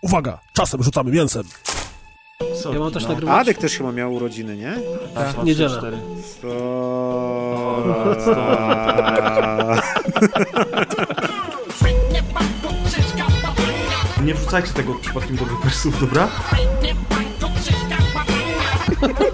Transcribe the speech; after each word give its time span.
Uwaga, 0.00 0.38
czasem 0.52 0.82
rzucamy 0.82 1.10
mięsem. 1.10 1.42
Soki, 2.62 2.74
Ja 2.74 2.80
mam 2.80 2.92
też 2.92 3.02
no. 3.02 3.08
nagrywać. 3.08 3.40
Adek 3.40 3.58
też 3.58 3.76
chyba 3.76 3.92
miał 3.92 4.14
urodziny, 4.14 4.56
nie? 4.56 4.74
Raz, 5.14 5.34
dwa, 5.34 5.42
niedzielę. 5.42 5.70
trzy, 5.70 5.78
cztery. 5.78 5.98
To... 6.42 6.50
Nie 14.24 14.34
wrzucajcie 14.34 14.72
tego 14.72 14.94
przypadkiem 14.94 15.36
do 15.36 15.44
wypersów, 15.44 16.00
dobra? 16.00 16.28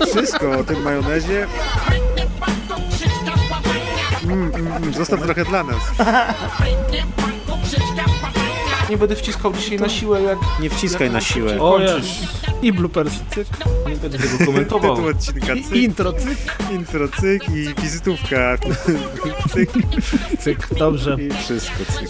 Wszystko 0.06 0.50
o 0.58 0.64
tym 0.64 0.82
majonezie. 0.82 1.46
Mm, 4.24 4.54
mm, 4.54 4.72
mm, 4.72 4.94
zostaw 4.94 5.22
trochę 5.22 5.44
dla 5.44 5.62
nas. 5.62 5.76
Nie 8.90 8.96
będę 8.96 9.16
wciskał 9.16 9.52
dzisiaj 9.52 9.78
na 9.78 9.88
siłę, 9.88 10.22
jak 10.22 10.38
Nie 10.60 10.70
wciskaj 10.70 11.10
na 11.10 11.20
siłę. 11.20 11.60
O. 11.60 11.78
I 12.62 12.72
bloopers. 12.72 13.12
Cyk. 13.34 13.46
nie 13.88 13.96
będę 13.96 14.18
tego 14.18 14.46
komentował. 14.46 14.96
Tytuł 14.96 15.10
odcinka 15.10 15.54
I 15.54 15.64
cyk, 15.64 15.76
intro, 15.76 16.12
cyk, 16.12 16.38
intro 16.72 17.08
cyk 17.20 17.48
i 17.48 17.82
wizytówka 17.82 18.58
cyk 19.52 19.70
cyk. 20.40 20.74
Dobrze. 20.78 21.16
i 21.20 21.30
wszystko 21.34 21.76
cyk. 21.98 22.08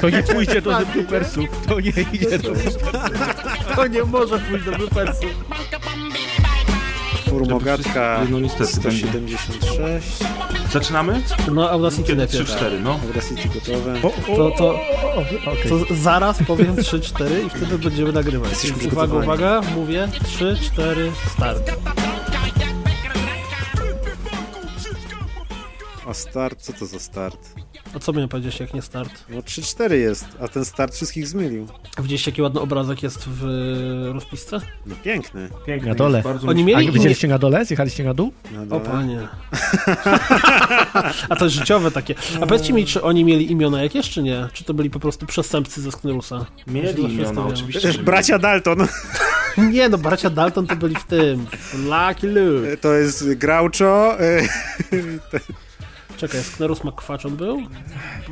To 0.00 0.10
nie 0.10 0.22
pójdzie 0.22 0.62
do 0.62 0.78
bloopersów, 0.92 1.44
to 1.68 1.80
nie 1.80 1.92
idzie 2.12 2.38
do 2.38 2.50
To 3.76 3.86
nie 3.86 4.04
może 4.04 4.38
pójść 4.38 4.64
do 4.64 4.72
bloopersu. 4.72 5.26
Formogatka 7.30 8.20
No 8.30 8.40
niestety, 8.40 8.66
176. 8.72 10.18
Zaczynamy? 10.72 11.22
No, 11.52 11.70
Audacity 11.70 12.02
Kiedy? 12.02 12.16
najpierw. 12.16 12.50
3-4, 12.50 12.80
no. 12.82 13.00
Audacity 13.08 13.48
gotowe. 13.48 14.00
To, 14.36 14.50
to, 14.50 14.70
Okej. 15.50 15.70
to 15.88 15.94
zaraz 15.94 16.38
powiem 16.46 16.76
3-4 16.76 17.46
i 17.46 17.50
wtedy 17.50 17.78
będziemy 17.78 18.12
nagrywać. 18.12 18.50
Jesteśmy 18.50 18.92
uwaga, 18.92 19.14
uwaga, 19.14 19.60
mówię 19.74 20.08
3-4, 20.38 21.10
start. 21.36 21.72
A 26.06 26.14
start? 26.14 26.60
Co 26.62 26.72
to 26.72 26.86
za 26.86 26.98
start? 26.98 27.38
A 27.94 27.98
co 27.98 28.12
miałem 28.12 28.28
powiedzieć, 28.28 28.60
jak 28.60 28.74
nie 28.74 28.82
start? 28.82 29.24
No 29.28 29.40
3-4 29.40 29.92
jest, 29.92 30.24
a 30.40 30.48
ten 30.48 30.64
start 30.64 30.94
wszystkich 30.94 31.28
zmylił. 31.28 31.66
Widzieliście, 32.02 32.30
jaki 32.30 32.42
ładny 32.42 32.60
obrazek 32.60 33.02
jest 33.02 33.28
w 33.28 33.44
e, 34.08 34.12
rozpisce? 34.12 34.60
No 34.86 34.94
piękny. 35.04 35.48
Pięknie. 35.66 35.88
Na 35.88 35.94
dole. 35.94 36.22
Oni 36.46 36.64
mi 36.64 36.70
się- 36.72 36.76
A 36.76 36.80
mieli... 36.80 36.92
widzieliście 36.92 37.28
na 37.28 37.38
dole? 37.38 37.64
Zjechaliście 37.64 38.04
na 38.04 38.14
dół? 38.14 38.32
Na 38.52 38.62
O 38.62 38.66
dole. 38.66 38.80
panie. 38.80 39.28
A 41.28 41.36
to 41.36 41.44
jest 41.44 41.56
życiowe 41.56 41.90
takie. 41.90 42.14
A 42.40 42.46
powiedzcie 42.46 42.72
mi, 42.72 42.86
czy 42.86 43.02
oni 43.02 43.24
mieli 43.24 43.52
imiona 43.52 43.82
jakieś, 43.82 44.10
czy 44.10 44.22
nie? 44.22 44.48
Czy 44.52 44.64
to 44.64 44.74
byli 44.74 44.90
po 44.90 45.00
prostu 45.00 45.26
przestępcy 45.26 45.82
ze 45.82 45.92
Sknerusa? 45.92 46.46
Mieli 46.66 47.02
imiona, 47.14 47.46
oczywiście. 47.46 47.92
Że 47.92 47.98
bracia 47.98 48.38
Dalton. 48.38 48.78
Nie, 49.72 49.88
no 49.88 49.98
bracia 49.98 50.30
Dalton 50.30 50.66
to 50.66 50.76
byli 50.76 50.94
w 50.94 51.04
tym. 51.04 51.46
Lucky 51.74 52.26
Luke. 52.28 52.76
To 52.76 52.94
jest 52.94 53.34
Groucho. 53.34 54.16
Czekaj, 56.20 56.42
Sknerus 56.42 56.84
McQuatch 56.84 57.26
był? 57.26 57.62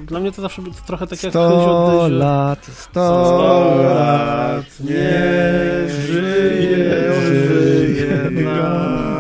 Dla 0.06 0.20
mnie 0.20 0.33
to 0.33 0.42
zawsze 0.42 0.62
było 0.62 0.75
trochę 0.86 1.06
tak 1.06 1.22
jak 1.22 1.33
Sto 1.33 1.48
Hyzio 1.48 2.03
Dyzio. 2.03 2.19
lat, 2.19 2.64
sto 2.64 3.25
Sto 3.25 3.83
lat, 3.94 4.64
niech 4.81 5.91
żyje, 5.91 7.12
żyje 7.22 8.31
nam. 8.31 9.17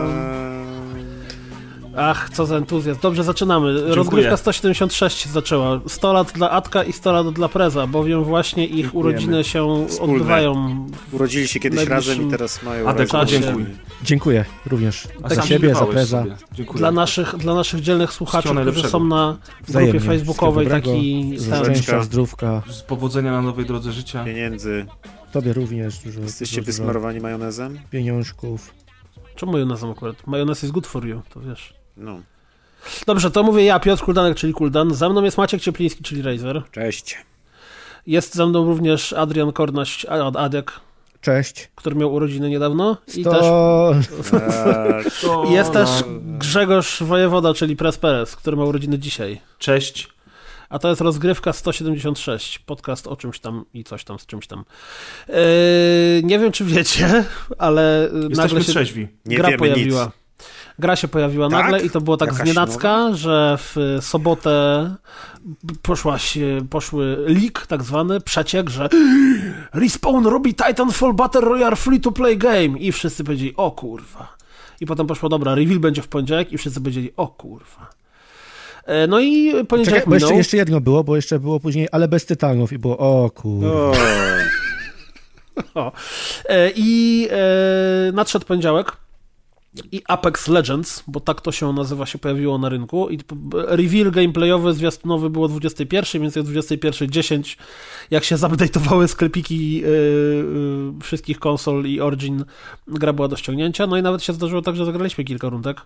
Ach, 1.98 2.30
co 2.30 2.46
za 2.46 2.56
entuzjazm. 2.56 3.00
Dobrze, 3.02 3.24
zaczynamy. 3.24 3.94
Rozgrywka 3.94 4.36
176 4.36 5.18
się 5.18 5.28
zaczęła. 5.30 5.80
100 5.88 6.12
lat 6.12 6.32
dla 6.32 6.50
Atka 6.50 6.84
i 6.84 6.92
100 6.92 7.12
lat 7.12 7.30
dla 7.34 7.48
Preza, 7.48 7.86
bowiem 7.86 8.24
właśnie 8.24 8.66
ich 8.66 8.70
Dziękujemy. 8.84 9.08
urodziny 9.10 9.44
się 9.44 9.86
Wspólne. 9.88 10.12
odbywają. 10.14 10.86
Urodzili 11.12 11.48
się 11.48 11.60
kiedyś 11.60 11.76
Najbliższym- 11.76 12.12
razem 12.14 12.28
i 12.28 12.30
teraz 12.30 12.62
mają 12.62 12.88
Adek, 12.88 13.12
urodziny. 13.14 13.40
czasie. 13.40 13.54
dziękuj. 13.56 13.74
Dziękuję 14.02 14.44
również. 14.66 15.08
A 15.22 15.28
za 15.28 15.34
sam 15.34 15.46
siebie, 15.46 15.74
za 15.74 15.86
preza. 15.86 16.24
Dziękuję. 16.52 16.78
Dla 16.78 16.90
naszych, 16.90 17.36
dla 17.36 17.54
naszych 17.54 17.80
dzielnych 17.80 18.12
słuchaczy, 18.12 18.48
którzy 18.62 18.88
są 18.88 19.04
na 19.04 19.36
Wzajemnie. 19.66 19.92
grupie 20.00 20.06
facebookowej, 20.06 20.66
Wszystkiego 20.66 20.90
taki 20.96 21.36
Szczęścia, 21.64 22.02
zdrówka. 22.02 22.62
Z 22.70 22.82
powodzenia 22.82 23.32
na 23.32 23.42
nowej 23.42 23.66
drodze 23.66 23.92
życia. 23.92 24.24
Pieniędzy. 24.24 24.86
Tobie 25.32 25.52
również 25.52 25.98
dużo, 25.98 26.20
Jesteście 26.20 26.56
dużo, 26.56 26.66
wysmarowani 26.66 27.20
majonezem? 27.20 27.78
pieniążków. 27.90 28.74
Czemu 29.36 29.52
majonez 29.52 29.84
akurat? 29.84 30.26
Majonez 30.26 30.64
is 30.64 30.70
good 30.70 30.86
for 30.86 31.06
you, 31.06 31.22
to 31.34 31.40
wiesz. 31.40 31.77
No. 31.98 32.20
Dobrze, 33.06 33.30
to 33.30 33.42
mówię 33.42 33.64
ja, 33.64 33.80
Piotr 33.80 34.02
Kuldanek, 34.04 34.36
czyli 34.38 34.52
Kuldan. 34.52 34.94
Za 34.94 35.08
mną 35.08 35.24
jest 35.24 35.38
Maciek 35.38 35.60
Ciepliński, 35.60 36.02
czyli 36.02 36.22
Razer. 36.22 36.62
Cześć. 36.72 37.18
Jest 38.06 38.34
ze 38.34 38.46
mną 38.46 38.64
również 38.66 39.12
Adrian 39.12 39.52
Kornaś, 39.52 40.04
Ad- 40.04 40.36
Adek, 40.36 40.72
Cześć. 41.20 41.68
który 41.74 41.96
miał 41.96 42.14
urodziny 42.14 42.50
niedawno. 42.50 42.96
I 43.16 43.24
też 43.24 43.40
To... 43.40 43.94
Eee, 44.32 45.04
To 45.22 45.44
jest 45.50 45.72
też 45.72 45.88
Grzegorz 46.38 47.02
Wojewoda, 47.02 47.54
czyli 47.54 47.76
Pres 47.76 47.96
Perez, 47.98 48.36
który 48.36 48.56
ma 48.56 48.64
urodziny 48.64 48.98
dzisiaj. 48.98 49.40
Cześć. 49.58 50.08
A 50.68 50.78
to 50.78 50.88
jest 50.88 51.00
rozgrywka 51.00 51.52
176, 51.52 52.58
podcast 52.58 53.06
o 53.06 53.16
czymś 53.16 53.40
tam 53.40 53.64
i 53.74 53.84
coś 53.84 54.04
tam 54.04 54.18
z 54.18 54.26
czymś 54.26 54.46
tam. 54.46 54.64
Yy, 55.28 55.34
nie 56.22 56.38
wiem, 56.38 56.52
czy 56.52 56.64
wiecie, 56.64 57.24
ale 57.58 58.08
Jesteśmy 58.12 58.36
nagle 58.36 58.60
się 58.64 58.70
trzeźwi. 58.70 59.08
Nie 59.24 59.36
gra 59.36 59.46
wiemy 59.48 59.58
pojawiła. 59.58 60.04
nic. 60.04 60.12
Gra 60.78 60.96
się 60.96 61.08
pojawiła 61.08 61.48
Tak? 61.50 61.62
nagle 61.62 61.82
i 61.82 61.90
to 61.90 62.00
było 62.00 62.16
tak 62.16 62.28
Jakaś 62.28 62.42
znienacka, 62.42 63.14
że 63.14 63.58
w 63.58 63.98
sobotę 64.00 64.94
poszła 65.82 66.18
się, 66.18 66.60
poszły 66.70 67.16
leak 67.16 67.66
tak 67.66 67.82
zwany, 67.82 68.20
przeciek, 68.20 68.70
że 68.70 68.88
Respawn 69.74 70.26
robi 70.26 70.54
Titanfall 70.54 71.14
Battle 71.14 71.40
Royale 71.40 71.76
free 71.76 72.00
to 72.00 72.12
play 72.12 72.38
game 72.38 72.78
i 72.78 72.92
wszyscy 72.92 73.24
powiedzieli, 73.24 73.56
o 73.56 73.70
kurwa. 73.70 74.36
I 74.80 74.86
potem 74.86 75.06
poszło, 75.06 75.28
dobra, 75.28 75.54
reveal 75.54 75.78
będzie 75.78 76.02
w 76.02 76.08
poniedziałek 76.08 76.52
i 76.52 76.58
wszyscy 76.58 76.80
powiedzieli, 76.80 77.12
o 77.16 77.28
kurwa. 77.28 77.90
E, 78.84 79.06
No 79.06 79.20
i 79.20 79.64
poniedziałek 79.64 80.04
Czekaj, 80.04 80.20
jeszcze, 80.20 80.34
jeszcze 80.34 80.56
jedno 80.56 80.80
było, 80.80 81.04
bo 81.04 81.16
jeszcze 81.16 81.38
było 81.38 81.60
później, 81.60 81.88
ale 81.92 82.08
bez 82.08 82.26
tytanów 82.26 82.72
i 82.72 82.78
było, 82.78 82.98
o 82.98 83.30
kur... 83.30 83.66
O, 83.66 83.92
O. 85.74 85.92
E, 86.48 86.70
I 86.76 87.28
e, 87.30 88.12
nadszedł 88.12 88.46
poniedziałek 88.46 88.92
i 89.92 90.02
Apex 90.08 90.48
Legends, 90.48 91.04
bo 91.06 91.20
tak 91.20 91.40
to 91.40 91.52
się 91.52 91.72
nazywa, 91.72 92.06
się 92.06 92.18
pojawiło 92.18 92.58
na 92.58 92.68
rynku 92.68 93.10
i 93.10 93.18
reveal 93.52 94.10
gameplayowy, 94.10 94.74
zwiastunowy 94.74 95.30
było 95.30 95.44
o 95.44 95.48
21, 95.48 96.22
więc 96.22 96.36
jest 96.36 96.48
21.10. 96.48 97.56
Jak 98.10 98.24
się 98.24 98.36
zupdate'owały 98.36 99.08
sklepiki 99.08 99.82
e, 99.84 99.88
e, 99.88 99.90
wszystkich 101.02 101.38
konsol 101.38 101.86
i 101.86 102.00
Origin, 102.00 102.44
gra 102.86 103.12
była 103.12 103.28
do 103.28 103.36
ściągnięcia. 103.36 103.86
No 103.86 103.96
i 103.96 104.02
nawet 104.02 104.22
się 104.22 104.32
zdarzyło 104.32 104.62
tak, 104.62 104.76
że 104.76 104.84
zagraliśmy 104.84 105.24
kilka 105.24 105.48
rundek. 105.48 105.80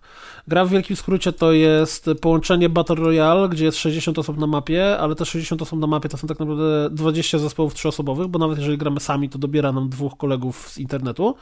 Gra 0.49 0.65
w 0.65 0.71
wielkim 0.71 0.97
skrócie 0.97 1.33
to 1.33 1.53
jest 1.53 2.11
połączenie 2.21 2.69
Battle 2.69 2.97
Royale, 2.97 3.49
gdzie 3.49 3.65
jest 3.65 3.79
60 3.79 4.19
osób 4.19 4.39
na 4.39 4.47
mapie, 4.47 4.99
ale 4.99 5.15
te 5.15 5.25
60 5.25 5.63
osób 5.63 5.81
na 5.81 5.87
mapie 5.87 6.09
to 6.09 6.17
są 6.17 6.29
tak 6.29 6.39
naprawdę 6.39 6.91
20 6.91 7.39
zespołów 7.39 7.75
trzyosobowych, 7.75 8.29
bo 8.29 8.39
nawet 8.39 8.59
jeżeli 8.59 8.79
gramy 8.79 9.01
sami, 9.01 9.29
to 9.29 9.39
dobiera 9.39 9.73
nam 9.73 9.89
dwóch 9.89 10.17
kolegów 10.17 10.69
z 10.69 10.79
internetu. 10.79 11.35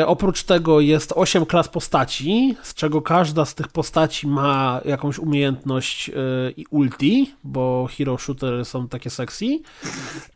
E, 0.00 0.06
oprócz 0.06 0.42
tego 0.42 0.77
jest 0.80 1.12
8 1.16 1.46
klas 1.46 1.68
postaci, 1.68 2.56
z 2.62 2.74
czego 2.74 3.02
każda 3.02 3.44
z 3.44 3.54
tych 3.54 3.68
postaci 3.68 4.26
ma 4.26 4.80
jakąś 4.84 5.18
umiejętność 5.18 6.08
e, 6.08 6.12
i 6.56 6.66
ulti, 6.70 7.34
bo 7.44 7.88
hero 7.98 8.18
shootery 8.18 8.64
są 8.64 8.88
takie 8.88 9.10
sexy. 9.10 9.46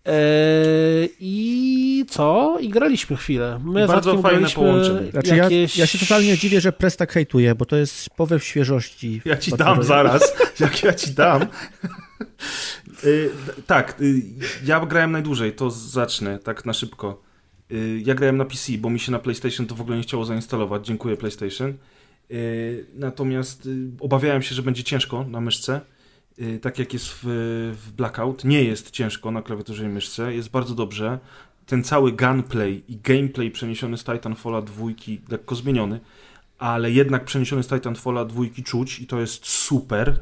E, 0.07 0.13
I 1.21 2.05
co? 2.09 2.57
I 2.61 2.69
graliśmy 2.69 3.17
chwilę. 3.17 3.61
My 3.65 3.87
Bardzo 3.87 4.11
fajne 4.19 4.39
graliśmy 4.39 4.63
połączenie. 4.63 5.11
Znaczy 5.11 5.37
jakieś... 5.37 5.77
ja, 5.77 5.83
ja 5.83 5.87
się 5.87 5.99
totalnie 5.99 6.39
dziwię, 6.39 6.61
że 6.61 6.73
Press 6.73 6.97
tak 6.97 7.13
hejtuje, 7.13 7.55
bo 7.55 7.65
to 7.65 7.77
jest 7.77 8.11
powiew 8.11 8.45
świeżości. 8.45 9.23
Ja 9.25 9.37
ci 9.37 9.53
dam 9.53 9.83
zaraz. 9.83 10.35
Jak 10.61 10.83
ja 10.83 10.93
ci 10.93 11.11
dam. 11.11 11.47
Y, 13.05 13.31
tak, 13.67 14.01
y, 14.01 14.23
ja 14.65 14.87
grałem 14.87 15.13
najdłużej, 15.13 15.53
to 15.53 15.71
zacznę 15.71 16.39
tak 16.39 16.67
na 16.67 16.73
szybko. 16.73 17.23
Y, 17.73 18.03
ja 18.07 18.15
grałem 18.15 18.37
na 18.37 18.45
PC, 18.45 18.73
bo 18.79 18.91
mi 18.91 19.01
się 19.01 19.13
na 19.13 19.19
PlayStation 19.19 19.67
to 19.67 19.75
w 19.75 19.81
ogóle 19.81 19.97
nie 19.97 20.03
chciało 20.03 20.25
zainstalować. 20.25 20.87
Dziękuję 20.87 21.17
PlayStation. 21.17 21.75
Y, 22.31 22.87
natomiast 22.95 23.67
y, 23.67 23.91
obawiałem 24.01 24.43
się, 24.43 24.55
że 24.55 24.63
będzie 24.63 24.85
ciężko 24.85 25.25
na 25.25 25.41
myszce. 25.41 25.81
Tak 26.63 26.79
jak 26.79 26.93
jest 26.93 27.09
w, 27.09 27.21
w 27.83 27.93
Blackout. 27.93 28.45
Nie 28.45 28.65
jest 28.65 28.91
ciężko 28.91 29.31
na 29.31 29.43
klawiaturze 29.43 29.85
i 29.85 29.89
myszce. 29.89 30.35
Jest 30.35 30.51
bardzo 30.51 30.75
dobrze. 30.75 31.19
Ten 31.67 31.85
cały 31.85 32.13
gunplay 32.13 32.83
i 32.89 32.97
gameplay 32.97 33.51
przeniesiony 33.51 33.99
z 33.99 34.05
Titanfalla 34.05 34.63
2, 34.63 34.87
lekko 35.29 35.55
zmieniony, 35.55 36.01
ale 36.59 36.91
jednak 36.91 37.25
przeniesiony 37.25 37.63
z 37.63 37.69
Titanfalla 37.69 38.25
2 38.25 38.45
czuć 38.65 39.01
i 39.01 39.07
to 39.07 39.21
jest 39.21 39.47
super. 39.47 40.21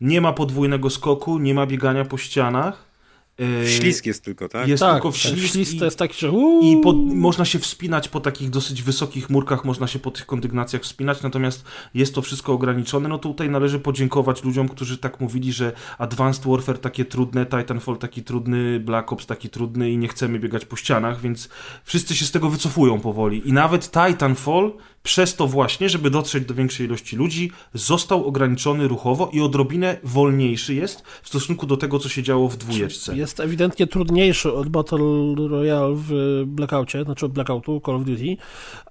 Nie 0.00 0.20
ma 0.20 0.32
podwójnego 0.32 0.90
skoku, 0.90 1.38
nie 1.38 1.54
ma 1.54 1.66
biegania 1.66 2.04
po 2.04 2.18
ścianach. 2.18 2.93
E, 3.40 3.68
Ślisk 3.68 4.06
jest 4.06 4.24
tylko, 4.24 4.48
tak? 4.48 4.68
Jest 4.68 4.80
tak, 4.80 4.92
tylko 4.92 5.12
w 5.12 5.22
tak, 5.22 5.32
ślizg 5.32 5.52
ślizg 5.52 5.72
i- 5.74 5.78
to 5.78 5.84
jest 5.84 5.98
taki, 5.98 6.20
że 6.20 6.30
uuu, 6.30 6.62
I 6.78 6.82
pod, 6.82 6.96
można 6.96 7.44
się 7.44 7.58
wspinać 7.58 8.08
po 8.08 8.20
takich 8.20 8.50
dosyć 8.50 8.82
wysokich 8.82 9.30
murkach, 9.30 9.64
można 9.64 9.86
się 9.86 9.98
po 9.98 10.10
tych 10.10 10.26
kondygnacjach 10.26 10.82
wspinać, 10.82 11.22
natomiast 11.22 11.64
jest 11.94 12.14
to 12.14 12.22
wszystko 12.22 12.52
ograniczone. 12.52 13.08
No 13.08 13.18
to 13.18 13.28
tutaj 13.28 13.50
należy 13.50 13.78
podziękować 13.80 14.44
ludziom, 14.44 14.68
którzy 14.68 14.98
tak 14.98 15.20
mówili, 15.20 15.52
że 15.52 15.72
Advanced 15.98 16.44
Warfare 16.46 16.78
takie 16.78 17.04
trudne, 17.04 17.46
Titanfall 17.46 17.96
taki 17.98 18.22
trudny, 18.22 18.80
Black 18.80 19.12
Ops 19.12 19.26
taki 19.26 19.48
trudny 19.50 19.90
i 19.90 19.98
nie 19.98 20.08
chcemy 20.08 20.38
biegać 20.38 20.64
po 20.64 20.76
ścianach, 20.76 21.20
więc 21.20 21.48
wszyscy 21.84 22.16
się 22.16 22.24
z 22.24 22.30
tego 22.30 22.50
wycofują 22.50 23.00
powoli. 23.00 23.48
I 23.48 23.52
nawet 23.52 23.90
Titanfall 23.90 24.72
przez 25.04 25.36
to 25.36 25.46
właśnie, 25.46 25.88
żeby 25.88 26.10
dotrzeć 26.10 26.44
do 26.44 26.54
większej 26.54 26.86
ilości 26.86 27.16
ludzi, 27.16 27.50
został 27.74 28.26
ograniczony 28.26 28.88
ruchowo 28.88 29.30
i 29.32 29.40
odrobinę 29.40 29.96
wolniejszy 30.04 30.74
jest 30.74 31.02
w 31.22 31.28
stosunku 31.28 31.66
do 31.66 31.76
tego, 31.76 31.98
co 31.98 32.08
się 32.08 32.22
działo 32.22 32.48
w 32.48 32.56
dwójeczce. 32.56 33.16
jest 33.16 33.40
ewidentnie 33.40 33.86
trudniejszy 33.86 34.52
od 34.52 34.68
Battle 34.68 35.34
Royale 35.48 35.94
w 35.96 36.42
Blackoutie, 36.46 37.04
znaczy 37.04 37.26
od 37.26 37.32
Blackoutu, 37.32 37.82
Call 37.86 37.94
of 37.96 38.04
Duty, 38.04 38.36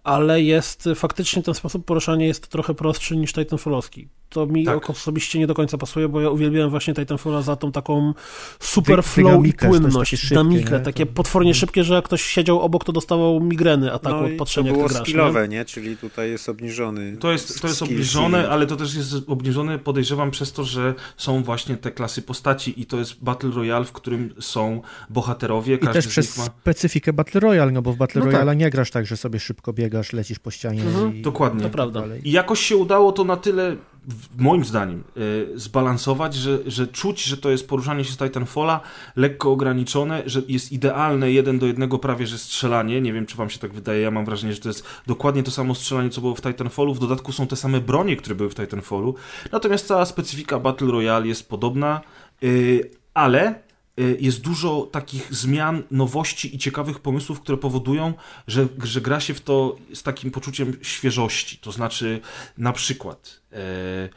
ale 0.03 0.41
jest 0.41 0.89
faktycznie 0.95 1.43
ten 1.43 1.53
sposób 1.53 1.85
poruszania 1.85 2.25
jest 2.25 2.47
trochę 2.47 2.73
prostszy 2.73 3.17
niż 3.17 3.33
Titanfallowski. 3.33 4.07
To 4.29 4.45
mi 4.45 4.65
Tak. 4.65 4.89
osobiście 4.89 5.39
nie 5.39 5.47
do 5.47 5.53
końca 5.53 5.77
pasuje, 5.77 6.09
bo 6.09 6.21
ja 6.21 6.29
uwielbiałem 6.29 6.69
właśnie 6.69 6.93
Titanfalla 6.93 7.41
za 7.41 7.55
tą 7.55 7.71
taką 7.71 8.13
super 8.59 8.95
Dy- 8.95 9.01
flow 9.03 9.45
i 9.45 9.53
to 9.53 9.67
płynność, 9.67 10.29
dynamikę, 10.29 10.79
takie 10.79 11.05
To- 11.05 11.13
potwornie 11.13 11.53
szybkie, 11.53 11.83
że 11.83 11.93
jak 11.93 12.05
ktoś 12.05 12.21
siedział 12.21 12.61
obok, 12.61 12.83
to 12.85 12.91
dostawał 12.91 13.39
migreny 13.39 13.93
ataku 13.93 14.15
No 14.15 14.21
od 14.25 14.29
i 14.29 14.33
to 14.33 14.39
patrzenia, 14.39 14.67
jak 14.67 14.77
było 14.77 14.89
ty 14.89 15.13
grasz. 15.13 15.33
nie? 15.35 15.47
nie? 15.57 15.65
Czyli 15.65 15.97
tutaj 15.97 16.29
jest 16.31 16.49
obniżony 16.49 17.17
To 17.17 17.31
jest, 17.31 17.61
to 17.61 17.67
jest 17.67 17.81
obniżone, 17.81 18.49
ale 18.49 18.67
to 18.67 18.75
też 18.75 18.95
jest 18.95 19.13
obniżone, 19.27 19.79
podejrzewam, 19.79 20.31
przez 20.31 20.51
to, 20.53 20.63
że 20.63 20.93
są 21.17 21.43
właśnie 21.43 21.77
te 21.77 21.91
klasy 21.91 22.21
postaci 22.21 22.81
i 22.81 22.85
to 22.85 22.97
jest 22.97 23.23
Battle 23.23 23.51
Royale, 23.51 23.85
w 23.85 23.91
którym 23.91 24.33
są 24.39 24.81
bohaterowie, 25.09 25.75
I 25.75 25.79
każdy 25.79 25.93
też 25.93 26.05
z 26.05 26.07
przez 26.07 26.37
nich 26.37 26.47
ma... 26.47 26.53
specyfikę 26.61 27.13
Battle 27.13 27.41
Royale, 27.41 27.71
no 27.71 27.81
bo 27.81 27.93
w 27.93 27.97
Battle 27.97 28.19
No 28.19 28.25
tak. 28.25 28.33
Royale 28.33 28.55
nie 28.55 28.69
grasz 28.69 28.91
tak, 28.91 29.05
że 29.05 29.17
sobie 29.17 29.39
szybko 29.39 29.73
biegasz, 29.73 29.92
lecisz 30.13 30.39
po 30.39 30.51
ścianie 30.51 30.81
Mhm, 30.81 31.15
i... 31.15 31.21
dokładnie. 31.21 31.63
To 31.63 31.69
prawda. 31.69 32.01
dalej. 32.01 32.27
I 32.27 32.31
jakoś 32.31 32.59
się 32.59 32.77
udało 32.77 33.11
to 33.11 33.23
na 33.23 33.37
tyle, 33.37 33.75
w- 34.07 34.41
moim 34.41 34.65
zdaniem, 34.65 35.03
y, 35.17 35.59
zbalansować, 35.59 36.33
że, 36.35 36.59
że 36.65 36.87
czuć, 36.87 37.23
że 37.23 37.37
to 37.37 37.49
jest 37.49 37.67
poruszanie 37.67 38.03
się 38.03 38.13
z 38.13 38.17
Titanfalla 38.17 38.79
lekko 39.15 39.51
ograniczone, 39.51 40.23
że 40.25 40.41
jest 40.47 40.71
idealne 40.71 41.31
jeden 41.31 41.59
do 41.59 41.65
jednego 41.65 41.99
prawie, 41.99 42.27
że 42.27 42.37
strzelanie. 42.37 43.01
Nie 43.01 43.13
wiem, 43.13 43.25
czy 43.25 43.37
wam 43.37 43.49
się 43.49 43.59
tak 43.59 43.73
wydaje, 43.73 44.01
ja 44.01 44.11
mam 44.11 44.25
wrażenie, 44.25 44.53
że 44.53 44.59
to 44.59 44.69
jest 44.69 44.85
dokładnie 45.07 45.43
to 45.43 45.51
samo 45.51 45.75
strzelanie, 45.75 46.09
co 46.09 46.21
było 46.21 46.35
w 46.35 46.41
Titanfallu. 46.41 46.93
W 46.93 46.99
dodatku 46.99 47.31
są 47.31 47.47
te 47.47 47.55
same 47.55 47.81
bronie, 47.81 48.15
które 48.15 48.35
były 48.35 48.49
w 48.49 48.55
Titanfallu. 48.55 49.15
Natomiast 49.51 49.87
cała 49.87 50.05
specyfika 50.05 50.59
Battle 50.59 50.87
Royale 50.91 51.27
jest 51.27 51.49
podobna, 51.49 52.01
y, 52.43 52.91
ale 53.13 53.63
jest 53.97 54.41
dużo 54.41 54.89
takich 54.91 55.35
zmian, 55.35 55.83
nowości 55.91 56.55
i 56.55 56.59
ciekawych 56.59 56.99
pomysłów, 56.99 57.41
które 57.41 57.57
powodują, 57.57 58.13
że, 58.47 58.67
że 58.83 59.01
gra 59.01 59.19
się 59.19 59.33
w 59.33 59.41
to 59.41 59.75
z 59.93 60.03
takim 60.03 60.31
poczuciem 60.31 60.77
świeżości. 60.81 61.57
To 61.57 61.71
znaczy, 61.71 62.21
na 62.57 62.73
przykład, 62.73 63.41
e, 63.51 64.09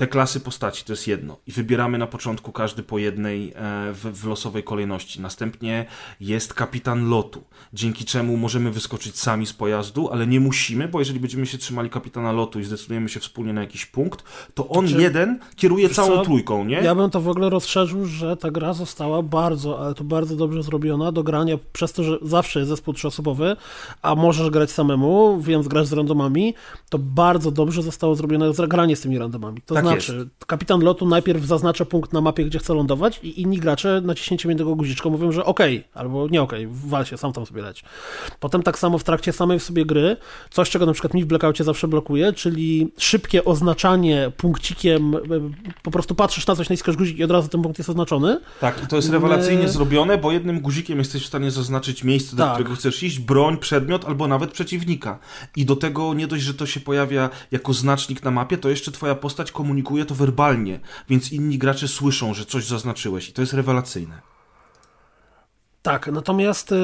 te 0.00 0.06
klasy 0.06 0.40
postaci 0.40 0.84
to 0.84 0.92
jest 0.92 1.06
jedno 1.06 1.36
i 1.46 1.52
wybieramy 1.52 1.98
na 1.98 2.06
początku 2.06 2.52
każdy 2.52 2.82
po 2.82 2.98
jednej 2.98 3.52
e, 3.52 3.52
w, 3.92 4.20
w 4.20 4.26
losowej 4.26 4.62
kolejności. 4.62 5.20
Następnie 5.20 5.86
jest 6.20 6.54
kapitan 6.54 7.08
lotu, 7.08 7.44
dzięki 7.72 8.04
czemu 8.04 8.36
możemy 8.36 8.70
wyskoczyć 8.70 9.18
sami 9.18 9.46
z 9.46 9.52
pojazdu, 9.52 10.10
ale 10.12 10.26
nie 10.26 10.40
musimy, 10.40 10.88
bo 10.88 10.98
jeżeli 10.98 11.20
będziemy 11.20 11.46
się 11.46 11.58
trzymali 11.58 11.90
kapitana 11.90 12.32
lotu 12.32 12.60
i 12.60 12.64
zdecydujemy 12.64 13.08
się 13.08 13.20
wspólnie 13.20 13.52
na 13.52 13.60
jakiś 13.60 13.86
punkt, 13.86 14.24
to 14.54 14.68
on 14.68 14.88
Znaczy, 14.88 15.02
jeden 15.02 15.38
kieruje 15.56 15.88
wiesz 15.88 15.96
całą 15.96 16.16
co? 16.16 16.22
trójką, 16.22 16.64
nie? 16.64 16.76
Ja 16.76 16.94
bym 16.94 17.10
to 17.10 17.20
w 17.20 17.28
ogóle 17.28 17.50
rozszerzył, 17.50 18.04
że 18.04 18.36
ta 18.36 18.50
gra 18.50 18.72
została 18.72 19.22
bardzo, 19.22 19.80
ale 19.80 19.94
to 19.94 20.04
bardzo 20.04 20.36
dobrze 20.36 20.62
zrobiona 20.62 21.12
do 21.12 21.22
grania, 21.22 21.58
przez 21.72 21.92
to, 21.92 22.02
że 22.02 22.18
zawsze 22.22 22.58
jest 22.58 22.68
zespół 22.68 22.94
trzyosobowy, 22.94 23.56
a 24.02 24.14
możesz 24.14 24.50
grać 24.50 24.70
samemu, 24.70 25.40
więc 25.40 25.68
grasz 25.68 25.86
z 25.86 25.92
randomami, 25.92 26.54
to 26.88 26.98
bardzo 26.98 27.50
dobrze 27.50 27.82
zostało 27.82 28.14
zrobione 28.14 28.52
granie 28.68 28.96
z 28.96 29.00
tymi 29.00 29.18
randomami. 29.18 29.60
To 29.66 29.74
Tak 29.74 29.84
znaczy, 29.84 29.89
kapitan 30.46 30.80
lotu 30.80 31.06
najpierw 31.08 31.44
zaznacza 31.44 31.84
punkt 31.84 32.12
na 32.12 32.20
mapie, 32.20 32.44
gdzie 32.44 32.58
chce 32.58 32.74
lądować 32.74 33.20
i 33.22 33.40
inni 33.40 33.58
gracze 33.58 34.00
naciśnięciem 34.04 34.50
jednego 34.50 34.74
guziczka 34.76 35.08
mówią, 35.08 35.32
że 35.32 35.44
okej, 35.44 35.84
albo 35.94 36.28
nie 36.28 36.42
okej, 36.42 36.68
wal 36.70 37.04
się, 37.06 37.16
sam 37.16 37.32
tam 37.32 37.46
sobie 37.46 37.62
leć. 37.62 37.84
Potem 38.40 38.62
tak 38.62 38.78
samo 38.78 38.98
w 38.98 39.04
trakcie 39.04 39.32
samej 39.32 39.58
w 39.58 39.62
sobie 39.62 39.86
gry, 39.86 40.16
coś 40.50 40.70
czego 40.70 40.86
na 40.86 40.92
przykład 40.92 41.14
mi 41.14 41.24
w 41.24 41.26
Blackoutie 41.26 41.64
zawsze 41.64 41.88
blokuje, 41.88 42.32
czyli 42.32 42.92
szybkie 42.98 43.44
oznaczanie 43.44 44.32
punkcikiem, 44.36 45.14
e, 45.14 45.18
po 45.82 45.90
prostu 45.90 46.14
patrzysz 46.14 46.46
na 46.46 46.56
coś, 46.56 46.68
naciskasz 46.70 46.96
guzik 46.96 47.18
i 47.18 47.24
od 47.24 47.30
razu 47.30 47.48
ten 47.48 47.62
punkt 47.62 47.78
jest 47.78 47.90
oznaczony. 47.90 48.40
Tak, 48.60 48.86
to 48.86 48.96
jest 48.96 49.10
rewelacyjnie 49.10 49.62
My- 49.62 49.68
zrobione, 49.68 50.18
bo 50.18 50.32
jednym 50.32 50.60
guzikiem 50.60 50.98
jesteś 50.98 51.22
w 51.22 51.26
stanie 51.26 51.50
zaznaczyć 51.50 52.04
miejsce, 52.04 52.36
do 52.36 52.42
Tak. 52.44 52.54
którego 52.54 52.74
chcesz 52.74 53.02
iść, 53.02 53.18
broń, 53.18 53.56
przedmiot 53.58 54.04
albo 54.04 54.28
nawet 54.28 54.50
przeciwnika. 54.52 55.18
I 55.56 55.64
do 55.66 55.76
tego 55.76 56.14
nie 56.14 56.26
dość, 56.26 56.42
że 56.42 56.54
to 56.54 56.66
się 56.66 56.80
pojawia 56.80 57.30
jako 57.50 57.72
znacznik 57.72 58.22
na 58.24 58.30
mapie, 58.30 58.58
to 58.58 58.68
jeszcze 58.70 58.92
twoja 58.92 59.14
postać 59.14 59.52
komunikuje 59.52 59.79
to 60.06 60.14
werbalnie, 60.14 60.80
więc 61.08 61.32
inni 61.32 61.58
gracze 61.58 61.88
słyszą, 61.88 62.34
że 62.34 62.44
coś 62.44 62.66
zaznaczyłeś 62.66 63.28
i 63.28 63.32
to 63.32 63.42
jest 63.42 63.52
rewelacyjne. 63.52 64.22
Tak, 65.82 66.12
natomiast, 66.12 66.72
y, 66.72 66.76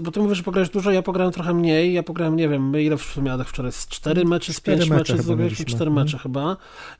bo 0.00 0.10
ty 0.10 0.20
mówisz, 0.20 0.38
że 0.38 0.44
pograłeś 0.44 0.70
dużo, 0.70 0.90
ja 0.90 1.02
pograłem 1.02 1.32
trochę 1.32 1.54
mniej, 1.54 1.92
ja 1.92 2.02
pograłem, 2.02 2.36
nie 2.36 2.48
wiem, 2.48 2.80
ile 2.80 2.96
w 2.96 3.02
sumie 3.02 3.32
Adek 3.32 3.48
wczoraj, 3.48 3.72
z 3.72 3.88
cztery 3.88 4.24
mecze, 4.24 4.52
z 4.52 4.56
Cztery 4.56 4.78
pięć 4.78 4.90
mecze 4.90 5.14
meczy, 5.36 5.64
cztery 5.64 5.90
Mhm. 5.90 5.94
mecze 5.94 6.18
chyba 6.18 6.56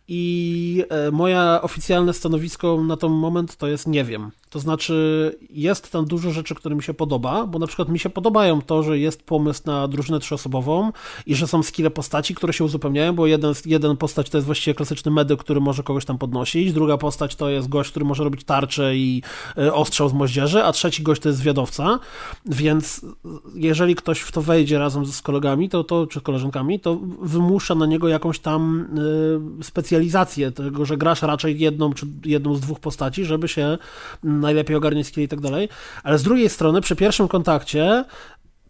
i 0.08 0.84
e, 0.88 1.10
moja 1.10 1.62
oficjalne 1.62 2.12
stanowisko 2.12 2.82
na 2.84 2.96
ten 2.96 3.10
moment 3.10 3.56
to 3.56 3.68
jest 3.68 3.86
nie 3.86 4.04
wiem. 4.04 4.30
To 4.50 4.58
znaczy, 4.58 5.38
jest 5.50 5.92
tam 5.92 6.04
dużo 6.04 6.30
rzeczy, 6.30 6.54
które 6.54 6.74
mi 6.74 6.82
się 6.82 6.94
podoba, 6.94 7.46
bo 7.46 7.58
na 7.58 7.66
przykład 7.66 7.88
mi 7.88 7.98
się 7.98 8.10
podobają 8.10 8.62
to, 8.62 8.82
że 8.82 8.98
jest 8.98 9.22
pomysł 9.22 9.62
na 9.66 9.88
drużynę 9.88 10.20
trzyosobową 10.20 10.92
i 11.26 11.34
że 11.34 11.46
są 11.46 11.62
skille 11.62 11.90
postaci, 11.90 12.34
które 12.34 12.52
się 12.52 12.64
uzupełniają, 12.64 13.12
bo 13.12 13.26
jeden, 13.26 13.54
jeden 13.66 13.96
postać 13.96 14.30
to 14.30 14.38
jest 14.38 14.46
właściwie 14.46 14.74
klasyczny 14.74 15.10
medyk, 15.10 15.40
który 15.40 15.60
może 15.60 15.82
kogoś 15.82 16.04
tam 16.04 16.18
podnosić, 16.18 16.72
druga 16.72 16.98
postać 16.98 17.36
to 17.36 17.50
jest 17.50 17.68
gość, 17.68 17.90
który 17.90 18.04
może 18.04 18.24
robić 18.24 18.44
tarcze 18.44 18.96
i 18.96 19.22
e, 19.58 19.74
ostrzał 19.74 20.08
z 20.08 20.12
moździerzy, 20.12 20.64
a 20.64 20.72
trzeci 20.72 21.02
gość 21.02 21.22
to 21.22 21.28
jest 21.28 21.41
zwiadowca, 21.42 21.98
więc 22.46 23.06
jeżeli 23.54 23.94
ktoś 23.94 24.20
w 24.20 24.32
to 24.32 24.42
wejdzie 24.42 24.78
razem 24.78 25.06
z 25.06 25.22
kolegami, 25.22 25.68
to, 25.68 25.84
to 25.84 26.06
czy 26.06 26.20
koleżankami, 26.20 26.80
to 26.80 26.96
wymusza 27.22 27.74
na 27.74 27.86
niego 27.86 28.08
jakąś 28.08 28.38
tam 28.38 28.86
y, 29.60 29.64
specjalizację 29.64 30.52
tego, 30.52 30.84
że 30.84 30.96
grasz 30.96 31.22
raczej 31.22 31.58
jedną 31.58 31.92
czy 31.92 32.06
jedną 32.24 32.54
z 32.54 32.60
dwóch 32.60 32.80
postaci, 32.80 33.24
żeby 33.24 33.48
się 33.48 33.78
najlepiej 34.22 34.76
ogarniać 34.76 35.06
skill 35.06 35.24
i 35.24 35.28
tak 35.28 35.40
dalej. 35.40 35.68
Ale 36.02 36.18
z 36.18 36.22
drugiej 36.22 36.48
strony, 36.48 36.80
przy 36.80 36.96
pierwszym 36.96 37.28
kontakcie 37.28 38.04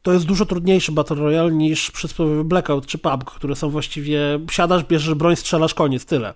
to 0.03 0.13
jest 0.13 0.27
dużo 0.27 0.47
trudniejszy 0.47 0.93
Battle 0.93 1.17
Royale 1.17 1.53
niż 1.53 1.91
przysłowiowy 1.91 2.45
Blackout 2.45 2.87
czy 2.87 2.99
PUBG, 2.99 3.31
które 3.31 3.57
są 3.57 3.71
właściwie 3.71 4.41
siadasz, 4.51 4.85
bierzesz 4.85 5.15
broń, 5.15 5.37
strzelasz, 5.37 5.75
koniec, 5.75 6.05
tyle. 6.05 6.35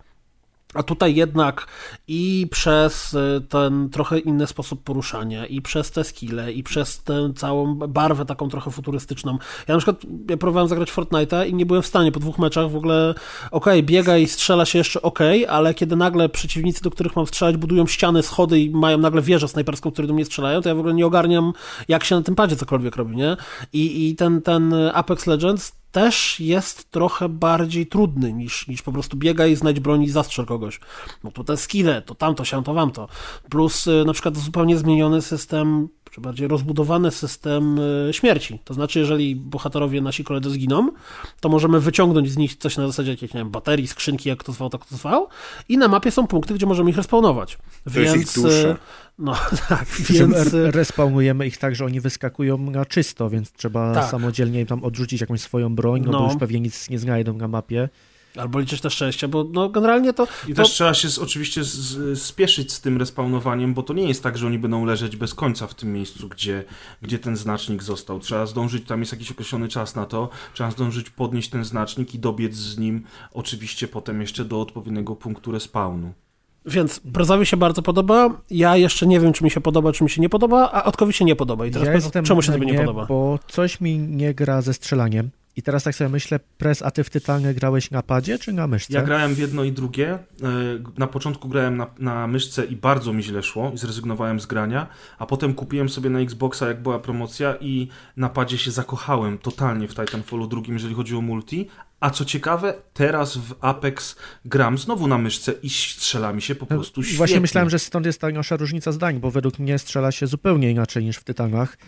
A 0.77 0.83
tutaj 0.83 1.15
jednak 1.15 1.67
i 2.09 2.47
przez 2.51 3.15
y, 3.15 3.43
ten 3.49 3.91
trochę 3.91 4.19
inny 4.19 4.47
sposób 4.47 4.85
poruszania, 4.85 5.47
i 5.47 5.63
przez 5.63 5.91
te 5.91 6.05
skille, 6.05 6.53
i 6.53 6.63
przez 6.63 7.03
tę 7.03 7.33
całą 7.37 7.75
barwę 7.75 8.25
taką 8.25 8.49
trochę 8.49 8.71
futurystyczną. 8.71 9.39
Ja 9.69 9.75
na 9.75 9.81
przykład 9.81 9.97
ja 10.31 10.37
próbowałem 10.37 10.69
zagrać 10.69 10.93
Fortnite'a 10.93 11.49
i 11.49 11.55
nie 11.55 11.67
byłem 11.67 11.83
w 11.83 11.87
stanie 11.87 12.13
po 12.13 12.21
dwóch 12.21 12.39
meczach 12.39 12.71
w 12.71 12.77
ogóle 12.77 13.15
okej, 13.51 13.83
biega 13.83 14.19
i 14.19 14.27
strzela 14.27 14.65
się 14.65 14.79
jeszcze 14.79 15.03
okej, 15.03 15.47
ale 15.47 15.75
kiedy 15.75 15.97
nagle 15.97 16.29
przeciwnicy, 16.29 16.83
do 16.83 16.91
których 16.91 17.17
mam 17.17 17.27
strzelać, 17.27 17.57
budują 17.57 17.87
ściany, 17.87 18.23
schody 18.23 18.61
i 18.61 18.71
mają 18.71 18.99
nagle 18.99 19.23
wieżę 19.23 19.49
snajperską, 19.49 19.91
które 19.91 20.09
do 20.09 20.15
mnie 20.15 20.25
strzelają, 20.25 20.63
to 20.63 20.69
ja 20.69 20.75
w 20.75 20.79
ogóle 20.79 20.95
nie 20.95 21.07
ogarniam, 21.07 21.53
jak 21.89 22.05
się 22.05 22.15
na 22.15 22.23
tym 22.23 22.35
padzie 22.35 22.57
cokolwiek 22.57 22.97
robi, 22.97 23.17
nie? 23.17 23.37
I, 23.73 24.09
i 24.09 24.17
ten, 24.17 24.43
ten 24.43 24.75
Apex 24.95 25.27
Legends 25.27 25.73
też 25.97 26.41
jest 26.41 26.91
trochę 26.91 27.29
bardziej 27.29 27.87
trudny 27.87 28.33
niż, 28.33 28.69
niż 28.69 28.83
po 28.83 28.93
prostu 28.93 29.17
biega 29.17 29.47
i 29.47 29.57
znajdź 29.57 29.81
broń 29.81 30.03
i 30.03 30.11
zastrzel 30.11 30.47
kogoś. 30.47 30.81
No 31.25 31.31
to 31.31 31.45
te 31.45 31.57
skille, 31.57 32.03
to 32.03 32.15
tamto, 32.15 32.45
siamto, 32.45 32.75
wamto. 32.75 33.09
Plus 33.51 33.87
y, 33.87 34.05
na 34.07 34.13
przykład 34.13 34.37
zupełnie 34.37 34.77
zmieniony 34.77 35.23
system, 35.23 35.89
czy 36.17 36.21
bardziej 36.21 36.49
rozbudowany 36.49 37.11
system 37.11 37.81
śmierci. 38.13 38.59
To 38.65 38.75
znaczy, 38.75 38.99
jeżeli 38.99 39.37
bohaterowie 39.37 40.01
nasi 40.01 40.25
koledzy 40.25 40.51
zginą, 40.51 40.91
to 41.41 41.49
możemy 41.49 41.81
wyciągnąć 41.81 42.31
z 42.31 42.37
nich 42.37 42.55
coś 42.57 42.77
na 42.77 42.87
zasadzie 42.87 43.11
jakiejś, 43.11 43.35
nie 43.35 43.41
wiem, 43.41 43.51
baterii, 43.51 43.87
skrzynki, 43.87 44.29
jak 44.29 44.45
to 44.45 44.53
zwał, 44.53 44.69
tak 44.71 44.87
to 44.87 44.97
zwał. 44.97 45.29
I 45.69 45.79
na 45.79 45.89
mapie 45.89 46.11
są 46.11 46.27
punkty, 46.27 46.55
gdzie 46.55 46.67
możemy 46.67 46.91
ich 46.91 46.97
respawnować. 46.97 47.59
To 47.95 48.01
jest 48.01 48.17
ich 48.17 48.25
dusza. 48.43 48.49
y, 48.69 48.77
No 49.19 49.35
tak, 49.69 49.87
więc... 50.11 50.35
r- 50.55 50.75
respawnujemy 50.75 51.47
ich 51.47 51.59
tak, 51.59 51.77
że 51.77 51.85
oni 51.85 52.01
wyskakują 52.01 52.59
na 52.59 52.85
czysto, 52.87 53.31
więc 53.31 53.53
trzeba 53.53 53.95
Tak. 53.95 54.11
samodzielnie 54.11 54.61
im 54.61 54.67
tam 54.67 54.85
odrzucić 54.85 55.21
jakąś 55.21 55.41
swoją 55.41 55.75
broń, 55.75 56.03
no, 56.07 56.13
No. 56.13 56.19
bo 56.19 56.25
już 56.25 56.37
pewnie 56.37 56.61
nic 56.61 56.91
nie 56.91 56.99
znajdą 56.99 57.33
na 57.37 57.49
mapie. 57.49 57.89
Albo 58.37 58.59
liczyć 58.59 58.83
na 58.83 58.91
szczęście, 58.91 59.29
bo 59.29 59.45
no, 59.53 59.69
generalnie 59.69 60.13
to... 60.13 60.29
I 60.49 60.55
to 60.55 60.63
też 60.63 60.73
trzeba 60.73 60.95
się 60.95 61.09
z, 61.09 61.19
oczywiście 61.19 61.65
z, 61.65 62.23
spieszyć 62.23 62.73
z 62.73 62.81
tym 62.81 62.97
respawnowaniem, 62.97 63.75
bo 63.75 63.83
to 63.83 63.93
nie 63.93 64.09
jest 64.09 64.23
tak, 64.23 64.39
że 64.39 64.47
oni 64.47 64.59
będą 64.59 64.85
leżeć 64.85 65.17
bez 65.17 65.35
końca 65.35 65.67
w 65.67 65.75
tym 65.75 65.93
miejscu, 65.93 66.29
gdzie, 66.29 66.65
gdzie 67.03 67.19
ten 67.19 67.37
znacznik 67.37 67.83
został. 67.83 68.21
Trzeba 68.21 68.47
zdążyć, 68.47 68.87
tam 68.87 69.01
jest 69.01 69.13
jakiś 69.13 69.31
określony 69.31 69.69
czas 69.69 69.95
na 69.95 70.07
to, 70.07 70.29
trzeba 70.55 70.71
zdążyć 70.71 71.11
podnieść 71.11 71.51
ten 71.51 71.65
znacznik 71.65 72.15
i 72.15 72.19
dobiec 72.19 72.55
z 72.55 72.79
nim 72.79 73.05
oczywiście 73.33 73.89
potem 73.89 74.21
jeszcze 74.21 74.45
do 74.45 74.61
odpowiedniego 74.61 75.17
punktu 75.17 75.53
respawnu. 75.53 76.13
Więc 76.67 77.01
Brozowi 77.05 77.47
się 77.47 77.57
bardzo 77.57 77.83
podoba. 77.83 78.31
Ja 78.51 78.77
jeszcze 78.77 79.07
nie 79.07 79.21
wiem, 79.21 79.33
czy 79.33 79.45
mi 79.45 79.51
się 79.51 79.61
podoba, 79.61 79.93
czy 79.93 80.05
mi 80.05 80.11
się 80.11 80.21
nie 80.23 80.29
podoba, 80.29 80.71
a 80.73 80.85
Otkowi 80.85 81.13
się 81.13 81.25
nie 81.25 81.37
podoba. 81.37 81.67
I 81.67 81.71
teraz 81.71 81.87
ja 81.89 81.93
powiedz, 81.95 82.29
czemu 82.29 82.43
się 82.43 82.53
tobie 82.53 82.67
nie 82.67 82.73
nie, 82.73 82.79
podoba? 82.79 83.07
Bo 83.07 83.39
coś 83.49 83.81
mi 83.81 83.99
nie 83.99 84.35
gra 84.35 84.63
ze 84.63 84.75
strzelaniem. 84.75 85.31
I 85.57 85.63
teraz 85.63 85.83
tak 85.83 85.95
sobie 85.95 86.11
myślę, 86.11 86.41
Pres, 86.59 86.83
a 86.83 86.91
ty 86.91 87.05
w 87.05 87.11
Tytanie 87.11 87.55
grałeś 87.55 87.91
na 87.91 88.03
padzie 88.03 88.39
czy 88.39 88.53
na 88.53 88.67
myszce? 88.67 88.95
Ja 88.95 89.03
grałem 89.03 89.35
w 89.35 89.39
jedno 89.39 89.65
i 89.65 89.73
drugie. 89.73 90.09
E, 90.13 90.19
Na 90.99 91.07
początku 91.07 91.49
grałem 91.49 91.77
na, 91.77 91.87
na 91.99 92.27
myszce 92.27 92.65
i 92.65 92.77
bardzo 92.77 93.13
mi 93.13 93.23
źle 93.23 93.43
szło 93.43 93.71
i 93.75 93.79
zrezygnowałem 93.79 94.41
z 94.41 94.47
grania, 94.47 94.87
a 95.19 95.27
potem 95.27 95.55
kupiłem 95.55 95.89
sobie 95.89 96.11
na 96.11 96.21
Xboxa, 96.21 96.69
jak 96.69 96.83
była 96.83 96.99
promocja 96.99 97.55
i 97.61 97.89
na 98.17 98.29
padzie 98.29 98.59
się 98.59 98.71
zakochałem 98.71 99.39
totalnie 99.39 99.89
w 99.89 99.95
Titanfallu 99.95 100.47
drugim, 100.47 100.75
jeżeli 100.75 100.95
chodzi 100.95 101.17
o 101.17 101.21
multi. 101.21 101.69
A 102.01 102.11
co 102.11 102.25
ciekawe, 102.25 102.75
teraz 102.95 103.37
w 103.37 103.55
Apex 103.61 104.17
gram 104.45 104.79
znowu 104.79 105.07
na 105.07 105.19
myszce 105.19 105.53
i 105.63 105.71
strzela 105.71 106.33
mi 106.33 106.43
się 106.43 106.55
po 106.55 106.67
prostu 106.67 107.01
I 107.01 107.05
świetnie. 107.05 107.19
Właśnie 107.19 107.41
myślałem, 107.41 107.71
że 107.71 107.79
stąd 107.79 108.07
jest 108.07 108.21
ta 108.21 108.31
nasza 108.31 108.57
różnica 108.57 108.93
zdań, 108.93 109.21
bo 109.21 109.31
według 109.31 109.59
mnie 109.59 109.79
strzela 109.79 110.13
się 110.13 110.27
zupełnie 110.27 110.71
inaczej 110.71 111.05
niż 111.05 111.17
w 111.17 111.25
Tytanach 111.25 111.79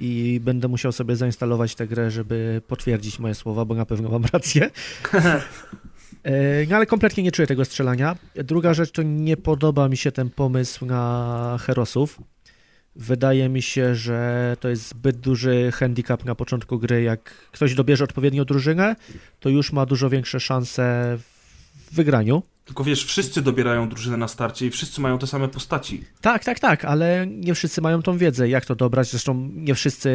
i 0.00 0.40
będę 0.44 0.68
musiał 0.68 0.92
sobie 0.92 1.16
zainstalować 1.16 1.74
tę 1.74 1.86
grę, 1.86 2.10
żeby 2.10 2.62
potwierdzić 2.68 3.18
moje 3.18 3.34
słowa, 3.34 3.64
bo 3.64 3.74
na 3.74 3.86
pewno 3.86 4.08
mam 4.08 4.24
rację. 4.32 4.70
E, 6.22 6.66
No 6.66 6.76
ale 6.76 6.86
kompletnie 6.86 7.22
nie 7.22 7.32
czuję 7.32 7.46
tego 7.46 7.64
strzelania. 7.64 8.16
Druga 8.34 8.74
rzecz, 8.74 8.90
to 8.90 9.02
nie 9.02 9.36
podoba 9.36 9.88
mi 9.88 9.96
się 9.96 10.12
ten 10.12 10.30
pomysł 10.30 10.86
na 10.86 11.58
herosów. 11.60 12.18
Wydaje 12.96 13.48
mi 13.48 13.62
się, 13.62 13.94
że 13.94 14.56
to 14.60 14.68
jest 14.68 14.88
zbyt 14.88 15.16
duży 15.16 15.70
handicap 15.72 16.24
na 16.24 16.34
początku 16.34 16.78
gry. 16.78 17.02
Jak 17.02 17.22
ktoś 17.52 17.74
dobierze 17.74 18.04
odpowiednią 18.04 18.44
drużynę, 18.44 18.96
to 19.40 19.48
już 19.48 19.72
ma 19.72 19.86
dużo 19.86 20.10
większe 20.10 20.40
szanse 20.40 21.16
w 21.18 21.94
wygraniu. 21.94 22.42
Tylko 22.68 22.84
wiesz, 22.84 23.04
wszyscy 23.04 23.42
dobierają 23.42 23.88
drużynę 23.88 24.16
na 24.16 24.28
starcie 24.28 24.66
i 24.66 24.70
wszyscy 24.70 25.00
mają 25.00 25.18
te 25.18 25.26
same 25.26 25.48
postaci. 25.48 26.04
Tak, 26.20 26.44
tak, 26.44 26.58
tak, 26.60 26.84
ale 26.84 27.26
nie 27.26 27.54
wszyscy 27.54 27.80
mają 27.80 28.02
tą 28.02 28.18
wiedzę, 28.18 28.48
jak 28.48 28.64
to 28.66 28.74
dobrać. 28.74 29.10
Zresztą 29.10 29.48
nie 29.54 29.74
wszyscy 29.74 30.10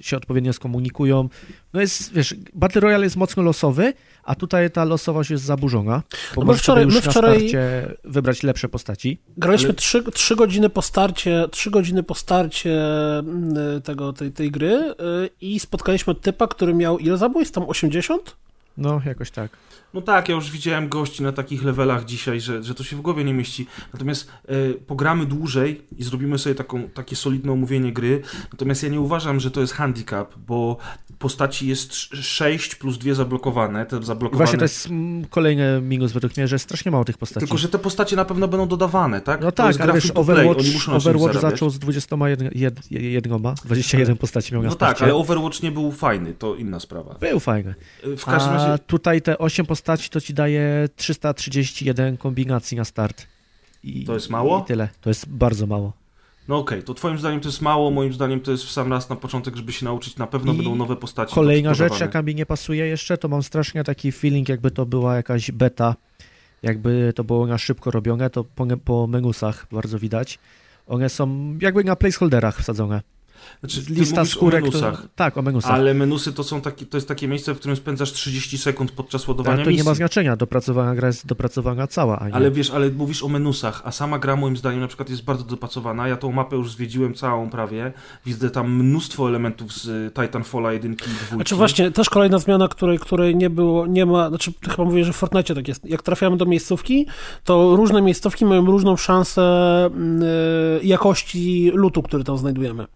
się 0.00 0.16
odpowiednio 0.16 0.52
skomunikują. 0.52 1.28
No 1.72 1.80
jest, 1.80 2.12
wiesz, 2.12 2.34
Battle 2.54 2.80
Royale 2.80 3.04
jest 3.06 3.16
mocno 3.16 3.42
losowy, 3.42 3.92
a 4.24 4.34
tutaj 4.34 4.70
ta 4.70 4.84
losowość 4.84 5.30
jest 5.30 5.44
zaburzona. 5.44 6.02
Bo 6.34 6.44
No 6.44 6.52
my 6.52 6.58
wczoraj- 6.58 6.86
my 6.86 7.00
wczoraj- 7.00 7.06
na 7.06 7.10
starcie 7.38 7.94
wybrać 8.04 8.42
lepsze 8.42 8.68
postaci. 8.68 9.18
Graliśmy 9.36 9.68
Ale- 9.68 9.74
trzy, 9.74 10.02
trzy 10.12 10.36
godziny 10.36 10.68
po 10.68 10.82
starcie, 10.82 11.44
trzy 11.50 11.70
godziny 11.70 12.02
po 12.02 12.14
starcie 12.14 12.80
mm, 13.18 13.82
tego, 13.82 14.12
tej, 14.12 14.32
tej 14.32 14.50
gry 14.50 14.72
y, 14.74 14.94
i 15.40 15.60
spotkaliśmy 15.60 16.14
typa, 16.14 16.46
który 16.46 16.74
miał 16.74 16.98
ile 16.98 17.16
zabójstw? 17.18 17.54
Tam 17.54 17.64
80? 17.68 18.36
No, 18.78 19.00
jakoś 19.06 19.30
tak. 19.30 19.50
No 19.94 20.02
tak, 20.02 20.28
ja 20.28 20.34
już 20.34 20.50
widziałem 20.50 20.88
gości 20.88 21.22
na 21.22 21.32
takich 21.32 21.64
levelach 21.64 22.04
dzisiaj, 22.04 22.40
że, 22.40 22.62
że 22.62 22.74
to 22.74 22.84
się 22.84 22.96
w 22.96 23.00
głowie 23.00 23.24
nie 23.24 23.34
mieści. 23.34 23.66
Natomiast 23.92 24.28
e, 24.48 24.74
pogramy 24.74 25.26
dłużej 25.26 25.82
i 25.98 26.02
zrobimy 26.04 26.38
sobie 26.38 26.54
taką, 26.54 26.88
takie 26.88 27.16
solidne 27.16 27.52
omówienie 27.52 27.92
gry. 27.92 28.22
Natomiast 28.52 28.82
ja 28.82 28.88
nie 28.88 29.00
uważam, 29.00 29.40
że 29.40 29.50
to 29.50 29.60
jest 29.60 29.72
handicap, 29.72 30.34
bo 30.46 30.76
postaci 31.18 31.68
jest 31.68 31.92
6 32.14 32.74
plus 32.74 32.98
dwie 32.98 33.14
zablokowane. 33.14 33.86
Te 33.86 34.02
zablokowane. 34.02 34.36
właśnie 34.36 34.58
to 34.58 34.64
jest 34.64 34.86
mm, 34.86 35.24
kolejny 35.24 35.80
minus 35.82 36.12
według 36.12 36.36
mnie, 36.36 36.48
że 36.48 36.54
jest 36.54 36.64
strasznie 36.64 36.90
mało 36.90 37.04
tych 37.04 37.18
postaci. 37.18 37.46
Tylko, 37.46 37.58
że 37.58 37.68
te 37.68 37.78
postacie 37.78 38.16
na 38.16 38.24
pewno 38.24 38.48
będą 38.48 38.68
dodawane, 38.68 39.20
tak? 39.20 39.40
No 39.40 39.52
tak, 39.52 39.80
ale 39.80 39.92
wiesz, 39.92 40.10
Overwatch, 40.14 40.60
Overwatch 40.88 41.40
zaczął 41.40 41.70
z 41.70 41.78
21 41.78 42.50
jed, 42.54 42.90
jednoma, 42.90 43.54
21 43.64 44.16
postaci 44.16 44.52
miał 44.54 44.62
na 44.62 44.68
No 44.68 44.74
tak, 44.74 44.88
starcie. 44.88 45.04
ale 45.04 45.14
Overwatch 45.14 45.62
nie 45.62 45.72
był 45.72 45.92
fajny, 45.92 46.34
to 46.34 46.54
inna 46.54 46.80
sprawa. 46.80 47.14
Był 47.20 47.40
fajny. 47.40 47.74
E, 48.04 48.16
W 48.16 48.24
każdym 48.24 48.52
A 48.52 48.66
razie... 48.68 48.82
tutaj 48.86 49.22
te 49.22 49.38
8 49.38 49.66
postaci 49.66 49.77
to 49.82 50.20
ci 50.20 50.34
daje 50.34 50.88
331 50.96 52.16
kombinacji 52.16 52.76
na 52.76 52.84
start. 52.84 53.26
I, 53.84 54.04
To 54.04 54.14
jest 54.14 54.30
mało? 54.30 54.62
I 54.64 54.68
tyle. 54.68 54.88
To 55.00 55.10
jest 55.10 55.28
bardzo 55.28 55.66
mało. 55.66 55.92
No 56.48 56.58
okej, 56.58 56.82
to 56.82 56.94
twoim 56.94 57.18
zdaniem 57.18 57.40
to 57.40 57.48
jest 57.48 57.62
mało, 57.62 57.90
moim 57.90 58.12
zdaniem 58.12 58.40
to 58.40 58.50
jest 58.50 58.64
w 58.64 58.70
sam 58.70 58.92
raz 58.92 59.10
na 59.10 59.16
początek, 59.16 59.56
żeby 59.56 59.72
się 59.72 59.84
nauczyć, 59.84 60.16
na 60.16 60.26
pewno 60.26 60.52
I 60.52 60.56
będą 60.56 60.76
nowe 60.76 60.96
postaci. 60.96 61.34
Kolejna 61.34 61.74
rzecz, 61.74 62.00
jaka 62.00 62.22
mi 62.22 62.34
nie 62.34 62.46
pasuje 62.46 62.86
jeszcze, 62.86 63.18
to 63.18 63.28
mam 63.28 63.42
strasznie 63.42 63.84
taki 63.84 64.12
feeling, 64.12 64.48
jakby 64.48 64.70
to 64.70 64.86
była 64.86 65.16
jakaś 65.16 65.50
beta. 65.50 65.94
Jakby 66.62 67.12
to 67.16 67.24
było 67.24 67.46
na 67.46 67.58
szybko 67.58 67.90
robione, 67.90 68.30
to 68.30 68.44
po, 68.44 68.66
po 68.84 69.06
menusach 69.06 69.66
bardzo 69.72 69.98
widać. 69.98 70.38
One 70.86 71.08
są 71.08 71.56
jakby 71.60 71.84
na 71.84 71.96
placeholderach 71.96 72.58
wsadzone. 72.58 73.02
Znaczy, 73.60 73.80
Lista 73.90 74.24
skórek. 74.24 74.62
o 74.64 74.66
menusach. 74.66 75.02
To, 75.02 75.08
tak, 75.16 75.38
o 75.38 75.42
menusach. 75.42 75.70
Ale 75.70 75.94
menusy 75.94 76.32
to 76.32 76.44
są 76.44 76.60
takie, 76.60 76.86
to 76.86 76.96
jest 76.96 77.08
takie 77.08 77.28
miejsce, 77.28 77.54
w 77.54 77.58
którym 77.58 77.76
spędzasz 77.76 78.12
30 78.12 78.58
sekund 78.58 78.92
podczas 78.92 79.28
ładowania 79.28 79.54
Ale 79.54 79.64
to 79.64 79.70
misji. 79.70 79.84
nie 79.84 79.90
ma 79.90 79.94
znaczenia, 79.94 80.36
dopracowana 80.36 80.94
gra 80.94 81.06
jest 81.06 81.26
dopracowana 81.26 81.86
cała, 81.86 82.18
a 82.18 82.28
nie. 82.28 82.34
Ale 82.34 82.50
wiesz, 82.50 82.70
ale 82.70 82.90
mówisz 82.90 83.22
o 83.22 83.28
menusach, 83.28 83.82
a 83.84 83.92
sama 83.92 84.18
gra 84.18 84.36
moim 84.36 84.56
zdaniem 84.56 84.80
na 84.80 84.88
przykład 84.88 85.10
jest 85.10 85.24
bardzo 85.24 85.44
dopracowana. 85.44 86.08
Ja 86.08 86.16
tą 86.16 86.32
mapę 86.32 86.56
już 86.56 86.70
zwiedziłem 86.72 87.14
całą 87.14 87.50
prawie. 87.50 87.92
Widzę 88.26 88.50
tam 88.50 88.74
mnóstwo 88.74 89.28
elementów 89.28 89.72
z 89.72 89.88
y, 89.88 90.10
Titanfalla 90.14 90.72
1 90.72 90.92
i 90.92 90.96
2. 90.96 91.06
Znaczy 91.36 91.56
właśnie, 91.56 91.90
też 91.90 92.10
kolejna 92.10 92.38
zmiana, 92.38 92.68
której, 92.68 92.98
której 92.98 93.36
nie 93.36 93.50
było, 93.50 93.86
nie 93.86 94.06
ma, 94.06 94.28
znaczy 94.28 94.52
chyba 94.70 94.84
mówisz, 94.84 95.06
że 95.06 95.12
w 95.12 95.16
Fortnite 95.16 95.54
tak 95.54 95.68
jest. 95.68 95.84
Jak 95.84 96.02
trafiamy 96.02 96.36
do 96.36 96.46
miejscówki, 96.46 97.06
to 97.44 97.76
różne 97.76 98.02
miejscówki 98.02 98.44
mają 98.44 98.66
różną 98.66 98.96
szansę 98.96 99.42
mm, 99.86 100.22
y, 100.22 100.80
jakości 100.82 101.70
lutu, 101.74 102.02
który 102.02 102.24
tam 102.24 102.38
znajdujemy. 102.38 102.86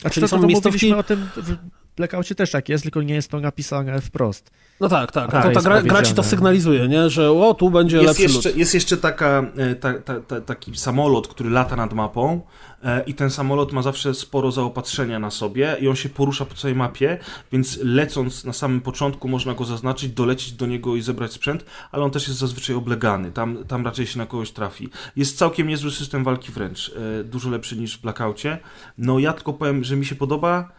Znaczy, 0.00 0.14
czyli 0.14 0.24
to, 0.24 0.28
są 0.28 0.40
to 0.40 0.46
miejscówki- 0.46 0.94
o 0.94 1.02
tym 1.02 1.28
w 1.36 1.56
Blackoutie 1.96 2.34
też 2.34 2.50
tak 2.50 2.68
jest, 2.68 2.82
tylko 2.82 3.02
nie 3.02 3.14
jest 3.14 3.30
to 3.30 3.40
napisane 3.40 4.00
wprost. 4.00 4.50
No 4.80 4.88
tak, 4.88 5.12
tak. 5.12 5.34
A 5.34 5.42
to 5.42 5.50
ta 5.50 5.60
gra, 5.62 5.82
gra 5.82 6.02
ci 6.02 6.14
to 6.14 6.22
sygnalizuje, 6.22 6.88
nie? 6.88 7.10
że 7.10 7.30
o, 7.30 7.54
tu 7.54 7.70
będzie 7.70 7.96
Jest 7.96 8.08
lepszy 8.08 8.22
jeszcze, 8.22 8.48
lód. 8.48 8.58
jest 8.58 8.74
jeszcze 8.74 8.96
taka, 8.96 9.42
e, 9.56 9.74
ta, 9.74 9.94
ta, 9.94 10.20
ta, 10.20 10.40
taki 10.40 10.76
samolot, 10.76 11.28
który 11.28 11.50
lata 11.50 11.76
nad 11.76 11.92
mapą 11.92 12.40
e, 12.84 13.04
i 13.06 13.14
ten 13.14 13.30
samolot 13.30 13.72
ma 13.72 13.82
zawsze 13.82 14.14
sporo 14.14 14.52
zaopatrzenia 14.52 15.18
na 15.18 15.30
sobie 15.30 15.76
i 15.80 15.88
on 15.88 15.96
się 15.96 16.08
porusza 16.08 16.44
po 16.44 16.54
całej 16.54 16.76
mapie, 16.76 17.18
więc 17.52 17.78
lecąc 17.82 18.44
na 18.44 18.52
samym 18.52 18.80
początku 18.80 19.28
można 19.28 19.54
go 19.54 19.64
zaznaczyć, 19.64 20.12
dolecieć 20.12 20.52
do 20.52 20.66
niego 20.66 20.96
i 20.96 21.02
zebrać 21.02 21.32
sprzęt, 21.32 21.64
ale 21.92 22.04
on 22.04 22.10
też 22.10 22.28
jest 22.28 22.40
zazwyczaj 22.40 22.76
oblegany, 22.76 23.32
tam, 23.32 23.64
tam 23.68 23.84
raczej 23.84 24.06
się 24.06 24.18
na 24.18 24.26
kogoś 24.26 24.50
trafi. 24.50 24.88
Jest 25.16 25.38
całkiem 25.38 25.68
niezły 25.68 25.90
system 25.90 26.24
walki 26.24 26.52
wręcz, 26.52 26.92
e, 27.20 27.24
dużo 27.24 27.50
lepszy 27.50 27.76
niż 27.76 27.98
w 27.98 28.00
Blackoutie. 28.00 28.58
No 28.98 29.18
ja 29.18 29.32
tylko 29.32 29.52
powiem, 29.52 29.84
że 29.84 29.96
mi 29.96 30.06
się 30.06 30.14
podoba, 30.14 30.72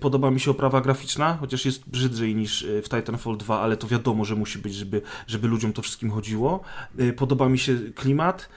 podoba 0.00 0.30
mi 0.30 0.40
się 0.40 0.50
oprawa 0.50 0.80
graficzna, 0.80 1.36
chociaż 1.40 1.64
jest 1.64 1.88
brzydziej 1.88 2.34
niż 2.34 2.62
e, 2.62 2.82
w 2.82 2.88
Titanfall 2.88 3.36
2, 3.36 3.60
ale 3.60 3.76
to 3.76 3.86
wiadomo, 3.86 4.24
że 4.24 4.36
musi 4.36 4.58
być, 4.58 4.74
żeby, 4.74 5.02
żeby 5.26 5.48
ludziom 5.48 5.72
to 5.72 5.82
wszystkim 5.82 6.10
chodziło. 6.10 6.60
E, 6.98 7.12
Podoba 7.12 7.48
mi 7.48 7.58
się 7.58 7.78
klimat, 7.94 8.48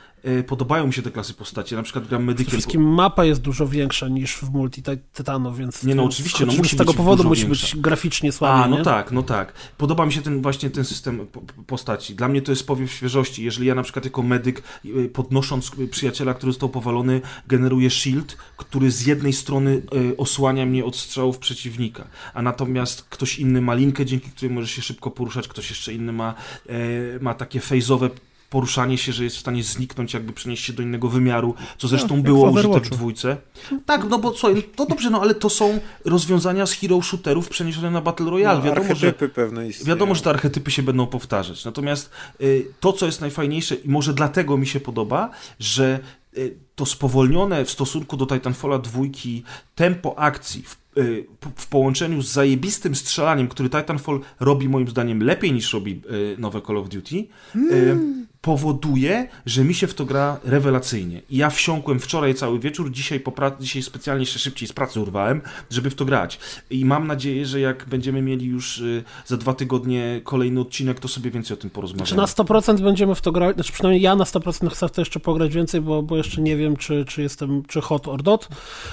podobają 0.48 0.88
mi 0.88 0.94
się 0.94 1.02
te 1.02 1.12
klasy 1.12 1.34
postaci, 1.34 1.76
na 1.76 1.84
przykład 1.84 2.08
gram 2.08 2.22
Przede 2.22 2.26
medykiem. 2.26 2.52
wszystkim 2.52 2.94
mapa 2.94 3.26
jest 3.26 3.42
dużo 3.42 3.68
większa 3.68 4.08
niż 4.08 4.36
w 4.38 4.50
multi 4.52 4.84
Ti- 4.84 4.98
Tytanów, 5.14 5.58
więc 5.58 5.84
Nie, 5.84 5.96
no 5.96 6.04
oczywiście, 6.04 6.46
no 6.46 6.54
musi 6.54 6.76
z 6.76 6.80
tego 6.80 6.94
powodu 6.94 7.24
musi 7.24 7.46
być 7.46 7.76
graficznie 7.78 8.32
słabiej, 8.32 8.64
A, 8.64 8.68
no 8.68 8.78
nie? 8.78 8.84
tak, 8.84 9.12
no 9.12 9.24
tak. 9.24 9.54
Podoba 9.78 10.06
mi 10.06 10.14
się 10.14 10.22
ten 10.22 10.42
właśnie 10.42 10.70
ten 10.70 10.86
system 10.86 11.28
po- 11.28 11.42
po- 11.42 11.64
postaci. 11.64 12.16
Dla 12.16 12.28
mnie 12.28 12.42
to 12.42 12.52
jest 12.52 12.68
powiew 12.68 12.92
świeżości. 12.92 13.44
Jeżeli 13.44 13.68
ja 13.68 13.76
na 13.76 13.84
przykład 13.84 14.06
jako 14.06 14.22
medyk 14.24 14.64
y, 14.86 15.10
podnosząc 15.10 15.72
przyjaciela, 15.92 16.34
który 16.34 16.52
został 16.52 16.70
powalony, 16.70 17.22
generuję 17.48 17.90
shield, 17.90 18.38
który 18.58 18.92
z 18.92 19.06
jednej 19.06 19.34
strony 19.34 19.82
y, 20.12 20.18
osłania 20.18 20.66
mnie 20.66 20.86
od 20.86 20.96
strzałów 20.96 21.38
przeciwnika, 21.38 22.08
a 22.34 22.42
natomiast 22.42 23.02
ktoś 23.10 23.40
inny 23.40 23.62
ma 23.62 23.74
linkę, 23.74 24.06
dzięki 24.06 24.30
której 24.30 24.56
może 24.56 24.68
się 24.68 24.82
szybko 24.82 25.12
poruszać, 25.12 25.48
ktoś 25.48 25.70
jeszcze 25.70 25.94
inny 25.94 26.12
ma, 26.14 26.34
e, 26.70 26.74
ma 27.22 27.34
takie 27.34 27.60
fejzowe 27.60 28.10
poruszanie 28.50 28.98
się, 28.98 29.14
że 29.14 29.24
jest 29.24 29.36
w 29.36 29.40
stanie 29.40 29.64
zniknąć, 29.64 30.14
jakby 30.14 30.34
przenieść 30.34 30.66
się 30.66 30.74
do 30.74 30.84
innego 30.84 31.10
wymiaru, 31.10 31.56
co 31.78 31.88
zresztą 31.88 32.20
w 32.20 32.22
było 32.22 32.50
użyte 32.52 32.80
w 32.80 32.90
dwójce. 32.90 33.38
Tak, 33.86 34.10
no 34.10 34.20
bo 34.20 34.32
co, 34.32 34.48
to 34.76 34.86
dobrze, 34.86 35.10
no 35.10 35.22
ale 35.22 35.36
to 35.36 35.50
są 35.50 35.80
rozwiązania 36.06 36.66
z 36.66 36.74
hero 36.74 37.02
shooterów 37.02 37.50
przeniesione 37.50 37.92
na 37.92 38.02
Battle 38.02 38.30
Royale. 38.30 38.60
No, 38.60 38.66
wiadomo, 38.66 38.96
że, 38.96 39.08
archetypy 39.08 39.30
pewne 39.30 39.68
istnieją. 39.68 39.96
wiadomo, 39.96 40.16
że 40.16 40.22
te 40.22 40.30
archetypy 40.30 40.72
się 40.72 40.84
będą 40.84 41.08
powtarzać. 41.08 41.66
Natomiast 41.66 42.10
y, 42.42 42.68
to, 42.80 42.94
co 42.94 43.06
jest 43.06 43.22
najfajniejsze 43.22 43.76
i 43.76 43.90
może 43.90 44.14
dlatego 44.14 44.58
mi 44.58 44.68
się 44.68 44.80
podoba, 44.80 45.30
że 45.60 46.00
y, 46.38 46.58
to 46.76 46.86
spowolnione 46.86 47.66
w 47.66 47.72
stosunku 47.72 48.18
do 48.18 48.26
Titanfalla 48.26 48.80
dwójki 48.80 49.44
tempo 49.76 50.20
akcji 50.20 50.64
w, 50.64 50.78
y, 50.98 51.26
połączeniu 51.70 52.22
z 52.22 52.32
zajebistym 52.32 52.96
strzelaniem, 52.96 53.48
który 53.48 53.70
Titanfall 53.70 54.20
robi 54.40 54.70
moim 54.70 54.88
zdaniem 54.88 55.24
lepiej 55.24 55.54
niż 55.54 55.74
robi 55.74 56.02
y, 56.12 56.36
nowe 56.40 56.62
Call 56.62 56.78
of 56.78 56.90
Duty, 56.90 57.16
y, 57.16 57.98
powoduje, 58.46 59.28
że 59.46 59.64
mi 59.64 59.74
się 59.74 59.88
w 59.88 59.94
to 59.94 60.06
gra 60.06 60.40
rewelacyjnie. 60.44 61.22
I 61.30 61.38
ja 61.38 61.50
wsiąkłem 61.50 62.00
wczoraj 62.00 62.36
cały 62.36 62.60
wieczór, 62.60 62.92
dzisiaj, 62.92 63.20
po 63.20 63.32
pra- 63.32 63.60
dzisiaj 63.60 63.82
specjalnie 63.82 64.26
się 64.26 64.40
szybciej 64.40 64.68
z 64.68 64.74
pracy 64.74 65.00
urwałem, 65.02 65.42
żeby 65.70 65.90
w 65.90 65.96
to 65.96 66.06
grać. 66.06 66.40
I 66.70 66.86
mam 66.86 67.08
nadzieję, 67.08 67.46
że 67.46 67.60
jak 67.60 67.86
będziemy 67.86 68.22
mieli 68.22 68.46
już 68.46 68.78
y, 68.78 69.04
za 69.26 69.38
dwa 69.38 69.54
tygodnie 69.54 70.22
kolejny 70.24 70.60
odcinek, 70.62 71.00
to 71.00 71.08
sobie 71.08 71.32
więcej 71.32 71.58
o 71.58 71.58
tym 71.58 71.70
porozmawiamy. 71.70 72.08
Czy 72.10 72.16
na 72.16 72.26
100% 72.26 72.82
będziemy 72.82 73.16
w 73.16 73.22
to 73.22 73.32
grać, 73.32 73.56
znaczy 73.56 73.74
przynajmniej 73.74 74.02
ja 74.02 74.16
na 74.16 74.24
100% 74.24 74.70
chcę 74.70 74.88
w 74.88 74.92
to 74.92 75.02
jeszcze 75.02 75.20
pograć 75.20 75.54
więcej, 75.54 75.82
bo, 75.82 76.04
bo 76.04 76.18
jeszcze 76.18 76.42
nie 76.42 76.58
wiem, 76.58 76.78
czy, 76.78 77.06
czy 77.08 77.22
jestem, 77.22 77.64
czy 77.68 77.82
hot 77.82 78.08
or 78.08 78.24
not. 78.24 78.48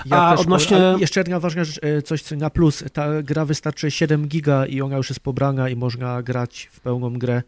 Ja 0.06 0.22
A 0.22 0.30
też, 0.30 0.40
odnośnie- 0.40 0.76
ale 0.76 1.00
jeszcze 1.00 1.20
jedna 1.20 1.40
ważna 1.40 1.64
rzecz, 1.64 1.78
e, 1.82 2.02
coś 2.02 2.22
co 2.22 2.36
na 2.36 2.50
plus. 2.50 2.84
Ta 2.92 3.22
gra 3.22 3.44
wystarczy 3.44 3.90
7 3.90 4.28
giga 4.28 4.66
i 4.66 4.80
ona 4.80 4.96
już 4.96 5.08
jest 5.10 5.20
pobrana 5.20 5.68
i 5.68 5.76
można 5.76 6.22
grać 6.22 6.68
w 6.72 6.80
pełną 6.80 7.18
grę, 7.18 7.42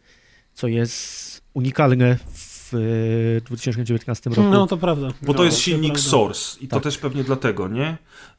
co 0.53 0.67
jest 0.67 1.34
unikalne 1.55 2.17
w 2.33 2.55
w 2.71 2.73
y, 2.73 3.41
2019 3.45 4.29
roku. 4.29 4.43
No 4.43 4.67
to 4.67 4.77
prawda. 4.77 5.07
Bo 5.21 5.33
to 5.33 5.39
No, 5.39 5.45
jest 5.45 5.57
silnik 5.59 5.93
prawda. 5.93 6.09
Source 6.09 6.59
i 6.61 6.67
to 6.67 6.75
Tak. 6.75 6.83
też 6.83 6.97
pewnie 6.97 7.23
dlatego, 7.23 7.67
nie? 7.67 7.97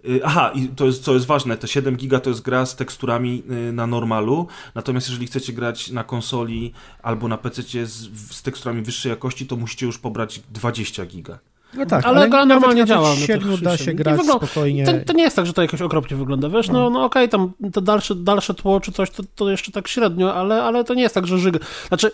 Y, 0.09 0.21
Aha, 0.25 0.53
i 0.55 0.69
to 0.69 0.87
jest, 0.87 1.03
co 1.05 1.15
jest 1.15 1.27
ważne, 1.27 1.57
te 1.57 1.69
7 1.69 1.97
giga 1.97 2.21
to 2.21 2.31
jest 2.31 2.43
gra 2.43 2.67
z 2.67 2.77
teksturami 2.77 3.43
y, 3.69 3.73
na 3.73 3.87
normalu, 3.87 4.47
natomiast 4.75 5.09
jeżeli 5.09 5.27
chcecie 5.27 5.53
grać 5.53 5.91
na 5.91 6.05
konsoli 6.05 6.73
albo 7.03 7.29
na 7.29 7.39
PC 7.39 7.63
z, 7.87 7.93
z 8.31 8.43
teksturami 8.43 8.83
wyższej 8.83 9.11
jakości, 9.11 9.47
to 9.47 9.57
musicie 9.57 9.87
już 9.87 9.99
pobrać 9.99 10.41
20 10.51 11.07
giga. 11.07 11.39
No 11.75 11.87
tak, 11.87 12.05
Ale 12.07 12.29
nawet 12.29 12.49
normalnie 12.49 12.85
działa, 12.85 13.09
no 13.09 13.17
7 13.17 13.57
da 13.63 13.77
się 13.77 13.93
grać 13.93 14.17
wygląda- 14.17 14.47
spokojnie. 14.47 14.85
To, 14.87 14.93
to 15.07 15.13
nie 15.13 15.23
jest 15.23 15.37
tak, 15.37 15.47
że 15.47 15.53
to 15.53 15.63
jakoś 15.63 15.83
okropnie 15.83 16.17
wygląda, 16.17 16.49
wiesz, 16.49 16.69
no, 16.69 16.91
no 16.91 17.05
okej, 17.05 17.29
tam 17.29 17.53
to 17.73 17.81
dalsze, 17.81 18.15
dalsze 18.15 18.55
tło 18.55 18.81
czy 18.81 18.93
coś, 18.93 19.11
to, 19.11 19.23
to 19.35 19.51
jeszcze 19.51 19.73
tak 19.73 19.89
średnio, 19.89 20.35
ale, 20.35 20.63
ale 20.63 20.85
to 20.85 20.95
nie 20.95 21.03
jest 21.03 21.15
tak, 21.15 21.27
że 21.27 21.39
żyga. 21.39 21.59
Znaczy, 21.89 22.11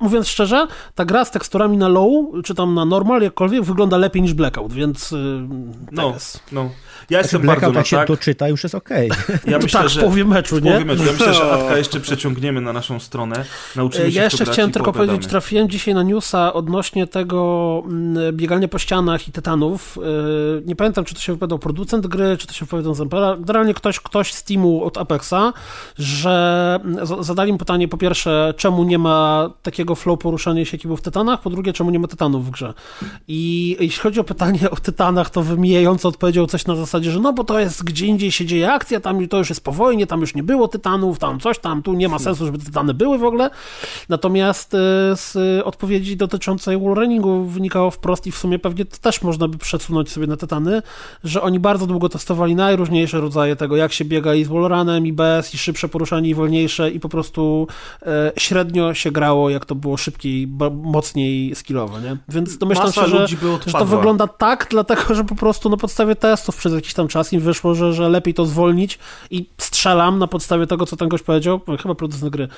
mówiąc 0.00 0.28
szczerze, 0.28 0.66
ta 0.94 1.04
gra 1.04 1.24
z 1.24 1.30
teksturami 1.30 1.76
na 1.76 1.88
low, 1.88 2.10
czy 2.44 2.54
tam 2.54 2.74
na 2.74 2.84
normal, 2.84 3.22
jakkolwiek, 3.22 3.62
wygląda 3.64 3.96
lepiej 3.96 4.22
niż 4.22 4.34
Blackout, 4.34 4.72
więc 4.72 5.10
yy, 5.10 5.18
No, 5.92 6.12
jest. 6.12 6.40
no. 6.52 6.70
Ja 7.10 7.18
Znaczy, 7.18 7.24
jestem 7.24 7.42
bardzo 7.42 7.60
Blackout, 7.60 7.74
na 7.74 7.80
jak 7.80 7.86
się 7.86 7.96
tak. 7.96 8.08
doczyta, 8.08 8.48
już 8.48 8.62
jest 8.62 8.74
okej. 8.74 9.10
Ja 9.46 9.58
To 9.58 9.64
myślę, 9.64 9.80
tak, 9.80 9.88
że 9.88 10.00
połowie 10.00 10.24
meczu, 10.24 10.54
nie? 10.54 10.62
połowie 10.62 10.84
meczu. 10.84 11.04
Ja 11.04 11.12
myślę, 11.12 11.34
że 11.34 11.44
No. 11.46 11.52
Atka 11.52 11.78
jeszcze 11.78 12.00
przeciągniemy 12.00 12.60
na 12.60 12.72
naszą 12.72 13.00
stronę. 13.00 13.44
Nauczymy 13.76 14.12
się 14.12 14.18
Ja 14.18 14.24
jeszcze 14.24 14.44
chciałem 14.44 14.72
tylko 14.72 14.92
powiedzieć, 14.92 15.26
trafiłem 15.26 15.68
dzisiaj 15.68 15.94
na 15.94 16.02
newsa 16.02 16.52
odnośnie 16.52 17.06
tego 17.06 17.82
mm, 17.86 18.36
biegania 18.36 18.68
po 18.68 18.78
ścianach 18.78 19.28
i 19.28 19.32
tytanów. 19.32 19.98
Yy, 20.02 20.62
Nie 20.66 20.76
pamiętam, 20.76 21.04
czy 21.04 21.14
to 21.14 21.20
się 21.20 21.32
wypowiadał 21.32 21.58
producent 21.58 22.06
gry, 22.06 22.36
czy 22.36 22.46
to 22.46 22.52
się 22.52 22.64
wypowiadał 22.64 22.94
Zempera. 22.94 23.36
Generalnie 23.36 23.74
ktoś, 23.74 24.00
ktoś 24.00 24.32
z 24.32 24.44
teamu 24.44 24.84
od 24.84 24.98
Apexa, 24.98 25.52
że 25.98 26.78
mm, 26.84 27.06
zadali 27.24 27.52
mu 27.52 27.58
pytanie 27.58 27.88
po 27.88 27.96
pierwsze, 27.98 28.54
czemu 28.56 28.84
nie 28.84 28.98
ma 28.98 29.50
takiego 29.62 29.94
flow 29.94 30.18
poruszania 30.18 30.64
się, 30.64 30.76
jaki 30.76 30.88
był 30.88 30.96
w 30.96 31.02
tytanach, 31.02 31.40
po 31.40 31.50
drugie, 31.50 31.72
czemu 31.72 31.90
nie 31.90 31.98
ma 31.98 32.08
tytanów 32.08 32.46
w 32.46 32.50
grze. 32.50 32.74
I 33.28 33.76
jeśli 33.80 34.02
chodzi 34.02 34.20
o 34.20 34.24
pytanie 34.24 34.70
o 34.70 34.76
tytanach, 34.76 35.30
to 35.30 35.42
wymijająco 35.42 36.08
odpowiedział 36.08 36.46
coś 36.46 36.66
na 36.66 36.76
zasadzie, 36.76 36.95
że 37.04 37.20
no 37.20 37.32
bo 37.32 37.44
to 37.44 37.60
jest 37.60 37.84
gdzie 37.84 38.06
indziej 38.06 38.32
się 38.32 38.46
dzieje 38.46 38.72
akcja, 38.72 39.00
tam 39.00 39.28
to 39.28 39.38
już 39.38 39.48
jest 39.48 39.64
po 39.64 39.72
wojnie, 39.72 40.06
tam 40.06 40.20
już 40.20 40.34
nie 40.34 40.42
było 40.42 40.68
tytanów, 40.68 41.18
tam 41.18 41.40
coś 41.40 41.58
tam, 41.58 41.82
tu 41.82 41.92
nie 41.94 42.08
ma 42.08 42.18
sensu, 42.18 42.46
żeby 42.46 42.58
tytany 42.58 42.94
były 42.94 43.18
w 43.18 43.24
ogóle. 43.24 43.50
Natomiast 44.08 44.74
e, 44.74 44.78
z 45.16 45.36
odpowiedzi 45.64 46.16
dotyczącej 46.16 46.78
wallrunningu 46.78 47.44
wynikało 47.44 47.90
wprost 47.90 48.26
i 48.26 48.32
w 48.32 48.36
sumie 48.36 48.58
pewnie 48.58 48.84
to 48.84 48.96
też 48.96 49.22
można 49.22 49.48
by 49.48 49.58
przesunąć 49.58 50.10
sobie 50.10 50.26
na 50.26 50.36
tytany, 50.36 50.82
że 51.24 51.42
oni 51.42 51.60
bardzo 51.60 51.86
długo 51.86 52.08
testowali 52.08 52.54
najróżniejsze 52.54 53.20
rodzaje 53.20 53.56
tego, 53.56 53.76
jak 53.76 53.92
się 53.92 54.04
biega 54.04 54.34
i 54.34 54.44
z 54.44 54.48
wallrunem, 54.48 55.06
i 55.06 55.12
bez, 55.12 55.54
i 55.54 55.58
szybsze 55.58 55.88
poruszanie, 55.88 56.30
i 56.30 56.34
wolniejsze, 56.34 56.90
i 56.90 57.00
po 57.00 57.08
prostu 57.08 57.66
e, 58.02 58.32
średnio 58.38 58.94
się 58.94 59.10
grało, 59.10 59.50
jak 59.50 59.64
to 59.64 59.74
było 59.74 59.96
szybciej, 59.96 60.48
mocniej 60.72 61.54
skillowo, 61.54 62.00
nie? 62.00 62.16
Więc 62.28 62.58
domyślam 62.58 62.86
Masa 62.86 63.00
się, 63.04 63.08
że, 63.08 63.26
że 63.66 63.72
to 63.72 63.84
wygląda 63.84 64.26
tak, 64.26 64.66
dlatego, 64.70 65.14
że 65.14 65.24
po 65.24 65.34
prostu 65.34 65.70
na 65.70 65.76
podstawie 65.76 66.16
testów 66.16 66.56
przez 66.56 66.74
jakiś 66.74 66.85
tam 66.94 67.08
czas 67.08 67.32
im 67.32 67.40
wyszło, 67.40 67.74
że, 67.74 67.92
że 67.92 68.08
lepiej 68.08 68.34
to 68.34 68.46
zwolnić 68.46 68.98
i 69.30 69.48
strzelam 69.58 70.18
na 70.18 70.26
podstawie 70.26 70.66
tego, 70.66 70.86
co 70.86 70.96
ten 70.96 71.08
gość 71.08 71.24
powiedział, 71.24 71.60
chyba 71.82 71.94
producent 71.94 72.32
gry, 72.32 72.48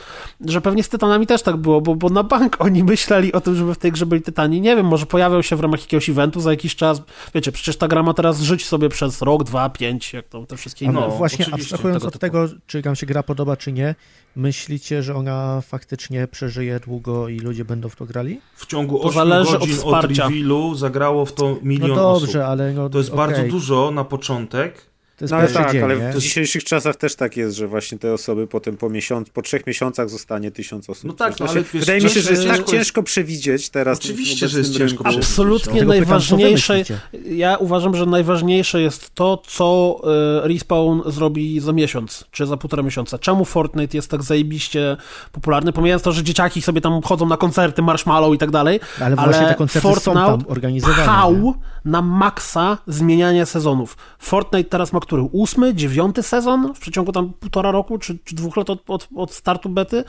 że 0.40 0.61
pewnie 0.61 0.82
z 0.82 0.88
Tytanami 0.88 1.26
też 1.26 1.42
tak 1.42 1.56
było, 1.56 1.80
bo, 1.80 1.94
bo 1.94 2.08
na 2.08 2.23
bank 2.23 2.56
oni 2.66 2.85
myśleli 2.85 3.32
o 3.32 3.40
tym, 3.40 3.54
żeby 3.56 3.75
w 3.75 3.78
tej 3.78 3.92
grze 3.92 4.06
byli 4.06 4.23
Tytani. 4.23 4.61
Nie 4.61 4.76
wiem, 4.76 4.87
może 4.87 5.06
pojawią 5.06 5.42
się 5.42 5.56
w 5.56 5.61
ramach 5.61 5.80
jakiegoś 5.80 6.08
eventu 6.11 6.40
za 6.40 6.50
jakiś 6.50 6.76
czas. 6.76 7.02
Wiecie, 7.35 7.52
przecież 7.52 7.76
ta 7.76 7.88
gra 7.88 8.02
ma 8.02 8.14
teraz 8.14 8.40
żyć 8.40 8.66
sobie 8.66 8.88
przez 8.88 9.23
rok, 9.23 9.44
dwa, 9.44 9.68
pięć, 9.70 10.12
jak 10.12 10.28
to 10.28 10.47
te 10.47 10.56
wszystkie 10.56 10.85
inne. 10.85 11.00
No, 11.00 11.08
właśnie 11.08 11.44
oczywiście, 11.47 11.75
abstrahując 11.75 12.04
od 12.04 12.12
typu. 12.12 12.18
tego, 12.20 12.47
czy 12.66 12.82
nam 12.85 12.97
się 12.97 13.06
gra 13.06 13.23
podoba, 13.23 13.56
czy 13.56 13.73
nie, 13.73 13.94
myślicie, 14.37 15.02
że 15.02 15.14
ona 15.14 15.61
faktycznie 15.61 16.26
przeżyje 16.28 16.80
długo 16.80 17.28
i 17.28 17.38
ludzie 17.40 17.64
będą 17.64 17.88
w 17.88 17.97
to 17.97 18.04
grali? 18.06 18.40
W 18.56 18.66
ciągu 18.66 18.99
To 18.99 19.04
8 19.04 19.14
zależy 19.14 19.50
od 19.54 19.61
godzin 19.61 19.75
od, 19.75 19.80
wsparcia. 19.80 20.28
revealu 20.28 20.75
zagrało 20.75 21.26
w 21.26 21.32
to 21.32 21.44
No 21.49 21.56
milion 21.62 21.97
dobrze, 21.97 22.26
osób. 22.26 22.50
ale 22.50 22.73
no, 22.73 22.88
To 22.90 22.99
jest 22.99 23.11
okej, 23.11 23.18
bardzo 23.18 23.42
dużo 23.50 23.90
na 23.90 24.04
początek. 24.18 24.90
To 25.18 25.25
jest 25.25 25.32
No 25.32 25.38
ale 25.38 25.48
tak, 25.48 25.72
dzień, 25.72 25.82
ale 25.82 25.96
nie? 25.96 26.12
w 26.12 26.18
dzisiejszych 26.18 26.64
czasach 26.64 26.96
też 26.96 27.14
tak 27.14 27.37
jest, 27.37 27.56
że 27.56 27.68
właśnie 27.68 27.98
te 27.98 28.12
osoby 28.12 28.46
potem 28.46 28.76
po 28.76 28.90
miesiąc, 28.90 29.30
po 29.30 29.42
trzech 29.42 29.66
miesiącach 29.66 30.10
zostanie 30.10 30.50
tysiąc 30.50 30.90
osób. 30.90 31.04
No 31.04 31.12
tak, 31.12 31.40
no 31.40 31.46
ale 31.48 31.62
wiesz, 31.62 31.84
Wydaje 31.84 32.00
mi 32.00 32.10
się, 32.10 32.20
że 32.20 32.30
jest 32.30 32.46
tak 32.46 32.64
ciężko 32.64 33.02
przewidzieć 33.02 33.68
teraz. 33.68 33.98
Oczywiście, 33.98 34.48
że 34.48 34.58
jest 34.58 34.70
ciężko 34.70 34.84
rynku. 34.84 35.04
przewidzieć. 35.04 35.30
Absolutnie 35.30 35.84
najważniejsze. 35.84 36.82
Ja 37.30 37.56
uważam, 37.56 37.96
że 37.96 38.06
najważniejsze 38.06 38.82
jest 38.82 39.14
to, 39.14 39.42
co 39.46 40.00
y, 40.44 40.48
Respawn 40.48 41.00
zrobi 41.06 41.60
za 41.60 41.73
miesiąc, 41.73 42.25
czy 42.30 42.47
za 42.47 42.56
półtora 42.56 42.82
miesiąca. 42.82 43.19
Czemu 43.19 43.45
Fortnite 43.45 43.99
jest 43.99 44.10
tak 44.10 44.23
zajebiście 44.23 44.97
popularny? 45.32 45.73
Pomijając 45.73 46.02
to, 46.02 46.12
że 46.12 46.23
dzieciaki 46.23 46.62
sobie 46.62 46.80
tam 46.80 47.02
chodzą 47.02 47.26
na 47.26 47.36
koncerty, 47.36 47.82
marshmallow 47.82 48.34
i 48.34 48.38
tak 48.38 48.50
dalej. 48.50 48.80
Ale 49.00 49.16
właśnie 49.16 49.47
te 49.47 49.54
koncerty 49.54 50.00
są 50.00 50.14
tam 50.14 50.45
organizowane, 50.49 51.02
pchał 51.02 51.34
nie? 51.34 51.52
na 51.84 52.02
maksa 52.02 52.78
zmieniania 52.86 53.47
sezonów. 53.47 53.97
Fortnite 54.19 54.71
teraz 54.71 54.93
ma 54.93 55.00
który? 55.08 55.23
Ósmy, 55.23 55.75
dziewiąty 55.75 56.23
sezon 56.23 56.75
w 56.75 56.78
przeciągu 56.78 57.12
tam 57.12 57.32
półtora 57.40 57.71
roku, 57.71 57.99
czy, 57.99 58.18
czy 58.25 58.34
dwóch 58.34 58.56
lat 58.56 58.71
od, 58.71 58.90
od, 58.90 59.08
od 59.16 59.32
startu 59.32 59.68
bety. 59.68 60.04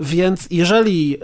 Więc 0.00 0.46
jeżeli 0.50 1.16
e, 1.16 1.20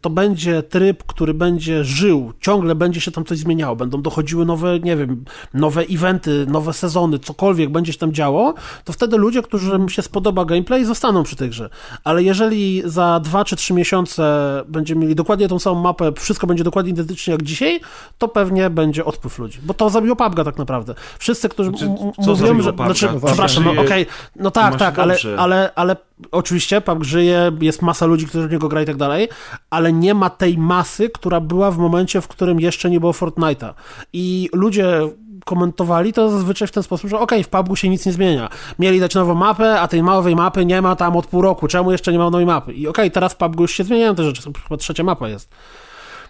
to 0.00 0.10
będzie 0.10 0.62
tryb, 0.62 1.04
który 1.06 1.34
będzie 1.34 1.84
żył, 1.84 2.32
ciągle 2.40 2.74
będzie 2.74 3.00
się 3.00 3.10
tam 3.10 3.24
coś 3.24 3.38
zmieniało, 3.38 3.76
będą 3.76 4.02
dochodziły 4.02 4.44
nowe, 4.44 4.80
nie 4.80 4.96
wiem, 4.96 5.24
nowe 5.54 5.82
eventy, 5.90 6.46
nowe 6.48 6.72
sezony, 6.72 7.18
cokolwiek 7.18 7.70
będzie 7.70 7.92
się 7.92 7.98
tam 7.98 8.12
działo, 8.12 8.54
to 8.84 8.92
wtedy 8.92 9.16
ludzie, 9.16 9.42
którym 9.42 9.88
się 9.88 10.02
spodoba 10.02 10.44
gameplay, 10.44 10.84
zostaną 10.84 11.22
przy 11.22 11.36
tej 11.36 11.50
grze. 11.50 11.70
Ale 12.04 12.22
jeżeli 12.22 12.82
za 12.84 13.20
dwa 13.20 13.44
czy 13.44 13.56
trzy 13.56 13.74
miesiące 13.74 14.24
będziemy 14.68 15.00
mieli 15.00 15.14
dokładnie 15.14 15.48
tą 15.48 15.58
samą 15.58 15.82
mapę, 15.82 16.12
wszystko 16.12 16.46
będzie 16.46 16.64
dokładnie 16.64 16.92
identycznie 16.92 17.32
jak 17.32 17.42
dzisiaj, 17.42 17.80
to 18.18 18.28
pewnie 18.28 18.70
będzie 18.70 19.04
odpływ 19.04 19.38
ludzi. 19.38 19.58
Bo 19.62 19.74
to 19.74 19.90
zabiło 19.90 20.16
PUBG 20.16 20.44
tak 20.44 20.58
naprawdę. 20.58 20.94
Wszyscy, 21.18 21.48
którzy 21.48 21.70
Znaczy, 21.70 21.94
co 22.24 22.36
zabiło 22.46 22.62
że... 22.62 22.72
Znaczy, 22.72 23.08
przepraszam, 23.26 23.64
no 23.64 23.82
okej, 23.82 24.06
no 24.36 24.48
i 24.48 24.52
tak, 24.52 24.76
tak, 24.76 24.98
ale, 24.98 25.16
ale, 25.36 25.70
ale 25.74 25.96
oczywiście 26.30 26.80
PUBG 26.80 27.04
żyje, 27.04 27.52
jest 27.60 27.82
masa 27.82 28.06
ludzi, 28.06 28.26
którzy 28.26 28.48
w 28.48 28.52
niego 28.52 28.68
gra 28.68 28.82
i 28.82 28.86
tak 28.86 28.96
dalej, 28.96 29.28
ale 29.70 29.92
nie 29.92 30.14
ma 30.14 30.30
tej 30.30 30.58
masy, 30.58 31.10
która 31.10 31.40
była 31.40 31.70
w 31.70 31.78
momencie, 31.78 32.20
w 32.20 32.28
którym 32.28 32.60
jeszcze 32.60 32.90
nie 32.90 33.00
było 33.00 33.12
Fortnite'a. 33.12 33.74
I 34.12 34.48
ludzie 34.52 35.00
komentowali 35.44 36.12
to 36.12 36.30
zazwyczaj 36.30 36.68
w 36.68 36.72
ten 36.72 36.82
sposób, 36.82 37.10
że 37.10 37.18
okej, 37.18 37.44
w 37.44 37.48
PUBG 37.48 37.76
się 37.76 37.88
nic 37.88 38.06
nie 38.06 38.12
zmienia. 38.12 38.48
Mieli 38.78 39.00
dać 39.00 39.14
nową 39.14 39.34
mapę, 39.34 39.80
a 39.80 39.88
tej 39.88 40.02
nowej 40.02 40.36
mapy 40.36 40.64
nie 40.64 40.82
ma 40.82 40.96
tam 40.96 41.16
od 41.16 41.26
pół 41.26 41.42
roku. 41.42 41.68
Czemu 41.68 41.92
jeszcze 41.92 42.12
nie 42.12 42.18
ma 42.18 42.24
nowej 42.24 42.46
mapy? 42.46 42.72
I 42.72 42.88
okej, 42.88 43.10
teraz 43.10 43.32
w 43.32 43.36
PUBG 43.36 43.60
już 43.60 43.72
się 43.72 43.84
zmieniają 43.84 44.14
te 44.14 44.24
rzeczy, 44.24 44.42
chyba 44.62 44.76
trzecia 44.76 45.04
mapa 45.04 45.28
jest. 45.28 45.50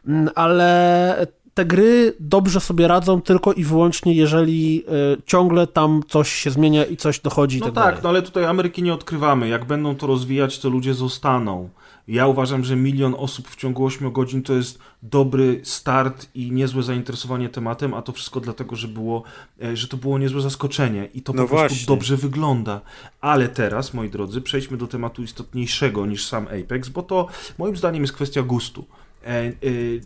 Mm, 0.07 0.29
Ale 0.35 1.27
te 1.57 1.65
gry 1.65 2.15
dobrze 2.21 2.61
sobie 2.61 2.89
radzą 2.89 3.23
tylko 3.23 3.53
i 3.53 3.65
wyłącznie, 3.65 4.15
jeżeli 4.15 4.85
y, 5.19 5.23
ciągle 5.27 5.67
tam 5.67 6.03
coś 6.09 6.33
się 6.33 6.51
zmienia 6.51 6.85
i 6.85 6.97
coś 6.97 7.21
dochodzi 7.21 7.59
No 7.61 7.67
tak, 7.67 7.75
tak, 7.75 7.85
dalej. 7.85 8.01
no 8.03 8.09
ale 8.09 8.23
tutaj 8.23 8.45
Ameryki 8.45 8.83
nie 8.83 8.95
odkrywamy. 8.95 9.49
Jak 9.49 9.65
będą 9.65 9.95
to 9.97 10.07
rozwijać, 10.07 10.59
to 10.59 10.69
ludzie 10.69 10.95
zostaną. 10.95 11.69
Ja 12.09 12.27
uważam, 12.27 12.65
że 12.65 12.77
milion 12.77 13.15
osób 13.19 13.49
w 13.49 13.57
ciągu 13.57 13.85
8 13.85 14.13
godzin 14.13 14.43
to 14.43 14.53
jest 14.53 14.79
dobry 15.03 15.61
start 15.65 16.27
i 16.35 16.53
niezłe 16.53 16.83
zainteresowanie 16.83 17.49
tematem, 17.49 17.95
a 17.95 18.03
to 18.03 18.13
wszystko 18.13 18.41
dlatego, 18.41 18.77
że 18.77 18.89
było, 18.89 19.23
e, 19.63 19.77
że 19.77 19.89
to 19.89 19.97
było 19.97 20.19
niezłe 20.19 20.41
zaskoczenie 20.41 21.09
i 21.15 21.23
to 21.23 21.33
No 21.33 21.43
po 21.43 21.49
prostu 21.49 21.69
właśnie. 21.75 21.87
dobrze 21.87 22.17
wygląda. 22.17 22.81
Ale 23.21 23.49
teraz, 23.49 23.95
moi 23.95 24.11
drodzy, 24.11 24.41
przejdźmy 24.41 24.77
do 24.77 24.87
tematu 24.87 25.23
istotniejszego 25.23 26.07
niż 26.07 26.27
sam 26.27 26.47
Apex, 26.47 26.89
bo 26.89 27.03
to 27.03 27.27
moim 27.59 27.77
zdaniem 27.77 28.03
jest 28.03 28.15
kwestia 28.15 28.43
gustu. 28.43 28.85
E, 29.25 29.29
e, 29.29 29.53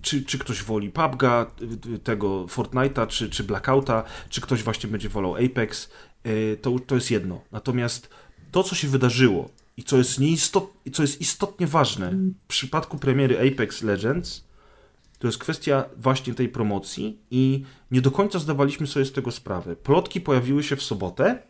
czy, 0.02 0.24
czy 0.24 0.38
ktoś 0.38 0.62
woli 0.62 0.90
PUBG'a, 0.90 1.46
tego 2.04 2.46
Fortnite'a, 2.46 3.06
czy, 3.06 3.30
czy 3.30 3.44
Blackouta, 3.44 4.04
czy 4.28 4.40
ktoś 4.40 4.62
właśnie 4.62 4.90
będzie 4.90 5.08
wolał 5.08 5.34
Apex, 5.34 5.90
e, 6.24 6.56
to, 6.56 6.78
to 6.78 6.94
jest 6.94 7.10
jedno. 7.10 7.40
Natomiast 7.52 8.10
to, 8.52 8.62
co 8.62 8.74
się 8.74 8.88
wydarzyło 8.88 9.50
i 9.76 9.82
co 9.82 9.98
jest, 9.98 10.18
nieistot, 10.18 10.72
co 10.92 11.02
jest 11.02 11.20
istotnie 11.20 11.66
ważne 11.66 12.10
w 12.44 12.48
przypadku 12.48 12.98
premiery 12.98 13.52
Apex 13.52 13.82
Legends, 13.82 14.44
to 15.18 15.26
jest 15.26 15.38
kwestia 15.38 15.84
właśnie 15.96 16.34
tej 16.34 16.48
promocji 16.48 17.18
i 17.30 17.64
nie 17.90 18.00
do 18.00 18.10
końca 18.10 18.38
zdawaliśmy 18.38 18.86
sobie 18.86 19.04
z 19.04 19.12
tego 19.12 19.30
sprawę. 19.30 19.76
Plotki 19.76 20.20
pojawiły 20.20 20.62
się 20.62 20.76
w 20.76 20.82
sobotę, 20.82 21.42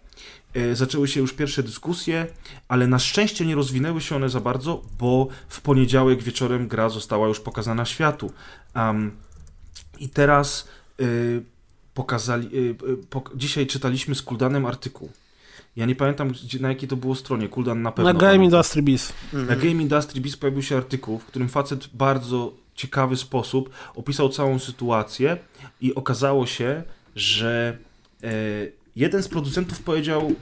zaczęły 0.72 1.08
się 1.08 1.20
już 1.20 1.32
pierwsze 1.32 1.62
dyskusje, 1.62 2.26
ale 2.68 2.86
na 2.86 2.98
szczęście 2.98 3.46
nie 3.46 3.54
rozwinęły 3.54 4.00
się 4.00 4.16
one 4.16 4.28
za 4.28 4.40
bardzo, 4.40 4.82
bo 4.98 5.28
w 5.48 5.60
poniedziałek 5.60 6.22
wieczorem 6.22 6.68
gra 6.68 6.88
została 6.88 7.28
już 7.28 7.40
pokazana 7.40 7.84
światu. 7.84 8.32
Am, 8.74 9.10
I 9.98 10.08
teraz 10.08 10.68
y, 11.00 11.42
pokazali, 11.94 12.56
y, 12.56 12.58
y, 12.58 12.96
pok- 13.10 13.36
dzisiaj 13.36 13.66
czytaliśmy 13.66 14.14
z 14.14 14.22
Kuldanem 14.22 14.66
artykuł. 14.66 15.10
Ja 15.76 15.86
nie 15.86 15.96
pamiętam 15.96 16.28
gdzie, 16.28 16.58
na 16.58 16.68
jakiej 16.68 16.88
to 16.88 16.96
było 16.96 17.14
stronie, 17.14 17.48
Kuldan 17.48 17.82
na 17.82 17.92
pewno. 17.92 18.12
Na 18.12 18.18
Game. 18.18 18.44
Industry 18.44 18.82
Biz. 18.82 19.12
Na 19.32 19.56
Game 19.56 19.82
Industry 19.82 20.20
Biz 20.20 20.36
pojawił 20.36 20.62
się 20.62 20.76
artykuł, 20.76 21.18
w 21.18 21.24
którym 21.24 21.48
facet 21.48 21.84
w 21.84 21.96
bardzo 21.96 22.52
ciekawy 22.74 23.16
sposób 23.16 23.70
opisał 23.94 24.28
całą 24.28 24.58
sytuację 24.58 25.36
i 25.80 25.94
okazało 25.94 26.46
się, 26.46 26.82
że 27.16 27.78
e, 28.22 28.28
jeden 28.96 29.22
z 29.22 29.28
producentów 29.28 29.82
powiedział 29.82 30.34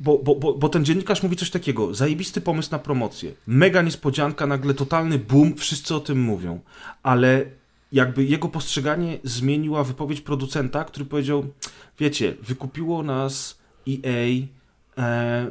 bo, 0.00 0.18
bo, 0.18 0.34
bo, 0.34 0.54
bo 0.54 0.68
ten 0.68 0.84
dziennikarz 0.84 1.22
mówi 1.22 1.36
coś 1.36 1.50
takiego, 1.50 1.94
zajebisty 1.94 2.40
pomysł 2.40 2.68
na 2.70 2.78
promocję, 2.78 3.32
mega 3.46 3.82
niespodzianka, 3.82 4.46
nagle 4.46 4.74
totalny 4.74 5.18
boom, 5.18 5.54
wszyscy 5.56 5.94
o 5.94 6.00
tym 6.00 6.20
mówią, 6.20 6.60
ale 7.02 7.44
jakby 7.92 8.24
jego 8.24 8.48
postrzeganie 8.48 9.18
zmieniła 9.24 9.84
wypowiedź 9.84 10.20
producenta, 10.20 10.84
który 10.84 11.04
powiedział, 11.04 11.46
wiecie, 11.98 12.34
wykupiło 12.42 13.02
nas 13.02 13.58
EA 13.88 14.46
e, 14.98 15.50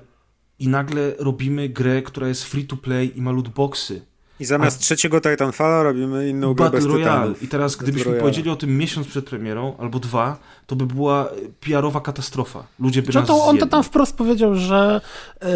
i 0.59 0.67
nagle 0.67 1.13
robimy 1.19 1.69
grę, 1.69 2.01
która 2.01 2.27
jest 2.27 2.43
free 2.43 2.65
to 2.65 2.77
play 2.77 3.17
i 3.17 3.21
ma 3.21 3.31
lootboxy. 3.31 4.01
I 4.39 4.45
zamiast 4.45 4.77
A... 4.77 4.81
trzeciego 4.81 5.21
Titanfalla 5.21 5.83
robimy 5.83 6.29
inną 6.29 6.53
grę 6.53 6.69
Battle 6.69 6.87
Royale. 6.89 7.33
I 7.41 7.47
teraz 7.47 7.75
gdybyśmy 7.75 8.05
Royale. 8.05 8.21
powiedzieli 8.21 8.49
o 8.49 8.55
tym 8.55 8.77
miesiąc 8.77 9.07
przed 9.07 9.25
premierą, 9.25 9.75
albo 9.77 9.99
dwa, 9.99 10.37
to 10.67 10.75
by 10.75 10.85
była 10.85 11.29
PR-owa 11.59 12.01
katastrofa. 12.01 12.63
Ludzie 12.79 13.01
by 13.01 13.13
no 13.13 13.19
nas 13.19 13.27
to 13.27 13.45
On 13.45 13.57
to 13.57 13.65
tam 13.65 13.83
wprost 13.83 14.17
powiedział, 14.17 14.55
że 14.55 15.01
y, 15.43 15.47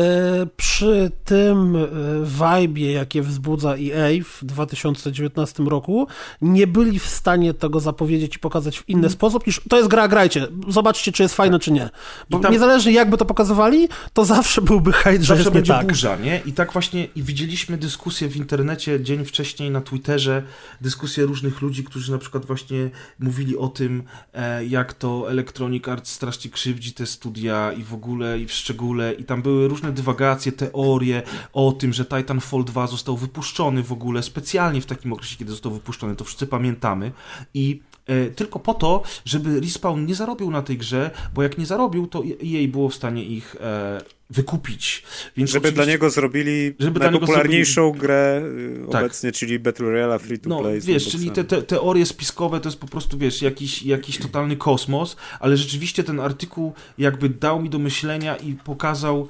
przy 0.58 1.12
tym 1.26 1.76
y, 1.76 1.88
vibe, 2.26 2.80
jakie 2.80 3.22
wzbudza 3.22 3.76
EA 3.76 4.24
w 4.24 4.46
2019 4.46 5.64
roku, 5.64 6.08
nie 6.42 6.68
byli 6.68 7.00
w 7.00 7.08
stanie 7.08 7.54
tego 7.54 7.80
zapowiedzieć 7.80 8.36
i 8.36 8.40
pokazać 8.40 8.80
w 8.80 8.90
inny 8.90 9.00
mm. 9.00 9.10
sposób 9.10 9.48
niż 9.48 9.62
to 9.70 9.78
jest 9.78 9.90
gra, 9.90 10.08
grajcie. 10.08 10.48
Zobaczcie, 10.68 11.12
czy 11.12 11.24
jest 11.24 11.36
fajne, 11.36 11.58
tak. 11.58 11.64
czy 11.64 11.72
nie. 11.72 11.90
Bo 12.30 12.40
tam... 12.40 12.52
niezależnie 12.54 12.92
jakby 12.92 13.18
to 13.18 13.26
pokazywali, 13.26 13.88
to 14.14 14.26
zawsze 14.26 14.62
byłby 14.62 14.94
hejt, 14.94 15.22
że 15.22 15.36
jest 15.36 15.50
będzie 15.50 15.74
tak. 15.74 15.88
burza, 15.88 16.16
nie? 16.16 16.42
I 16.46 16.54
tak 16.54 16.74
właśnie 16.74 17.08
i 17.16 17.24
widzieliśmy 17.24 17.78
dyskusję 17.78 18.28
w 18.28 18.38
internecie 18.38 18.71
dzień 18.78 19.26
wcześniej 19.26 19.72
na 19.72 19.82
Twitterze, 19.82 20.44
dyskusję 20.82 21.26
różnych 21.26 21.62
ludzi, 21.62 21.84
którzy 21.84 22.12
na 22.12 22.18
przykład 22.18 22.46
właśnie 22.46 22.90
mówili 23.20 23.58
o 23.58 23.68
tym, 23.68 24.04
e, 24.34 24.66
jak 24.66 24.94
to 24.94 25.32
Electronic 25.32 25.88
Arts 25.88 26.12
strasznie 26.12 26.52
krzywdzi 26.52 26.94
te 26.94 27.06
studia 27.06 27.74
i 27.74 27.84
w 27.84 27.94
ogóle, 27.94 28.40
i 28.40 28.48
w 28.48 28.52
szczególe, 28.52 29.14
i 29.14 29.24
tam 29.24 29.42
były 29.42 29.68
różne 29.68 29.92
dywagacje, 29.92 30.52
teorie 30.52 31.22
o 31.54 31.72
tym, 31.72 31.94
że 31.94 32.06
Titanfall 32.06 32.64
2 32.64 32.88
został 32.88 33.18
wypuszczony 33.18 33.84
w 33.84 33.92
ogóle 33.92 34.24
specjalnie 34.24 34.82
w 34.82 34.86
takim 34.86 35.14
okresie, 35.14 35.38
kiedy 35.38 35.52
został 35.52 35.72
wypuszczony, 35.72 36.16
to 36.16 36.24
wszyscy 36.24 36.48
pamiętamy. 36.48 37.12
I 37.54 37.82
e, 38.08 38.30
tylko 38.30 38.60
po 38.60 38.74
to, 38.74 39.04
żeby 39.26 39.60
Respawn 39.60 40.06
nie 40.06 40.16
zarobił 40.16 40.52
na 40.52 40.62
tej 40.62 40.78
grze, 40.78 41.12
bo 41.34 41.44
jak 41.44 41.58
nie 41.58 41.66
zarobił, 41.66 42.08
to 42.08 42.24
jej 42.42 42.68
było 42.68 42.90
w 42.90 42.96
stanie 42.96 43.24
ich 43.24 43.56
e, 43.60 44.02
wykupić. 44.32 45.04
Więc 45.38 45.50
żeby 45.50 45.72
dla 45.72 45.86
niego 45.86 46.10
zrobili 46.10 46.74
żeby 46.80 47.00
najpopularniejszą 47.00 47.82
zrobili... 47.82 48.02
grę 48.02 48.44
y, 48.88 48.92
tak. 48.92 49.02
obecnie, 49.04 49.32
czyli 49.32 49.60
Battle 49.60 49.92
Royale 49.92 50.20
free 50.20 50.40
to 50.40 50.50
no, 50.50 50.60
play. 50.60 50.82
Wiesz, 50.82 51.10
czyli 51.10 51.32
te, 51.32 51.44
te, 51.44 51.62
teorie 51.62 52.06
spiskowe 52.06 52.60
to 52.60 52.70
jest 52.70 52.80
po 52.80 52.88
prostu, 52.88 53.18
wiesz, 53.18 53.42
jakiś, 53.42 53.84
jakiś 53.84 54.18
totalny 54.18 54.56
kosmos, 54.56 55.16
ale 55.40 55.58
rzeczywiście 55.58 56.04
ten 56.04 56.20
artykuł 56.20 56.74
jakby 56.98 57.30
dał 57.30 57.62
mi 57.62 57.70
do 57.70 57.80
myślenia 57.80 58.36
i 58.36 58.54
pokazał 58.54 59.28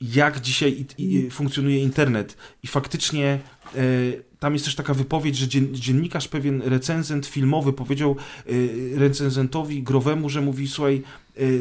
jak 0.00 0.40
dzisiaj 0.40 0.86
i, 0.98 1.04
i 1.04 1.30
funkcjonuje 1.30 1.78
internet. 1.78 2.36
I 2.62 2.66
faktycznie 2.66 3.38
e, 3.74 3.80
tam 4.38 4.52
jest 4.52 4.64
też 4.64 4.74
taka 4.74 4.94
wypowiedź, 4.94 5.36
że 5.36 5.46
dziennikarz, 5.72 6.28
pewien 6.28 6.62
recenzent 6.62 7.26
filmowy 7.26 7.72
powiedział 7.72 8.16
e, 8.46 8.52
recenzentowi 8.98 9.82
growemu, 9.82 10.28
że 10.28 10.40
mówi, 10.40 10.68
słuchaj, 10.68 11.02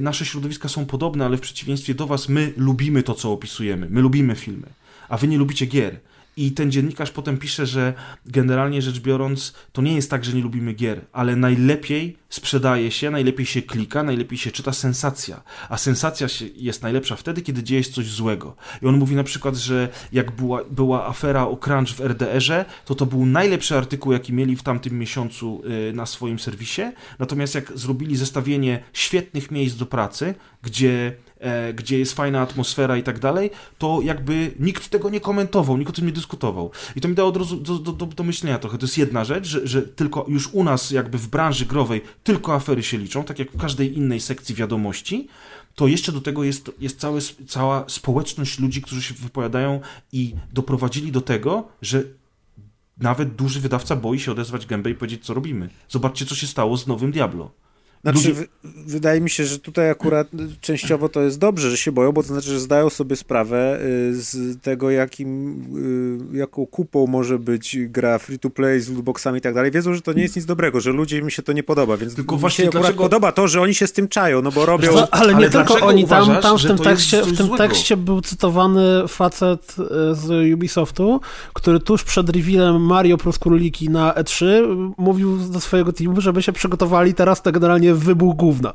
nasze 0.02 0.26
środowiska 0.26 0.70
są 0.70 0.86
podobne, 0.86 1.26
ale 1.26 1.38
w 1.38 1.42
przeciwieństwie 1.42 1.94
do 1.94 2.08
was 2.08 2.30
my 2.30 2.54
lubimy 2.58 3.04
to, 3.04 3.14
co 3.14 3.32
opisujemy. 3.32 3.88
My 3.90 4.02
lubimy 4.02 4.36
filmy, 4.36 4.68
a 5.10 5.18
wy 5.18 5.28
nie 5.28 5.38
lubicie 5.38 5.66
gier. 5.66 6.00
I 6.38 6.52
ten 6.52 6.72
dziennikarz 6.72 7.12
potem 7.12 7.38
pisze, 7.38 7.66
że 7.66 7.94
generalnie 8.26 8.82
rzecz 8.82 9.00
biorąc, 9.00 9.54
to 9.72 9.82
nie 9.82 9.96
jest 9.96 10.10
tak, 10.10 10.26
że 10.26 10.34
nie 10.34 10.42
lubimy 10.42 10.74
gier, 10.74 11.02
ale 11.12 11.36
najlepiej 11.36 12.18
sprzedaje 12.30 12.92
się, 12.92 13.12
najlepiej 13.12 13.46
się 13.46 13.62
klika, 13.62 14.04
najlepiej 14.04 14.38
się 14.38 14.52
czyta 14.52 14.74
sensacja. 14.74 15.44
A 15.70 15.78
sensacja 15.78 16.28
jest 16.56 16.84
najlepsza 16.84 17.16
wtedy, 17.16 17.42
kiedy 17.42 17.64
dzieje 17.64 17.84
się 17.84 17.92
coś 17.92 18.06
złego. 18.06 18.56
I 18.82 18.86
on 18.86 18.98
mówi 18.98 19.16
na 19.16 19.24
przykład, 19.24 19.56
że 19.56 19.90
jak 20.12 20.32
była, 20.32 20.64
była 20.72 21.08
afera 21.08 21.48
o 21.48 21.58
crunch 21.58 21.90
w 21.90 22.02
RDR-ze, 22.02 22.66
to 22.86 22.96
to 22.96 23.06
był 23.06 23.26
najlepszy 23.26 23.78
artykuł, 23.78 24.12
jaki 24.12 24.34
mieli 24.34 24.56
w 24.56 24.64
tamtym 24.64 25.00
miesiącu 25.00 25.62
y, 25.90 25.94
na 25.94 26.06
swoim 26.06 26.40
serwisie. 26.40 26.82
Natomiast 27.20 27.56
jak 27.56 27.78
zrobili 27.78 28.16
zestawienie 28.16 28.84
świetnych 28.94 29.52
miejsc 29.52 29.76
do 29.78 29.86
pracy, 29.86 30.36
gdzie 30.62 31.16
gdzie 31.76 32.00
jest 32.00 32.14
fajna 32.14 32.42
atmosfera 32.42 32.98
i 32.98 33.04
tak 33.04 33.20
dalej, 33.20 33.52
to 33.78 34.02
jakby 34.04 34.52
nikt 34.60 34.90
tego 34.90 35.10
nie 35.10 35.20
komentował, 35.20 35.78
nikt 35.78 35.90
o 35.90 35.94
tym 35.94 36.06
nie 36.06 36.12
dyskutował. 36.12 36.72
I 36.96 37.02
to 37.02 37.08
mi 37.08 37.16
dało 37.16 37.32
do, 37.32 37.46
do, 37.46 37.80
do, 37.80 38.06
do 38.06 38.24
myślenia 38.24 38.60
trochę. 38.60 38.78
To 38.78 38.86
jest 38.86 38.98
jedna 38.98 39.26
rzecz, 39.26 39.48
że, 39.48 39.68
że 39.68 39.82
tylko 39.82 40.26
już 40.28 40.50
u 40.54 40.64
nas 40.64 40.92
jakby 40.92 41.18
w 41.18 41.28
branży 41.28 41.66
growej 41.66 42.02
tylko 42.24 42.54
afery 42.54 42.84
się 42.84 42.98
liczą, 42.98 43.24
tak 43.24 43.40
jak 43.40 43.52
w 43.52 43.58
każdej 43.58 43.98
innej 43.98 44.20
sekcji 44.20 44.56
wiadomości, 44.56 45.28
to 45.76 45.88
jeszcze 45.88 46.12
do 46.12 46.22
tego 46.22 46.44
jest, 46.44 46.72
jest 46.80 47.00
całe, 47.00 47.20
cała 47.48 47.86
społeczność 47.88 48.60
ludzi, 48.60 48.82
którzy 48.82 49.02
się 49.02 49.14
wypowiadają 49.14 49.80
i 50.12 50.36
doprowadzili 50.54 51.12
do 51.12 51.22
tego, 51.22 51.68
że 51.82 52.04
nawet 52.98 53.36
duży 53.36 53.60
wydawca 53.60 53.96
boi 53.96 54.20
się 54.20 54.32
odezwać 54.32 54.66
gębę 54.66 54.90
i 54.90 54.96
powiedzieć, 54.96 55.26
co 55.26 55.34
robimy. 55.34 55.70
Zobaczcie, 55.90 56.26
co 56.26 56.36
się 56.36 56.48
stało 56.48 56.78
z 56.78 56.88
nowym 56.88 57.12
Diablo. 57.12 57.52
Znaczy, 58.06 58.30
Ludzie... 58.30 58.48
wydaje 58.64 59.22
mi 59.22 59.30
się, 59.30 59.46
że 59.46 59.60
tutaj 59.60 59.90
akurat 59.90 60.28
częściowo 60.62 61.10
to 61.10 61.22
jest 61.22 61.40
dobrze, 61.40 61.70
że 61.72 61.78
się 61.78 61.92
boją, 61.92 62.12
bo 62.12 62.22
to 62.22 62.28
znaczy, 62.28 62.50
że 62.50 62.60
zdają 62.60 62.90
sobie 62.90 63.16
sprawę 63.16 63.80
y, 63.82 64.22
z 64.22 64.62
tego, 64.62 64.92
jakim, 64.92 65.60
y, 66.34 66.38
jaką 66.38 66.66
kupą 66.66 67.08
może 67.08 67.40
być 67.40 67.78
gra 67.80 68.20
free-to-play 68.20 68.82
z 68.82 68.90
lootboxami 68.90 69.38
i 69.38 69.42
tak 69.42 69.54
dalej. 69.54 69.72
Wiedzą, 69.72 69.94
że 69.94 70.02
to 70.02 70.14
nie 70.14 70.22
jest 70.22 70.36
nic 70.36 70.46
dobrego, 70.46 70.82
że 70.82 70.92
ludziom 70.92 71.26
mi 71.26 71.32
się 71.32 71.44
to 71.44 71.54
nie 71.54 71.64
podoba, 71.64 71.98
więc 71.98 72.16
tylko 72.16 72.38
właśnie 72.38 72.66
mi 72.66 72.72
się 72.74 72.80
dlaczego... 72.80 73.04
podoba 73.04 73.32
to, 73.32 73.48
że 73.48 73.62
oni 73.62 73.76
się 73.76 73.88
z 73.88 73.94
tym 73.94 74.08
czają, 74.08 74.42
no 74.42 74.52
bo 74.52 74.66
robią... 74.66 74.92
No, 74.96 75.08
ale 75.12 75.34
nie 75.34 75.36
ale 75.36 75.50
tylko 75.50 75.86
oni, 75.86 76.08
tam, 76.08 76.24
uważasz, 76.24 76.44
tam 76.44 76.58
w 76.58 76.64
tym, 76.64 76.78
tekście, 76.78 77.22
w 77.22 77.38
tym 77.38 77.50
tekście 77.50 77.98
był 77.98 78.22
cytowany 78.22 79.08
facet 79.08 79.76
y, 79.80 80.16
z 80.16 80.54
Ubisoftu, 80.54 81.22
który 81.54 81.80
tuż 81.80 82.04
przed 82.04 82.30
revealem 82.30 82.82
Mario 82.82 83.18
plus 83.18 83.40
Króliki 83.40 83.90
na 83.90 84.14
E3 84.14 84.46
mówił 84.98 85.38
do 85.38 85.60
swojego 85.60 85.94
teamu, 85.94 86.22
żeby 86.22 86.42
się 86.42 86.52
przygotowali 86.52 87.14
teraz 87.14 87.42
to 87.42 87.52
generalnie 87.52 87.95
wybuch 87.98 88.36
gówna. 88.36 88.74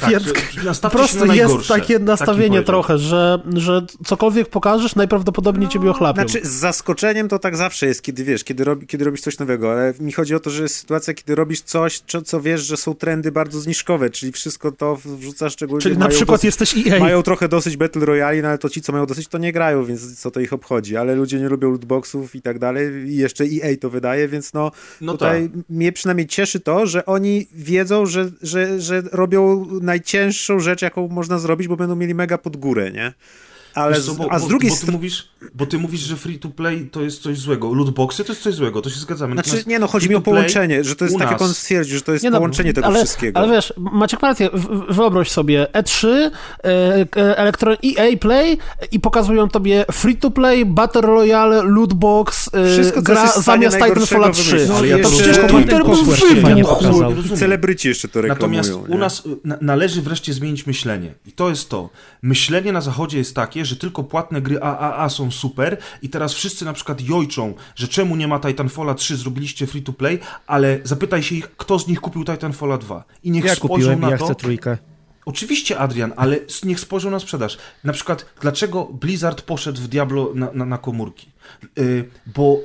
Tak, 0.00 0.10
Więc 0.10 0.80
po 0.80 0.90
prostu 0.90 1.32
jest 1.32 1.68
takie 1.68 1.98
nastawienie 1.98 2.62
trochę, 2.62 2.98
że, 2.98 3.42
że 3.54 3.86
cokolwiek 4.04 4.48
pokażesz, 4.48 4.94
najprawdopodobniej 4.94 5.66
no, 5.66 5.72
ciebie 5.72 5.90
ochlapią. 5.90 6.28
Znaczy, 6.28 6.46
z 6.46 6.50
zaskoczeniem 6.50 7.28
to 7.28 7.38
tak 7.38 7.56
zawsze 7.56 7.86
jest, 7.86 8.02
kiedy 8.02 8.24
wiesz, 8.24 8.44
kiedy, 8.44 8.64
robi, 8.64 8.86
kiedy 8.86 9.04
robisz 9.04 9.20
coś 9.20 9.38
nowego, 9.38 9.72
ale 9.72 9.94
mi 10.00 10.12
chodzi 10.12 10.34
o 10.34 10.40
to, 10.40 10.50
że 10.50 10.62
jest 10.62 10.76
sytuacja, 10.76 11.14
kiedy 11.14 11.34
robisz 11.34 11.60
coś, 11.60 12.02
co, 12.06 12.22
co 12.22 12.40
wiesz, 12.40 12.60
że 12.60 12.76
są 12.76 12.94
trendy 12.94 13.32
bardzo 13.32 13.60
zniżkowe, 13.60 14.10
czyli 14.10 14.32
wszystko 14.32 14.72
to 14.72 14.98
wrzucasz 15.04 15.52
szczególnie... 15.52 15.82
Czyli 15.82 15.98
na 15.98 16.08
przykład 16.08 16.40
dosyć, 16.40 16.44
jesteś 16.44 16.86
EA. 16.86 17.00
Mają 17.00 17.22
trochę 17.22 17.48
dosyć 17.48 17.76
Battle 17.76 18.06
Royale, 18.06 18.42
no 18.42 18.48
ale 18.48 18.58
to 18.58 18.68
ci, 18.68 18.82
co 18.82 18.92
mają 18.92 19.06
dosyć, 19.06 19.28
to 19.28 19.38
nie 19.38 19.52
grają, 19.52 19.84
więc 19.84 20.20
co 20.20 20.30
to 20.30 20.40
ich 20.40 20.52
obchodzi, 20.52 20.96
ale 20.96 21.14
ludzie 21.14 21.40
nie 21.40 21.48
lubią 21.48 21.70
lootboxów 21.70 22.34
i 22.34 22.42
tak 22.42 22.58
dalej 22.58 23.08
i 23.08 23.16
jeszcze 23.16 23.44
EA 23.44 23.76
to 23.80 23.90
wydaje, 23.90 24.28
więc 24.28 24.52
no, 24.52 24.70
no 25.00 25.12
tutaj 25.12 25.50
tak. 25.50 25.70
mnie 25.70 25.92
przynajmniej 25.92 26.26
cieszy 26.26 26.60
to, 26.60 26.86
że 26.86 27.06
oni 27.06 27.46
wiedzą, 27.54 28.06
że, 28.06 28.30
że, 28.48 28.80
że 28.80 29.02
robią 29.12 29.66
najcięższą 29.80 30.60
rzecz, 30.60 30.82
jaką 30.82 31.08
można 31.08 31.38
zrobić, 31.38 31.68
bo 31.68 31.76
będą 31.76 31.96
mieli 31.96 32.14
mega 32.14 32.38
pod 32.38 32.56
górę, 32.56 32.90
nie? 32.92 33.12
Ale 33.78 34.00
co, 34.00 34.14
bo, 34.14 34.32
a 34.32 34.38
z 34.38 34.48
drugiej 34.48 34.70
strony. 34.70 34.92
Bo, 34.92 34.98
mówisz, 34.98 35.28
bo 35.54 35.66
ty 35.66 35.78
mówisz, 35.78 36.00
że 36.00 36.16
free 36.16 36.38
to 36.38 36.48
play 36.48 36.88
to 36.92 37.02
jest 37.02 37.22
coś 37.22 37.38
złego. 37.38 37.74
Lootboxy 37.74 38.24
to 38.24 38.32
jest 38.32 38.42
coś 38.42 38.54
złego, 38.54 38.82
to 38.82 38.90
się 38.90 39.00
zgadzamy. 39.00 39.32
Znaczy, 39.32 39.64
nie 39.66 39.78
no, 39.78 39.86
chodzi 39.86 40.08
mi 40.08 40.14
o 40.14 40.20
połączenie, 40.20 40.84
że 40.84 40.96
to 40.96 41.04
jest 41.04 41.18
tak, 41.18 41.30
jak 41.30 41.42
on 41.42 41.54
stwierdził, 41.54 41.96
że 41.96 42.02
to 42.02 42.12
jest 42.12 42.24
nie 42.24 42.30
no, 42.30 42.36
połączenie 42.36 42.72
tego 42.72 42.86
ale, 42.86 42.98
wszystkiego. 42.98 43.40
Ale 43.40 43.52
wiesz, 43.52 43.72
Maciek 43.76 44.20
rację, 44.20 44.50
wyobraź 44.88 45.30
sobie 45.30 45.66
E3, 45.72 46.08
e, 46.08 47.38
Electron 47.38 47.76
EA 47.84 48.16
Play 48.16 48.58
i 48.92 49.00
pokazują 49.00 49.48
tobie 49.48 49.84
free 49.92 50.16
to 50.16 50.30
play, 50.30 50.66
Battle 50.66 51.00
Royale, 51.00 51.62
Lootbox, 51.62 52.50
e, 52.54 52.72
Wszystko, 52.72 53.02
gra 53.02 53.32
zamiast 53.32 53.76
Titanfalla 53.76 54.30
3. 54.30 54.66
No, 54.68 54.74
ale 54.74 54.88
ja 54.88 54.98
to 54.98 55.10
przecież 55.10 55.38
komputer 55.38 55.84
był. 55.84 57.36
Celebryci 57.36 57.88
jeszcze 57.88 58.08
to 58.08 58.20
reklamują. 58.20 58.62
Natomiast 58.62 58.88
u 58.88 58.98
nas 58.98 59.22
należy 59.60 60.02
wreszcie 60.02 60.32
zmienić 60.32 60.66
myślenie. 60.66 61.14
I 61.26 61.32
to 61.32 61.48
jest 61.48 61.68
to. 61.68 61.90
Myślenie 62.22 62.72
na 62.72 62.80
zachodzie 62.80 63.18
jest 63.18 63.34
takie, 63.34 63.64
że 63.68 63.76
tylko 63.76 64.04
płatne 64.04 64.42
gry 64.42 64.60
AAA 64.62 65.08
są 65.08 65.30
super 65.30 65.76
i 66.02 66.08
teraz 66.08 66.34
wszyscy 66.34 66.64
na 66.64 66.72
przykład 66.72 67.00
jojczą, 67.00 67.54
że 67.76 67.88
czemu 67.88 68.16
nie 68.16 68.28
ma 68.28 68.40
Titanfalla 68.40 68.94
3, 68.94 69.16
zrobiliście 69.16 69.66
free 69.66 69.82
to 69.82 69.92
play, 69.92 70.18
ale 70.46 70.78
zapytaj 70.84 71.22
się 71.22 71.34
ich, 71.34 71.56
kto 71.56 71.78
z 71.78 71.88
nich 71.88 72.00
kupił 72.00 72.24
Titanfalla 72.24 72.78
2 72.78 73.04
i 73.24 73.30
niech 73.30 73.44
ja 73.44 73.54
spojrzą 73.54 73.74
kupiłem, 73.74 74.00
na 74.00 74.10
ja 74.10 74.18
to. 74.18 74.24
Chcę 74.24 74.34
trójkę. 74.34 74.78
Oczywiście, 75.24 75.78
Adrian, 75.78 76.12
ale 76.16 76.38
niech 76.64 76.80
spojrzą 76.80 77.10
na 77.10 77.18
sprzedaż. 77.18 77.58
Na 77.84 77.92
przykład, 77.92 78.26
dlaczego 78.40 78.84
Blizzard 78.84 79.42
poszedł 79.42 79.80
w 79.80 79.88
Diablo 79.88 80.32
na, 80.34 80.50
na, 80.52 80.64
na 80.64 80.78
komórki? 80.78 81.30
Yy, 81.76 82.08
bo 82.26 82.58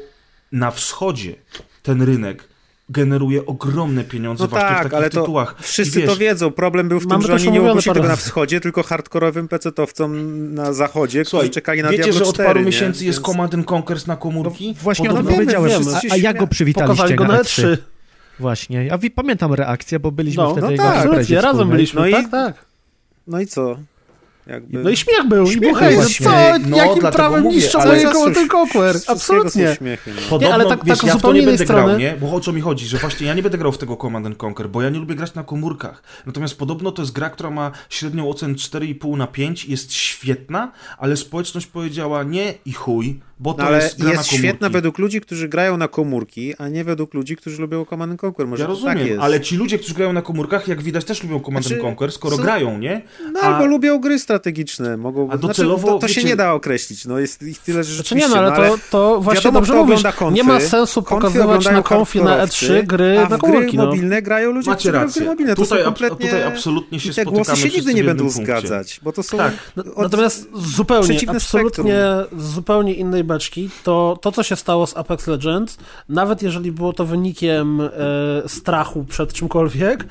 na 0.52 0.72
wschodzie 0.72 1.36
ten 1.84 2.02
rynek 2.02 2.53
generuje 2.90 3.46
ogromne 3.46 4.04
pieniądze 4.04 4.44
no 4.44 4.48
właśnie 4.48 4.68
tak, 4.68 4.80
w 4.80 4.84
takich 4.84 4.98
ale 4.98 5.10
to 5.10 5.22
tytułach. 5.22 5.56
Wszyscy 5.60 6.00
wiesz, 6.00 6.10
to 6.10 6.16
wiedzą. 6.16 6.52
Problem 6.52 6.90
był 6.90 7.00
w 7.00 7.08
tym, 7.08 7.22
że 7.22 7.34
oni 7.34 7.52
nie 7.52 7.62
ogłosili 7.62 7.96
tego 7.96 8.08
na 8.08 8.16
wschodzie, 8.16 8.62
tylko 8.62 8.84
hardkorowym 8.84 9.48
pecetowcom 9.48 10.54
na 10.54 10.74
zachodzie, 10.74 11.26
Słuchaj, 11.26 11.48
którzy 11.48 11.54
czekali 11.54 11.84
na 11.84 11.90
wiecie, 11.90 12.04
Diablo 12.04 12.20
że 12.20 12.26
od 12.26 12.34
4, 12.34 12.48
paru 12.48 12.60
nie? 12.60 12.66
miesięcy 12.66 13.06
jest 13.06 13.20
Command 13.20 13.72
Conquer 13.72 14.08
na 14.08 14.16
komórki? 14.16 14.68
No, 14.68 14.74
właśnie 14.82 15.12
o 15.12 15.14
tym 15.14 15.26
powiedziałem. 15.26 15.82
A, 15.94 16.14
a 16.14 16.18
jak 16.18 16.38
go 16.38 16.48
przywitaliście 16.48 17.16
go 17.16 17.24
na 17.26 17.42
E3? 17.42 17.68
E 17.68 17.78
właśnie. 18.40 18.86
Ja 18.86 18.98
pamiętam 19.16 19.54
reakcję, 19.54 20.00
bo 20.00 20.12
byliśmy 20.12 20.44
no, 20.44 20.52
wtedy 20.52 20.68
no 20.68 20.84
tak, 20.84 21.30
na 21.30 21.42
razem 21.42 21.70
byliśmy, 21.70 22.02
no 22.02 22.08
i, 22.08 22.12
tak, 22.12 22.32
tak. 22.32 22.66
No 23.28 23.40
i 23.40 23.48
co? 23.48 23.78
Jakby... 24.48 24.84
No 24.84 24.90
i 24.90 24.98
śmiech 24.98 25.28
był, 25.28 25.46
Śmiech 25.48 25.58
i 25.58 25.62
był 25.62 25.74
hej, 25.74 25.98
no 25.98 26.04
co, 26.24 26.32
No, 26.70 26.78
jakim 26.78 27.02
prawem 27.02 27.44
mówię, 27.44 27.56
niszczą 27.56 27.86
moje 27.86 28.04
Golden 28.12 28.48
Absolutnie. 29.08 29.78
no. 29.82 30.22
Podobno, 30.30 30.54
ale 30.56 30.66
tak- 30.66 30.86
wiesz, 30.86 30.98
tak 30.98 31.08
ja 31.08 31.14
w 31.14 31.16
to 31.16 31.20
zupełnie 31.20 31.40
nie 31.40 31.46
będę 31.46 31.66
grał, 31.66 31.80
strony. 31.80 32.00
nie? 32.00 32.16
Bo 32.22 32.34
o 32.34 32.40
co 32.40 32.54
mi 32.54 32.62
chodzi, 32.62 32.88
że 32.88 32.98
właśnie 32.98 33.28
ja 33.28 33.34
nie 33.34 33.44
będę 33.44 33.58
grał 33.58 33.72
w 33.72 33.78
tego 33.78 33.98
Command 33.98 34.26
and 34.26 34.44
Conquer, 34.44 34.70
bo 34.70 34.82
ja 34.82 34.90
nie 34.90 35.00
lubię 35.00 35.16
grać 35.16 35.34
na 35.34 35.44
komórkach. 35.44 36.04
Natomiast 36.26 36.58
podobno 36.58 36.92
to 36.92 37.02
jest 37.02 37.12
gra, 37.12 37.30
która 37.30 37.50
ma 37.50 37.72
średnią 37.90 38.30
ocenę 38.30 38.54
4,5 38.54 39.18
na 39.18 39.28
5, 39.28 39.66
jest 39.66 39.94
świetna, 39.94 40.72
ale 40.98 41.18
społeczność 41.18 41.68
powiedziała 41.68 42.24
nie 42.24 42.54
i 42.66 42.74
chuj, 42.74 43.20
bo 43.40 43.54
to 43.54 43.62
No, 43.62 43.68
ale 43.68 43.84
jest 43.84 44.00
gra 44.02 44.12
jest 44.12 44.26
świetna 44.32 44.70
według 44.70 44.98
ludzi, 44.98 45.22
którzy 45.22 45.48
grają 45.50 45.78
na 45.78 45.88
komórki, 45.88 46.54
a 46.58 46.68
nie 46.68 46.84
według 46.84 47.14
ludzi, 47.14 47.36
którzy 47.36 47.62
lubią 47.62 47.86
Command 47.86 48.12
and 48.12 48.24
Conquer. 48.24 48.48
Może 48.48 48.62
Ja 48.64 48.68
to 48.68 48.74
rozumiem, 48.74 48.98
tak 48.98 49.08
jest. 49.08 49.22
ale 49.22 49.42
ci 49.42 49.58
ludzie, 49.58 49.78
którzy 49.80 49.94
grają 49.94 50.14
na 50.14 50.22
komórkach, 50.22 50.68
jak 50.68 50.82
widać, 50.82 51.06
też 51.06 51.24
lubią 51.24 51.40
Command 51.40 51.66
Znaczy, 51.66 51.82
Conquer, 51.84 52.12
skoro 52.12 52.38
są- 52.38 52.44
grają, 52.44 52.78
nie? 52.78 53.02
No 53.34 53.40
A- 53.40 53.44
albo 53.44 53.66
lubią 53.66 54.00
gry 54.00 54.20
strategiczne. 54.20 54.98
Mogą... 54.98 55.24
A 55.24 55.32
znaczy, 55.32 55.48
docelowo, 55.48 55.88
to, 55.88 56.00
to 56.00 56.08
się 56.08 56.14
wiecie- 56.16 56.28
nie 56.28 56.36
da 56.36 56.54
określić. 56.54 57.06
No 57.06 57.20
jest 57.20 57.44
ich 57.44 57.60
tyle, 57.60 57.84
że 57.84 57.94
Znaczy 57.96 58.16
nie, 58.16 58.22
rzeczywiście, 58.22 58.42
no 58.52 58.56
ale 58.56 58.70
to, 58.70 58.78
to 58.90 59.22
właśnie 59.22 59.40
wiadomo, 59.42 59.60
dobrze 59.60 59.74
mówisz. 59.74 60.04
konfy. 60.16 60.36
Nie 60.36 60.44
ma 60.44 60.60
sensu 60.60 61.04
pokazywać 61.04 61.66
na 61.66 61.82
konfie 61.82 62.20
na 62.24 62.30
hardkorowcy, 62.30 62.66
E3 62.84 62.86
gry 62.88 63.20
a 63.20 63.26
w 63.26 63.30
na 63.30 63.38
gry 63.38 63.52
komórki. 63.52 63.78
No. 63.78 63.86
mobilne 63.86 64.22
grają 64.22 64.52
ludzie, 64.52 64.70
Macie 64.70 64.80
którzy 64.80 64.92
rację. 64.92 65.22
gry 65.22 65.30
mobilne. 65.30 65.56
To 65.56 65.62
Tutaj, 65.62 65.84
kompletnie... 65.84 66.26
tutaj 66.26 66.44
absolutnie 66.44 67.00
się 67.00 67.10
I 67.10 67.14
te 67.14 67.22
spotykamy 67.22 67.46
głosy 67.46 67.62
się 67.70 67.78
nigdy 67.78 67.94
nie 67.94 68.04
będą 68.04 68.30
zgadzać, 68.30 69.00
bo 69.04 69.12
to 69.12 69.24
są... 69.24 69.38
Tak. 69.38 69.54
No, 69.76 69.84
Natomiast 69.98 70.48
zupełnie, 70.54 71.20
absolutnie 71.28 71.96
z 72.38 72.44
zupełnie 72.54 72.94
innej 72.94 73.23
beczki, 73.24 73.70
to 73.84 74.18
to, 74.22 74.32
co 74.32 74.44
się 74.44 74.56
stało 74.56 74.88
z 74.88 74.98
Apex 74.98 75.28
Legends, 75.28 75.78
nawet 76.10 76.42
jeżeli 76.42 76.72
było 76.72 76.94
to 76.94 77.06
wynikiem 77.06 77.82
e, 77.82 77.90
strachu 78.48 79.04
przed 79.10 79.34
czymkolwiek, 79.34 80.06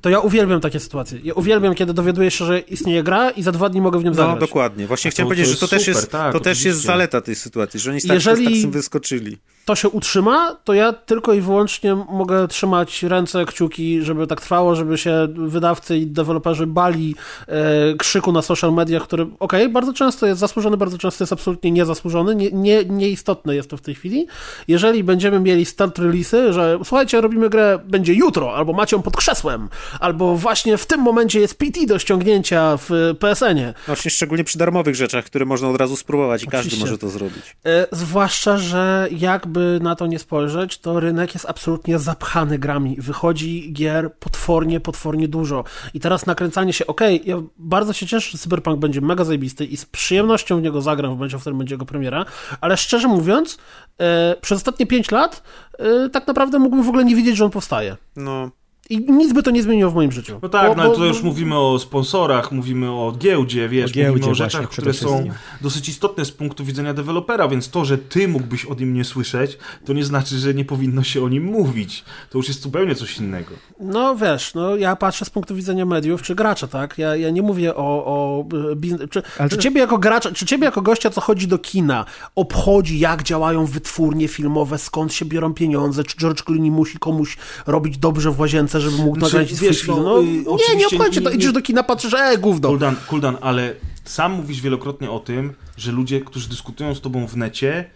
to 0.00 0.10
ja 0.10 0.20
uwielbiam 0.20 0.60
takie 0.60 0.80
sytuacje. 0.80 1.18
Ja 1.24 1.34
uwielbiam, 1.34 1.74
kiedy 1.74 1.94
dowiaduję 1.94 2.30
się, 2.30 2.44
że 2.44 2.58
istnieje 2.58 3.02
gra 3.02 3.30
i 3.30 3.42
za 3.42 3.52
dwa 3.52 3.68
dni 3.68 3.80
mogę 3.80 3.98
w 3.98 4.04
nią 4.04 4.10
No 4.10 4.16
zagrać. 4.16 4.40
dokładnie. 4.40 4.86
Właśnie 4.86 5.08
A 5.08 5.12
chciałem 5.12 5.26
to- 5.28 5.34
powiedzieć, 5.34 5.58
to 5.58 5.66
że 5.66 5.68
to 5.70 5.76
jest 5.76 5.86
też 5.86 5.94
super, 5.94 6.02
jest, 6.02 6.12
tak, 6.12 6.32
to 6.32 6.40
też 6.40 6.64
jest 6.64 6.80
zaleta 6.80 7.20
tej 7.20 7.34
sytuacji, 7.34 7.80
że 7.80 7.90
oni 7.90 8.00
tak, 8.02 8.10
Jeżeli- 8.10 8.44
tak 8.44 8.54
z 8.54 8.62
tym 8.62 8.70
wyskoczyli. 8.70 9.38
To 9.68 9.74
się 9.74 9.88
utrzyma, 9.88 10.56
to 10.64 10.74
ja 10.74 10.92
tylko 10.92 11.34
i 11.34 11.40
wyłącznie 11.40 11.94
mogę 11.94 12.48
trzymać 12.48 13.02
ręce, 13.02 13.44
kciuki, 13.44 14.02
żeby 14.02 14.26
tak 14.26 14.40
trwało, 14.40 14.74
żeby 14.74 14.98
się 14.98 15.28
wydawcy 15.34 15.96
i 15.96 16.06
deweloperzy 16.06 16.66
bali 16.66 17.14
e, 17.46 17.94
krzyku 17.98 18.32
na 18.32 18.42
social 18.42 18.74
mediach, 18.74 19.02
który, 19.02 19.26
okej, 19.38 19.68
bardzo 19.68 19.92
często 19.92 20.26
jest 20.26 20.40
zasłużony, 20.40 20.76
bardzo 20.76 20.98
często 20.98 21.24
jest 21.24 21.32
absolutnie 21.32 21.70
niezasłużony, 21.70 22.34
nie, 22.34 22.50
nie, 22.50 22.84
nieistotne 22.84 23.54
jest 23.54 23.70
to 23.70 23.76
w 23.76 23.80
tej 23.80 23.94
chwili. 23.94 24.26
Jeżeli 24.68 25.04
będziemy 25.04 25.40
mieli 25.40 25.64
start 25.64 25.98
release'y, 25.98 26.52
że 26.52 26.78
słuchajcie, 26.84 27.20
robimy 27.20 27.50
grę, 27.50 27.78
będzie 27.84 28.14
jutro, 28.14 28.54
albo 28.56 28.72
macie 28.72 28.96
ją 28.96 29.02
pod 29.02 29.16
krzesłem, 29.16 29.68
albo 30.00 30.36
właśnie 30.36 30.76
w 30.76 30.86
tym 30.86 31.00
momencie 31.00 31.40
jest 31.40 31.58
PT 31.58 31.86
do 31.86 31.98
ściągnięcia 31.98 32.76
w 32.76 33.14
PSN-ie, 33.18 33.74
Właśnie 33.86 34.10
szczególnie 34.10 34.44
przy 34.44 34.58
darmowych 34.58 34.94
rzeczach, 34.94 35.24
które 35.24 35.44
można 35.44 35.68
od 35.68 35.76
razu 35.76 35.96
spróbować 35.96 36.42
i 36.42 36.46
każdy 36.46 36.58
Oczywiście. 36.58 36.84
może 36.84 36.98
to 36.98 37.08
zrobić. 37.08 37.56
E, 37.66 37.86
Zwłaszcza, 37.92 38.58
że 38.58 39.08
jakby 39.10 39.57
na 39.80 39.94
to 39.96 40.06
nie 40.06 40.18
spojrzeć, 40.18 40.78
to 40.78 41.00
rynek 41.00 41.34
jest 41.34 41.46
absolutnie 41.46 41.98
zapchany 41.98 42.58
grami. 42.58 42.96
Wychodzi 42.98 43.72
gier 43.72 44.14
potwornie, 44.14 44.80
potwornie 44.80 45.28
dużo. 45.28 45.64
I 45.94 46.00
teraz 46.00 46.26
nakręcanie 46.26 46.72
się, 46.72 46.86
okej, 46.86 47.22
ja 47.24 47.36
bardzo 47.58 47.92
się 47.92 48.06
cieszę, 48.06 48.30
że 48.30 48.38
Cyberpunk 48.38 48.78
będzie 48.78 49.00
mega 49.00 49.24
zajebisty 49.24 49.64
i 49.64 49.76
z 49.76 49.84
przyjemnością 49.84 50.58
w 50.58 50.62
niego 50.62 50.80
zagram 50.80 51.10
w 51.10 51.14
momencie, 51.14 51.38
w 51.38 51.40
którym 51.40 51.58
będzie 51.58 51.74
jego 51.74 51.86
premiera, 51.86 52.24
ale 52.60 52.76
szczerze 52.76 53.08
mówiąc, 53.08 53.58
e, 54.00 54.36
przez 54.40 54.56
ostatnie 54.56 54.86
5 54.86 55.10
lat 55.10 55.42
e, 55.78 56.08
tak 56.08 56.26
naprawdę 56.26 56.58
mógłbym 56.58 56.84
w 56.84 56.88
ogóle 56.88 57.04
nie 57.04 57.16
wiedzieć, 57.16 57.36
że 57.36 57.44
on 57.44 57.50
powstaje. 57.50 57.96
No, 58.16 58.50
I 58.90 59.12
nic 59.12 59.32
by 59.32 59.42
to 59.42 59.50
nie 59.50 59.62
zmieniło 59.62 59.90
w 59.90 59.94
moim 59.94 60.12
życiu. 60.12 60.38
No 60.42 60.48
tak, 60.48 60.68
Bo- 60.68 60.74
no 60.74 60.82
ale 60.82 60.88
bo- 60.90 60.94
tutaj 60.94 61.08
już 61.08 61.22
mówimy 61.22 61.58
o 61.58 61.78
sponsorach, 61.78 62.52
mówimy 62.52 62.90
o 62.90 63.12
giełdzie, 63.18 63.68
wiesz, 63.68 63.90
O 63.90 63.94
giełdzie 63.94 64.10
mówimy 64.10 64.30
o 64.30 64.34
rzeczach, 64.34 64.68
które 64.68 64.92
są 64.94 65.28
dosyć 65.60 65.88
istotne 65.88 66.24
z 66.24 66.30
punktu 66.30 66.64
widzenia 66.64 66.94
dewelopera, 66.94 67.48
więc 67.48 67.70
to, 67.70 67.84
że 67.84 67.98
ty 67.98 68.28
mógłbyś 68.28 68.64
o 68.64 68.74
nim 68.74 68.94
nie 68.94 69.04
słyszeć, 69.04 69.58
to 69.84 69.92
nie 69.92 70.04
znaczy, 70.04 70.38
że 70.38 70.54
nie 70.54 70.64
powinno 70.64 71.02
się 71.02 71.24
o 71.24 71.28
nim 71.28 71.44
mówić. 71.44 72.04
To 72.30 72.38
już 72.38 72.48
jest 72.48 72.62
zupełnie 72.62 72.94
coś 72.94 73.18
innego. 73.18 73.50
No 73.80 74.16
wiesz, 74.16 74.54
no 74.54 74.76
ja 74.76 74.96
patrzę 74.96 75.24
z 75.24 75.30
punktu 75.30 75.54
widzenia 75.54 75.86
mediów 75.86 76.22
czy 76.22 76.34
gracza, 76.34 76.66
tak? 76.66 76.98
Ja, 76.98 77.16
ja 77.16 77.30
nie 77.30 77.42
mówię 77.42 77.74
o, 77.74 78.04
o 78.04 78.44
biznes. 78.76 79.10
Czy, 79.10 79.22
Ale 79.38 79.48
czy 79.48 79.56
to- 79.56 79.62
ciebie 79.62 79.80
jako 79.80 79.98
gracza, 79.98 80.32
czy 80.32 80.46
ciebie 80.46 80.64
jako 80.64 80.82
gościa, 80.82 81.10
co 81.10 81.20
chodzi 81.20 81.46
do 81.48 81.58
kina, 81.58 82.04
obchodzi, 82.34 82.98
jak 82.98 83.22
działają 83.22 83.66
wytwórnie 83.66 84.28
filmowe, 84.28 84.78
skąd 84.78 85.12
się 85.14 85.24
biorą 85.24 85.54
pieniądze, 85.54 86.04
czy 86.04 86.16
George 86.16 86.42
Clooney 86.42 86.70
musi 86.70 86.98
komuś 86.98 87.36
robić 87.66 87.98
dobrze 87.98 88.30
w 88.30 88.40
łazience, 88.40 88.77
żeby 88.80 88.96
mógł 88.96 89.18
Znaczy, 89.18 89.36
nagrać 89.36 89.56
swój 89.56 89.74
film? 89.74 89.96
no, 89.96 90.02
No, 90.02 90.20
y, 90.20 90.24
nie, 90.68 90.76
nie 90.76 90.86
obchodzi 90.86 91.22
to. 91.22 91.30
Idziesz 91.30 91.52
do 91.52 91.62
kina, 91.62 91.82
patrzysz, 91.82 92.14
e, 92.14 92.38
gówno. 92.38 92.68
Kuldan, 92.68 92.96
Kuldan, 93.06 93.36
ale 93.40 93.74
sam 94.04 94.32
mówisz 94.32 94.60
wielokrotnie 94.60 95.10
o 95.10 95.20
tym, 95.20 95.52
że 95.76 95.92
ludzie, 95.92 96.20
którzy 96.20 96.48
dyskutują 96.48 96.94
z 96.94 97.00
tobą 97.00 97.26
w 97.26 97.36
necie, 97.36 97.90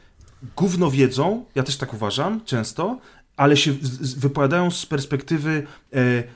gówno 0.57 0.91
wiedzą, 0.91 1.45
ja 1.55 1.63
też 1.63 1.77
tak 1.77 1.95
uważam 1.95 2.41
często, 2.45 2.99
ale 3.37 3.57
się 3.57 3.73
wypowiadają 4.17 4.71
z 4.71 4.87
perspektywy 4.87 5.67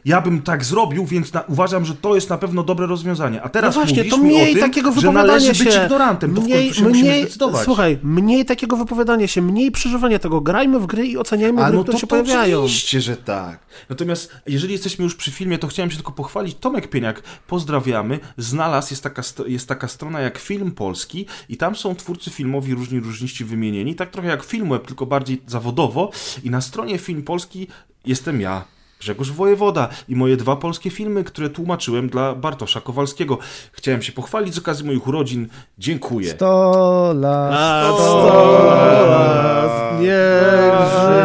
ja 0.04 0.20
bym 0.20 0.42
tak 0.42 0.64
zrobił, 0.64 1.06
więc 1.06 1.32
na, 1.32 1.40
uważam, 1.40 1.84
że 1.84 1.94
to 1.94 2.14
jest 2.14 2.30
na 2.30 2.38
pewno 2.38 2.62
dobre 2.62 2.86
rozwiązanie. 2.86 3.42
A 3.42 3.48
teraz 3.48 3.76
no 3.76 3.82
właśnie, 3.82 4.04
to 4.04 4.16
mniej 4.18 4.52
tym, 4.52 4.62
takiego 4.62 4.92
wypowiadania 4.92 5.54
się. 5.54 5.64
być 5.64 5.74
ignorantem. 5.76 6.34
To 6.34 6.42
się 6.72 6.84
musimy 6.84 7.20
zdecydować. 7.20 7.64
Słuchaj, 7.64 7.98
mniej 8.02 8.44
takiego 8.44 8.76
wypowiadania 8.76 9.26
się, 9.26 9.42
mniej 9.42 9.70
przeżywania 9.70 10.18
tego. 10.18 10.40
Grajmy 10.40 10.80
w 10.80 10.86
gry 10.86 11.06
i 11.06 11.18
oceniajmy 11.18 11.64
A 11.64 11.68
gry, 11.68 11.76
no 11.76 11.82
które 11.82 11.94
to, 11.94 12.00
się 12.00 12.06
to 12.06 12.10
pojawiają. 12.16 12.62
oczywiście, 12.62 13.00
że 13.00 13.16
tak. 13.16 13.66
Natomiast 13.88 14.32
jeżeli 14.46 14.72
jesteśmy 14.72 15.04
już 15.04 15.14
przy 15.14 15.30
filmie, 15.30 15.58
to 15.58 15.66
chciałem 15.66 15.90
się 15.90 15.96
tylko 15.96 16.12
pochwalić. 16.12 16.56
Tomek 16.60 16.90
Pieniak, 16.90 17.22
pozdrawiamy. 17.46 18.18
Znalazł, 18.38 18.88
jest 18.90 19.02
taka, 19.02 19.22
st- 19.22 19.48
jest 19.48 19.68
taka 19.68 19.88
strona 19.88 20.20
jak 20.20 20.38
Film 20.38 20.70
Polski 20.72 21.26
i 21.48 21.56
tam 21.56 21.76
są 21.76 21.94
twórcy 21.94 22.30
filmowi 22.30 22.74
różni 22.74 23.00
różniści 23.00 23.44
wymienieni. 23.44 23.94
Tak 23.94 24.10
trochę 24.10 24.28
jak 24.28 24.44
Filmweb, 24.44 24.86
tylko 24.86 25.06
bardziej 25.06 25.42
zawodowo. 25.46 26.10
I 26.44 26.50
na 26.50 26.60
stronie 26.60 26.98
Film 26.98 27.22
Polski 27.22 27.68
jestem 28.06 28.40
ja. 28.40 28.64
Grzegorz 29.00 29.30
Wojewoda 29.30 29.88
i 30.08 30.16
moje 30.16 30.36
dwa 30.36 30.56
polskie 30.56 30.90
filmy, 30.90 31.24
które 31.24 31.50
tłumaczyłem 31.50 32.08
dla 32.08 32.34
Bartosza 32.34 32.80
Kowalskiego. 32.80 33.38
Chciałem 33.72 34.02
się 34.02 34.12
pochwalić 34.12 34.54
z 34.54 34.58
okazji 34.58 34.86
moich 34.86 35.06
urodzin. 35.06 35.48
Dziękuję. 35.78 36.30
100 36.30 37.12
lat. 37.16 37.52
A, 37.54 37.92
sto 37.94 37.96
sto 37.96 38.66
lat. 38.66 39.08
lat, 39.08 40.00
nie 40.00 40.16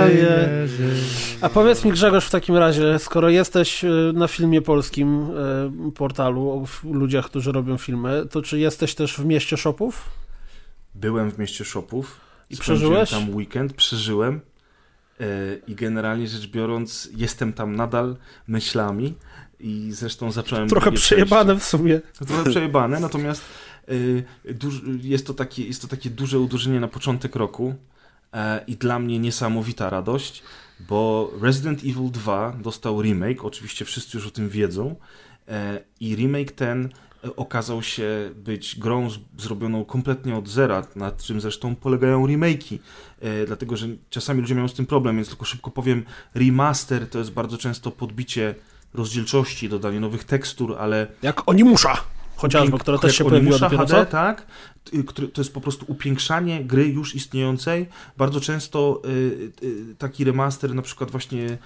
żyje. 0.08 0.68
A 1.42 1.50
powiedz 1.50 1.86
mi 1.86 1.92
Grzegorz 1.92 2.26
w 2.26 2.32
takim 2.32 2.58
razie, 2.58 3.00
skoro 3.00 3.30
jesteś 3.30 3.84
y, 3.84 4.12
na 4.14 4.28
filmie 4.28 4.62
polskim 4.62 5.30
y, 5.88 5.92
portalu 5.92 6.50
o 6.50 6.66
ludziach, 6.94 7.26
którzy 7.26 7.52
robią 7.52 7.78
filmy, 7.78 8.26
to 8.32 8.42
czy 8.42 8.60
jesteś 8.60 8.96
też 8.96 9.18
w 9.18 9.26
mieście 9.26 9.58
shopów? 9.58 10.10
Byłem 10.96 11.32
w 11.32 11.38
mieście 11.38 11.66
Shopów. 11.66 12.20
I 12.50 12.58
przeżyłeś? 12.58 13.10
tam 13.10 13.36
weekend, 13.36 13.74
przeżyłem. 13.74 14.42
E, 15.22 15.26
I 15.68 15.76
generalnie 15.76 16.28
rzecz 16.28 16.48
biorąc, 16.48 17.10
jestem 17.16 17.54
tam 17.54 17.76
nadal 17.76 18.16
myślami. 18.48 19.16
I 19.60 19.90
zresztą 19.92 20.32
zacząłem. 20.32 20.70
Trochę 20.70 20.92
przejebane 20.92 21.56
w 21.56 21.64
sumie. 21.64 22.00
przejście. 22.00 22.26
Trochę 22.26 22.50
przejebane, 22.50 23.00
natomiast 23.00 23.44
e, 23.88 23.94
jest, 25.04 25.28
to 25.28 25.34
takie, 25.34 25.68
jest 25.68 25.82
to 25.82 25.88
takie 25.88 26.10
duże 26.10 26.40
uderzenie 26.40 26.80
na 26.80 26.88
początek 26.88 27.36
roku. 27.36 27.76
e, 28.34 28.64
I 28.68 28.76
dla 28.76 29.00
mnie 29.00 29.20
niesamowita 29.20 29.90
radość, 29.90 30.44
bo 30.80 31.32
Resident 31.42 31.80
Evil 31.80 32.12
2 32.12 32.58
dostał 32.62 33.02
remake. 33.02 33.46
Oczywiście 33.46 33.86
wszyscy 33.86 34.18
już 34.18 34.28
o 34.28 34.32
tym 34.32 34.50
wiedzą. 34.50 34.96
I 36.00 36.16
remake 36.16 36.52
ten 36.52 36.90
okazał 37.36 37.84
się 37.84 38.32
być 38.36 38.80
grą 38.80 39.08
zrobioną 39.38 39.86
kompletnie 39.86 40.36
od 40.36 40.48
zera, 40.50 40.88
na 40.96 41.12
czym 41.12 41.42
zresztą 41.42 41.76
polegają 41.76 42.28
remake'i. 42.28 42.78
E, 43.22 43.46
dlatego, 43.46 43.78
że 43.78 43.88
czasami 44.10 44.42
ludzie 44.42 44.56
mają 44.56 44.68
z 44.68 44.74
tym 44.74 44.86
problem, 44.86 45.16
więc 45.16 45.28
tylko 45.28 45.46
szybko 45.46 45.72
powiem, 45.72 46.04
remaster 46.34 47.10
to 47.10 47.20
jest 47.20 47.32
bardzo 47.32 47.58
często 47.58 47.92
podbicie 47.92 48.56
rozdzielczości, 48.94 49.70
dodanie 49.70 50.00
nowych 50.00 50.24
tekstur, 50.24 50.76
ale 50.80 51.08
Jak 51.22 51.50
oni 51.50 51.64
musza. 51.64 52.04
Chociażby, 52.36 52.78
która 52.78 52.98
też 52.98 53.16
się 53.16 53.24
pojawiła 53.24 53.60
dopiero 53.60 53.86
HD, 53.86 54.06
tak, 54.06 54.48
to 55.34 55.42
jest 55.42 55.54
po 55.54 55.62
prostu 55.62 55.86
upiększanie 55.88 56.66
gry 56.66 56.88
już 56.88 57.16
istniejącej. 57.16 57.88
Bardzo 58.18 58.42
często 58.42 59.02
y, 59.06 59.52
y, 59.64 59.96
taki 59.98 60.24
remaster 60.24 60.76
na 60.76 60.82
przykład 60.82 61.12
właśnie 61.12 61.58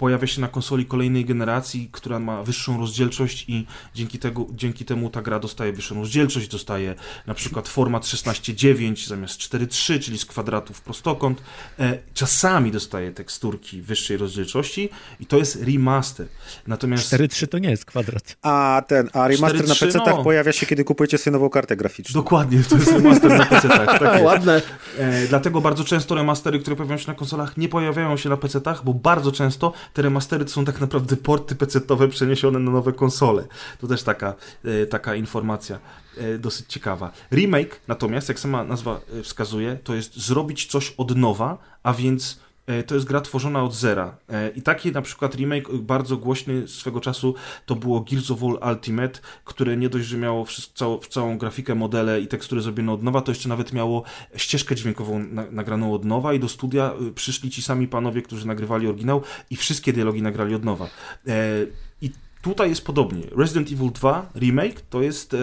pojawia 0.00 0.26
się 0.26 0.40
na 0.40 0.48
konsoli 0.48 0.86
kolejnej 0.86 1.24
generacji, 1.24 1.88
która 1.92 2.18
ma 2.18 2.42
wyższą 2.42 2.78
rozdzielczość 2.78 3.44
i 3.48 3.66
dzięki, 3.94 4.18
tego, 4.18 4.46
dzięki 4.50 4.84
temu 4.84 5.10
ta 5.10 5.22
gra 5.22 5.38
dostaje 5.38 5.72
wyższą 5.72 5.94
rozdzielczość, 5.94 6.48
dostaje 6.48 6.94
na 7.26 7.34
przykład 7.34 7.68
format 7.68 8.04
16.9 8.04 9.08
zamiast 9.08 9.40
4.3, 9.40 10.00
czyli 10.00 10.18
z 10.18 10.26
kwadratów 10.26 10.80
prostokąt. 10.80 11.42
E, 11.78 11.98
czasami 12.14 12.70
dostaje 12.70 13.12
teksturki 13.12 13.82
wyższej 13.82 14.16
rozdzielczości 14.16 14.88
i 15.20 15.26
to 15.26 15.36
jest 15.36 15.62
remaster. 15.62 16.26
Natomiast 16.66 17.12
4-3 17.12 17.46
to 17.46 17.58
nie 17.58 17.70
jest 17.70 17.84
kwadrat. 17.84 18.36
A 18.42 18.82
ten, 18.86 19.10
a 19.12 19.28
remaster 19.28 19.68
na 19.68 19.74
4.3, 19.74 19.86
PC-tach 19.86 20.16
no. 20.16 20.24
pojawia 20.24 20.52
się, 20.52 20.66
kiedy 20.66 20.84
kupujecie 20.84 21.18
sobie 21.18 21.32
nową 21.32 21.50
kartę 21.50 21.76
graficzną. 21.76 22.20
Dokładnie, 22.20 22.62
to 22.68 22.76
jest 22.76 22.92
remaster 22.92 23.38
na 23.38 23.46
PC, 23.46 23.68
tak. 23.68 23.98
tak. 23.98 24.22
Ładne. 24.30 24.62
E, 24.98 25.26
dlatego 25.26 25.60
bardzo 25.60 25.84
często 25.84 26.14
remastery, 26.14 26.58
które 26.58 26.76
pojawiają 26.76 26.98
się 26.98 27.08
na 27.08 27.14
konsolach, 27.14 27.56
nie 27.56 27.68
pojawiają 27.68 28.16
się 28.16 28.28
na 28.28 28.36
PC-tach, 28.36 28.84
bo 28.84 28.94
bardzo 28.94 29.32
często 29.32 29.72
te 29.92 30.02
remastery 30.02 30.44
to 30.44 30.50
są 30.50 30.64
tak 30.64 30.80
naprawdę 30.80 31.16
porty 31.16 31.54
PC-owe 31.54 32.08
przeniesione 32.08 32.58
na 32.58 32.70
nowe 32.70 32.92
konsole. 32.92 33.44
To 33.80 33.86
też 33.86 34.02
taka, 34.02 34.34
e, 34.64 34.86
taka 34.86 35.14
informacja 35.14 35.78
e, 36.16 36.38
dosyć 36.38 36.66
ciekawa. 36.66 37.12
Remake 37.32 37.80
natomiast, 37.88 38.28
jak 38.28 38.38
sama 38.38 38.64
nazwa 38.64 39.00
e, 39.18 39.22
wskazuje, 39.22 39.78
to 39.84 39.94
jest 39.94 40.16
zrobić 40.16 40.66
coś 40.66 40.94
od 40.96 41.16
nowa, 41.16 41.58
a 41.82 41.92
więc 41.92 42.40
to 42.86 42.94
jest 42.94 43.06
gra 43.06 43.20
tworzona 43.20 43.64
od 43.64 43.74
zera. 43.74 44.16
E, 44.28 44.50
I 44.50 44.62
taki 44.62 44.92
na 44.92 45.02
przykład 45.02 45.34
remake 45.34 45.72
bardzo 45.72 46.16
głośny 46.16 46.68
swego 46.68 47.00
czasu 47.00 47.34
to 47.66 47.76
było 47.76 48.00
Gears 48.00 48.30
of 48.30 48.40
War 48.40 48.72
Ultimate, 48.72 49.20
które 49.44 49.76
nie 49.76 49.88
dość, 49.88 50.06
że 50.06 50.16
miało 50.16 50.46
całą, 50.74 50.98
całą 50.98 51.38
grafikę, 51.38 51.74
modele 51.74 52.20
i 52.20 52.26
tekstury 52.26 52.60
zrobione 52.60 52.92
od 52.92 53.02
nowa, 53.02 53.20
to 53.20 53.30
jeszcze 53.30 53.48
nawet 53.48 53.72
miało 53.72 54.02
ścieżkę 54.36 54.74
dźwiękową 54.74 55.18
na, 55.18 55.44
nagraną 55.50 55.94
od 55.94 56.04
nowa 56.04 56.34
i 56.34 56.40
do 56.40 56.48
studia 56.48 56.92
y, 57.08 57.12
przyszli 57.12 57.50
ci 57.50 57.62
sami 57.62 57.88
panowie, 57.88 58.22
którzy 58.22 58.46
nagrywali 58.46 58.88
oryginał 58.88 59.22
i 59.50 59.56
wszystkie 59.56 59.92
dialogi 59.92 60.22
nagrali 60.22 60.54
od 60.54 60.64
nowa. 60.64 60.86
Tutaj 62.42 62.68
jest 62.68 62.84
podobnie. 62.84 63.22
Resident 63.36 63.72
Evil 63.72 63.90
2 63.92 64.30
Remake 64.34 64.80
to 64.80 65.02
jest, 65.02 65.34
e, 65.34 65.38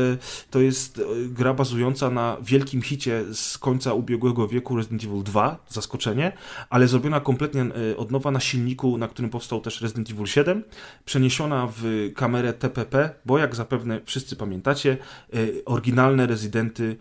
to 0.52 0.60
jest 0.60 1.00
e, 1.00 1.04
gra 1.28 1.54
bazująca 1.54 2.10
na 2.10 2.38
wielkim 2.42 2.82
hicie 2.82 3.24
z 3.34 3.58
końca 3.58 3.94
ubiegłego 3.94 4.48
wieku 4.48 4.76
Resident 4.76 5.04
Evil 5.04 5.24
2, 5.24 5.58
zaskoczenie, 5.70 6.32
ale 6.70 6.88
zrobiona 6.88 7.20
kompletnie 7.20 7.62
e, 7.62 7.98
od 7.98 8.12
nowa 8.12 8.32
na 8.32 8.40
silniku, 8.40 8.98
na 8.98 9.08
którym 9.08 9.32
powstał 9.32 9.62
też 9.62 9.82
Resident 9.82 10.10
Evil 10.10 10.26
7, 10.26 10.64
przeniesiona 11.06 11.68
w 11.78 12.12
kamerę 12.16 12.54
TPP, 12.54 13.10
bo 13.26 13.38
jak 13.38 13.56
zapewne 13.56 14.02
wszyscy 14.06 14.36
pamiętacie, 14.36 14.98
oryginalne 15.66 16.28
Residenty 16.28 16.98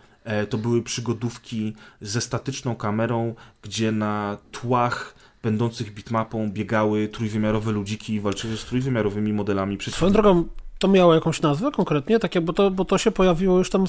to 0.51 0.59
były 0.59 0.83
przygodówki 0.83 1.75
ze 2.01 2.21
statyczną 2.21 2.77
kamerą, 2.77 3.35
gdzie 3.63 3.93
na 3.93 4.39
tłach 4.53 5.15
będących 5.47 5.95
bitmapą 5.95 6.51
biegały 6.51 7.09
trójwymiarowe 7.09 7.73
ludziki 7.73 8.15
i 8.15 8.21
walczyły 8.21 8.57
z 8.57 8.65
trójwymiarowymi 8.65 9.33
modelami 9.33 9.77
przeciwników. 9.77 9.99
Swoją 9.99 10.13
drogą, 10.13 10.45
to 10.79 10.89
miało 10.89 11.15
jakąś 11.15 11.43
nazwę 11.43 11.71
konkretnie? 11.71 12.19
Tak 12.19 12.41
bo 12.41 12.53
to, 12.53 12.71
bo 12.71 12.85
to 12.85 12.99
się 12.99 13.11
pojawiło 13.11 13.59
już 13.59 13.71
tam, 13.71 13.85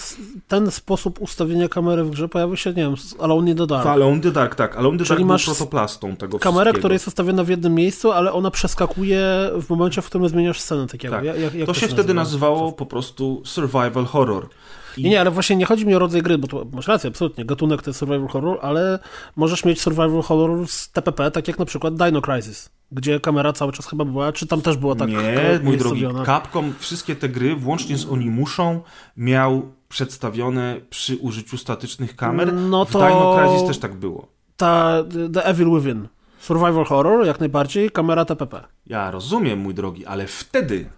ten 0.48 0.72
sposób 0.72 1.22
ustawienia 1.22 1.70
kamery 1.70 2.04
w 2.04 2.10
grze 2.10 2.30
pojawił 2.30 2.56
się, 2.56 2.70
nie 2.70 2.84
wiem, 2.84 2.98
z 2.98 3.16
Alone 3.20 3.52
in 3.52 3.58
the 3.58 3.68
Dark. 3.68 3.84
W 3.84 3.88
Alone 3.88 4.16
in 4.16 4.22
the 4.22 4.32
Dark, 4.32 4.56
tak. 4.56 4.76
Alone 4.76 4.94
in 4.94 5.00
the 5.00 5.06
Czyli 5.06 5.20
Dark 5.20 5.28
masz 5.28 5.46
był 5.46 5.56
protoplastą 5.56 6.16
tego 6.16 6.40
kamerę, 6.40 6.74
która 6.74 6.94
jest 6.94 7.08
ustawiona 7.08 7.44
w 7.44 7.50
jednym 7.50 7.76
miejscu, 7.76 8.12
ale 8.12 8.34
ona 8.34 8.52
przeskakuje 8.52 9.50
w 9.62 9.70
momencie, 9.70 10.02
w 10.02 10.06
którym 10.06 10.30
zmieniasz 10.30 10.60
scenę. 10.60 10.88
Tak, 10.88 11.02
tak. 11.02 11.24
Jak, 11.24 11.38
jak 11.38 11.54
to, 11.54 11.66
to 11.66 11.80
się 11.80 11.88
wtedy 11.88 12.14
nazywało 12.14 12.72
po 12.72 12.86
prostu 12.86 13.42
survival 13.46 14.06
horror. 14.06 14.50
I... 14.98 15.04
Nie, 15.04 15.10
nie, 15.10 15.22
ale 15.22 15.32
właśnie 15.32 15.56
nie 15.56 15.66
chodzi 15.66 15.86
mi 15.86 15.96
o 15.96 16.00
rodzaj 16.00 16.22
gry, 16.22 16.38
bo 16.38 16.48
to, 16.48 16.66
masz 16.74 16.88
rację, 16.88 17.08
absolutnie, 17.08 17.46
gatunek 17.46 17.82
to 17.82 17.90
jest 17.90 18.00
survival 18.00 18.28
horror, 18.28 18.60
ale 18.62 19.00
możesz 19.36 19.66
mieć 19.66 19.82
survival 19.82 20.22
horror 20.22 20.68
z 20.68 20.92
TPP, 20.92 21.32
tak 21.32 21.48
jak 21.48 21.60
na 21.60 21.66
przykład 21.66 21.96
Dino 21.96 22.22
Crisis, 22.22 22.70
gdzie 22.92 23.20
kamera 23.20 23.54
cały 23.54 23.72
czas 23.72 23.88
chyba 23.88 24.06
była, 24.06 24.32
czy 24.32 24.48
tam 24.48 24.62
też 24.62 24.78
była 24.78 24.96
tak 24.96 25.10
Nie, 25.10 25.60
mój 25.64 25.78
drogi, 25.78 26.06
Capcom 26.26 26.74
wszystkie 26.80 27.16
te 27.16 27.30
gry, 27.30 27.56
włącznie 27.56 27.98
z 27.98 28.06
Onimuszą, 28.06 28.82
miał 29.18 29.72
przedstawione 29.90 30.76
przy 30.90 31.18
użyciu 31.18 31.58
statycznych 31.58 32.16
kamer. 32.16 32.54
No 32.54 32.86
to... 32.86 33.00
W 33.00 33.02
Dino 33.02 33.38
Crisis 33.38 33.68
też 33.68 33.78
tak 33.78 33.96
było. 33.96 34.28
Ta 34.58 35.04
The 35.34 35.46
Evil 35.46 35.70
Within. 35.70 36.08
Survival 36.40 36.86
horror, 36.86 37.26
jak 37.26 37.40
najbardziej, 37.40 37.92
kamera 37.92 38.26
TPP. 38.26 38.64
Ja 38.86 39.12
rozumiem, 39.12 39.60
mój 39.60 39.74
drogi, 39.74 40.06
ale 40.06 40.28
wtedy, 40.28 40.90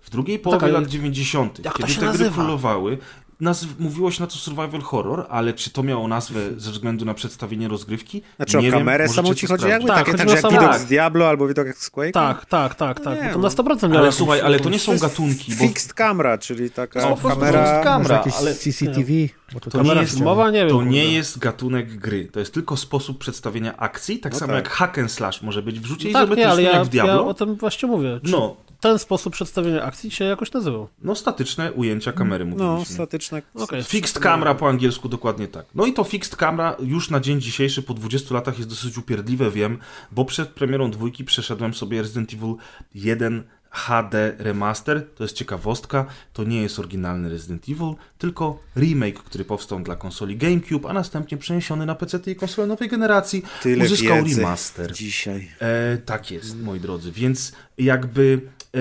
w 0.00 0.10
drugiej 0.10 0.38
połowie 0.38 0.60
tak, 0.60 0.72
lat 0.72 0.86
90., 0.86 1.60
kiedy 1.76 1.94
te 1.94 2.12
gry 2.12 2.30
królowały, 2.30 2.98
naz- 3.40 3.66
mówiło 3.78 4.10
się 4.10 4.20
na 4.20 4.26
to 4.26 4.34
survival 4.34 4.80
horror, 4.80 5.26
ale 5.28 5.52
czy 5.52 5.70
to 5.70 5.82
miało 5.82 6.08
nazwę 6.08 6.40
ze 6.56 6.70
względu 6.70 7.04
na 7.04 7.14
przedstawienie 7.14 7.68
rozgrywki? 7.68 8.22
Znaczy 8.36 8.58
nie 8.58 8.68
o 8.68 8.72
kamerę 8.72 9.04
wiem, 9.04 9.14
samą 9.14 9.34
ci 9.34 9.46
chodzi 9.46 9.68
jakby? 9.68 9.88
Tak, 9.88 10.06
takie, 10.06 10.18
tak, 10.18 10.28
jak 10.28 10.36
widok 10.36 10.70
tak. 10.70 10.80
z 10.80 10.84
Diablo 10.84 11.28
albo 11.28 11.48
widok 11.48 11.66
jak 11.66 11.78
z 11.78 11.90
Quake? 11.90 12.12
Tak, 12.12 12.46
tak, 12.46 12.74
tak, 12.74 13.00
tak. 13.00 13.22
Nie, 13.22 13.30
to 13.32 13.38
na 13.38 13.48
100% 13.48 13.88
miało 13.88 13.98
Ale 13.98 14.12
słuchaj, 14.12 14.40
ale 14.40 14.60
to 14.60 14.70
nie 14.70 14.78
są 14.78 14.98
gatunki. 14.98 15.54
Bo... 15.54 15.64
Fixed 15.64 15.94
camera, 15.94 16.38
czyli 16.38 16.70
taka 16.70 17.00
no, 17.00 17.16
kamera... 17.16 17.64
Fixed 17.64 17.84
camera, 17.84 18.24
ale... 18.38 18.54
CCTV. 18.54 19.12
To, 19.60 19.70
to, 19.70 19.82
nie 19.82 19.94
jest, 19.94 20.14
filmowa, 20.14 20.50
nie 20.50 20.58
wiem, 20.58 20.68
to 20.68 20.82
nie 20.82 21.12
jest 21.12 21.38
gatunek 21.38 21.96
gry. 21.96 22.24
To 22.24 22.40
jest 22.40 22.54
tylko 22.54 22.76
sposób 22.76 23.18
przedstawienia 23.18 23.76
akcji, 23.76 24.18
tak 24.18 24.32
no 24.32 24.38
samo 24.38 24.52
tak. 24.52 24.64
jak 24.64 24.72
hack 24.72 24.98
and 24.98 25.12
slash 25.12 25.42
może 25.42 25.62
być 25.62 25.80
w 25.80 25.84
rzucie 25.84 26.10
no 26.12 26.26
tak, 26.26 26.38
nie, 26.38 26.48
ale 26.48 26.62
ja, 26.62 26.72
jak 26.72 26.84
w 26.84 26.88
Diablo. 26.88 27.12
Ja 27.12 27.20
o 27.20 27.34
tym 27.34 27.54
właśnie 27.54 27.88
mówię. 27.88 28.20
Czy... 28.24 28.30
No, 28.30 28.56
ten 28.80 28.98
sposób 28.98 29.32
przedstawienia 29.32 29.82
akcji 29.82 30.10
się 30.10 30.24
jakoś 30.24 30.52
nazywał. 30.52 30.88
No, 31.02 31.14
statyczne 31.14 31.72
ujęcia 31.72 32.12
kamery 32.12 32.44
no, 32.44 32.50
mówiliśmy. 32.50 32.92
No, 32.92 32.94
statyczne. 32.94 33.42
Okay. 33.54 33.82
Fixed 33.82 34.18
camera 34.18 34.54
po 34.54 34.68
angielsku 34.68 35.08
dokładnie 35.08 35.48
tak. 35.48 35.66
No 35.74 35.86
i 35.86 35.92
to 35.92 36.04
fixed 36.04 36.36
camera 36.36 36.76
już 36.82 37.10
na 37.10 37.20
dzień 37.20 37.40
dzisiejszy 37.40 37.82
po 37.82 37.94
20 37.94 38.34
latach 38.34 38.58
jest 38.58 38.70
dosyć 38.70 38.98
upierdliwe, 38.98 39.50
wiem, 39.50 39.78
bo 40.12 40.24
przed 40.24 40.48
premierą 40.48 40.90
dwójki 40.90 41.24
przeszedłem 41.24 41.74
sobie 41.74 42.02
Resident 42.02 42.34
Evil 42.34 42.54
1 42.94 43.44
HD 43.70 44.34
Remaster, 44.38 45.06
to 45.14 45.24
jest 45.24 45.36
ciekawostka, 45.36 46.06
to 46.32 46.44
nie 46.44 46.62
jest 46.62 46.78
oryginalny 46.78 47.28
Resident 47.28 47.62
Evil, 47.68 47.94
tylko 48.18 48.62
remake, 48.76 49.22
który 49.22 49.44
powstał 49.44 49.80
dla 49.80 49.96
konsoli 49.96 50.36
GameCube, 50.36 50.88
a 50.88 50.92
następnie 50.92 51.38
przeniesiony 51.38 51.86
na 51.86 51.94
PC 51.94 52.18
i 52.26 52.36
konsole 52.36 52.68
nowej 52.68 52.88
generacji, 52.88 53.42
Tyle 53.62 53.84
uzyskał 53.84 54.24
remaster. 54.24 54.92
Dzisiaj. 54.92 55.50
E, 55.60 55.98
tak 55.98 56.30
jest, 56.30 56.62
moi 56.62 56.80
drodzy, 56.80 57.12
więc 57.12 57.52
jakby 57.78 58.40
e, 58.74 58.78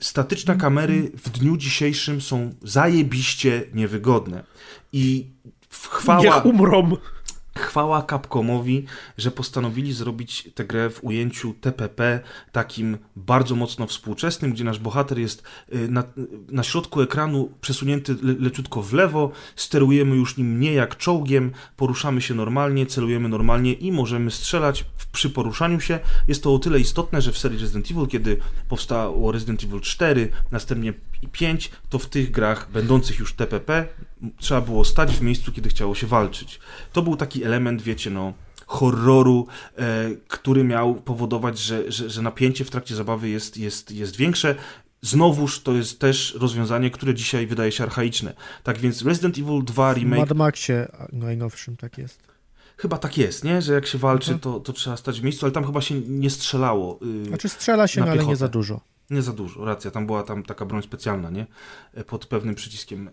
statyczne 0.00 0.56
kamery 0.56 1.10
w 1.24 1.30
dniu 1.30 1.56
dzisiejszym 1.56 2.20
są 2.20 2.54
zajebiście 2.62 3.62
niewygodne 3.74 4.44
i 4.92 5.26
chwała... 5.70 6.22
Niech 6.22 6.46
umrą! 6.46 6.96
Chwała 7.56 8.02
Capcomowi, 8.02 8.84
że 9.18 9.30
postanowili 9.30 9.92
zrobić 9.92 10.48
tę 10.54 10.64
grę 10.64 10.90
w 10.90 11.04
ujęciu 11.04 11.54
TPP 11.60 12.20
takim 12.52 12.98
bardzo 13.16 13.56
mocno 13.56 13.86
współczesnym, 13.86 14.52
gdzie 14.52 14.64
nasz 14.64 14.78
bohater 14.78 15.18
jest 15.18 15.42
y, 15.74 15.88
na, 15.88 16.04
na 16.48 16.62
środku 16.62 17.02
ekranu 17.02 17.52
przesunięty 17.60 18.16
le, 18.22 18.34
leciutko 18.38 18.82
w 18.82 18.92
lewo, 18.92 19.30
sterujemy 19.56 20.16
już 20.16 20.36
nim 20.36 20.60
nie 20.60 20.72
jak 20.72 20.96
czołgiem, 20.96 21.52
poruszamy 21.76 22.20
się 22.20 22.34
normalnie, 22.34 22.86
celujemy 22.86 23.28
normalnie 23.28 23.72
i 23.72 23.92
możemy 23.92 24.30
strzelać 24.30 24.84
przy 25.12 25.30
poruszaniu 25.30 25.80
się. 25.80 25.98
Jest 26.28 26.42
to 26.42 26.54
o 26.54 26.58
tyle 26.58 26.80
istotne, 26.80 27.22
że 27.22 27.32
w 27.32 27.38
serii 27.38 27.58
Resident 27.58 27.90
Evil, 27.90 28.06
kiedy 28.06 28.36
powstało 28.68 29.32
Resident 29.32 29.64
Evil 29.64 29.80
4, 29.80 30.28
następnie 30.50 30.92
5, 31.28 31.70
to 31.88 31.98
w 31.98 32.06
tych 32.06 32.30
grach 32.30 32.70
będących 32.70 33.18
już 33.18 33.34
TPP 33.34 33.88
trzeba 34.38 34.60
było 34.60 34.84
stać 34.84 35.16
w 35.16 35.22
miejscu, 35.22 35.52
kiedy 35.52 35.68
chciało 35.68 35.94
się 35.94 36.06
walczyć. 36.06 36.60
To 36.92 37.02
był 37.02 37.16
taki 37.16 37.44
element, 37.44 37.82
wiecie, 37.82 38.10
no, 38.10 38.32
horroru, 38.66 39.46
e, 39.78 40.10
który 40.28 40.64
miał 40.64 40.94
powodować, 40.94 41.58
że, 41.58 41.92
że, 41.92 42.10
że 42.10 42.22
napięcie 42.22 42.64
w 42.64 42.70
trakcie 42.70 42.94
zabawy 42.94 43.28
jest, 43.28 43.56
jest, 43.56 43.90
jest 43.90 44.16
większe. 44.16 44.54
Znowuż 45.02 45.62
to 45.62 45.72
jest 45.72 46.00
też 46.00 46.34
rozwiązanie, 46.40 46.90
które 46.90 47.14
dzisiaj 47.14 47.46
wydaje 47.46 47.72
się 47.72 47.84
archaiczne. 47.84 48.34
Tak 48.62 48.78
więc 48.78 49.02
Resident 49.02 49.38
Evil 49.38 49.64
2 49.64 49.94
remake... 49.94 50.26
W 50.26 50.28
Mad 50.28 50.38
Maxie 50.38 50.88
najnowszym 51.12 51.76
tak 51.76 51.98
jest. 51.98 52.32
Chyba 52.76 52.98
tak 52.98 53.18
jest, 53.18 53.44
nie? 53.44 53.62
Że 53.62 53.72
jak 53.72 53.86
się 53.86 53.98
walczy, 53.98 54.38
to, 54.38 54.60
to 54.60 54.72
trzeba 54.72 54.96
stać 54.96 55.20
w 55.20 55.24
miejscu, 55.24 55.46
ale 55.46 55.52
tam 55.52 55.66
chyba 55.66 55.80
się 55.80 56.00
nie 56.00 56.30
strzelało. 56.30 56.98
Yy, 57.02 57.24
znaczy 57.24 57.48
strzela 57.48 57.88
się, 57.88 58.00
no, 58.00 58.06
ale 58.06 58.26
nie 58.26 58.36
za 58.36 58.48
dużo. 58.48 58.80
Nie 59.12 59.22
za 59.22 59.32
dużo, 59.32 59.64
racja. 59.64 59.90
Tam 59.90 60.06
była 60.06 60.22
tam 60.22 60.42
taka 60.42 60.64
broń 60.64 60.82
specjalna, 60.82 61.30
nie? 61.30 61.46
E, 61.94 62.04
pod 62.04 62.26
pewnym 62.26 62.54
przyciskiem 62.54 63.08
e, 63.08 63.12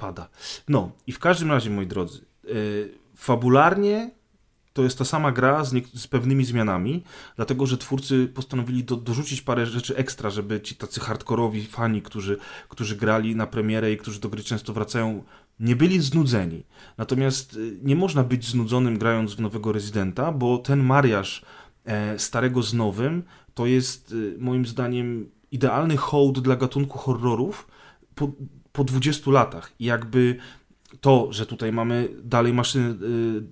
pada. 0.00 0.28
No 0.68 0.92
i 1.06 1.12
w 1.12 1.18
każdym 1.18 1.50
razie, 1.50 1.70
moi 1.70 1.86
drodzy, 1.86 2.24
yy, 2.44 2.94
fabularnie 3.16 4.10
to 4.72 4.82
jest 4.82 4.98
ta 4.98 5.04
sama 5.04 5.32
gra 5.32 5.64
z, 5.64 5.74
z, 5.94 6.06
pewnymi 6.06 6.44
zmianami, 6.44 7.04
dlatego 7.36 7.66
że 7.66 7.78
twórcy 7.78 8.26
postanowili 8.34 8.84
do, 8.84 8.96
dorzucić 8.96 9.42
parę 9.42 9.66
rzeczy 9.66 9.96
ekstra, 9.96 10.30
żeby 10.30 10.60
ci 10.60 10.74
tacy 10.74 11.00
hardkorowi 11.00 11.66
fani, 11.66 12.02
którzy, 12.02 12.38
którzy 12.68 12.96
grali 12.96 13.36
na 13.36 13.46
premierę 13.46 13.92
i 13.92 13.96
którzy 13.96 14.20
do 14.20 14.28
gry 14.28 14.42
często 14.42 14.72
wracają, 14.72 15.24
nie 15.60 15.76
byli 15.76 16.00
znudzeni. 16.00 16.64
Natomiast 16.98 17.58
nie 17.82 17.96
można 17.96 18.24
być 18.24 18.48
znudzonym 18.48 18.98
grając 18.98 19.34
w 19.34 19.40
nowego 19.40 19.72
Residenta, 19.72 20.32
bo 20.32 20.58
ten 20.58 20.82
mariaż 20.82 21.44
e, 21.84 22.18
starego 22.18 22.62
z 22.62 22.74
nowym 22.74 23.22
to 23.54 23.66
jest 23.66 24.12
y, 24.12 24.36
moim 24.38 24.66
zdaniem 24.66 25.30
idealny 25.52 25.96
hołd 25.96 26.40
dla 26.40 26.56
gatunku 26.56 26.98
horrorów 26.98 27.68
po, 28.14 28.30
po 28.72 28.84
20 28.84 29.30
latach. 29.30 29.72
I 29.78 29.84
jakby 29.84 30.36
to, 31.00 31.32
że 31.32 31.46
tutaj 31.46 31.72
mamy 31.72 32.08
dalej 32.24 32.52
maszyny 32.52 32.88
y, 32.90 33.42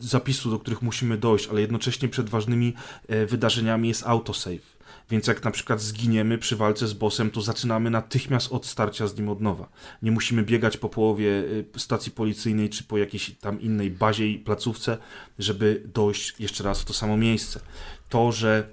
zapisu, 0.00 0.50
do 0.50 0.58
których 0.58 0.82
musimy 0.82 1.18
dojść, 1.18 1.48
ale 1.48 1.60
jednocześnie 1.60 2.08
przed 2.08 2.28
ważnymi 2.28 2.74
y, 3.10 3.26
wydarzeniami 3.26 3.88
jest 3.88 4.06
autosave. 4.06 4.76
Więc 5.10 5.26
jak 5.26 5.44
na 5.44 5.50
przykład 5.50 5.80
zginiemy 5.80 6.38
przy 6.38 6.56
walce 6.56 6.86
z 6.86 6.92
bossem, 6.92 7.30
to 7.30 7.42
zaczynamy 7.42 7.90
natychmiast 7.90 8.52
od 8.52 8.66
starcia 8.66 9.06
z 9.06 9.16
nim 9.16 9.28
od 9.28 9.40
nowa. 9.40 9.68
Nie 10.02 10.10
musimy 10.10 10.42
biegać 10.42 10.76
po 10.76 10.88
połowie 10.88 11.28
y, 11.28 11.64
stacji 11.76 12.12
policyjnej 12.12 12.70
czy 12.70 12.84
po 12.84 12.98
jakiejś 12.98 13.30
tam 13.30 13.60
innej 13.60 13.90
bazie 13.90 14.30
i 14.30 14.38
placówce, 14.38 14.98
żeby 15.38 15.82
dojść 15.94 16.40
jeszcze 16.40 16.64
raz 16.64 16.80
w 16.80 16.84
to 16.84 16.92
samo 16.92 17.16
miejsce. 17.16 17.60
To, 18.08 18.32
że 18.32 18.68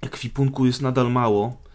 ekwipunku 0.00 0.66
jest 0.66 0.82
nadal 0.82 1.12
mało, 1.12 1.68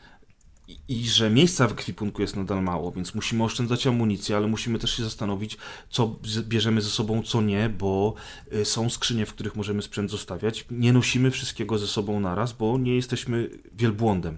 i, 0.67 0.79
i 0.87 1.09
że 1.09 1.29
miejsca 1.29 1.67
w 1.67 1.71
ekwipunku 1.71 2.21
jest 2.21 2.35
nadal 2.35 2.63
mało, 2.63 2.91
więc 2.91 3.15
musimy 3.15 3.43
oszczędzać 3.43 3.87
amunicję, 3.87 4.37
ale 4.37 4.47
musimy 4.47 4.79
też 4.79 4.97
się 4.97 5.03
zastanowić, 5.03 5.57
co 5.89 6.19
bierzemy 6.41 6.81
ze 6.81 6.89
sobą, 6.89 7.23
co 7.23 7.41
nie, 7.41 7.69
bo 7.69 8.13
y, 8.53 8.65
są 8.65 8.89
skrzynie, 8.89 9.25
w 9.25 9.33
których 9.33 9.55
możemy 9.55 9.81
sprzęt 9.81 10.11
zostawiać. 10.11 10.65
Nie 10.71 10.93
nosimy 10.93 11.31
wszystkiego 11.31 11.77
ze 11.77 11.87
sobą 11.87 12.19
naraz, 12.19 12.53
bo 12.53 12.77
nie 12.77 12.95
jesteśmy 12.95 13.49
wielbłądem. 13.73 14.37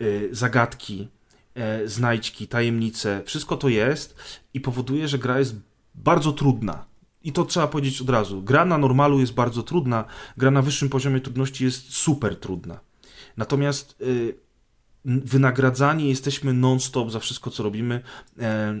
Y, 0.00 0.28
zagadki, 0.32 1.08
e, 1.54 1.88
znajdźki, 1.88 2.48
tajemnice, 2.48 3.22
wszystko 3.26 3.56
to 3.56 3.68
jest 3.68 4.16
i 4.54 4.60
powoduje, 4.60 5.08
że 5.08 5.18
gra 5.18 5.38
jest 5.38 5.56
bardzo 5.94 6.32
trudna. 6.32 6.84
I 7.22 7.32
to 7.32 7.44
trzeba 7.44 7.66
powiedzieć 7.66 8.00
od 8.00 8.10
razu. 8.10 8.42
Gra 8.42 8.64
na 8.64 8.78
normalu 8.78 9.20
jest 9.20 9.34
bardzo 9.34 9.62
trudna, 9.62 10.04
gra 10.36 10.50
na 10.50 10.62
wyższym 10.62 10.88
poziomie 10.88 11.20
trudności 11.20 11.64
jest 11.64 11.92
super 11.92 12.40
trudna. 12.40 12.80
Natomiast 13.36 14.00
y, 14.00 14.34
wynagradzani 15.04 16.08
jesteśmy 16.08 16.52
non-stop 16.52 17.10
za 17.10 17.20
wszystko, 17.20 17.50
co 17.50 17.62
robimy. 17.62 18.00
E, 18.38 18.80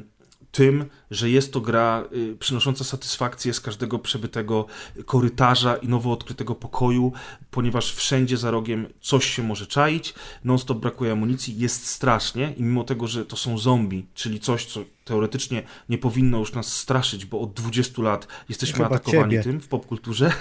tym, 0.56 0.84
że 1.10 1.30
jest 1.30 1.52
to 1.52 1.60
gra 1.60 2.04
y, 2.12 2.36
przynosząca 2.36 2.84
satysfakcję 2.84 3.54
z 3.54 3.60
każdego 3.60 3.98
przebytego 3.98 4.66
korytarza 5.06 5.76
i 5.76 5.88
nowo 5.88 6.12
odkrytego 6.12 6.54
pokoju, 6.54 7.12
ponieważ 7.50 7.94
wszędzie 7.94 8.36
za 8.36 8.50
rogiem 8.50 8.86
coś 9.00 9.24
się 9.24 9.42
może 9.42 9.66
czaić, 9.66 10.14
non-stop 10.44 10.78
brakuje 10.78 11.12
amunicji, 11.12 11.58
jest 11.58 11.86
strasznie 11.86 12.54
i 12.56 12.62
mimo 12.62 12.84
tego, 12.84 13.06
że 13.06 13.24
to 13.24 13.36
są 13.36 13.58
zombie, 13.58 14.06
czyli 14.14 14.40
coś, 14.40 14.66
co 14.66 14.84
teoretycznie 15.04 15.62
nie 15.88 15.98
powinno 15.98 16.38
już 16.38 16.52
nas 16.52 16.76
straszyć, 16.76 17.24
bo 17.24 17.40
od 17.40 17.52
20 17.52 18.02
lat 18.02 18.28
jesteśmy 18.48 18.76
Chyba 18.76 18.86
atakowani 18.86 19.30
ciebie. 19.30 19.42
tym 19.42 19.60
w 19.60 19.68
popkulturze, 19.68 20.32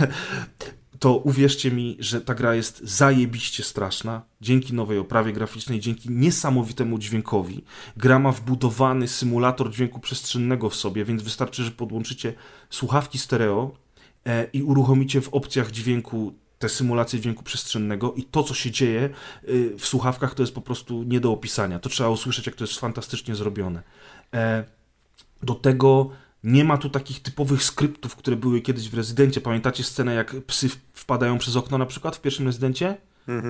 to 1.00 1.18
uwierzcie 1.18 1.72
mi, 1.72 1.98
że 2.00 2.22
ta 2.22 2.36
gra 2.36 2.56
jest 2.56 2.82
zajebiście 2.84 3.64
straszna. 3.64 4.22
Dzięki 4.42 4.74
nowej 4.74 4.98
oprawie 4.98 5.34
graficznej, 5.34 5.80
dzięki 5.80 6.10
niesamowitemu 6.10 7.00
dźwiękowi. 7.00 7.64
Gra 7.98 8.20
ma 8.20 8.32
wbudowany 8.32 9.08
symulator 9.08 9.72
dźwięku 9.72 10.00
przestrzennego 10.00 10.70
w 10.70 10.76
sobie, 10.76 11.06
więc 11.06 11.24
wystarczy, 11.24 11.64
że 11.64 11.72
podłączycie 11.72 12.34
słuchawki 12.70 13.18
stereo 13.18 13.72
e, 14.26 14.48
i 14.54 14.64
uruchomicie 14.64 15.22
w 15.22 15.30
opcjach 15.30 15.72
dźwięku 15.72 16.34
tę 16.60 16.70
symulację 16.70 17.20
dźwięku 17.20 17.44
przestrzennego 17.44 18.14
i 18.14 18.24
to, 18.24 18.44
co 18.44 18.54
się 18.54 18.72
dzieje 18.72 19.10
y, 19.50 19.76
w 19.78 19.86
słuchawkach, 19.86 20.36
to 20.36 20.44
jest 20.44 20.56
po 20.56 20.62
prostu 20.62 21.04
nie 21.04 21.20
do 21.20 21.32
opisania. 21.32 21.80
To 21.80 21.90
trzeba 21.90 22.10
usłyszeć, 22.10 22.46
jak 22.46 22.56
to 22.56 22.64
jest 22.64 22.80
fantastycznie 22.80 23.36
zrobione. 23.36 23.84
E, 24.34 24.64
do 25.44 25.56
tego 25.56 26.10
nie 26.46 26.64
ma 26.64 26.78
tu 26.78 26.90
takich 26.90 27.22
typowych 27.22 27.64
skryptów, 27.64 28.16
które 28.16 28.38
były 28.38 28.62
kiedyś 28.62 28.90
w 28.90 28.94
rezydencie. 28.94 29.42
Pamiętacie 29.42 29.84
scenę, 29.84 30.14
jak 30.14 30.36
psy 30.48 30.70
wpadają 30.94 31.38
przez 31.38 31.56
okno 31.56 31.78
na 31.78 31.86
przykład 31.86 32.16
w 32.16 32.22
pierwszym 32.22 32.46
rezydencie? 32.46 32.98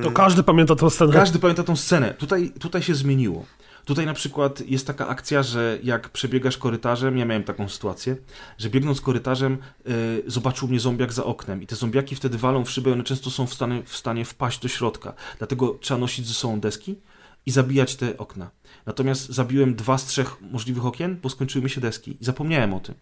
To 0.03 0.11
każdy 0.11 0.43
pamięta 0.43 0.75
tę 0.75 0.89
scenę. 0.89 1.13
Każdy 1.13 1.39
pamięta 1.39 1.63
tą 1.63 1.75
scenę. 1.75 2.13
Tutaj, 2.13 2.51
tutaj 2.59 2.81
się 2.81 2.95
zmieniło. 2.95 3.45
Tutaj 3.85 4.05
na 4.05 4.13
przykład 4.13 4.61
jest 4.69 4.87
taka 4.87 5.07
akcja, 5.07 5.43
że 5.43 5.79
jak 5.83 6.09
przebiegasz 6.09 6.57
korytarzem, 6.57 7.17
ja 7.17 7.25
miałem 7.25 7.43
taką 7.43 7.69
sytuację, 7.69 8.17
że 8.57 8.69
biegnąc 8.69 9.01
korytarzem 9.01 9.57
y, 9.87 10.23
zobaczył 10.27 10.67
mnie 10.67 10.79
zombiak 10.79 11.13
za 11.13 11.23
oknem 11.23 11.63
i 11.63 11.67
te 11.67 11.75
zombiaki 11.75 12.15
wtedy 12.15 12.37
walą 12.37 12.65
w 12.65 12.69
szybę, 12.69 12.93
one 12.93 13.03
często 13.03 13.29
są 13.31 13.47
w 13.47 13.53
stanie, 13.53 13.83
w 13.85 13.97
stanie 13.97 14.25
wpaść 14.25 14.59
do 14.59 14.67
środka. 14.67 15.13
Dlatego 15.37 15.77
trzeba 15.81 15.99
nosić 15.99 16.27
ze 16.27 16.33
sobą 16.33 16.59
deski 16.59 16.95
i 17.45 17.51
zabijać 17.51 17.95
te 17.95 18.17
okna. 18.17 18.49
Natomiast 18.85 19.29
zabiłem 19.29 19.75
dwa 19.75 19.97
z 19.97 20.05
trzech 20.05 20.41
możliwych 20.41 20.85
okien, 20.85 21.19
bo 21.21 21.29
skończyły 21.29 21.63
mi 21.63 21.69
się 21.69 21.81
deski 21.81 22.17
i 22.21 22.25
zapomniałem 22.25 22.73
o 22.73 22.79
tym. 22.79 22.95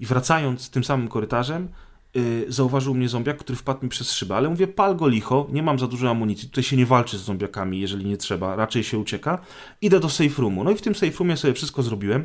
I 0.00 0.06
wracając 0.06 0.70
tym 0.70 0.84
samym 0.84 1.08
korytarzem, 1.08 1.68
yy, 2.14 2.44
zauważył 2.48 2.94
mnie 2.94 3.08
zombiak, 3.08 3.38
który 3.38 3.56
wpadł 3.56 3.82
mi 3.82 3.88
przez 3.88 4.12
szybę, 4.12 4.36
ale 4.36 4.48
mówię, 4.48 4.68
pal 4.68 4.96
go 4.96 5.08
licho, 5.08 5.46
nie 5.52 5.62
mam 5.62 5.78
za 5.78 5.86
dużo 5.86 6.10
amunicji, 6.10 6.48
tutaj 6.48 6.64
się 6.64 6.76
nie 6.76 6.86
walczy 6.86 7.18
z 7.18 7.22
zombiakami, 7.22 7.80
jeżeli 7.80 8.06
nie 8.06 8.16
trzeba, 8.16 8.56
raczej 8.56 8.84
się 8.84 8.98
ucieka. 8.98 9.38
Idę 9.80 10.00
do 10.00 10.08
safe 10.08 10.42
roomu. 10.42 10.64
No 10.64 10.70
i 10.70 10.76
w 10.76 10.82
tym 10.82 10.94
safe 10.94 11.18
roomie 11.18 11.36
sobie 11.36 11.54
wszystko 11.54 11.82
zrobiłem, 11.82 12.24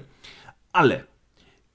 ale 0.73 1.03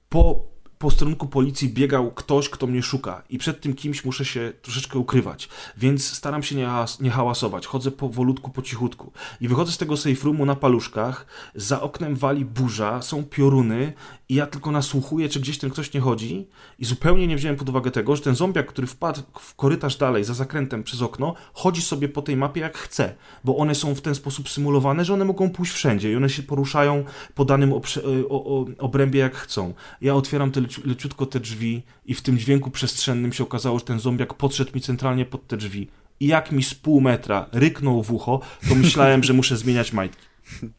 po 0.09 0.49
posterunku 0.80 1.26
policji 1.26 1.68
biegał 1.68 2.10
ktoś, 2.10 2.48
kto 2.48 2.66
mnie 2.66 2.82
szuka 2.82 3.22
i 3.28 3.38
przed 3.38 3.60
tym 3.60 3.74
kimś 3.74 4.04
muszę 4.04 4.24
się 4.24 4.52
troszeczkę 4.62 4.98
ukrywać, 4.98 5.48
więc 5.76 6.12
staram 6.12 6.42
się 6.42 6.56
nie, 6.56 6.68
nie 7.00 7.10
hałasować, 7.10 7.66
chodzę 7.66 7.90
powolutku, 7.90 8.50
po 8.50 8.62
cichutku. 8.62 9.12
I 9.40 9.48
wychodzę 9.48 9.72
z 9.72 9.78
tego 9.78 9.96
safe 9.96 10.24
roomu 10.24 10.46
na 10.46 10.56
paluszkach, 10.56 11.26
za 11.54 11.80
oknem 11.80 12.16
wali 12.16 12.44
burza, 12.44 13.02
są 13.02 13.24
pioruny 13.24 13.92
i 14.30 14.34
ja 14.34 14.46
tylko 14.46 14.70
nasłuchuję, 14.70 15.28
czy 15.28 15.40
gdzieś 15.40 15.58
ten 15.58 15.70
ktoś 15.70 15.92
nie 15.92 16.00
chodzi 16.00 16.46
i 16.78 16.84
zupełnie 16.84 17.26
nie 17.26 17.36
wziąłem 17.36 17.56
pod 17.56 17.68
uwagę 17.68 17.90
tego, 17.90 18.16
że 18.16 18.22
ten 18.22 18.34
zombiak, 18.34 18.66
który 18.66 18.86
wpadł 18.86 19.22
w 19.40 19.54
korytarz 19.54 19.96
dalej, 19.96 20.24
za 20.24 20.34
zakrętem 20.34 20.82
przez 20.82 21.02
okno, 21.02 21.34
chodzi 21.52 21.82
sobie 21.82 22.08
po 22.08 22.22
tej 22.22 22.36
mapie 22.36 22.60
jak 22.60 22.78
chce, 22.78 23.14
bo 23.44 23.56
one 23.56 23.74
są 23.74 23.94
w 23.94 24.00
ten 24.00 24.14
sposób 24.14 24.48
symulowane, 24.48 25.04
że 25.04 25.14
one 25.14 25.24
mogą 25.24 25.50
pójść 25.50 25.72
wszędzie 25.72 26.12
i 26.12 26.16
one 26.16 26.30
się 26.30 26.42
poruszają 26.42 27.04
po 27.34 27.44
danym 27.44 27.72
o, 27.72 28.66
obrębie 28.78 29.20
jak 29.20 29.34
chcą. 29.34 29.74
Ja 30.00 30.14
otwieram 30.14 30.50
te 30.50 30.60
leci- 30.60 30.86
leciutko 30.86 31.26
te 31.26 31.40
drzwi 31.40 31.82
i 32.06 32.14
w 32.14 32.22
tym 32.22 32.38
dźwięku 32.38 32.70
przestrzennym 32.70 33.32
się 33.32 33.44
okazało, 33.44 33.78
że 33.78 33.84
ten 33.84 34.00
zombiak 34.00 34.34
podszedł 34.34 34.70
mi 34.74 34.80
centralnie 34.80 35.24
pod 35.24 35.46
te 35.46 35.56
drzwi 35.56 35.88
i 36.20 36.26
jak 36.26 36.52
mi 36.52 36.62
z 36.62 36.74
pół 36.74 37.00
metra 37.00 37.46
ryknął 37.52 38.02
w 38.02 38.12
ucho, 38.12 38.40
to 38.68 38.74
myślałem, 38.74 39.22
że 39.22 39.32
muszę 39.32 39.56
zmieniać 39.56 39.92
majtki. 39.92 40.26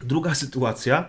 Druga 0.00 0.34
sytuacja. 0.34 1.08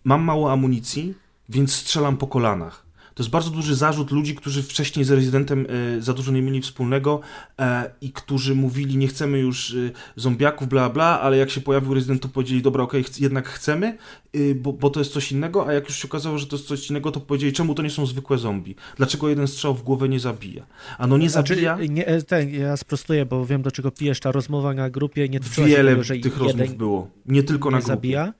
Y, 0.00 0.08
mam 0.08 0.22
mało 0.22 0.52
amunicji, 0.52 1.14
więc 1.48 1.74
strzelam 1.74 2.16
po 2.16 2.26
kolanach. 2.26 2.90
To 3.14 3.22
jest 3.22 3.30
bardzo 3.30 3.50
duży 3.50 3.74
zarzut 3.74 4.10
ludzi, 4.10 4.34
którzy 4.34 4.62
wcześniej 4.62 5.04
z 5.04 5.10
rezydentem 5.10 5.66
y, 5.98 6.02
za 6.02 6.12
dużo 6.14 6.32
nie 6.32 6.42
mieli 6.42 6.60
wspólnego 6.60 7.20
e, 7.58 7.90
i 8.00 8.12
którzy 8.12 8.54
mówili, 8.54 8.96
nie 8.96 9.08
chcemy 9.08 9.38
już 9.38 9.70
y, 9.70 9.92
zombiaków, 10.16 10.68
bla, 10.68 10.90
bla, 10.90 11.20
ale 11.20 11.36
jak 11.36 11.50
się 11.50 11.60
pojawił 11.60 11.94
rezydent, 11.94 12.22
to 12.22 12.28
powiedzieli, 12.28 12.62
dobra, 12.62 12.84
okej, 12.84 13.04
chc- 13.04 13.22
jednak 13.22 13.48
chcemy, 13.48 13.98
y, 14.36 14.54
bo, 14.54 14.72
bo 14.72 14.90
to 14.90 15.00
jest 15.00 15.12
coś 15.12 15.32
innego, 15.32 15.66
a 15.66 15.72
jak 15.72 15.88
już 15.88 15.96
się 15.96 16.08
okazało, 16.08 16.38
że 16.38 16.46
to 16.46 16.56
jest 16.56 16.68
coś 16.68 16.90
innego, 16.90 17.12
to 17.12 17.20
powiedzieli, 17.20 17.52
czemu 17.52 17.74
to 17.74 17.82
nie 17.82 17.90
są 17.90 18.06
zwykłe 18.06 18.38
zombie? 18.38 18.74
Dlaczego 18.96 19.28
jeden 19.28 19.46
strzał 19.48 19.74
w 19.74 19.82
głowę 19.82 20.08
nie 20.08 20.20
zabija? 20.20 20.66
Ano 20.98 21.18
nie 21.18 21.30
Znaczy, 21.30 21.54
zabija... 21.54 21.78
nie, 21.88 22.06
e, 22.06 22.22
ten, 22.22 22.50
ja 22.50 22.76
sprostuję, 22.76 23.26
bo 23.26 23.46
wiem 23.46 23.62
do 23.62 23.70
czego 23.70 23.90
pijesz. 23.90 24.20
Ta 24.20 24.32
rozmowa 24.32 24.74
na 24.74 24.90
grupie 24.90 25.28
nie 25.28 25.40
dotyczyła 25.40 25.66
Wiele 25.66 25.90
tego, 25.90 26.04
że 26.04 26.14
tych 26.14 26.24
jeden 26.24 26.58
rozmów 26.58 26.74
było. 26.78 27.10
Nie 27.26 27.42
tylko 27.42 27.70
na 27.70 27.76
nie 27.76 27.82
grupie. 27.82 27.94
zabija, 27.96 28.32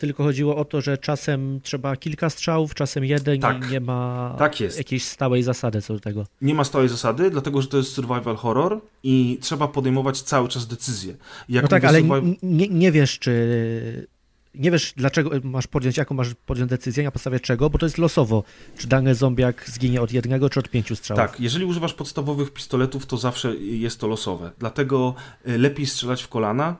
tylko 0.00 0.24
chodziło 0.24 0.56
o 0.56 0.64
to, 0.64 0.80
że 0.80 0.98
czasem 0.98 1.60
trzeba 1.62 1.96
kilka 1.96 2.30
strzałów, 2.30 2.74
czasem 2.74 3.04
jeden 3.04 3.40
Tak. 3.40 3.68
i 3.68 3.72
nie 3.72 3.80
ma 3.80 4.34
Tak 4.38 4.60
jest. 4.60 4.78
jakiejś 4.78 5.04
stałej 5.04 5.42
zasady 5.42 5.82
co 5.82 5.94
do 5.94 6.00
tego. 6.00 6.26
Nie 6.42 6.54
ma 6.54 6.64
stałej 6.64 6.88
zasady, 6.88 7.30
dlatego 7.30 7.62
że 7.62 7.68
to 7.68 7.76
jest 7.76 7.92
survival 7.92 8.36
horror 8.36 8.80
i 9.02 9.38
trzeba 9.40 9.68
podejmować 9.68 10.22
cały 10.22 10.48
czas 10.48 10.66
decyzje. 10.66 11.14
Jak 11.48 11.62
No 11.62 11.68
tak, 11.68 11.84
ale 11.84 11.98
survival- 12.00 12.36
nie, 12.42 12.68
nie 12.68 12.92
wiesz, 12.92 13.18
czy. 13.18 14.06
Nie 14.54 14.70
wiesz, 14.70 14.92
dlaczego 14.96 15.30
masz 15.42 15.66
podjąć, 15.66 15.96
jaką 15.96 16.14
masz 16.14 16.34
podjąć 16.46 16.70
decyzję, 16.70 17.04
na 17.04 17.10
podstawie 17.10 17.40
czego, 17.40 17.70
bo 17.70 17.78
to 17.78 17.86
jest 17.86 17.98
losowo. 17.98 18.44
Czy 18.78 18.86
dany 18.88 19.14
zombiak 19.14 19.64
zginie 19.70 20.02
od 20.02 20.12
jednego, 20.12 20.50
czy 20.50 20.60
od 20.60 20.68
pięciu 20.68 20.96
strzałów. 20.96 21.18
Tak, 21.20 21.40
jeżeli 21.40 21.64
używasz 21.64 21.94
podstawowych 21.94 22.52
pistoletów, 22.52 23.06
to 23.06 23.16
zawsze 23.16 23.56
jest 23.56 24.00
to 24.00 24.06
losowe. 24.06 24.50
Dlatego 24.58 25.14
y, 25.48 25.58
lepiej 25.58 25.86
strzelać 25.86 26.22
w 26.22 26.28
kolana 26.28 26.76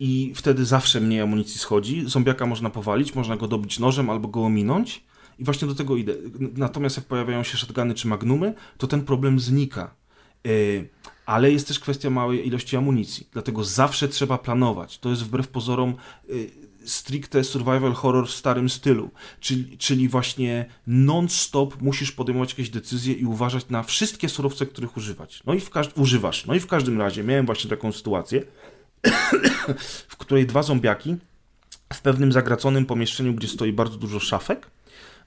i 0.00 0.32
wtedy 0.34 0.64
zawsze 0.64 1.00
mniej 1.00 1.20
amunicji 1.20 1.58
schodzi. 1.60 2.02
Zombiaka 2.06 2.46
można 2.46 2.70
powalić, 2.70 3.14
można 3.14 3.36
go 3.36 3.48
dobić 3.48 3.78
nożem 3.78 4.10
albo 4.10 4.28
go 4.28 4.44
ominąć. 4.44 5.04
I 5.38 5.44
właśnie 5.44 5.68
do 5.68 5.74
tego 5.74 5.96
idę. 5.96 6.14
Natomiast 6.56 6.96
jak 6.96 7.06
pojawiają 7.06 7.42
się 7.42 7.56
shotguny 7.58 7.94
czy 7.94 8.08
magnumy, 8.08 8.54
to 8.78 8.86
ten 8.86 9.02
problem 9.02 9.40
znika. 9.40 9.94
Y, 10.46 10.88
Ale 11.26 11.52
jest 11.52 11.68
też 11.68 11.78
kwestia 11.80 12.10
małej 12.10 12.46
ilości 12.46 12.76
amunicji. 12.76 13.28
Dlatego 13.32 13.64
zawsze 13.64 14.08
trzeba 14.08 14.38
planować. 14.38 14.98
To 14.98 15.10
jest 15.10 15.22
wbrew 15.22 15.48
pozorom 15.48 15.94
y, 16.30 16.50
stricte 16.84 17.44
survival 17.44 17.92
horror 17.92 18.26
w 18.28 18.30
starym 18.30 18.68
stylu. 18.68 19.10
Czyli, 19.40 19.78
czyli 19.78 20.08
właśnie 20.08 20.66
non-stop 20.86 21.82
musisz 21.82 22.12
podejmować 22.12 22.50
jakieś 22.50 22.70
decyzje 22.70 23.14
i 23.14 23.24
uważać 23.24 23.68
na 23.68 23.82
wszystkie 23.82 24.28
surowce, 24.28 24.66
których 24.66 24.96
używać. 24.96 25.42
No 25.46 25.54
i 25.54 25.60
w 25.60 25.70
każd- 25.70 26.00
używasz. 26.00 26.46
No 26.46 26.54
i 26.54 26.60
w 26.60 26.66
każdym 26.66 26.98
razie 27.00 27.24
miałem 27.24 27.46
właśnie 27.46 27.70
taką 27.70 27.92
sytuację, 27.92 28.42
w 30.08 30.16
której 30.16 30.46
dwa 30.46 30.62
zombiaki 30.62 31.16
w 31.92 32.00
pewnym 32.00 32.32
zagraconym 32.32 32.86
pomieszczeniu, 32.86 33.34
gdzie 33.34 33.48
stoi 33.48 33.72
bardzo 33.72 33.96
dużo 33.96 34.20
szafek, 34.20 34.70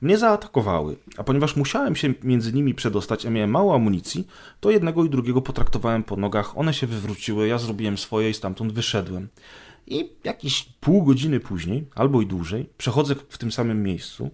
mnie 0.01 0.17
zaatakowały. 0.17 0.95
A 1.17 1.23
ponieważ 1.23 1.55
musiałem 1.55 1.95
się 1.95 2.13
między 2.23 2.53
nimi 2.53 2.73
przedostać, 2.73 3.25
a 3.25 3.29
miałem 3.29 3.49
mało 3.49 3.75
amunicji, 3.75 4.27
to 4.59 4.71
jednego 4.71 5.05
i 5.05 5.09
drugiego 5.09 5.41
potraktowałem 5.41 6.03
po 6.03 6.15
nogach, 6.15 6.57
one 6.57 6.73
się 6.73 6.87
wywróciły, 6.87 7.47
ja 7.47 7.57
zrobiłem 7.57 7.97
swoje 7.97 8.29
i 8.29 8.33
stamtąd 8.33 8.73
wyszedłem. 8.73 9.27
I 9.87 10.09
jakieś 10.23 10.63
pół 10.63 11.03
godziny 11.03 11.39
później, 11.39 11.87
albo 11.95 12.21
i 12.21 12.27
dłużej, 12.27 12.69
przechodzę 12.77 13.15
w 13.29 13.37
tym 13.37 13.51
samym 13.51 13.83
miejscu, 13.83 14.29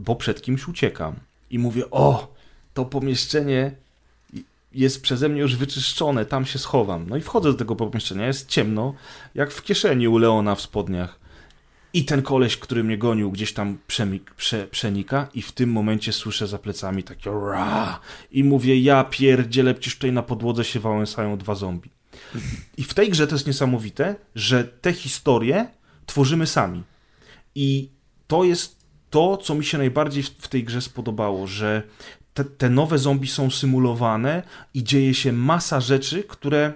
bo 0.00 0.16
przed 0.16 0.42
kimś 0.42 0.68
uciekam. 0.68 1.14
I 1.50 1.58
mówię, 1.58 1.90
o, 1.90 2.34
to 2.74 2.84
pomieszczenie 2.84 3.76
jest 4.78 5.02
przeze 5.02 5.28
mnie 5.28 5.40
już 5.40 5.56
wyczyszczone, 5.56 6.24
tam 6.24 6.46
się 6.46 6.58
schowam. 6.58 7.06
No 7.08 7.16
i 7.16 7.20
wchodzę 7.20 7.52
do 7.52 7.58
tego 7.58 7.76
pomieszczenia, 7.76 8.26
jest 8.26 8.48
ciemno, 8.48 8.94
jak 9.34 9.52
w 9.52 9.62
kieszeni 9.62 10.08
u 10.08 10.18
Leona 10.18 10.54
w 10.54 10.60
spodniach. 10.60 11.20
I 11.92 12.04
ten 12.04 12.22
koleś, 12.22 12.56
który 12.56 12.84
mnie 12.84 12.98
gonił, 12.98 13.30
gdzieś 13.30 13.52
tam 13.52 13.78
przemik, 13.86 14.34
prze, 14.34 14.66
przenika 14.66 15.28
i 15.34 15.42
w 15.42 15.52
tym 15.52 15.72
momencie 15.72 16.12
słyszę 16.12 16.46
za 16.46 16.58
plecami 16.58 17.02
takie 17.02 17.30
ra 17.30 18.00
i 18.30 18.44
mówię, 18.44 18.80
ja 18.80 19.04
pierdzielę, 19.04 19.74
przecież 19.74 19.94
tutaj 19.94 20.12
na 20.12 20.22
podłodze 20.22 20.64
się 20.64 20.80
wałęsają 20.80 21.38
dwa 21.38 21.54
zombie. 21.54 21.90
I 22.76 22.84
w 22.84 22.94
tej 22.94 23.10
grze 23.10 23.26
to 23.26 23.34
jest 23.34 23.46
niesamowite, 23.46 24.16
że 24.34 24.64
te 24.64 24.92
historie 24.92 25.68
tworzymy 26.06 26.46
sami. 26.46 26.82
I 27.54 27.90
to 28.26 28.44
jest 28.44 28.78
to, 29.10 29.36
co 29.36 29.54
mi 29.54 29.64
się 29.64 29.78
najbardziej 29.78 30.22
w 30.22 30.48
tej 30.48 30.64
grze 30.64 30.82
spodobało, 30.82 31.46
że 31.46 31.82
te, 32.38 32.44
te 32.44 32.70
nowe 32.70 32.98
zombie 32.98 33.28
są 33.28 33.50
symulowane 33.50 34.42
i 34.74 34.84
dzieje 34.84 35.14
się 35.14 35.32
masa 35.32 35.80
rzeczy, 35.80 36.22
które 36.22 36.72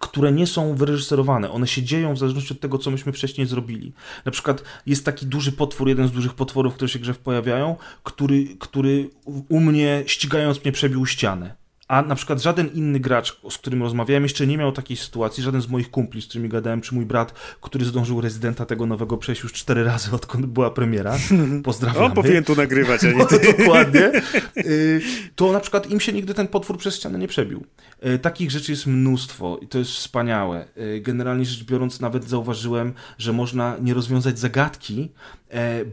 które 0.00 0.32
nie 0.32 0.46
są 0.46 0.74
wyreżyserowane. 0.74 1.50
One 1.50 1.66
się 1.66 1.82
dzieją 1.82 2.14
w 2.14 2.18
zależności 2.18 2.54
od 2.54 2.60
tego, 2.60 2.78
co 2.78 2.90
myśmy 2.90 3.12
wcześniej 3.12 3.46
zrobili. 3.46 3.92
Na 4.24 4.32
przykład 4.32 4.62
jest 4.86 5.04
taki 5.04 5.26
duży 5.26 5.52
potwór, 5.52 5.88
jeden 5.88 6.08
z 6.08 6.12
dużych 6.12 6.34
potworów, 6.34 6.74
które 6.74 6.88
się 6.88 6.98
grze 6.98 7.14
pojawiają, 7.14 7.76
który, 8.02 8.44
który 8.58 9.10
u 9.48 9.60
mnie, 9.60 10.02
ścigając 10.06 10.64
mnie, 10.64 10.72
przebił 10.72 11.06
ścianę 11.06 11.59
a 11.90 12.02
na 12.02 12.14
przykład 12.14 12.42
żaden 12.42 12.68
inny 12.74 13.00
gracz, 13.00 13.40
z 13.50 13.58
którym 13.58 13.82
rozmawiałem, 13.82 14.22
jeszcze 14.22 14.46
nie 14.46 14.58
miał 14.58 14.72
takiej 14.72 14.96
sytuacji, 14.96 15.42
żaden 15.42 15.62
z 15.62 15.68
moich 15.68 15.90
kumpli, 15.90 16.22
z 16.22 16.26
którymi 16.26 16.48
gadałem, 16.48 16.80
czy 16.80 16.94
mój 16.94 17.06
brat, 17.06 17.32
który 17.60 17.84
zdążył 17.84 18.20
rezydenta 18.20 18.66
tego 18.66 18.86
nowego 18.86 19.16
przejść 19.16 19.42
już 19.42 19.52
cztery 19.52 19.84
razy, 19.84 20.14
odkąd 20.14 20.46
była 20.46 20.70
premiera. 20.70 21.16
Pozdrawiam. 21.62 22.04
On 22.04 22.12
powinien 22.12 22.44
tu 22.44 22.56
nagrywać, 22.56 23.04
a 23.04 23.06
nie 23.06 23.14
no, 23.18 23.26
Dokładnie. 23.58 24.10
Y, 24.56 25.00
to 25.36 25.52
na 25.52 25.60
przykład 25.60 25.90
im 25.90 26.00
się 26.00 26.12
nigdy 26.12 26.34
ten 26.34 26.48
potwór 26.48 26.78
przez 26.78 26.96
ścianę 26.96 27.18
nie 27.18 27.28
przebił. 27.28 27.64
Y, 28.06 28.18
takich 28.18 28.50
rzeczy 28.50 28.72
jest 28.72 28.86
mnóstwo 28.86 29.58
i 29.62 29.66
to 29.66 29.78
jest 29.78 29.90
wspaniałe. 29.90 30.68
Y, 30.76 31.00
generalnie 31.00 31.44
rzecz 31.44 31.64
biorąc, 31.64 32.00
nawet 32.00 32.24
zauważyłem, 32.24 32.92
że 33.18 33.32
można 33.32 33.76
nie 33.80 33.94
rozwiązać 33.94 34.38
zagadki, 34.38 35.12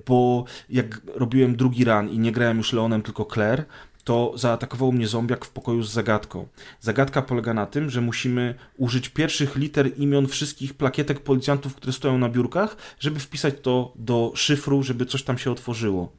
bo 0.08 0.46
jak 0.70 1.02
robiłem 1.16 1.56
drugi 1.56 1.86
run 1.86 2.10
i 2.10 2.20
nie 2.20 2.32
grałem 2.32 2.58
już 2.58 2.74
Leonem, 2.74 3.02
tylko 3.02 3.26
Claire, 3.34 3.66
to 4.08 4.34
zaatakował 4.36 4.92
mnie 4.92 5.08
zombiak 5.08 5.46
w 5.46 5.50
pokoju 5.50 5.84
z 5.84 5.92
zagadką. 5.92 6.48
Zagadka 6.80 7.22
polega 7.22 7.54
na 7.54 7.66
tym, 7.66 7.90
że 7.90 8.02
musimy 8.02 8.56
użyć 8.78 9.10
pierwszych 9.10 9.56
liter 9.56 9.98
imion 9.98 10.28
wszystkich 10.28 10.74
plakietek 10.74 11.20
policjantów, 11.20 11.76
które 11.76 11.94
stoją 11.94 12.18
na 12.18 12.30
biurkach, 12.30 12.78
żeby 13.00 13.20
wpisać 13.20 13.54
to 13.62 13.94
do 13.96 14.32
szyfru, 14.36 14.84
żeby 14.84 15.06
coś 15.06 15.24
tam 15.24 15.38
się 15.38 15.52
otworzyło. 15.52 16.12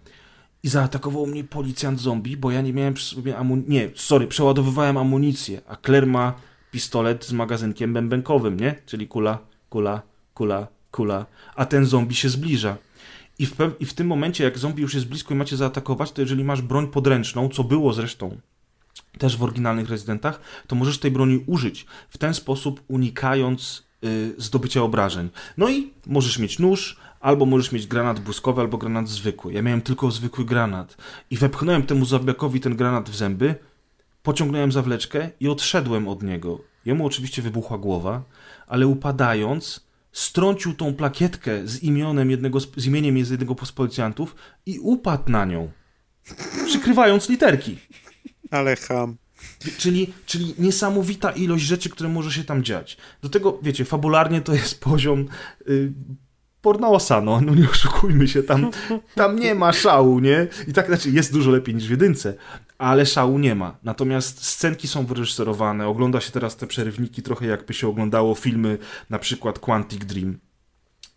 I 0.62 0.68
zaatakował 0.68 1.26
mnie 1.26 1.45
policjant 1.45 2.01
zombie, 2.01 2.36
bo 2.36 2.51
ja 2.51 2.61
nie 2.61 2.72
miałem 2.72 2.95
przy 2.95 3.14
sobie 3.14 3.36
amunicji. 3.36 3.72
Nie, 3.72 3.91
sorry, 3.95 4.26
przeładowywałem 4.26 4.97
amunicję, 4.97 5.61
a 5.68 5.76
Claire 5.76 6.07
ma 6.07 6.34
pistolet 6.70 7.24
z 7.24 7.32
magazynkiem 7.32 7.93
bębenkowym, 7.93 8.61
nie? 8.61 8.74
Czyli 8.86 9.09
kula, 9.09 9.39
kula, 9.68 10.03
kula, 10.34 10.66
kula. 10.91 11.26
A 11.55 11.66
ten 11.66 11.84
zombie 11.84 12.14
się 12.14 12.28
zbliża. 12.28 12.76
I 13.39 13.47
w, 13.47 13.57
I 13.80 13.86
w 13.86 13.95
tym 13.95 14.07
momencie, 14.07 14.45
jak 14.45 14.59
zombie 14.59 14.82
już 14.82 14.95
jest 14.95 15.07
blisko 15.07 15.34
i 15.34 15.36
macie 15.36 15.57
zaatakować, 15.57 16.12
to 16.12 16.20
jeżeli 16.20 16.45
masz 16.45 16.62
broń 16.62 16.89
podręczną, 16.89 17.49
co 17.49 17.64
było 17.64 17.93
zresztą 17.93 18.41
też 19.18 19.36
w 19.36 19.43
oryginalnych 19.43 19.91
rezydentach, 19.91 20.41
to 20.66 20.76
możesz 20.76 20.99
tej 20.99 21.11
broni 21.11 21.45
użyć, 21.47 21.86
w 22.09 22.18
ten 22.18 22.34
sposób 22.34 22.82
unikając 22.89 23.86
y, 24.05 24.34
zdobycia 24.39 24.82
obrażeń. 24.82 25.30
No 25.57 25.68
i 25.70 25.91
możesz 26.07 26.39
mieć 26.39 26.59
nóż, 26.59 26.97
albo 27.20 27.47
możesz 27.47 27.72
mieć 27.72 27.86
granat 27.86 28.20
błyskowy, 28.20 28.61
albo 28.61 28.78
granat 28.78 29.09
zwykły. 29.09 29.53
Ja 29.53 29.62
miałem 29.62 29.82
tylko 29.82 30.11
zwykły 30.11 30.45
granat 30.45 30.97
i 31.30 31.36
wepchnąłem 31.36 31.82
temu 31.82 32.05
zombiakowi 32.05 32.61
ten 32.61 32.76
granat 32.76 33.11
w 33.11 33.16
zęby, 33.16 33.55
pociągnąłem 34.22 34.72
zawleczkę 34.72 35.30
i 35.41 35.49
odszedłem 35.49 36.09
od 36.09 36.22
niego. 36.22 36.61
Jemu 36.84 37.07
oczywiście 37.07 37.43
wybuchła 37.43 37.78
głowa, 37.78 38.22
ale 38.66 38.86
upadając 38.86 39.88
strącił 40.12 40.74
tą 40.74 40.94
plakietkę 40.94 41.66
z 41.68 41.82
imionem 41.82 42.30
jednego, 42.30 42.61
z 42.61 42.86
imieniem 42.86 43.16
jednego 43.16 43.54
z 43.66 43.72
policjantów 43.72 44.34
i 44.66 44.78
upadł 44.78 45.30
na 45.30 45.44
nią, 45.44 45.70
przykrywając 46.66 47.28
literki. 47.28 47.78
Ale 48.50 48.76
ham. 48.76 49.16
Czyli, 49.78 50.12
czyli 50.26 50.54
niesamowita 50.59 51.30
ilość 51.30 51.64
rzeczy, 51.64 51.90
które 51.90 52.09
może 52.09 52.32
się 52.32 52.44
tam 52.44 52.64
dziać. 52.64 52.96
Do 53.22 53.28
tego, 53.28 53.59
wiecie, 53.62 53.84
fabularnie 53.84 54.40
to 54.40 54.54
jest 54.54 54.80
poziom 54.80 55.26
y, 55.68 55.92
pornosa, 56.62 57.20
no, 57.20 57.40
no 57.40 57.54
nie 57.54 57.70
oszukujmy 57.70 58.28
się, 58.28 58.42
tam, 58.42 58.70
tam 59.14 59.38
nie 59.38 59.54
ma 59.54 59.72
szału, 59.72 60.18
nie? 60.20 60.46
I 60.68 60.72
tak, 60.72 60.86
znaczy, 60.86 61.11
jest 61.11 61.32
dużo 61.32 61.50
lepiej 61.50 61.74
niż 61.74 61.86
w 61.86 61.90
jedynce, 61.90 62.34
ale 62.79 63.07
szału 63.07 63.39
nie 63.39 63.55
ma. 63.55 63.76
Natomiast 63.83 64.45
scenki 64.45 64.89
są 64.89 65.07
wyreżyserowane, 65.07 65.89
ogląda 65.89 66.20
się 66.20 66.33
teraz 66.33 66.57
te 66.57 66.66
przerywniki 66.66 67.22
trochę 67.22 67.47
jakby 67.47 67.74
się 67.74 67.89
oglądało 67.89 68.35
filmy, 68.35 68.79
na 69.11 69.18
przykład 69.18 69.59
Quantic 69.59 70.05
Dream. 70.05 70.39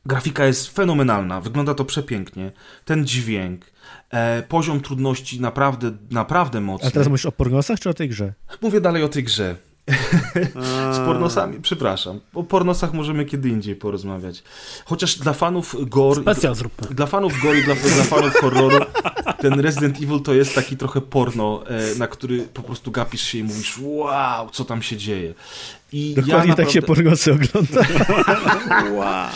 Grafika 0.06 0.46
jest 0.46 0.76
fenomenalna, 0.76 1.42
wygląda 1.42 1.74
to 1.74 1.86
przepięknie. 1.86 2.52
Ten 2.86 3.06
dźwięk, 3.06 3.66
e, 4.10 4.44
poziom 4.44 4.82
trudności 4.82 5.42
naprawdę, 5.42 5.92
naprawdę 6.12 6.62
mocny. 6.62 6.88
A 6.88 6.92
teraz 6.92 7.08
mówisz 7.08 7.26
o 7.26 7.32
pornosach 7.32 7.80
czy 7.80 7.90
o 7.90 7.94
tej 7.94 8.10
grze? 8.10 8.34
Mówię 8.62 8.82
dalej 8.82 9.04
o 9.04 9.10
tej 9.10 9.24
grze. 9.24 9.56
Z 10.94 10.98
pornosami, 10.98 11.60
przepraszam. 11.62 12.20
O 12.34 12.44
pornosach 12.44 12.94
możemy 12.94 13.26
kiedy 13.26 13.50
indziej 13.50 13.76
porozmawiać. 13.76 14.44
Chociaż 14.86 15.18
dla 15.18 15.34
fanów 15.34 15.76
gore... 15.90 16.22
Specjal 16.22 16.56
zróbmy. 16.56 16.96
Dla 16.96 17.06
fanów 17.06 17.42
gore 17.44 17.60
i 17.60 17.64
dla, 17.64 17.76
dla 17.76 18.04
fanów 18.04 18.34
horroru 18.34 18.86
ten 19.42 19.60
Resident 19.60 19.98
Evil 20.02 20.22
to 20.22 20.34
jest 20.34 20.56
taki 20.56 20.78
trochę 20.78 21.02
porno, 21.02 21.64
e, 21.68 21.96
na 21.96 22.08
który 22.08 22.42
po 22.42 22.62
prostu 22.62 22.92
gapisz 22.92 23.22
się 23.22 23.38
i 23.38 23.44
mówisz 23.44 23.80
wow, 23.82 24.50
co 24.50 24.66
tam 24.66 24.82
się 24.82 24.98
dzieje. 24.98 25.34
I 25.92 26.14
Dokładnie 26.16 26.32
ja 26.32 26.38
naprawdę... 26.38 26.64
tak 26.64 26.74
się 26.74 26.82
pornosy 26.82 27.34
ogląda. 27.34 27.82
wow. 28.98 29.30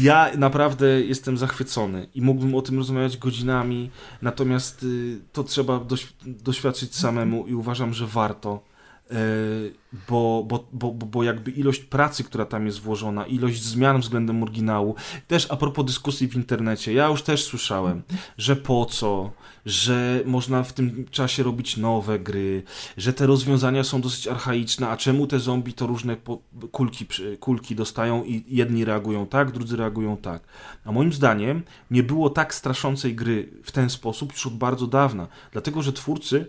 Ja 0.00 0.30
naprawdę 0.36 0.86
jestem 1.00 1.38
zachwycony 1.38 2.06
i 2.14 2.22
mógłbym 2.22 2.54
o 2.54 2.62
tym 2.62 2.78
rozmawiać 2.78 3.16
godzinami, 3.16 3.90
natomiast 4.22 4.82
y, 4.82 5.18
to 5.32 5.44
trzeba 5.44 5.80
doświadczyć 6.24 6.96
samemu 6.96 7.46
i 7.46 7.54
uważam, 7.54 7.94
że 7.94 8.06
warto 8.06 8.71
bo, 10.08 10.44
bo, 10.48 10.64
bo, 10.72 10.92
bo 10.92 11.22
jakby 11.22 11.50
ilość 11.50 11.80
pracy, 11.80 12.24
która 12.24 12.44
tam 12.44 12.66
jest 12.66 12.80
włożona, 12.80 13.26
ilość 13.26 13.62
zmian 13.62 14.00
względem 14.00 14.42
oryginału, 14.42 14.94
też 15.28 15.46
a 15.50 15.56
propos 15.56 15.84
dyskusji 15.86 16.28
w 16.28 16.34
internecie, 16.34 16.92
ja 16.92 17.06
już 17.06 17.22
też 17.22 17.44
słyszałem, 17.44 18.02
że 18.38 18.56
po 18.56 18.86
co, 18.86 19.30
że 19.66 20.22
można 20.26 20.62
w 20.62 20.72
tym 20.72 21.06
czasie 21.10 21.42
robić 21.42 21.76
nowe 21.76 22.18
gry, 22.18 22.62
że 22.96 23.12
te 23.12 23.26
rozwiązania 23.26 23.84
są 23.84 24.00
dosyć 24.00 24.28
archaiczne, 24.28 24.88
a 24.88 24.96
czemu 24.96 25.26
te 25.26 25.38
zombie 25.38 25.72
to 25.72 25.86
różne 25.86 26.16
kulki, 26.72 27.06
kulki 27.40 27.74
dostają 27.74 28.24
i 28.24 28.44
jedni 28.48 28.84
reagują 28.84 29.26
tak, 29.26 29.52
drudzy 29.52 29.76
reagują 29.76 30.16
tak. 30.16 30.42
A 30.84 30.92
moim 30.92 31.12
zdaniem 31.12 31.62
nie 31.90 32.02
było 32.02 32.30
tak 32.30 32.54
straszącej 32.54 33.14
gry 33.14 33.48
w 33.64 33.72
ten 33.72 33.90
sposób 33.90 34.32
już 34.32 34.46
od 34.46 34.56
bardzo 34.56 34.86
dawna, 34.86 35.28
dlatego 35.52 35.82
że 35.82 35.92
twórcy 35.92 36.46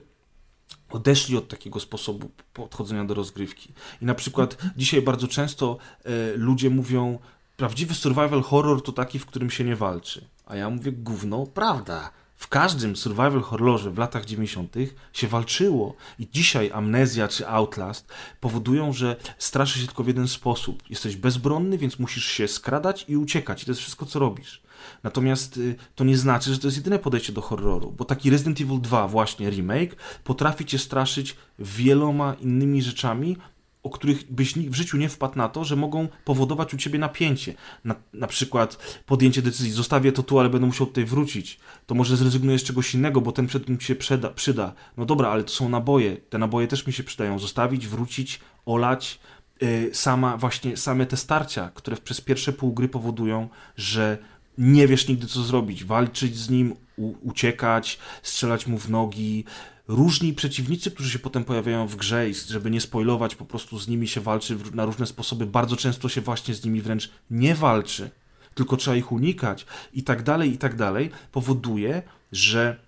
odeszli 0.95 1.37
od 1.37 1.47
takiego 1.47 1.79
sposobu 1.79 2.31
podchodzenia 2.53 3.05
do 3.05 3.13
rozgrywki. 3.13 3.73
I 4.01 4.05
na 4.05 4.15
przykład 4.15 4.57
dzisiaj 4.77 5.01
bardzo 5.01 5.27
często 5.27 5.77
e, 6.03 6.09
ludzie 6.35 6.69
mówią, 6.69 7.19
prawdziwy 7.57 7.93
survival 7.93 8.41
horror 8.41 8.83
to 8.83 8.91
taki, 8.91 9.19
w 9.19 9.25
którym 9.25 9.49
się 9.49 9.63
nie 9.63 9.75
walczy. 9.75 10.27
A 10.45 10.55
ja 10.55 10.69
mówię, 10.69 10.91
gówno, 10.91 11.45
prawda. 11.45 12.11
W 12.35 12.47
każdym 12.47 12.95
survival 12.95 13.41
horrorze 13.41 13.91
w 13.91 13.97
latach 13.97 14.25
90. 14.25 14.75
się 15.13 15.27
walczyło. 15.27 15.95
I 16.19 16.27
dzisiaj 16.31 16.71
amnezja 16.73 17.27
czy 17.27 17.47
Outlast 17.47 18.13
powodują, 18.39 18.93
że 18.93 19.15
straszy 19.37 19.79
się 19.79 19.85
tylko 19.85 20.03
w 20.03 20.07
jeden 20.07 20.27
sposób. 20.27 20.83
Jesteś 20.89 21.15
bezbronny, 21.15 21.77
więc 21.77 21.99
musisz 21.99 22.25
się 22.25 22.47
skradać 22.47 23.05
i 23.07 23.17
uciekać. 23.17 23.63
I 23.63 23.65
to 23.65 23.71
jest 23.71 23.81
wszystko, 23.81 24.05
co 24.05 24.19
robisz. 24.19 24.62
Natomiast 25.03 25.57
y, 25.57 25.75
to 25.95 26.03
nie 26.03 26.17
znaczy, 26.17 26.53
że 26.53 26.59
to 26.59 26.67
jest 26.67 26.77
jedyne 26.77 26.99
podejście 26.99 27.33
do 27.33 27.41
horroru, 27.41 27.91
bo 27.97 28.05
taki 28.05 28.29
Resident 28.29 28.61
Evil 28.61 28.81
2, 28.81 29.07
właśnie 29.07 29.49
remake, 29.49 29.95
potrafi 30.23 30.65
cię 30.65 30.79
straszyć 30.79 31.35
wieloma 31.59 32.33
innymi 32.33 32.81
rzeczami, 32.81 33.37
o 33.83 33.89
których 33.89 34.31
byś 34.31 34.53
w 34.53 34.75
życiu 34.75 34.97
nie 34.97 35.09
wpadł 35.09 35.37
na 35.37 35.49
to, 35.49 35.63
że 35.63 35.75
mogą 35.75 36.07
powodować 36.25 36.73
u 36.73 36.77
ciebie 36.77 36.99
napięcie. 36.99 37.53
Na, 37.85 37.95
na 38.13 38.27
przykład 38.27 39.01
podjęcie 39.05 39.41
decyzji, 39.41 39.71
zostawię 39.71 40.11
to 40.11 40.23
tu, 40.23 40.39
ale 40.39 40.49
będę 40.49 40.67
musiał 40.67 40.87
tutaj 40.87 41.05
wrócić. 41.05 41.59
To 41.85 41.95
może 41.95 42.17
zrezygnuję 42.17 42.59
z 42.59 42.63
czegoś 42.63 42.93
innego, 42.93 43.21
bo 43.21 43.31
ten 43.31 43.47
przedmiot 43.47 43.79
mi 43.79 43.85
się 43.85 43.95
przyda, 43.95 44.29
przyda. 44.29 44.73
No 44.97 45.05
dobra, 45.05 45.29
ale 45.29 45.43
to 45.43 45.49
są 45.49 45.69
naboje. 45.69 46.17
Te 46.17 46.37
naboje 46.37 46.67
też 46.67 46.87
mi 46.87 46.93
się 46.93 47.03
przydają. 47.03 47.39
Zostawić, 47.39 47.87
wrócić, 47.87 48.39
olać. 48.65 49.19
Yy, 49.61 49.89
sama, 49.93 50.37
właśnie 50.37 50.77
same 50.77 51.05
te 51.05 51.17
starcia, 51.17 51.71
które 51.73 51.97
przez 51.97 52.21
pierwsze 52.21 52.53
pół 52.53 52.73
gry 52.73 52.89
powodują, 52.89 53.49
że 53.75 54.17
nie 54.57 54.87
wiesz 54.87 55.07
nigdy 55.07 55.27
co 55.27 55.43
zrobić, 55.43 55.83
walczyć 55.83 56.37
z 56.37 56.49
nim, 56.49 56.75
uciekać, 56.97 57.99
strzelać 58.23 58.67
mu 58.67 58.77
w 58.77 58.89
nogi. 58.89 59.45
Różni 59.87 60.33
przeciwnicy, 60.33 60.91
którzy 60.91 61.09
się 61.09 61.19
potem 61.19 61.43
pojawiają 61.43 61.87
w 61.87 61.95
grze 61.95 62.29
i 62.29 62.33
żeby 62.33 62.71
nie 62.71 62.81
spoilować, 62.81 63.35
po 63.35 63.45
prostu 63.45 63.79
z 63.79 63.87
nimi 63.87 64.07
się 64.07 64.21
walczy 64.21 64.57
na 64.73 64.85
różne 64.85 65.05
sposoby. 65.05 65.45
Bardzo 65.45 65.75
często 65.75 66.09
się 66.09 66.21
właśnie 66.21 66.53
z 66.53 66.65
nimi 66.65 66.81
wręcz 66.81 67.11
nie 67.29 67.55
walczy, 67.55 68.09
tylko 68.55 68.77
trzeba 68.77 68.97
ich 68.97 69.11
unikać 69.11 69.65
i 69.93 70.03
tak 70.03 70.23
dalej, 70.23 70.53
i 70.53 70.57
tak 70.57 70.75
dalej, 70.75 71.11
powoduje, 71.31 72.03
że 72.31 72.79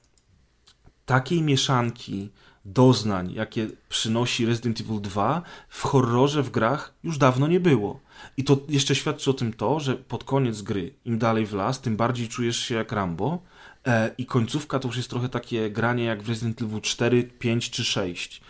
takiej 1.05 1.41
mieszanki 1.41 2.29
doznań, 2.65 3.33
jakie 3.33 3.67
przynosi 3.89 4.45
Resident 4.45 4.81
Evil 4.81 5.01
2, 5.01 5.41
w 5.69 5.81
horrorze, 5.81 6.43
w 6.43 6.49
grach 6.49 6.93
już 7.03 7.17
dawno 7.17 7.47
nie 7.47 7.59
było. 7.59 7.99
I 8.37 8.43
to 8.43 8.57
jeszcze 8.69 8.95
świadczy 8.95 9.29
o 9.29 9.33
tym 9.33 9.53
to, 9.53 9.79
że 9.79 9.95
pod 9.95 10.23
koniec 10.23 10.61
gry, 10.61 10.93
im 11.05 11.19
dalej 11.19 11.45
w 11.45 11.53
las, 11.53 11.81
tym 11.81 11.97
bardziej 11.97 12.27
czujesz 12.27 12.59
się 12.59 12.75
jak 12.75 12.91
Rambo 12.91 13.39
e, 13.85 14.11
i 14.17 14.25
końcówka 14.25 14.79
to 14.79 14.87
już 14.87 14.97
jest 14.97 15.09
trochę 15.09 15.29
takie 15.29 15.69
granie 15.69 16.03
jak 16.03 16.23
w 16.23 16.29
Resident 16.29 16.61
Evil 16.61 16.81
4, 16.81 17.23
5 17.23 17.69
czy 17.69 17.83
6. 17.83 18.41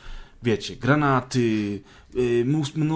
Wiecie, 0.43 0.75
granaty, 0.75 1.81
y, 2.15 2.45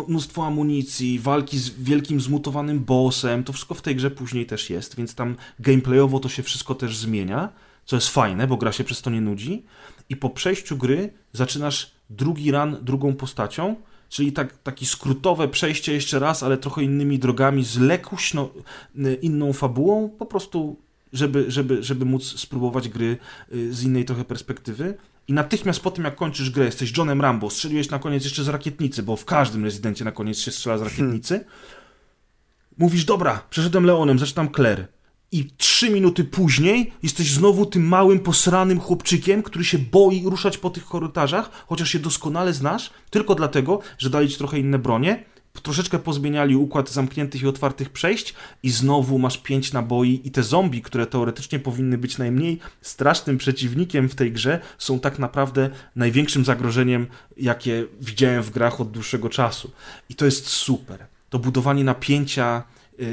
mnóstwo 0.07 0.45
amunicji, 0.45 1.19
walki 1.19 1.59
z 1.59 1.69
wielkim 1.69 2.21
zmutowanym 2.21 2.79
bossem, 2.79 3.43
to 3.43 3.53
wszystko 3.53 3.75
w 3.75 3.81
tej 3.81 3.95
grze 3.95 4.11
później 4.11 4.45
też 4.45 4.69
jest, 4.69 4.95
więc 4.95 5.15
tam 5.15 5.35
gameplayowo 5.59 6.19
to 6.19 6.29
się 6.29 6.43
wszystko 6.43 6.75
też 6.75 6.97
zmienia, 6.97 7.49
co 7.85 7.95
jest 7.95 8.09
fajne, 8.09 8.47
bo 8.47 8.57
gra 8.57 8.71
się 8.71 8.83
przez 8.83 9.01
to 9.01 9.09
nie 9.09 9.21
nudzi 9.21 9.63
i 10.09 10.15
po 10.15 10.29
przejściu 10.29 10.77
gry 10.77 11.13
zaczynasz 11.33 11.91
drugi 12.09 12.51
run 12.51 12.77
drugą 12.81 13.15
postacią, 13.15 13.75
czyli 14.09 14.31
tak, 14.31 14.57
taki 14.57 14.85
skrótowe 14.85 15.47
przejście 15.47 15.93
jeszcze 15.93 16.19
raz, 16.19 16.43
ale 16.43 16.57
trochę 16.57 16.83
innymi 16.83 17.19
drogami, 17.19 17.63
z 17.63 17.77
lekuśno 17.77 18.49
y, 18.97 19.13
inną 19.21 19.53
fabułą, 19.53 20.09
po 20.09 20.25
prostu 20.25 20.77
żeby, 21.13 21.51
żeby, 21.51 21.83
żeby 21.83 22.05
móc 22.05 22.39
spróbować 22.39 22.89
gry 22.89 23.17
y, 23.53 23.73
z 23.73 23.83
innej 23.83 24.05
trochę 24.05 24.25
perspektywy. 24.25 24.97
I 25.27 25.33
natychmiast 25.33 25.79
po 25.79 25.91
tym, 25.91 26.03
jak 26.05 26.15
kończysz 26.15 26.49
grę, 26.49 26.65
jesteś 26.65 26.97
Johnem 26.97 27.21
Rambo, 27.21 27.49
strzeliłeś 27.49 27.89
na 27.89 27.99
koniec 27.99 28.23
jeszcze 28.23 28.43
z 28.43 28.47
rakietnicy, 28.47 29.03
bo 29.03 29.15
w 29.15 29.25
każdym 29.25 29.65
rezydencie 29.65 30.05
na 30.05 30.11
koniec 30.11 30.37
się 30.37 30.51
strzela 30.51 30.77
z 30.77 30.81
rakietnicy. 30.81 31.45
Mówisz, 32.77 33.05
dobra, 33.05 33.43
przeszedłem 33.49 33.85
Leonem, 33.85 34.19
zaczynam 34.19 34.49
Claire 34.55 34.87
i 35.31 35.49
trzy 35.57 35.89
minuty 35.89 36.23
później 36.23 36.93
jesteś 37.03 37.31
znowu 37.31 37.65
tym 37.65 37.87
małym, 37.87 38.19
posranym 38.19 38.79
chłopczykiem, 38.79 39.43
który 39.43 39.65
się 39.65 39.77
boi 39.77 40.23
ruszać 40.25 40.57
po 40.57 40.69
tych 40.69 40.85
korytarzach, 40.85 41.65
chociaż 41.67 41.89
się 41.89 41.99
doskonale 41.99 42.53
znasz, 42.53 42.89
tylko 43.09 43.35
dlatego, 43.35 43.79
że 43.97 44.09
dali 44.09 44.29
ci 44.29 44.37
trochę 44.37 44.59
inne 44.59 44.79
bronie, 44.79 45.23
troszeczkę 45.63 45.99
pozmieniali 45.99 46.55
układ 46.55 46.89
zamkniętych 46.89 47.41
i 47.41 47.47
otwartych 47.47 47.89
przejść 47.89 48.33
i 48.63 48.69
znowu 48.69 49.19
masz 49.19 49.37
pięć 49.37 49.73
naboi 49.73 50.21
i 50.23 50.31
te 50.31 50.43
zombie, 50.43 50.81
które 50.81 51.07
teoretycznie 51.07 51.59
powinny 51.59 51.97
być 51.97 52.17
najmniej 52.17 52.59
strasznym 52.81 53.37
przeciwnikiem 53.37 54.09
w 54.09 54.15
tej 54.15 54.31
grze, 54.31 54.59
są 54.77 54.99
tak 54.99 55.19
naprawdę 55.19 55.69
największym 55.95 56.45
zagrożeniem, 56.45 57.07
jakie 57.37 57.85
widziałem 58.01 58.43
w 58.43 58.51
grach 58.51 58.81
od 58.81 58.91
dłuższego 58.91 59.29
czasu. 59.29 59.71
I 60.09 60.15
to 60.15 60.25
jest 60.25 60.47
super. 60.47 61.05
To 61.29 61.39
budowanie 61.39 61.83
napięcia 61.83 62.63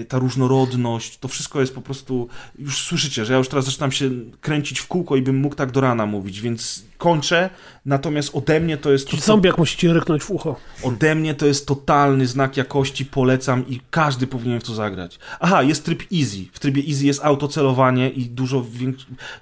ta 0.09 0.19
różnorodność, 0.19 1.19
to 1.19 1.29
wszystko 1.29 1.61
jest 1.61 1.75
po 1.75 1.81
prostu, 1.81 2.29
już 2.59 2.79
słyszycie, 2.79 3.25
że 3.25 3.33
ja 3.33 3.39
już 3.39 3.49
teraz 3.49 3.65
zaczynam 3.65 3.93
się 3.93 4.11
kręcić 4.41 4.81
w 4.81 4.87
kółko 4.87 5.17
i 5.17 5.23
bym 5.23 5.37
mógł 5.37 5.55
tak 5.55 5.71
do 5.71 5.81
rana 5.81 6.07
mówić, 6.07 6.41
więc 6.41 6.85
kończę, 6.99 7.51
natomiast 7.87 8.35
ode 8.35 8.61
mnie 8.61 8.77
to 8.77 8.93
jest... 8.93 9.09
To, 9.09 9.17
Zombiak 9.17 9.59
musi 9.59 9.77
ci 9.77 9.89
ryknąć 9.89 10.23
w 10.23 10.31
ucho. 10.31 10.57
Ode 10.83 11.15
mnie 11.15 11.35
to 11.35 11.47
jest 11.47 11.67
totalny 11.67 12.27
znak 12.27 12.57
jakości, 12.57 13.05
polecam 13.05 13.69
i 13.69 13.81
każdy 13.91 14.27
powinien 14.27 14.61
w 14.61 14.65
to 14.65 14.75
zagrać. 14.75 15.19
Aha, 15.41 15.63
jest 15.63 15.85
tryb 15.85 16.03
easy. 16.13 16.45
W 16.53 16.59
trybie 16.59 16.83
easy 16.89 17.07
jest 17.07 17.25
autocelowanie 17.25 18.11
i 18.11 18.27
dużo 18.27 18.67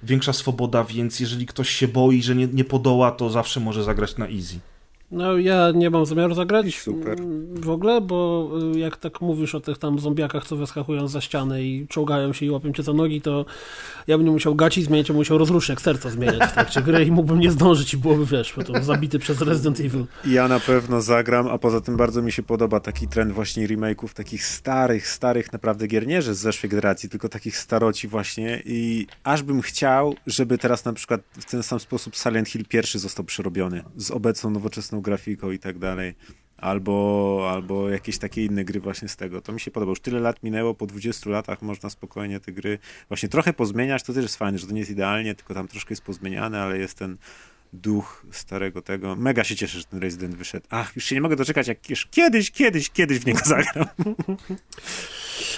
większa 0.03 0.33
swoboda, 0.33 0.83
więc 0.83 1.19
jeżeli 1.19 1.45
ktoś 1.45 1.69
się 1.69 1.87
boi, 1.87 2.21
że 2.21 2.35
nie, 2.35 2.47
nie 2.47 2.63
podoła, 2.63 3.11
to 3.11 3.29
zawsze 3.29 3.59
może 3.59 3.83
zagrać 3.83 4.17
na 4.17 4.27
easy. 4.27 4.59
No 5.15 5.37
ja 5.37 5.71
nie 5.75 5.89
mam 5.89 6.05
zamiaru 6.05 6.35
zagrać 6.35 6.79
Super. 6.79 7.17
w 7.55 7.69
ogóle, 7.69 8.01
bo 8.01 8.49
y, 8.75 8.79
jak 8.79 8.97
tak 8.97 9.21
mówisz 9.21 9.55
o 9.55 9.59
tych 9.59 9.77
tam 9.77 9.99
zombiakach, 9.99 10.45
co 10.45 10.55
wyskakują 10.55 11.07
za 11.07 11.21
ścianę 11.21 11.63
i 11.63 11.87
czołgają 11.87 12.33
się 12.33 12.45
i 12.45 12.49
łapią 12.49 12.73
cię 12.73 12.83
za 12.83 12.93
nogi, 12.93 13.21
to 13.21 13.45
ja 14.07 14.17
bym 14.17 14.25
nie 14.25 14.31
musiał 14.31 14.55
gaci 14.55 14.83
zmieniać, 14.83 15.11
a 15.11 15.13
musiał 15.13 15.37
rozrusznik 15.37 15.81
serca 15.81 16.09
zmieniać 16.09 16.49
w 16.49 16.53
trakcie 16.53 16.81
gry 16.81 17.05
i 17.05 17.11
mógłbym 17.11 17.39
nie 17.39 17.51
zdążyć 17.51 17.93
i 17.93 17.97
byłoby, 17.97 18.25
wiesz, 18.25 18.55
to 18.65 18.83
zabity 18.83 19.19
przez 19.19 19.41
Resident 19.41 19.79
Evil. 19.79 20.05
Ja 20.25 20.47
na 20.47 20.59
pewno 20.59 21.01
zagram, 21.01 21.47
a 21.47 21.57
poza 21.57 21.81
tym 21.81 21.97
bardzo 21.97 22.21
mi 22.21 22.31
się 22.31 22.43
podoba 22.43 22.79
taki 22.79 23.07
trend 23.07 23.31
właśnie 23.31 23.67
remake'ów 23.67 24.13
takich 24.13 24.45
starych, 24.45 25.07
starych 25.07 25.53
naprawdę 25.53 25.87
gier, 25.87 26.07
nie 26.07 26.21
że 26.21 26.35
z 26.35 26.39
zeszłej 26.39 26.69
generacji, 26.69 27.09
tylko 27.09 27.29
takich 27.29 27.57
staroci 27.57 28.07
właśnie 28.07 28.61
i 28.65 29.07
aż 29.23 29.43
bym 29.43 29.61
chciał, 29.61 30.15
żeby 30.27 30.57
teraz 30.57 30.85
na 30.85 30.93
przykład 30.93 31.21
w 31.31 31.45
ten 31.45 31.63
sam 31.63 31.79
sposób 31.79 32.15
Silent 32.15 32.49
Hill 32.49 32.65
pierwszy 32.65 32.99
został 32.99 33.25
przerobiony 33.25 33.83
z 33.97 34.11
obecną 34.11 34.49
nowoczesną 34.49 35.01
grafiką 35.05 35.51
i 35.51 35.59
tak 35.59 35.79
dalej. 35.79 36.13
Albo, 36.57 37.47
albo 37.51 37.89
jakieś 37.89 38.17
takie 38.17 38.45
inne 38.45 38.65
gry 38.65 38.79
właśnie 38.79 39.07
z 39.07 39.15
tego. 39.15 39.41
To 39.41 39.51
mi 39.51 39.59
się 39.59 39.71
podoba. 39.71 39.89
Już 39.89 39.99
tyle 39.99 40.19
lat 40.19 40.43
minęło, 40.43 40.73
po 40.73 40.85
20 40.85 41.29
latach 41.29 41.61
można 41.61 41.89
spokojnie 41.89 42.39
te 42.39 42.51
gry 42.51 42.79
właśnie 43.07 43.29
trochę 43.29 43.53
pozmieniać. 43.53 44.03
To 44.03 44.13
też 44.13 44.23
jest 44.23 44.37
fajne, 44.37 44.57
że 44.57 44.67
to 44.67 44.73
nie 44.73 44.79
jest 44.79 44.91
idealnie, 44.91 45.35
tylko 45.35 45.53
tam 45.53 45.67
troszkę 45.67 45.91
jest 45.91 46.03
pozmieniane, 46.03 46.61
ale 46.61 46.77
jest 46.77 46.97
ten 46.97 47.17
duch 47.73 48.25
starego 48.31 48.81
tego. 48.81 49.15
Mega 49.15 49.43
się 49.43 49.55
cieszę, 49.55 49.79
że 49.79 49.85
ten 49.85 49.99
Resident 49.99 50.35
wyszedł. 50.35 50.67
Ach, 50.69 50.95
już 50.95 51.05
się 51.05 51.15
nie 51.15 51.21
mogę 51.21 51.35
doczekać, 51.35 51.67
jak 51.67 51.89
już 51.89 52.05
kiedyś, 52.05 52.51
kiedyś, 52.51 52.89
kiedyś 52.89 53.19
w 53.19 53.25
niego 53.25 53.39
zagram. 53.45 53.85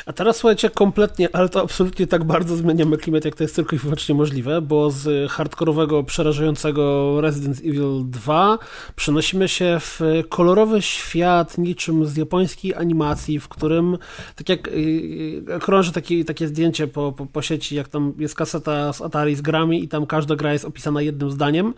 A 0.05 0.13
teraz 0.13 0.38
słuchajcie, 0.38 0.69
kompletnie, 0.69 1.30
ale 1.36 1.49
to 1.49 1.61
absolutnie 1.61 2.07
tak 2.07 2.23
bardzo 2.23 2.55
zmieniamy 2.55 2.97
klimat, 2.97 3.25
jak 3.25 3.36
to 3.36 3.43
jest 3.43 3.55
tylko 3.55 3.75
i 3.75 3.80
wyłącznie 3.80 4.15
możliwe, 4.15 4.61
bo 4.61 4.91
z 4.91 5.32
hardkorowego, 5.32 6.03
przerażającego 6.03 7.21
Resident 7.21 7.59
Evil 7.59 8.03
2 8.05 8.57
przenosimy 8.95 9.47
się 9.47 9.78
w 9.80 10.01
kolorowy 10.30 10.82
świat 10.82 11.57
niczym 11.57 12.05
z 12.05 12.17
japońskiej 12.17 12.75
animacji, 12.75 13.39
w 13.39 13.47
którym, 13.47 13.97
tak 14.36 14.49
jak 14.49 14.67
yy, 14.67 15.59
krąży 15.59 15.91
taki, 15.91 16.25
takie 16.25 16.47
zdjęcie 16.47 16.88
po, 16.88 17.11
po, 17.11 17.25
po 17.25 17.41
sieci, 17.41 17.75
jak 17.75 17.88
tam 17.88 18.13
jest 18.17 18.36
kaseta 18.36 18.93
z 18.93 19.01
Atari 19.01 19.36
z 19.36 19.41
grami 19.41 19.84
i 19.84 19.88
tam 19.88 20.05
każda 20.05 20.36
gra 20.36 20.53
jest 20.53 20.65
opisana 20.65 21.01
jednym 21.01 21.32
zdaniem, 21.32 21.73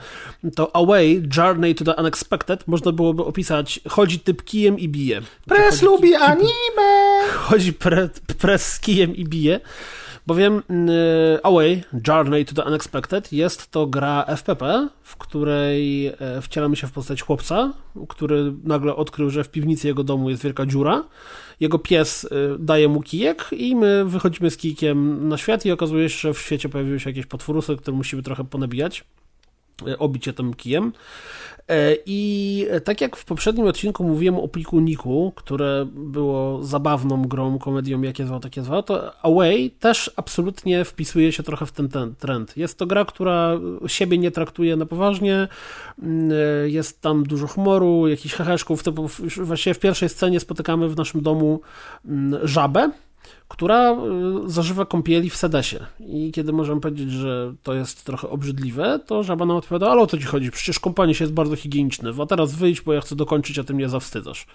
to 0.55 0.75
Away, 0.75 1.23
Journey 1.37 1.75
to 1.75 1.85
the 1.85 1.95
Unexpected 1.95 2.67
można 2.67 2.91
byłoby 2.91 3.25
opisać 3.25 3.79
chodzi 3.87 4.19
typ 4.19 4.43
kijem 4.43 4.79
i 4.79 4.89
bije. 4.89 5.21
Press 5.45 5.81
lubi 5.81 6.15
anime! 6.15 7.21
Chodzi 7.33 7.73
pre, 7.73 7.88
pres 8.37 8.73
z 8.73 8.79
kijem 8.79 9.15
i 9.15 9.25
bije. 9.25 9.59
Bowiem 10.27 10.57
y, 10.57 11.43
Away, 11.43 11.83
Journey 12.07 12.45
to 12.45 12.55
the 12.55 12.63
Unexpected 12.63 13.33
jest 13.33 13.71
to 13.71 13.87
gra 13.87 14.25
FPP, 14.27 14.89
w 15.03 15.17
której 15.17 16.07
e, 16.07 16.13
wcielamy 16.41 16.75
się 16.75 16.87
w 16.87 16.91
postać 16.91 17.21
chłopca, 17.21 17.73
który 18.09 18.53
nagle 18.63 18.95
odkrył, 18.95 19.29
że 19.29 19.43
w 19.43 19.49
piwnicy 19.49 19.87
jego 19.87 20.03
domu 20.03 20.29
jest 20.29 20.43
wielka 20.43 20.65
dziura. 20.65 21.03
Jego 21.59 21.79
pies 21.79 22.23
y, 22.23 22.29
daje 22.59 22.87
mu 22.87 23.01
kijek 23.01 23.45
i 23.51 23.75
my 23.75 24.05
wychodzimy 24.05 24.49
z 24.49 24.57
kijkiem 24.57 25.27
na 25.29 25.37
świat 25.37 25.65
i 25.65 25.71
okazuje 25.71 26.09
się, 26.09 26.17
że 26.17 26.33
w 26.33 26.39
świecie 26.39 26.69
pojawiły 26.69 26.99
się 26.99 27.09
jakieś 27.09 27.25
potworusy, 27.25 27.75
które 27.75 27.97
musimy 27.97 28.23
trochę 28.23 28.43
ponabijać, 28.43 29.03
obić 29.99 30.27
je 30.27 30.33
tym 30.33 30.53
kijem. 30.53 30.91
E, 31.69 31.95
I 32.05 32.67
tak 32.83 33.01
jak 33.01 33.15
w 33.15 33.25
poprzednim 33.25 33.67
odcinku 33.67 34.03
mówiłem 34.03 34.35
o 34.35 34.47
Pikuniku, 34.47 35.33
które 35.35 35.87
było 35.95 36.63
zabawną 36.63 37.21
grą, 37.21 37.59
komedią, 37.59 38.01
jakie 38.01 38.25
zwał, 38.25 38.39
takie 38.39 38.63
zwał, 38.63 38.83
to 38.83 39.23
Away 39.25 39.71
też 39.79 40.11
absolutnie 40.15 40.85
wpisuje 40.85 41.31
się 41.31 41.43
trochę 41.43 41.65
w 41.65 41.71
ten, 41.71 41.89
ten 41.89 42.15
trend. 42.15 42.57
Jest 42.57 42.77
to 42.77 42.85
gra, 42.85 43.05
która 43.05 43.59
siebie 43.87 44.17
nie 44.17 44.31
traktuje 44.31 44.75
na 44.75 44.85
poważnie, 44.85 45.47
mm, 46.01 46.31
e, 46.31 46.69
jest 46.69 47.01
tam 47.01 47.23
dużo 47.23 47.47
humoru, 47.47 48.07
jakichś 48.07 48.35
heheszków, 48.35 48.83
typu 48.83 49.09
właściwie 49.37 49.73
w 49.73 49.79
pierwszej 49.79 50.09
scenie 50.09 50.39
spotykamy 50.39 50.89
w 50.89 50.97
naszym 50.97 51.21
domu 51.21 51.61
mm, 52.05 52.47
żabę, 52.47 52.91
która 53.47 53.91
y, 53.91 53.95
zażywa 54.45 54.85
kąpieli 54.85 55.29
w 55.29 55.35
sedesie. 55.35 55.85
I 55.99 56.31
kiedy 56.31 56.53
możemy 56.53 56.81
powiedzieć, 56.81 57.11
że 57.11 57.53
to 57.63 57.73
jest 57.73 58.05
trochę 58.05 58.29
obrzydliwe, 58.29 58.99
to 59.05 59.23
żaba 59.23 59.45
nam 59.45 59.57
odpowiada, 59.57 59.91
ale 59.91 60.01
o 60.01 60.07
co 60.07 60.17
ci 60.17 60.23
chodzi? 60.23 60.51
Przecież 60.51 60.79
kąpanie 60.79 61.15
się 61.15 61.23
jest 61.23 61.33
bardzo 61.33 61.55
higieniczne. 61.55 62.11
A 62.21 62.25
teraz 62.25 62.55
wyjdź, 62.55 62.81
bo 62.81 62.93
ja 62.93 63.01
chcę 63.01 63.15
dokończyć, 63.15 63.59
a 63.59 63.63
ty 63.63 63.73
mnie 63.73 63.89
zawstydzasz. 63.89 64.45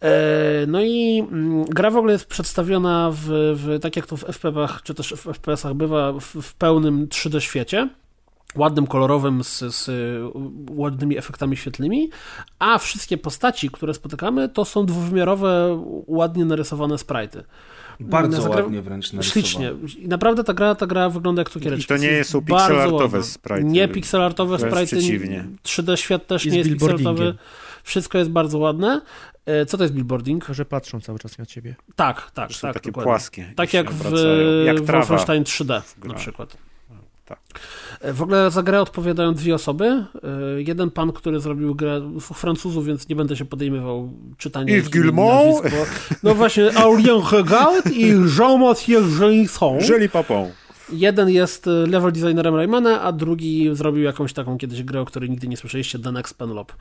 E, 0.00 0.66
no 0.66 0.82
i 0.82 1.18
mm, 1.18 1.64
gra 1.64 1.90
w 1.90 1.96
ogóle 1.96 2.12
jest 2.12 2.26
przedstawiona 2.26 3.10
w, 3.12 3.26
w 3.54 3.78
tak 3.80 3.96
jak 3.96 4.06
to 4.06 4.16
w 4.16 4.24
FPP-ach, 4.24 4.82
czy 4.82 4.94
też 4.94 5.14
w 5.16 5.26
FPS-ach 5.26 5.74
bywa, 5.74 6.12
w, 6.12 6.24
w 6.24 6.54
pełnym 6.54 7.06
3D 7.06 7.40
świecie 7.40 7.88
ładnym, 8.56 8.86
kolorowym, 8.86 9.44
z, 9.44 9.58
z, 9.74 9.90
ładnymi 10.70 11.18
efektami 11.18 11.56
świetlnymi, 11.56 12.10
a 12.58 12.78
wszystkie 12.78 13.18
postaci, 13.18 13.70
które 13.70 13.94
spotykamy, 13.94 14.48
to 14.48 14.64
są 14.64 14.86
dwuwymiarowe, 14.86 15.82
ładnie 16.06 16.44
narysowane 16.44 16.98
sprite. 16.98 17.44
Bardzo 18.00 18.42
Zagra... 18.42 18.62
ładnie 18.62 18.82
wręcz 18.82 19.12
narysowane. 19.12 19.46
Ślicznie. 19.46 19.72
I 19.98 20.08
naprawdę 20.08 20.44
ta 20.44 20.54
gra, 20.54 20.74
ta 20.74 20.86
gra 20.86 21.10
wygląda 21.10 21.40
jak 21.40 21.50
cukiereczki. 21.50 21.84
I 21.84 21.86
to 21.86 21.96
nie 21.96 22.24
są 22.24 22.42
pixelartowe 22.42 23.22
sprite. 23.22 23.64
Nie 23.64 23.88
pixelartowe 23.88 24.58
sprite. 24.58 24.96
3D 25.64 25.96
świat 25.96 26.26
też 26.26 26.44
jest 26.44 26.52
nie 26.52 26.58
jest 26.58 26.70
pixelartowy. 26.70 27.34
Wszystko 27.82 28.18
jest 28.18 28.30
bardzo 28.30 28.58
ładne. 28.58 29.00
E, 29.46 29.66
co 29.66 29.76
to 29.76 29.84
jest 29.84 29.94
billboarding? 29.94 30.46
Że 30.50 30.64
patrzą 30.64 31.00
cały 31.00 31.18
czas 31.18 31.38
na 31.38 31.46
ciebie. 31.46 31.74
Tak, 31.96 32.30
tak. 32.30 32.50
Tak, 32.60 32.74
takie 32.74 32.90
dokładnie. 32.90 33.10
płaskie. 33.10 33.52
Tak 33.56 33.74
jak 33.74 33.90
w, 33.90 34.12
jak 34.66 34.82
Wolfenstein 34.82 35.42
3D 35.42 35.82
na 36.04 36.14
przykład. 36.14 36.56
Tak. 37.24 37.38
W 38.14 38.22
ogóle 38.22 38.50
za 38.50 38.62
grę 38.62 38.80
odpowiadają 38.80 39.34
dwie 39.34 39.54
osoby. 39.54 39.84
E, 39.84 40.06
jeden 40.56 40.90
pan, 40.90 41.12
który 41.12 41.40
zrobił 41.40 41.74
grę 41.74 42.00
Francuzów, 42.20 42.86
więc 42.86 43.08
nie 43.08 43.16
będę 43.16 43.36
się 43.36 43.44
podejmował 43.44 44.12
czytania 44.38 44.76
Yves 44.76 44.88
Guillemot. 44.88 45.62
No 46.22 46.34
właśnie, 46.34 46.70
Aurélien 46.70 47.22
Regard 47.32 47.86
i 47.92 48.06
Jean-Mathieu 48.38 49.00
Jelisson. 49.20 49.78
Joli 49.88 50.08
Papon. 50.08 50.48
Jeden 50.92 51.28
jest 51.28 51.66
e, 51.66 51.70
level 51.70 52.12
designerem 52.12 52.54
Raymana, 52.54 53.00
a 53.00 53.12
drugi 53.12 53.70
zrobił 53.72 54.02
jakąś 54.02 54.32
taką 54.32 54.58
kiedyś 54.58 54.82
grę, 54.82 55.00
o 55.00 55.04
której 55.04 55.30
nigdy 55.30 55.48
nie 55.48 55.56
słyszeliście, 55.56 55.98
The 55.98 56.12
Next 56.12 56.38
Penelope. 56.38 56.74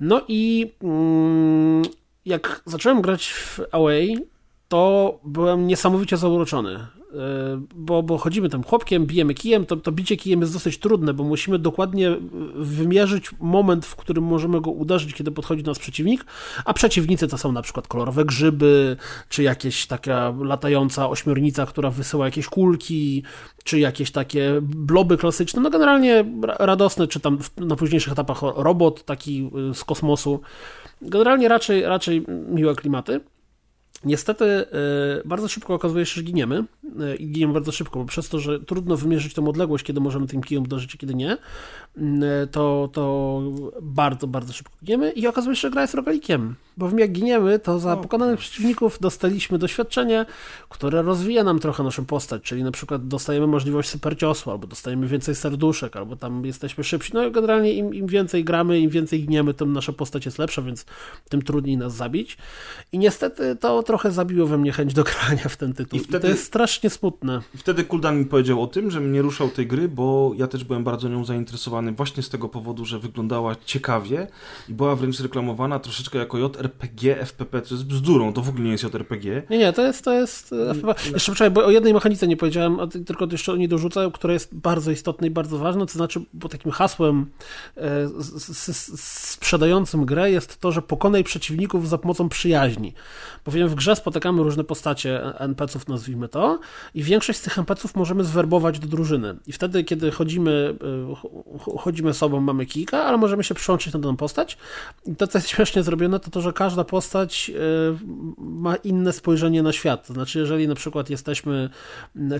No 0.00 0.22
i 0.28 0.72
mm, 0.82 1.82
jak 2.26 2.62
zacząłem 2.66 3.02
grać 3.02 3.28
w 3.28 3.60
Away, 3.72 4.18
to 4.72 5.18
byłem 5.24 5.66
niesamowicie 5.66 6.16
zauroczony. 6.16 6.74
E, 6.74 6.86
bo, 7.74 8.02
bo 8.02 8.18
chodzimy 8.18 8.48
tam 8.48 8.62
chłopkiem, 8.62 9.06
bijemy 9.06 9.34
kijem, 9.34 9.66
to, 9.66 9.76
to 9.76 9.92
bicie 9.92 10.16
kijem 10.16 10.40
jest 10.40 10.52
dosyć 10.52 10.78
trudne, 10.78 11.14
bo 11.14 11.24
musimy 11.24 11.58
dokładnie 11.58 12.16
wymierzyć 12.54 13.30
moment, 13.40 13.86
w 13.86 13.96
którym 13.96 14.24
możemy 14.24 14.60
go 14.60 14.70
uderzyć, 14.70 15.14
kiedy 15.14 15.30
podchodzi 15.30 15.62
do 15.62 15.70
nas 15.70 15.78
przeciwnik, 15.78 16.24
a 16.64 16.72
przeciwnicy 16.72 17.28
to 17.28 17.38
są 17.38 17.52
na 17.52 17.62
przykład 17.62 17.88
kolorowe 17.88 18.24
grzyby, 18.24 18.96
czy 19.28 19.42
jakieś 19.42 19.86
taka 19.86 20.34
latająca 20.40 21.08
ośmiornica, 21.08 21.66
która 21.66 21.90
wysyła 21.90 22.24
jakieś 22.24 22.46
kulki, 22.46 23.22
czy 23.64 23.78
jakieś 23.78 24.10
takie 24.10 24.60
bloby 24.62 25.16
klasyczne, 25.16 25.62
no 25.62 25.70
generalnie 25.70 26.24
radosne, 26.58 27.06
czy 27.06 27.20
tam 27.20 27.38
na 27.56 27.76
późniejszych 27.76 28.12
etapach 28.12 28.40
robot 28.56 29.04
taki 29.04 29.50
y, 29.70 29.74
z 29.74 29.84
kosmosu. 29.84 30.40
Generalnie 31.02 31.48
raczej, 31.48 31.82
raczej 31.82 32.26
miłe 32.48 32.74
klimaty. 32.74 33.20
Niestety 34.04 34.44
e, 34.44 34.66
bardzo 35.24 35.48
szybko 35.48 35.74
okazuje 35.74 36.06
się, 36.06 36.14
że 36.14 36.22
giniemy 36.22 36.64
e, 37.00 37.16
i 37.16 37.30
giniemy 37.30 37.52
bardzo 37.52 37.72
szybko, 37.72 37.98
bo 37.98 38.04
przez 38.04 38.28
to, 38.28 38.38
że 38.38 38.60
trudno 38.60 38.96
wymierzyć 38.96 39.34
tą 39.34 39.48
odległość, 39.48 39.84
kiedy 39.84 40.00
możemy 40.00 40.26
tym 40.26 40.42
kijem 40.42 40.64
uderzyć, 40.64 40.94
a 40.94 40.98
kiedy 40.98 41.14
nie, 41.14 41.36
to, 42.50 42.88
to 42.92 43.42
bardzo, 43.82 44.26
bardzo 44.26 44.52
szybko 44.52 44.74
giniemy 44.84 45.10
i 45.10 45.26
okazuje 45.26 45.56
się, 45.56 45.60
że 45.60 45.70
gra 45.70 45.82
jest 45.82 45.94
rogalikiem, 45.94 46.54
bowiem 46.76 46.98
jak 46.98 47.12
giniemy, 47.12 47.58
to 47.58 47.78
za 47.78 47.96
pokonanych 47.96 48.38
przeciwników 48.38 48.98
dostaliśmy 49.00 49.58
doświadczenie, 49.58 50.26
które 50.68 51.02
rozwija 51.02 51.44
nam 51.44 51.58
trochę 51.58 51.82
naszą 51.82 52.04
postać, 52.04 52.42
czyli 52.42 52.64
na 52.64 52.70
przykład 52.70 53.08
dostajemy 53.08 53.46
możliwość 53.46 53.88
superciosu, 53.88 54.50
albo 54.50 54.66
dostajemy 54.66 55.06
więcej 55.06 55.34
serduszek, 55.34 55.96
albo 55.96 56.16
tam 56.16 56.46
jesteśmy 56.46 56.84
szybsi, 56.84 57.10
no 57.14 57.26
i 57.26 57.32
generalnie 57.32 57.72
im, 57.72 57.94
im 57.94 58.06
więcej 58.06 58.44
gramy, 58.44 58.80
im 58.80 58.90
więcej 58.90 59.22
giniemy, 59.22 59.54
tym 59.54 59.72
nasza 59.72 59.92
postać 59.92 60.24
jest 60.24 60.38
lepsza, 60.38 60.62
więc 60.62 60.86
tym 61.28 61.42
trudniej 61.42 61.76
nas 61.76 61.94
zabić. 61.94 62.36
I 62.92 62.98
niestety 62.98 63.56
to 63.56 63.82
trochę 63.82 64.10
zabiło 64.10 64.46
we 64.46 64.58
mnie 64.58 64.72
chęć 64.72 64.94
do 64.94 65.04
grania 65.12 65.48
w 65.48 65.56
ten 65.56 65.72
tytuł. 65.72 65.98
I, 65.98 66.02
wtedy, 66.02 66.18
I 66.18 66.20
to 66.20 66.28
jest 66.28 66.44
strasznie 66.44 66.90
smutne. 66.90 67.42
I 67.54 67.58
wtedy 67.58 67.84
Kuldan 67.84 68.18
mi 68.18 68.24
powiedział 68.24 68.62
o 68.62 68.66
tym, 68.66 68.90
że 68.90 69.00
mnie 69.00 69.22
ruszał 69.22 69.48
tej 69.48 69.66
gry, 69.66 69.88
bo 69.88 70.32
ja 70.36 70.46
też 70.46 70.64
byłem 70.64 70.84
bardzo 70.84 71.08
nią 71.08 71.24
zainteresowany 71.24 71.81
właśnie 71.96 72.22
z 72.22 72.28
tego 72.28 72.48
powodu, 72.48 72.84
że 72.84 72.98
wyglądała 72.98 73.56
ciekawie 73.64 74.26
i 74.68 74.74
była 74.74 74.96
wręcz 74.96 75.20
reklamowana 75.20 75.78
troszeczkę 75.78 76.18
jako 76.18 76.38
JRPG, 76.38 77.16
FPP, 77.26 77.62
co 77.62 77.74
jest 77.74 77.86
bzdurą, 77.86 78.32
to 78.32 78.42
w 78.42 78.48
ogóle 78.48 78.64
nie 78.64 78.70
jest 78.70 78.84
JRPG. 78.84 79.42
Nie, 79.50 79.58
nie, 79.58 79.72
to 79.72 79.82
jest, 79.82 80.04
to 80.04 80.12
jest 80.12 80.52
e, 80.52 80.74
FPP. 80.74 81.10
Jeszcze 81.12 81.32
poczekaj, 81.32 81.50
bo 81.50 81.64
o 81.66 81.70
jednej 81.70 81.94
mechanice 81.94 82.26
nie 82.26 82.36
powiedziałem, 82.36 82.78
tylko 83.06 83.26
jeszcze 83.32 83.52
o 83.52 83.56
niej 83.56 83.68
dorzucę, 83.68 84.10
która 84.14 84.32
jest 84.32 84.54
bardzo 84.54 84.90
istotna 84.90 85.26
i 85.26 85.30
bardzo 85.30 85.58
ważna, 85.58 85.86
to 85.86 85.92
znaczy, 85.92 86.20
bo 86.34 86.48
takim 86.48 86.72
hasłem 86.72 87.26
e, 87.76 88.08
sprzedającym 88.96 90.04
grę 90.04 90.30
jest 90.30 90.60
to, 90.60 90.72
że 90.72 90.82
pokonaj 90.82 91.24
przeciwników 91.24 91.88
za 91.88 91.98
pomocą 91.98 92.28
przyjaźni. 92.28 92.94
Bowiem 93.44 93.68
w 93.68 93.74
grze 93.74 93.96
spotykamy 93.96 94.42
różne 94.42 94.64
postacie 94.64 95.38
NPC-ów, 95.38 95.88
nazwijmy 95.88 96.28
to, 96.28 96.58
i 96.94 97.02
większość 97.02 97.38
z 97.38 97.42
tych 97.42 97.58
NPC-ów 97.58 97.96
możemy 97.96 98.24
zwerbować 98.24 98.78
do 98.78 98.86
drużyny. 98.86 99.36
I 99.46 99.52
wtedy, 99.52 99.84
kiedy 99.84 100.10
chodzimy, 100.10 100.76
chodzimy 101.78 102.14
sobą, 102.14 102.40
mamy 102.40 102.66
kilka, 102.66 103.04
ale 103.04 103.18
możemy 103.18 103.44
się 103.44 103.54
przyłączyć 103.54 103.94
na 103.94 104.00
daną 104.00 104.16
postać. 104.16 104.58
I 105.06 105.16
to, 105.16 105.26
co 105.26 105.38
jest 105.38 105.48
śmiesznie 105.48 105.82
zrobione, 105.82 106.20
to 106.20 106.30
to, 106.30 106.40
że 106.40 106.52
każda 106.52 106.84
postać 106.84 107.50
y, 107.54 107.98
ma 108.38 108.76
inne 108.76 109.12
spojrzenie 109.12 109.62
na 109.62 109.72
świat. 109.72 110.06
To 110.06 110.12
znaczy, 110.12 110.38
jeżeli 110.38 110.68
na 110.68 110.74
przykład 110.74 111.10
jesteśmy 111.10 111.70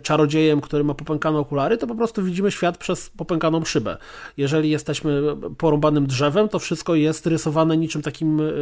czarodziejem, 0.02 0.60
który 0.60 0.84
ma 0.84 0.94
popękane 0.94 1.38
okulary, 1.38 1.78
to 1.78 1.86
po 1.86 1.94
prostu 1.94 2.22
widzimy 2.22 2.50
świat 2.50 2.78
przez 2.78 3.10
popękaną 3.10 3.64
szybę. 3.64 3.96
Jeżeli 4.36 4.70
jesteśmy 4.70 5.22
porąbanym 5.58 6.06
drzewem, 6.06 6.48
to 6.48 6.58
wszystko 6.58 6.94
jest 6.94 7.26
rysowane 7.26 7.76
niczym 7.76 8.02
takim 8.02 8.40
y, 8.40 8.52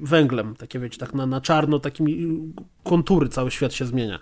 węglem, 0.00 0.56
takie 0.56 0.78
wiecie, 0.78 0.98
tak 0.98 1.14
na, 1.14 1.26
na 1.26 1.40
czarno, 1.40 1.78
takimi 1.78 2.38
kontury, 2.84 3.28
cały 3.28 3.50
świat 3.50 3.72
się 3.72 3.84
zmienia. 3.84 4.18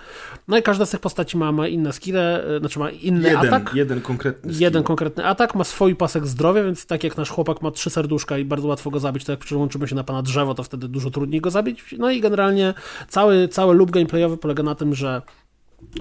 No 0.48 0.58
i 0.58 0.62
każda 0.62 0.86
z 0.86 0.90
tych 0.90 1.00
postaci 1.00 1.36
ma, 1.36 1.52
ma 1.52 1.68
inne 1.68 1.92
skille, 1.92 2.44
e, 2.44 2.58
znaczy 2.60 2.78
ma 2.78 2.90
inny 2.90 3.28
jeden, 3.28 3.54
atak. 3.54 3.74
Jeden 3.74 4.00
konkretny 4.00 4.52
skill. 4.52 4.62
Jeden 4.62 4.82
konkretny 4.96 5.26
atak, 5.26 5.54
ma 5.54 5.64
swój 5.64 5.96
pasek 5.96 6.26
zdrowia, 6.26 6.62
więc 6.62 6.86
tak 6.86 7.04
jak 7.04 7.16
nasz 7.16 7.30
chłopak 7.30 7.62
ma 7.62 7.70
trzy 7.70 7.90
serduszka 7.90 8.38
i 8.38 8.44
bardzo 8.44 8.68
łatwo 8.68 8.90
go 8.90 9.00
zabić, 9.00 9.24
to 9.24 9.32
jak 9.32 9.40
przyłączymy 9.40 9.88
się 9.88 9.94
na 9.94 10.04
pana 10.04 10.22
drzewo, 10.22 10.54
to 10.54 10.62
wtedy 10.62 10.88
dużo 10.88 11.10
trudniej 11.10 11.40
go 11.40 11.50
zabić. 11.50 11.94
No 11.98 12.10
i 12.10 12.20
generalnie 12.20 12.74
cały, 13.08 13.48
cały 13.48 13.74
loop 13.74 13.90
gameplayowy 13.90 14.36
polega 14.36 14.62
na 14.62 14.74
tym, 14.74 14.94
że 14.94 15.22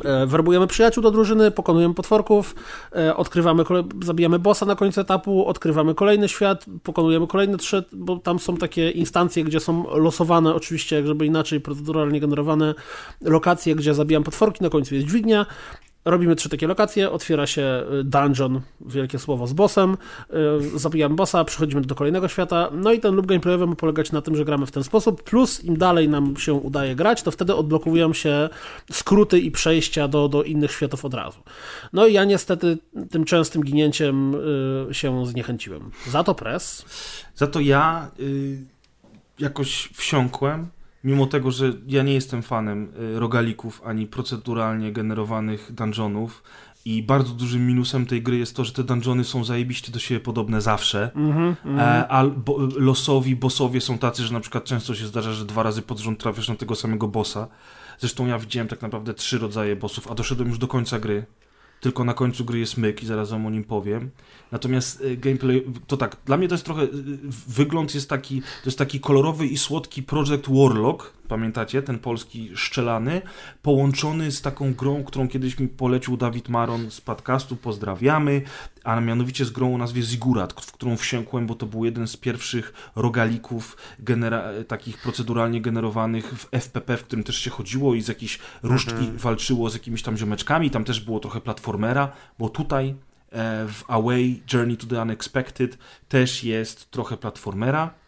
E, 0.03 0.25
werbujemy 0.25 0.67
przyjaciół 0.67 1.03
do 1.03 1.11
drużyny, 1.11 1.51
pokonujemy 1.51 1.93
potworków, 1.93 2.55
e, 2.95 3.15
odkrywamy, 3.15 3.63
zabijamy 4.03 4.39
bossa 4.39 4.65
na 4.65 4.75
końcu 4.75 5.01
etapu, 5.01 5.45
odkrywamy 5.45 5.95
kolejny 5.95 6.29
świat, 6.29 6.65
pokonujemy 6.83 7.27
kolejne 7.27 7.57
trzy, 7.57 7.83
bo 7.93 8.17
tam 8.17 8.39
są 8.39 8.57
takie 8.57 8.91
instancje, 8.91 9.43
gdzie 9.43 9.59
są 9.59 9.97
losowane, 9.97 10.55
oczywiście, 10.55 11.07
żeby 11.07 11.25
inaczej 11.25 11.61
proceduralnie 11.61 12.19
generowane 12.19 12.73
lokacje, 13.21 13.75
gdzie 13.75 13.93
zabijam 13.93 14.23
potworki, 14.23 14.63
na 14.63 14.69
końcu 14.69 14.95
jest 14.95 15.07
dźwignia 15.07 15.45
Robimy 16.05 16.35
trzy 16.35 16.49
takie 16.49 16.67
lokacje, 16.67 17.11
otwiera 17.11 17.47
się 17.47 17.83
y, 17.93 18.03
dungeon, 18.03 18.61
wielkie 18.81 19.19
słowo, 19.19 19.47
z 19.47 19.53
bossem, 19.53 19.97
y, 20.73 20.79
zabijamy 20.79 21.15
bossa, 21.15 21.43
przechodzimy 21.43 21.81
do 21.81 21.95
kolejnego 21.95 22.27
świata, 22.27 22.69
no 22.73 22.91
i 22.91 22.99
ten 22.99 23.15
loop 23.15 23.25
gameplayowy 23.25 23.67
ma 23.67 23.75
polegać 23.75 24.11
na 24.11 24.21
tym, 24.21 24.35
że 24.35 24.45
gramy 24.45 24.65
w 24.65 24.71
ten 24.71 24.83
sposób, 24.83 25.23
plus 25.23 25.63
im 25.63 25.77
dalej 25.77 26.09
nam 26.09 26.37
się 26.37 26.53
udaje 26.53 26.95
grać, 26.95 27.23
to 27.23 27.31
wtedy 27.31 27.55
odblokowują 27.55 28.13
się 28.13 28.49
skróty 28.91 29.39
i 29.39 29.51
przejścia 29.51 30.07
do, 30.07 30.29
do 30.29 30.43
innych 30.43 30.71
światów 30.71 31.05
od 31.05 31.13
razu. 31.13 31.39
No 31.93 32.07
i 32.07 32.13
ja 32.13 32.25
niestety 32.25 32.77
tym 33.11 33.25
częstym 33.25 33.63
ginięciem 33.63 34.35
y, 34.89 34.93
się 34.93 35.25
zniechęciłem. 35.25 35.91
Za 36.07 36.23
to 36.23 36.35
press. 36.35 36.85
Za 37.35 37.47
to 37.47 37.59
ja 37.59 38.11
jakoś 39.39 39.89
wsiąkłem 39.93 40.67
mimo 41.05 41.25
tego, 41.25 41.51
że 41.51 41.73
ja 41.87 42.03
nie 42.03 42.13
jestem 42.13 42.41
fanem 42.41 42.91
y, 43.15 43.19
rogalików 43.19 43.81
ani 43.85 44.07
proceduralnie 44.07 44.91
generowanych 44.91 45.71
dungeonów 45.73 46.43
i 46.85 47.03
bardzo 47.03 47.33
dużym 47.33 47.67
minusem 47.67 48.05
tej 48.05 48.21
gry 48.21 48.37
jest 48.37 48.55
to, 48.55 48.65
że 48.65 48.73
te 48.73 48.83
dungeony 48.83 49.23
są 49.23 49.43
zajebiście 49.43 49.91
do 49.91 49.99
siebie 49.99 50.19
podobne 50.19 50.61
zawsze, 50.61 51.11
mm 51.15 51.55
-hmm, 51.55 51.79
e, 51.79 52.07
a 52.07 52.27
bo, 52.27 52.57
losowi 52.77 53.35
bossowie 53.35 53.81
są 53.81 53.97
tacy, 53.97 54.23
że 54.23 54.33
na 54.33 54.39
przykład 54.39 54.63
często 54.63 54.95
się 54.95 55.07
zdarza, 55.07 55.33
że 55.33 55.45
dwa 55.45 55.63
razy 55.63 55.81
pod 55.81 55.99
rząd 55.99 56.19
trafiasz 56.19 56.49
na 56.49 56.55
tego 56.55 56.75
samego 56.75 57.07
bossa. 57.07 57.47
Zresztą 57.99 58.27
ja 58.27 58.39
widziałem 58.39 58.67
tak 58.67 58.81
naprawdę 58.81 59.13
trzy 59.13 59.37
rodzaje 59.37 59.75
bossów, 59.75 60.11
a 60.11 60.15
doszedłem 60.15 60.49
już 60.49 60.57
do 60.57 60.67
końca 60.67 60.99
gry 60.99 61.25
tylko 61.79 62.03
na 62.03 62.13
końcu 62.13 62.45
gry 62.45 62.59
jest 62.59 62.77
myk 62.77 63.03
i 63.03 63.05
zaraz 63.05 63.29
wam 63.29 63.45
o 63.45 63.49
nim 63.49 63.63
powiem. 63.63 64.09
Natomiast 64.51 65.01
y, 65.01 65.17
gameplay, 65.17 65.65
to 65.87 65.97
tak, 65.97 66.17
dla 66.25 66.37
mnie 66.37 66.47
to 66.47 66.53
jest 66.53 66.65
trochę, 66.65 66.83
y, 66.83 66.89
wygląd 67.47 67.95
jest 67.95 68.09
taki, 68.09 68.41
to 68.41 68.65
jest 68.65 68.77
taki 68.77 68.99
kolorowy 68.99 69.47
i 69.47 69.57
słodki 69.57 70.03
Project 70.03 70.49
Warlock, 70.49 71.13
pamiętacie, 71.27 71.81
ten 71.81 71.99
polski 71.99 72.51
szczelany, 72.55 73.21
połączony 73.61 74.31
z 74.31 74.41
taką 74.41 74.73
grą, 74.73 75.03
którą 75.03 75.27
kiedyś 75.27 75.59
mi 75.59 75.67
polecił 75.67 76.17
Dawid 76.17 76.49
Maron 76.49 76.91
z 76.91 77.01
podcastu, 77.01 77.55
pozdrawiamy, 77.55 78.41
a 78.83 79.01
mianowicie 79.01 79.45
z 79.45 79.49
grą 79.49 79.75
o 79.75 79.77
nazwie 79.77 80.01
Zigurat, 80.01 80.53
w 80.53 80.71
którą 80.71 80.97
wsiąkłem, 80.97 81.47
bo 81.47 81.55
to 81.55 81.65
był 81.65 81.85
jeden 81.85 82.07
z 82.07 82.17
pierwszych 82.17 82.91
rogalików 82.95 83.77
takich 84.67 84.97
proceduralnie 84.97 85.61
generowanych 85.61 86.33
w 86.39 86.47
FPP, 86.51 86.97
w 86.97 87.03
którym 87.03 87.23
też 87.23 87.37
się 87.37 87.49
chodziło 87.49 87.95
i 87.95 88.01
z 88.01 88.07
jakiejś 88.07 88.39
różdżki 88.63 88.91
mhm. 88.91 89.17
walczyło 89.17 89.69
z 89.69 89.73
jakimiś 89.73 90.03
tam 90.03 90.17
ziomeczkami, 90.17 90.71
tam 90.71 90.83
też 90.83 90.99
było 90.99 91.19
trochę 91.19 91.41
platformera, 91.41 92.11
bo 92.39 92.49
tutaj 92.49 92.89
e, 93.31 93.67
w 93.67 93.83
Away 93.87 94.43
Journey 94.53 94.77
to 94.77 94.87
the 94.87 95.01
Unexpected 95.01 95.77
też 96.09 96.43
jest 96.43 96.91
trochę 96.91 97.17
platformera 97.17 98.04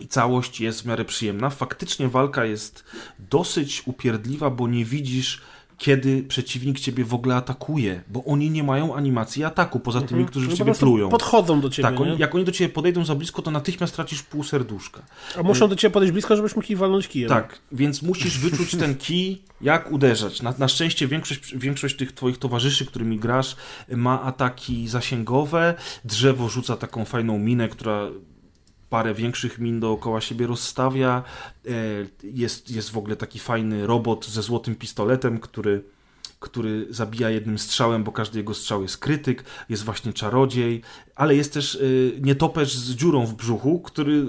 i 0.00 0.08
całość 0.08 0.60
jest 0.60 0.82
w 0.82 0.86
miarę 0.86 1.04
przyjemna. 1.04 1.50
Faktycznie 1.50 2.08
walka 2.08 2.44
jest 2.44 2.84
dosyć 3.18 3.82
upierdliwa, 3.86 4.50
bo 4.50 4.68
nie 4.68 4.84
widzisz 4.84 5.42
kiedy 5.82 6.22
przeciwnik 6.22 6.80
ciebie 6.80 7.04
w 7.04 7.14
ogóle 7.14 7.36
atakuje, 7.36 8.02
bo 8.08 8.24
oni 8.24 8.50
nie 8.50 8.64
mają 8.64 8.94
animacji 8.94 9.44
ataku, 9.44 9.80
poza 9.80 10.00
tymi, 10.00 10.20
mhm. 10.20 10.28
którzy 10.28 10.46
w 10.46 10.50
no 10.50 10.56
ciebie 10.56 10.74
plują. 10.74 11.08
Podchodzą 11.08 11.60
do 11.60 11.70
ciebie. 11.70 11.88
Tak, 11.88 12.00
oni, 12.00 12.18
jak 12.18 12.34
oni 12.34 12.44
do 12.44 12.52
ciebie 12.52 12.74
podejdą 12.74 13.04
za 13.04 13.14
blisko, 13.14 13.42
to 13.42 13.50
natychmiast 13.50 13.94
tracisz 13.94 14.22
pół 14.22 14.44
serduszka. 14.44 15.02
A 15.38 15.42
muszą 15.42 15.68
do 15.68 15.76
ciebie 15.76 15.92
podejść 15.92 16.12
blisko, 16.12 16.36
żebyś 16.36 16.56
mógł 16.56 16.72
ich 16.72 16.78
walnąć 16.78 17.08
kijem. 17.08 17.28
Tak, 17.28 17.58
więc 17.72 18.02
musisz 18.02 18.38
wyczuć 18.38 18.76
ten 18.76 18.94
kij, 18.94 19.42
jak 19.60 19.92
uderzać. 19.92 20.42
Na, 20.42 20.54
na 20.58 20.68
szczęście 20.68 21.08
większość, 21.08 21.56
większość 21.56 21.96
tych 21.96 22.12
twoich 22.12 22.38
towarzyszy, 22.38 22.86
którymi 22.86 23.18
grasz, 23.18 23.56
ma 23.88 24.22
ataki 24.22 24.88
zasięgowe. 24.88 25.74
Drzewo 26.04 26.48
rzuca 26.48 26.76
taką 26.76 27.04
fajną 27.04 27.38
minę, 27.38 27.68
która 27.68 28.08
parę 28.92 29.14
większych 29.14 29.58
min 29.58 29.80
dookoła 29.80 30.20
siebie 30.20 30.46
rozstawia. 30.46 31.22
E, 31.66 31.70
jest, 32.24 32.70
jest 32.70 32.90
w 32.90 32.98
ogóle 32.98 33.16
taki 33.16 33.38
fajny 33.38 33.86
robot 33.86 34.26
ze 34.26 34.42
złotym 34.42 34.74
pistoletem, 34.74 35.38
który 35.38 35.84
który 36.40 36.86
zabija 36.90 37.30
jednym 37.30 37.58
strzałem, 37.58 38.04
bo 38.04 38.12
każdy 38.12 38.38
jego 38.38 38.54
strzał 38.54 38.82
jest 38.82 38.98
krytyk, 38.98 39.44
jest 39.68 39.84
właśnie 39.84 40.12
czarodziej, 40.12 40.82
ale 41.14 41.36
jest 41.36 41.52
też 41.52 41.74
y, 41.74 42.20
nietoperz 42.22 42.74
z 42.74 42.94
dziurą 42.94 43.26
w 43.26 43.34
brzuchu, 43.34 43.80
który 43.80 44.26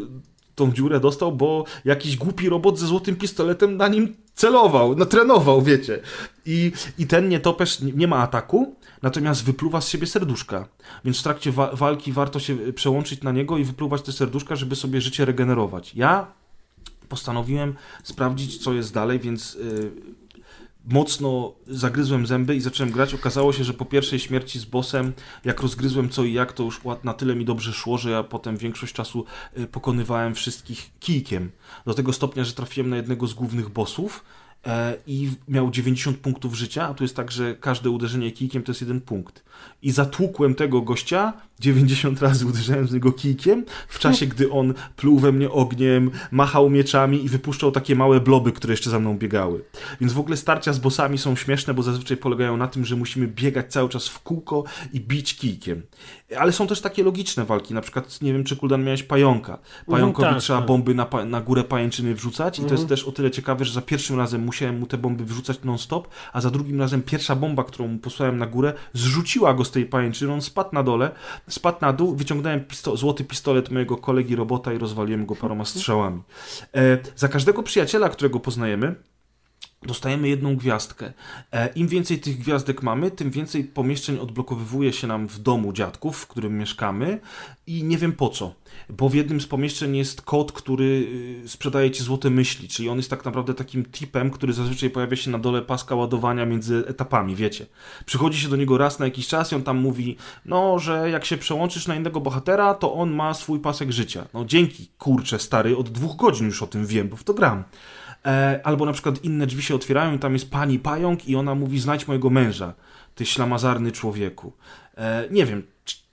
tą 0.55 0.71
dziurę 0.73 0.99
dostał, 0.99 1.31
bo 1.31 1.65
jakiś 1.85 2.17
głupi 2.17 2.49
robot 2.49 2.79
ze 2.79 2.87
złotym 2.87 3.15
pistoletem 3.15 3.77
na 3.77 3.87
nim 3.87 4.15
celował, 4.35 4.95
no 4.95 5.05
trenował, 5.05 5.61
wiecie. 5.61 5.99
I, 6.45 6.71
i 6.97 7.07
ten 7.07 7.29
nietoperz 7.29 7.81
nie 7.81 8.07
ma 8.07 8.17
ataku, 8.17 8.75
natomiast 9.03 9.43
wypluwa 9.43 9.81
z 9.81 9.89
siebie 9.89 10.07
serduszka. 10.07 10.67
Więc 11.05 11.19
w 11.19 11.23
trakcie 11.23 11.51
wa 11.51 11.75
walki 11.75 12.11
warto 12.11 12.39
się 12.39 12.55
przełączyć 12.73 13.21
na 13.21 13.31
niego 13.31 13.57
i 13.57 13.63
wypluwać 13.63 14.01
te 14.01 14.11
serduszka, 14.11 14.55
żeby 14.55 14.75
sobie 14.75 15.01
życie 15.01 15.25
regenerować. 15.25 15.95
Ja 15.95 16.27
postanowiłem 17.09 17.75
sprawdzić, 18.03 18.57
co 18.57 18.73
jest 18.73 18.93
dalej, 18.93 19.19
więc 19.19 19.55
y, 19.55 19.91
mocno 20.85 21.53
zagryzłem 21.67 22.27
zęby 22.27 22.55
i 22.55 22.61
zacząłem 22.61 22.91
grać. 22.91 23.13
Okazało 23.13 23.53
się, 23.53 23.63
że 23.63 23.73
po 23.73 23.85
pierwszej 23.85 24.19
śmierci 24.19 24.59
z 24.59 24.65
bossem, 24.65 25.13
jak 25.45 25.61
rozgryzłem 25.61 26.09
co 26.09 26.23
i 26.23 26.33
jak, 26.33 26.53
to 26.53 26.63
już 26.63 26.81
na 27.03 27.13
tyle 27.13 27.35
mi 27.35 27.45
dobrze 27.45 27.73
szło, 27.73 27.97
że 27.97 28.11
ja 28.11 28.23
potem 28.23 28.57
większość 28.57 28.93
czasu 28.93 29.25
y, 29.57 29.67
pokonywałem 29.67 30.35
wszystkich 30.35 30.91
kijkiem. 30.99 31.51
Do 31.85 31.93
tego 31.93 32.13
stopnia, 32.13 32.43
że 32.43 32.53
trafiłem 32.53 32.89
na 32.89 32.95
jednego 32.95 33.27
z 33.27 33.33
głównych 33.33 33.69
bossów 33.69 34.23
i 35.07 35.31
miał 35.47 35.71
90 35.71 36.17
punktów 36.17 36.55
życia, 36.55 36.87
a 36.87 36.93
tu 36.93 37.03
jest 37.03 37.15
tak, 37.15 37.31
że 37.31 37.55
każde 37.55 37.89
uderzenie 37.89 38.31
kijkiem 38.31 38.63
to 38.63 38.71
jest 38.71 38.81
jeden 38.81 39.01
punkt. 39.01 39.43
I 39.81 39.91
zatłukłem 39.91 40.55
tego 40.55 40.81
gościa 40.81 41.33
90 41.59 42.21
razy 42.21 42.47
uderzałem 42.47 42.87
z 42.87 42.93
niego 42.93 43.11
kijkiem, 43.11 43.65
w 43.87 43.99
czasie, 43.99 44.27
gdy 44.27 44.51
on 44.51 44.73
pluł 44.95 45.19
we 45.19 45.31
mnie 45.31 45.51
ogniem, 45.51 46.11
machał 46.31 46.69
mieczami 46.69 47.25
i 47.25 47.29
wypuszczał 47.29 47.71
takie 47.71 47.95
małe 47.95 48.19
bloby, 48.19 48.51
które 48.51 48.73
jeszcze 48.73 48.89
za 48.89 48.99
mną 48.99 49.17
biegały. 49.17 49.63
Więc 50.01 50.13
w 50.13 50.19
ogóle 50.19 50.37
starcia 50.37 50.73
z 50.73 50.79
bossami 50.79 51.17
są 51.17 51.35
śmieszne, 51.35 51.73
bo 51.73 51.83
zazwyczaj 51.83 52.17
polegają 52.17 52.57
na 52.57 52.67
tym, 52.67 52.85
że 52.85 52.95
musimy 52.95 53.27
biegać 53.27 53.71
cały 53.71 53.89
czas 53.89 54.07
w 54.07 54.19
kółko 54.19 54.63
i 54.93 54.99
bić 54.99 55.35
kijkiem. 55.35 55.81
Ale 56.37 56.51
są 56.51 56.67
też 56.67 56.81
takie 56.81 57.03
logiczne 57.03 57.45
walki, 57.45 57.73
na 57.73 57.81
przykład, 57.81 58.21
nie 58.21 58.33
wiem, 58.33 58.43
czy 58.43 58.55
Kuldan 58.55 58.83
miałeś 58.83 59.03
pająka. 59.03 59.59
Pająkowi 59.87 60.23
mhm, 60.23 60.35
tak, 60.35 60.43
trzeba 60.43 60.59
tak. 60.59 60.67
bomby 60.67 60.95
na, 60.95 61.07
na 61.25 61.41
górę 61.41 61.63
pajęczyny 61.63 62.15
wrzucać 62.15 62.59
i 62.59 62.61
to 62.61 62.71
jest 62.71 62.83
mhm. 62.83 62.89
też 62.89 63.03
o 63.03 63.11
tyle 63.11 63.31
ciekawe, 63.31 63.65
że 63.65 63.73
za 63.73 63.81
pierwszym 63.81 64.17
razem 64.17 64.43
musiałem 64.43 64.79
mu 64.79 64.85
te 64.85 64.97
bomby 64.97 65.25
wrzucać 65.25 65.59
non-stop, 65.63 66.07
a 66.33 66.41
za 66.41 66.51
drugim 66.51 66.79
razem 66.79 67.01
pierwsza 67.01 67.35
bomba, 67.35 67.63
którą 67.63 67.87
mu 67.87 67.99
posłałem 67.99 68.37
na 68.37 68.47
górę, 68.47 68.73
zrzuciła 68.93 69.52
go 69.53 69.65
z 69.65 69.71
tej 69.71 69.85
pajęczyny, 69.85 70.33
on 70.33 70.41
spadł 70.41 70.69
na 70.73 70.83
dole, 70.83 71.11
spadł 71.49 71.77
na 71.81 71.93
dół, 71.93 72.15
wyciągnąłem 72.15 72.65
pisto 72.65 72.97
złoty 72.97 73.23
pistolet 73.23 73.71
mojego 73.71 73.97
kolegi 73.97 74.35
robota 74.35 74.73
i 74.73 74.77
rozwaliłem 74.77 75.25
go 75.25 75.35
paroma 75.35 75.65
strzałami. 75.65 76.21
E, 76.75 76.97
za 77.15 77.27
każdego 77.27 77.63
przyjaciela, 77.63 78.09
którego 78.09 78.39
poznajemy, 78.39 78.95
dostajemy 79.87 80.29
jedną 80.29 80.55
gwiazdkę. 80.55 81.13
E, 81.51 81.67
Im 81.67 81.87
więcej 81.87 82.19
tych 82.19 82.37
gwiazdek 82.37 82.83
mamy, 82.83 83.11
tym 83.11 83.31
więcej 83.31 83.63
pomieszczeń 83.63 84.19
odblokowywuje 84.19 84.93
się 84.93 85.07
nam 85.07 85.27
w 85.27 85.39
domu 85.39 85.73
dziadków, 85.73 86.17
w 86.17 86.27
którym 86.27 86.57
mieszkamy 86.57 87.19
i 87.67 87.83
nie 87.83 87.97
wiem 87.97 88.11
po 88.11 88.29
co, 88.29 88.53
bo 88.89 89.09
w 89.09 89.13
jednym 89.13 89.41
z 89.41 89.47
pomieszczeń 89.47 89.97
jest 89.97 90.21
kod, 90.21 90.51
który 90.51 91.07
y, 91.45 91.49
sprzedaje 91.49 91.91
ci 91.91 92.03
złote 92.03 92.29
myśli, 92.29 92.67
czyli 92.67 92.89
on 92.89 92.97
jest 92.97 93.09
tak 93.09 93.25
naprawdę 93.25 93.53
takim 93.53 93.85
tipem, 93.85 94.31
który 94.31 94.53
zazwyczaj 94.53 94.89
pojawia 94.89 95.15
się 95.15 95.31
na 95.31 95.39
dole 95.39 95.61
paska 95.61 95.95
ładowania 95.95 96.45
między 96.45 96.83
etapami, 96.87 97.35
wiecie. 97.35 97.65
Przychodzi 98.05 98.39
się 98.39 98.49
do 98.49 98.55
niego 98.55 98.77
raz 98.77 98.99
na 98.99 99.05
jakiś 99.05 99.27
czas 99.27 99.51
i 99.51 99.55
on 99.55 99.63
tam 99.63 99.77
mówi, 99.77 100.17
no, 100.45 100.79
że 100.79 101.09
jak 101.09 101.25
się 101.25 101.37
przełączysz 101.37 101.87
na 101.87 101.95
innego 101.95 102.21
bohatera, 102.21 102.73
to 102.73 102.93
on 102.93 103.11
ma 103.11 103.33
swój 103.33 103.59
pasek 103.59 103.91
życia. 103.91 104.27
No 104.33 104.45
dzięki, 104.45 104.87
kurczę, 104.97 105.39
stary, 105.39 105.77
od 105.77 105.89
dwóch 105.89 106.15
godzin 106.15 106.47
już 106.47 106.63
o 106.63 106.67
tym 106.67 106.85
wiem, 106.85 107.09
bo 107.09 107.15
w 107.15 107.23
to 107.23 107.33
gram. 107.33 107.63
E, 108.25 108.61
albo 108.63 108.85
na 108.85 108.93
przykład 108.93 109.23
inne 109.23 109.47
drzwi 109.47 109.63
się 109.63 109.75
otwierają 109.75 110.15
i 110.15 110.19
tam 110.19 110.33
jest 110.33 110.51
pani 110.51 110.79
pająk 110.79 111.27
i 111.27 111.35
ona 111.35 111.55
mówi 111.55 111.79
znajdź 111.79 112.07
mojego 112.07 112.29
męża, 112.29 112.73
ty 113.15 113.25
ślamazarny 113.25 113.91
człowieku. 113.91 114.53
E, 114.97 115.27
nie 115.31 115.45
wiem, 115.45 115.63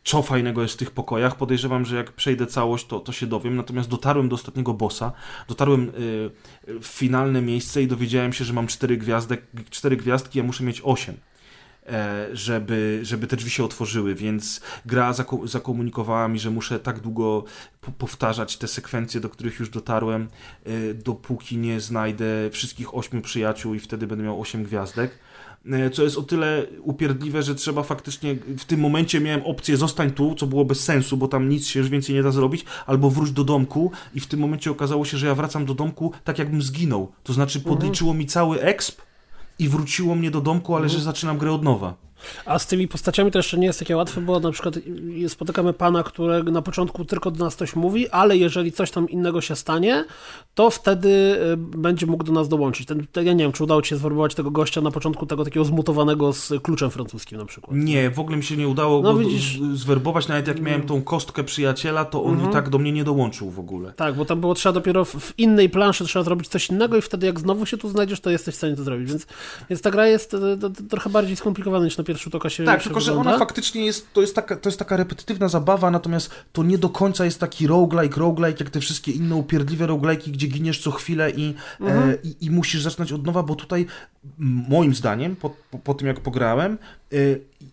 co 0.04 0.22
fajnego 0.22 0.62
jest 0.62 0.74
w 0.74 0.76
tych 0.76 0.90
pokojach. 0.90 1.36
Podejrzewam, 1.36 1.84
że 1.84 1.96
jak 1.96 2.12
przejdę 2.12 2.46
całość, 2.46 2.86
to, 2.86 3.00
to 3.00 3.12
się 3.12 3.26
dowiem. 3.26 3.56
Natomiast 3.56 3.88
dotarłem 3.88 4.28
do 4.28 4.34
ostatniego 4.34 4.74
bossa, 4.74 5.12
dotarłem 5.48 5.88
y, 5.88 5.90
w 6.80 6.86
finalne 6.86 7.42
miejsce 7.42 7.82
i 7.82 7.86
dowiedziałem 7.86 8.32
się, 8.32 8.44
że 8.44 8.52
mam 8.52 8.66
cztery, 8.66 8.96
gwiazdek, 8.96 9.46
cztery 9.70 9.96
gwiazdki, 9.96 10.38
ja 10.38 10.44
muszę 10.44 10.64
mieć 10.64 10.80
osiem. 10.84 11.16
E, 11.90 12.26
żeby, 12.32 13.00
żeby 13.02 13.26
te 13.26 13.36
drzwi 13.36 13.50
się 13.50 13.64
otworzyły, 13.64 14.14
więc 14.14 14.60
gra 14.86 15.14
zakomunikowała 15.44 16.28
mi, 16.28 16.38
że 16.38 16.50
muszę 16.50 16.80
tak 16.80 17.00
długo 17.00 17.44
powtarzać 17.98 18.56
te 18.56 18.68
sekwencje, 18.68 19.20
do 19.20 19.28
których 19.28 19.58
już 19.58 19.70
dotarłem, 19.70 20.28
e, 20.64 20.94
dopóki 20.94 21.56
nie 21.56 21.80
znajdę 21.80 22.50
wszystkich 22.50 22.94
ośmiu 22.94 23.20
przyjaciół 23.20 23.74
i 23.74 23.80
wtedy 23.80 24.06
będę 24.06 24.24
miał 24.24 24.40
osiem 24.40 24.64
gwiazdek. 24.64 25.18
E, 25.66 25.90
co 25.90 26.02
jest 26.02 26.18
o 26.18 26.22
tyle 26.22 26.66
upierdliwe, 26.82 27.42
że 27.42 27.54
trzeba 27.54 27.82
faktycznie, 27.82 28.34
w 28.34 28.64
tym 28.64 28.80
momencie 28.80 29.20
miałem 29.20 29.42
opcję 29.42 29.76
zostań 29.76 30.10
tu, 30.10 30.34
co 30.34 30.46
było 30.46 30.64
bez 30.64 30.84
sensu, 30.84 31.16
bo 31.16 31.28
tam 31.28 31.48
nic 31.48 31.66
się 31.66 31.80
już 31.80 31.88
więcej 31.88 32.14
nie 32.14 32.22
da 32.22 32.30
zrobić, 32.30 32.64
albo 32.86 33.10
wróć 33.10 33.30
do 33.30 33.44
domku 33.44 33.92
i 34.14 34.20
w 34.20 34.26
tym 34.26 34.40
momencie 34.40 34.70
okazało 34.70 35.04
się, 35.04 35.18
że 35.18 35.26
ja 35.26 35.34
wracam 35.34 35.66
do 35.66 35.74
domku 35.74 36.12
tak 36.24 36.38
jakbym 36.38 36.62
zginął, 36.62 37.12
to 37.22 37.32
znaczy 37.32 37.60
podliczyło 37.60 38.14
mi 38.14 38.26
cały 38.26 38.60
exp, 38.60 39.00
i 39.60 39.68
wróciło 39.68 40.14
mnie 40.14 40.30
do 40.30 40.40
domku, 40.40 40.76
ale 40.76 40.88
że 40.88 41.00
zaczynam 41.00 41.38
grę 41.38 41.52
od 41.52 41.62
nowa. 41.62 41.94
A 42.44 42.58
z 42.58 42.66
tymi 42.66 42.88
postaciami 42.88 43.30
to 43.30 43.38
jeszcze 43.38 43.58
nie 43.58 43.66
jest 43.66 43.78
takie 43.78 43.96
łatwe, 43.96 44.20
bo 44.20 44.40
na 44.40 44.52
przykład 44.52 44.74
spotykamy 45.28 45.72
pana, 45.72 46.02
który 46.02 46.42
na 46.42 46.62
początku 46.62 47.04
tylko 47.04 47.30
do 47.30 47.44
nas 47.44 47.56
coś 47.56 47.76
mówi, 47.76 48.08
ale 48.08 48.36
jeżeli 48.36 48.72
coś 48.72 48.90
tam 48.90 49.08
innego 49.08 49.40
się 49.40 49.56
stanie, 49.56 50.04
to 50.54 50.70
wtedy 50.70 51.08
y, 51.08 51.56
będzie 51.56 52.06
mógł 52.06 52.24
do 52.24 52.32
nas 52.32 52.48
dołączyć. 52.48 52.86
Ten, 52.86 53.06
ja 53.16 53.32
nie 53.32 53.44
wiem, 53.44 53.52
czy 53.52 53.64
udało 53.64 53.82
ci 53.82 53.88
się 53.88 53.96
zwerbować 53.96 54.34
tego 54.34 54.50
gościa 54.50 54.80
na 54.80 54.90
początku 54.90 55.26
tego 55.26 55.44
takiego 55.44 55.64
zmutowanego 55.64 56.32
z 56.32 56.52
kluczem 56.62 56.90
francuskim 56.90 57.38
na 57.38 57.44
przykład. 57.44 57.76
Nie, 57.76 58.10
w 58.10 58.18
ogóle 58.18 58.36
mi 58.36 58.42
się 58.42 58.56
nie 58.56 58.68
udało 58.68 59.02
no, 59.02 59.14
widzisz... 59.14 59.60
zwerbować, 59.74 60.28
nawet 60.28 60.48
jak 60.48 60.60
miałem 60.60 60.82
tą 60.82 61.02
kostkę 61.02 61.44
przyjaciela, 61.44 62.04
to 62.04 62.24
on 62.24 62.32
mhm. 62.32 62.50
i 62.50 62.52
tak 62.52 62.68
do 62.68 62.78
mnie 62.78 62.92
nie 62.92 63.04
dołączył 63.04 63.50
w 63.50 63.58
ogóle. 63.58 63.92
Tak, 63.92 64.14
bo 64.14 64.24
tam 64.24 64.40
było 64.40 64.54
trzeba 64.54 64.72
dopiero 64.72 65.04
w 65.04 65.38
innej 65.38 65.70
planszy 65.70 66.04
trzeba 66.04 66.24
zrobić 66.24 66.48
coś 66.48 66.68
innego 66.68 66.96
i 66.96 67.02
wtedy 67.02 67.26
jak 67.26 67.40
znowu 67.40 67.66
się 67.66 67.76
tu 67.76 67.88
znajdziesz, 67.88 68.20
to 68.20 68.30
jesteś 68.30 68.54
w 68.54 68.58
stanie 68.58 68.76
to 68.76 68.82
zrobić, 68.82 69.08
więc, 69.08 69.26
więc 69.70 69.82
ta 69.82 69.90
gra 69.90 70.06
jest 70.06 70.30
to, 70.30 70.38
to, 70.56 70.70
to 70.70 70.82
trochę 70.90 71.10
bardziej 71.10 71.36
skomplikowana 71.36 71.84
niż 71.84 71.98
na 71.98 72.04
pierwszy 72.10 72.24
rzut 72.24 72.34
oka 72.34 72.50
się 72.50 72.64
Tak, 72.64 72.80
się 72.80 72.84
tylko 72.84 73.00
wygląda. 73.00 73.22
że 73.22 73.30
ona 73.30 73.38
faktycznie 73.38 73.84
jest, 73.86 74.12
to 74.12 74.20
jest, 74.20 74.34
taka, 74.34 74.56
to 74.56 74.68
jest 74.68 74.78
taka 74.78 74.96
repetytywna 74.96 75.48
zabawa, 75.48 75.90
natomiast 75.90 76.30
to 76.52 76.62
nie 76.62 76.78
do 76.78 76.88
końca 76.88 77.24
jest 77.24 77.40
taki 77.40 77.66
roguelike, 77.66 78.20
roguelike, 78.20 78.64
jak 78.64 78.70
te 78.70 78.80
wszystkie 78.80 79.12
inne 79.12 79.34
upierdliwe 79.34 79.86
roguelike'i, 79.86 80.30
gdzie 80.30 80.46
giniesz 80.46 80.80
co 80.82 80.90
chwilę 80.90 81.30
i, 81.30 81.54
e, 81.80 81.84
mhm. 81.84 82.10
e, 82.10 82.14
i, 82.22 82.46
i, 82.46 82.50
musisz 82.50 82.82
zaczynać 82.82 83.12
od 83.12 83.26
nowa, 83.26 83.42
bo 83.42 83.54
tutaj 83.54 83.86
moim 84.68 84.94
zdaniem, 84.94 85.36
po, 85.36 85.50
po, 85.70 85.78
po 85.78 85.94
tym 85.94 86.08
jak 86.08 86.20
pograłem, 86.20 86.78
e, 87.12 87.16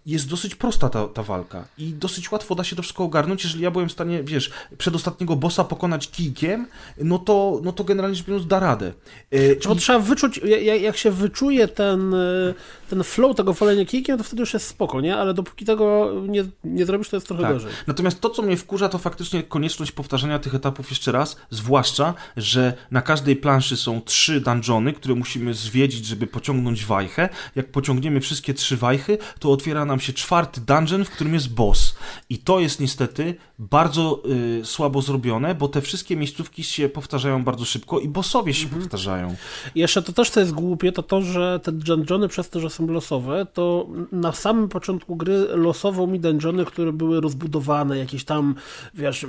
jest 0.08 0.30
dosyć 0.30 0.55
prosta 0.55 0.89
ta, 0.89 1.08
ta 1.08 1.24
walka 1.24 1.68
i 1.78 1.93
dosyć 1.93 2.32
łatwo 2.32 2.55
da 2.55 2.64
się 2.64 2.76
to 2.76 2.82
wszystko 2.82 3.03
ogarnąć, 3.03 3.43
jeżeli 3.43 3.64
ja 3.64 3.72
byłem 3.72 3.89
w 3.89 3.91
stanie, 3.91 4.24
wiesz, 4.24 4.51
przedostatniego 4.78 5.36
bossa 5.36 5.64
pokonać 5.64 6.12
kijkiem, 6.12 6.68
no 6.97 7.20
to, 7.20 7.60
no 7.64 7.72
to 7.72 7.84
generalnie 7.84 8.16
rzecz 8.16 8.26
biorąc 8.26 8.47
da 8.47 8.60
radę. 8.60 8.93
E, 9.32 9.55
Czy 9.55 9.70
i... 9.70 9.76
trzeba 9.76 9.99
wyczuć, 9.99 10.39
jak, 10.62 10.82
jak 10.82 10.97
się 10.97 11.12
wyczuje 11.12 11.68
ten, 11.68 12.14
e, 12.14 12.53
ten 12.89 13.03
flow 13.03 13.36
tego 13.36 13.53
walenia 13.53 13.86
kijkiem, 13.86 14.18
to 14.18 14.24
wtedy 14.24 14.39
już 14.39 14.53
jest 14.53 14.68
spoko, 14.68 15.01
nie? 15.01 15.18
Ale 15.18 15.34
dopóki 15.34 15.66
tego 15.66 16.14
nie, 16.28 16.45
nie 16.64 16.86
zrobisz, 16.86 17.10
to 17.10 17.16
jest 17.16 17.28
trochę 17.28 17.43
tak. 17.43 17.53
gorzej. 17.53 17.72
Natomiast 17.88 18.22
to, 18.22 18.30
co 18.30 18.41
mnie 18.41 18.58
wkurza, 18.58 18.89
to 18.89 18.97
faktycznie 18.97 19.43
konieczność 19.43 19.91
powtarzania 19.91 20.39
tych 20.39 20.55
etapów 20.55 20.89
jeszcze 20.89 21.12
raz, 21.12 21.38
zwłaszcza, 21.49 22.14
że 22.38 22.74
na 22.91 23.01
każdej 23.01 23.36
planszy 23.36 23.78
są 23.78 24.01
trzy 24.01 24.41
dungeony, 24.41 24.93
które 24.93 25.16
musimy 25.16 25.53
zwiedzić, 25.53 26.05
żeby 26.05 26.28
pociągnąć 26.28 26.86
wajchę. 26.86 27.30
Jak 27.55 27.72
pociągniemy 27.72 28.22
wszystkie 28.22 28.53
trzy 28.53 28.78
wajchy, 28.78 29.18
to 29.39 29.51
otwiera 29.51 29.86
nam 29.86 29.97
się 30.00 30.14
czwarty 30.14 30.62
dungeon, 30.62 31.06
w 31.06 31.10
którym 31.10 31.34
jest 31.34 31.54
boss. 31.54 31.95
I 32.30 32.38
to 32.38 32.60
jest 32.60 32.80
niestety 32.80 33.36
bardzo 33.60 34.22
y, 34.62 34.66
słabo 34.66 35.02
zrobione, 35.02 35.56
bo 35.56 35.68
te 35.68 35.82
wszystkie 35.82 36.16
miejscówki 36.16 36.64
się 36.64 36.89
powtarzają 36.89 37.43
bardzo 37.43 37.66
szybko 37.66 38.00
i 38.00 38.08
bossowie 38.08 38.54
się 38.54 38.64
mhm. 38.64 38.82
powtarzają. 38.82 39.36
I 39.76 39.80
jeszcze 39.80 40.02
to 40.02 40.14
też, 40.14 40.30
co 40.30 40.39
jest 40.39 40.52
głupie, 40.52 40.91
to 40.91 41.04
to, 41.04 41.22
że 41.22 41.60
te 41.64 41.72
dungeony 41.72 42.28
przez 42.28 42.50
to, 42.50 42.60
że 42.60 42.70
są 42.70 42.88
losowe, 42.88 43.48
to 43.54 43.88
na 44.12 44.32
samym 44.32 44.70
początku 44.70 45.16
gry 45.16 45.48
losowo 45.50 46.08
mi 46.08 46.20
dungeony, 46.20 46.66
które 46.66 46.93
były 46.93 47.22
rozbudowane, 47.22 47.98
jakieś 47.98 48.24
tam, 48.24 48.56
wiesz, 48.93 49.26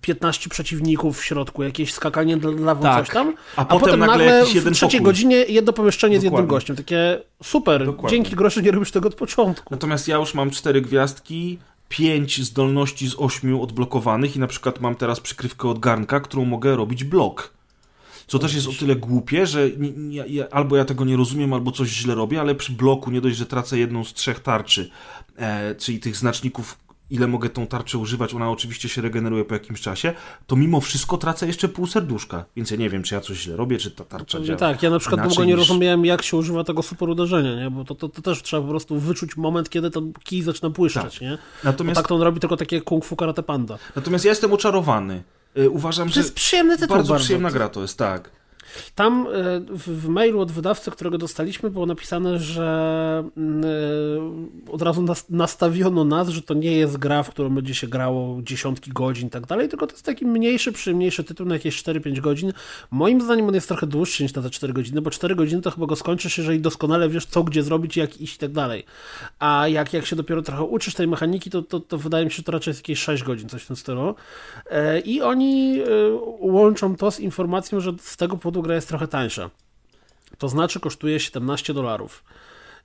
15 0.00 0.50
przeciwników 0.50 1.18
w 1.18 1.24
środku, 1.24 1.62
jakieś 1.62 1.92
skakanie 1.92 2.36
dla 2.36 2.74
tak. 2.74 3.06
coś 3.06 3.14
tam. 3.14 3.34
A, 3.56 3.60
a 3.60 3.64
potem, 3.64 3.80
potem 3.80 4.00
nagle, 4.00 4.16
nagle 4.16 4.38
jakiś 4.38 4.54
jeden 4.54 4.74
w 4.74 4.76
trzeciej 4.76 5.02
godzinie 5.02 5.36
jedno 5.36 5.72
pomieszczenie 5.72 6.16
Dokładnie. 6.16 6.30
z 6.30 6.40
jednym 6.40 6.46
gościem. 6.46 6.76
Takie 6.76 7.20
super, 7.42 7.86
Dokładnie. 7.86 8.18
dzięki 8.18 8.36
groszy 8.36 8.62
nie 8.62 8.70
robisz 8.70 8.90
tego 8.90 9.08
od 9.08 9.14
początku. 9.14 9.66
Natomiast 9.70 9.99
ja 10.08 10.16
już 10.16 10.34
mam 10.34 10.50
cztery 10.50 10.80
gwiazdki, 10.80 11.58
pięć 11.88 12.42
zdolności 12.42 13.08
z 13.08 13.14
ośmiu 13.18 13.62
odblokowanych 13.62 14.36
i 14.36 14.38
na 14.38 14.46
przykład 14.46 14.80
mam 14.80 14.94
teraz 14.94 15.20
przykrywkę 15.20 15.68
od 15.68 15.78
garnka, 15.78 16.20
którą 16.20 16.44
mogę 16.44 16.76
robić 16.76 17.04
blok. 17.04 17.52
Co 18.26 18.38
też 18.38 18.54
jest 18.54 18.66
o 18.66 18.72
tyle 18.72 18.96
głupie, 18.96 19.46
że 19.46 19.70
nie, 19.76 20.24
nie, 20.28 20.54
albo 20.54 20.76
ja 20.76 20.84
tego 20.84 21.04
nie 21.04 21.16
rozumiem, 21.16 21.52
albo 21.52 21.72
coś 21.72 21.88
źle 21.88 22.14
robię, 22.14 22.40
ale 22.40 22.54
przy 22.54 22.72
bloku 22.72 23.10
nie 23.10 23.20
dość, 23.20 23.36
że 23.36 23.46
tracę 23.46 23.78
jedną 23.78 24.04
z 24.04 24.14
trzech 24.14 24.40
tarczy, 24.40 24.90
e, 25.36 25.74
czyli 25.74 26.00
tych 26.00 26.16
znaczników, 26.16 26.78
ile 27.10 27.26
mogę 27.26 27.48
tą 27.48 27.66
tarczę 27.66 27.98
używać, 27.98 28.34
ona 28.34 28.50
oczywiście 28.50 28.88
się 28.88 29.02
regeneruje 29.02 29.44
po 29.44 29.54
jakimś 29.54 29.80
czasie, 29.80 30.12
to 30.46 30.56
mimo 30.56 30.80
wszystko 30.80 31.18
tracę 31.18 31.46
jeszcze 31.46 31.68
pół 31.68 31.86
serduszka. 31.86 32.44
Więc 32.56 32.70
ja 32.70 32.76
nie 32.76 32.90
wiem, 32.90 33.02
czy 33.02 33.14
ja 33.14 33.20
coś 33.20 33.38
źle 33.38 33.56
robię, 33.56 33.78
czy 33.78 33.90
ta 33.90 34.04
tarcza 34.04 34.38
Pewnie 34.38 34.46
działa. 34.46 34.58
Tak, 34.58 34.82
ja 34.82 34.90
na 34.90 34.98
przykład 34.98 35.26
długo 35.26 35.44
nie 35.44 35.54
niż... 35.54 35.68
rozumiałem, 35.68 36.04
jak 36.04 36.22
się 36.22 36.36
używa 36.36 36.64
tego 36.64 36.82
super 36.82 37.08
uderzenia, 37.08 37.54
nie? 37.54 37.70
bo 37.70 37.84
to, 37.84 37.94
to, 37.94 38.08
to, 38.08 38.22
też 38.22 38.42
trzeba 38.42 38.62
po 38.62 38.68
prostu 38.68 38.98
wyczuć 38.98 39.36
moment, 39.36 39.70
kiedy 39.70 39.90
ten 39.90 40.12
kij 40.24 40.42
zaczyna 40.42 40.70
błyszczeć. 40.70 41.12
Tak. 41.12 41.20
Nie? 41.20 41.38
Natomiast... 41.64 41.94
Bo 41.94 42.02
tak 42.02 42.08
to 42.08 42.14
on 42.14 42.22
robi 42.22 42.40
tylko 42.40 42.56
takie 42.56 42.80
kung 42.80 43.04
fu 43.04 43.16
karate 43.16 43.42
panda. 43.42 43.78
Natomiast 43.96 44.24
ja 44.24 44.30
jestem 44.30 44.52
oczarowany. 44.52 45.22
Y, 45.58 45.70
uważam, 45.70 46.08
to 46.08 46.14
że 46.14 46.20
jest 46.20 46.34
przyjemny 46.34 46.78
tytuł 46.78 46.96
bardzo, 46.96 47.12
bardzo 47.12 47.24
przyjemna 47.24 47.50
gra 47.50 47.68
to 47.68 47.82
jest, 47.82 47.98
tak. 47.98 48.30
Tam 48.94 49.26
e, 49.26 49.60
w, 49.70 50.08
mailu 50.08 50.40
od 50.40 50.52
wydawcy, 50.52 50.90
którego 50.90 51.18
dostaliśmy, 51.18 51.70
było 51.70 51.86
napisane, 51.86 52.38
że 52.38 53.24
mm, 53.36 53.64
e, 53.64 54.72
od 54.72 54.82
razu 54.82 55.04
nastawiono 55.30 56.04
nas, 56.04 56.28
że 56.28 56.42
to 56.42 56.54
nie 56.54 56.72
jest 56.72 56.96
gra, 56.96 57.22
w 57.22 57.30
którą 57.30 57.54
będzie 57.54 57.74
się 57.74 57.86
grało 57.86 58.42
dziesiątki 58.42 58.90
godzin 58.90 59.26
i 59.28 59.30
tak 59.30 59.46
dalej, 59.46 59.68
tylko 59.68 59.86
to 59.86 59.92
jest 59.92 60.06
taki 60.06 60.26
mniejszy, 60.26 60.72
przyjemniejszy 60.72 61.24
tytuł 61.24 61.46
na 61.46 61.54
jakieś 61.54 61.82
4-5 61.82 62.20
godzin. 62.20 62.52
Moim 62.90 63.20
zdaniem 63.20 63.48
on 63.48 63.54
jest 63.54 63.68
trochę 63.68 63.86
dłuższy 63.86 64.22
niż 64.22 64.34
na 64.34 64.42
te 64.42 64.50
4 64.50 64.72
godziny, 64.72 65.00
bo 65.00 65.10
4 65.10 65.34
godziny 65.34 65.62
to 65.62 65.70
chyba 65.70 65.86
go 65.86 65.96
skończysz, 65.96 66.38
jeżeli 66.38 66.60
doskonale 66.60 67.08
wiesz, 67.08 67.26
co 67.26 67.44
gdzie 67.44 67.62
zrobić, 67.62 67.96
jak 67.96 68.20
iść 68.20 68.36
i 68.36 68.38
tak 68.38 68.52
dalej. 68.52 68.84
A 69.38 69.68
jak, 69.68 69.92
jak 69.92 70.06
się 70.06 70.16
dopiero 70.16 70.42
trochę 70.42 70.62
uczysz 70.62 70.94
tej 70.94 71.08
mechaniki, 71.08 71.50
to, 71.50 71.62
to, 71.62 71.80
to 71.80 71.98
wydaje 71.98 72.24
mi 72.24 72.30
się, 72.30 72.36
że 72.36 72.42
to 72.42 72.52
raczej 72.52 72.70
jest 72.70 72.80
jakieś 72.80 72.98
6 72.98 73.22
godzin, 73.22 73.48
coś 73.48 73.62
w 73.62 73.66
tym 73.66 73.76
stylu. 73.76 74.14
I 75.04 75.22
oni 75.22 75.80
łączą 76.40 76.96
to 76.96 77.10
z 77.10 77.20
informacją, 77.20 77.80
że 77.80 77.92
z 78.00 78.16
tego 78.16 78.36
powodu 78.36 78.59
gra 78.62 78.74
jest 78.74 78.88
trochę 78.88 79.08
tańsza. 79.08 79.50
To 80.38 80.48
znaczy 80.48 80.80
kosztuje 80.80 81.20
17 81.20 81.74
dolarów. 81.74 82.24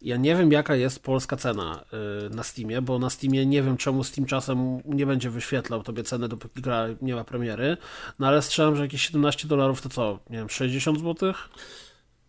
Ja 0.02 0.18
nie 0.18 0.36
wiem, 0.36 0.52
jaka 0.52 0.76
jest 0.76 1.04
polska 1.04 1.38
cena 1.38 1.86
y, 2.26 2.36
na 2.36 2.44
Steamie, 2.44 2.82
bo 2.82 3.00
na 3.00 3.10
Steamie 3.10 3.46
nie 3.46 3.64
wiem, 3.64 3.78
czemu 3.78 4.04
Steam 4.04 4.26
czasem 4.26 4.82
nie 4.86 5.06
będzie 5.06 5.30
wyświetlał 5.30 5.84
tobie 5.84 6.04
ceny, 6.04 6.28
dopóki 6.28 6.62
gra 6.62 6.88
nie 7.02 7.16
ma 7.16 7.24
premiery. 7.24 7.78
No 8.20 8.28
ale 8.28 8.42
strzelam, 8.42 8.76
że 8.76 8.82
jakieś 8.84 9.02
17 9.02 9.48
dolarów 9.48 9.82
to 9.82 9.90
co? 9.90 10.20
Nie 10.30 10.38
wiem, 10.38 10.50
60 10.50 11.00
zł? 11.00 11.34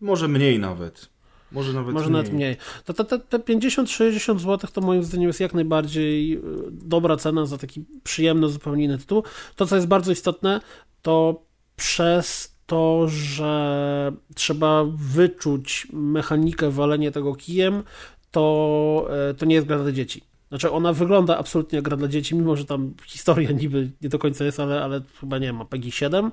Może 0.01 0.27
mniej 0.27 0.59
nawet. 0.59 1.09
Może 1.51 1.73
nawet 1.73 1.93
Może 1.93 2.09
mniej. 2.09 2.17
nawet 2.17 2.33
mniej. 2.33 2.57
To, 2.85 2.93
to, 2.93 3.03
to, 3.03 3.19
te 3.19 3.39
50-60 3.39 4.39
zł 4.39 4.69
to 4.73 4.81
moim 4.81 5.03
zdaniem 5.03 5.27
jest 5.27 5.39
jak 5.39 5.53
najbardziej 5.53 6.37
y, 6.37 6.41
dobra 6.71 7.17
cena 7.17 7.45
za 7.45 7.57
taki 7.57 7.85
przyjemny, 8.03 8.49
zupełnie 8.49 8.85
inny 8.85 8.97
tytuł. 8.97 9.23
To, 9.55 9.65
co 9.65 9.75
jest 9.75 9.87
bardzo 9.87 10.11
istotne, 10.11 10.61
to 11.01 11.43
przez 11.75 12.56
to, 12.67 13.07
że 13.07 14.11
trzeba 14.35 14.85
wyczuć 14.95 15.87
mechanikę 15.93 16.71
walenia 16.71 17.11
tego 17.11 17.35
kijem, 17.35 17.83
to, 18.31 19.07
e, 19.29 19.33
to 19.33 19.45
nie 19.45 19.55
jest 19.55 19.67
gra 19.67 19.79
dla 19.79 19.91
dzieci. 19.91 20.23
Znaczy, 20.49 20.71
ona 20.71 20.93
wygląda 20.93 21.37
absolutnie 21.37 21.75
jak 21.75 21.85
gra 21.85 21.97
dla 21.97 22.07
dzieci, 22.07 22.35
mimo 22.35 22.55
że 22.55 22.65
tam 22.65 22.93
historia 23.05 23.51
niby 23.51 23.91
nie 24.01 24.09
do 24.09 24.19
końca 24.19 24.45
jest, 24.45 24.59
ale, 24.59 24.83
ale 24.83 25.01
chyba 25.19 25.37
nie 25.37 25.53
ma 25.53 25.65
PEGI 25.65 25.91
7, 25.91 26.31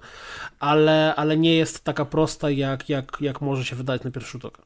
ale, 0.60 1.14
ale 1.14 1.36
nie 1.36 1.54
jest 1.54 1.84
taka 1.84 2.04
prosta, 2.04 2.50
jak, 2.50 2.88
jak, 2.88 3.16
jak 3.20 3.40
może 3.40 3.64
się 3.64 3.76
wydać 3.76 4.04
na 4.04 4.10
pierwszy 4.10 4.30
rzut 4.32 4.44
oka. 4.44 4.62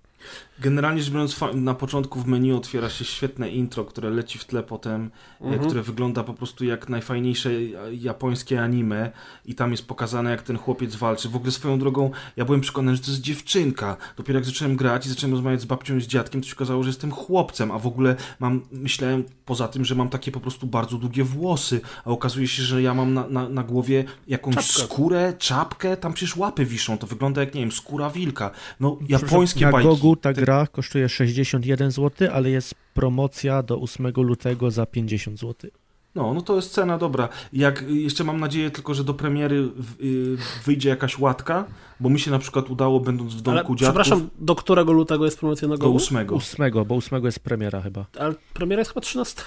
Generalnie 0.60 1.02
rzecz 1.02 1.12
biorąc, 1.12 1.40
na 1.54 1.74
początku 1.74 2.20
w 2.20 2.26
menu 2.26 2.52
otwiera 2.52 2.90
się 2.90 3.04
świetne 3.04 3.50
intro, 3.50 3.84
które 3.84 4.10
leci 4.10 4.38
w 4.38 4.44
tle 4.44 4.62
potem, 4.62 5.10
e, 5.40 5.44
mhm. 5.44 5.66
które 5.66 5.82
wygląda 5.82 6.24
po 6.24 6.34
prostu 6.34 6.64
jak 6.64 6.88
najfajniejsze 6.88 7.50
japońskie 7.92 8.62
anime 8.62 9.12
i 9.44 9.54
tam 9.54 9.70
jest 9.70 9.86
pokazane, 9.86 10.30
jak 10.30 10.42
ten 10.42 10.58
chłopiec 10.58 10.96
walczy. 10.96 11.28
W 11.28 11.36
ogóle 11.36 11.52
swoją 11.52 11.78
drogą, 11.78 12.10
ja 12.36 12.44
byłem 12.44 12.60
przekonany, 12.60 12.96
że 12.96 13.02
to 13.02 13.10
jest 13.10 13.22
dziewczynka. 13.22 13.96
Dopiero 14.16 14.38
jak 14.38 14.46
zacząłem 14.46 14.76
grać 14.76 15.06
i 15.06 15.08
zacząłem 15.08 15.32
rozmawiać 15.32 15.60
z 15.60 15.64
babcią 15.64 15.96
i 15.96 16.00
z 16.00 16.06
dziadkiem, 16.06 16.40
to 16.40 16.48
się 16.48 16.54
okazało, 16.54 16.82
że 16.82 16.88
jestem 16.88 17.10
chłopcem, 17.10 17.70
a 17.70 17.78
w 17.78 17.86
ogóle 17.86 18.16
mam, 18.40 18.60
myślałem 18.72 19.24
poza 19.44 19.68
tym, 19.68 19.84
że 19.84 19.94
mam 19.94 20.08
takie 20.08 20.32
po 20.32 20.40
prostu 20.40 20.66
bardzo 20.66 20.98
długie 20.98 21.24
włosy, 21.24 21.80
a 22.04 22.10
okazuje 22.10 22.48
się, 22.48 22.62
że 22.62 22.82
ja 22.82 22.94
mam 22.94 23.14
na, 23.14 23.28
na, 23.28 23.48
na 23.48 23.62
głowie 23.62 24.04
jakąś 24.28 24.54
czapkę. 24.54 24.82
skórę, 24.82 25.32
czapkę, 25.38 25.96
tam 25.96 26.12
przecież 26.12 26.36
łapy 26.36 26.64
wiszą, 26.64 26.98
to 26.98 27.06
wygląda 27.06 27.40
jak, 27.40 27.54
nie 27.54 27.60
wiem, 27.60 27.72
skóra 27.72 28.10
wilka. 28.10 28.50
No, 28.80 28.98
japońskie 29.08 29.70
bajki 29.70 30.07
ta 30.16 30.32
gra 30.32 30.66
kosztuje 30.66 31.08
61 31.08 31.90
zł, 31.90 32.28
ale 32.32 32.50
jest 32.50 32.74
promocja 32.94 33.62
do 33.62 33.80
8 33.80 34.12
lutego 34.16 34.70
za 34.70 34.86
50 34.86 35.38
zł. 35.38 35.70
No, 36.14 36.34
no 36.34 36.40
to 36.40 36.56
jest 36.56 36.72
cena 36.72 36.98
dobra. 36.98 37.28
Jak 37.52 37.84
jeszcze 37.88 38.24
mam 38.24 38.40
nadzieję 38.40 38.70
tylko, 38.70 38.94
że 38.94 39.04
do 39.04 39.14
premiery 39.14 39.68
y, 40.02 40.36
wyjdzie 40.64 40.88
jakaś 40.88 41.18
łatka, 41.18 41.64
bo 42.00 42.10
mi 42.10 42.20
się 42.20 42.30
na 42.30 42.38
przykład 42.38 42.70
udało, 42.70 43.00
będąc 43.00 43.34
w 43.34 43.40
domku 43.40 43.50
Ale, 43.50 43.60
dziadków... 43.62 43.76
Przepraszam, 43.76 44.30
do 44.38 44.54
którego 44.54 44.92
lutego 44.92 45.24
jest 45.24 45.38
promocja 45.38 45.68
na 45.68 45.76
Go? 45.76 45.86
Do 45.86 45.94
8. 45.94 46.26
8, 46.34 46.72
bo 46.86 46.96
8 46.96 47.24
jest 47.24 47.40
premiera 47.40 47.80
chyba. 47.80 48.06
Ale 48.18 48.34
premiera 48.54 48.80
jest 48.80 48.90
chyba 48.90 49.00
13. 49.00 49.42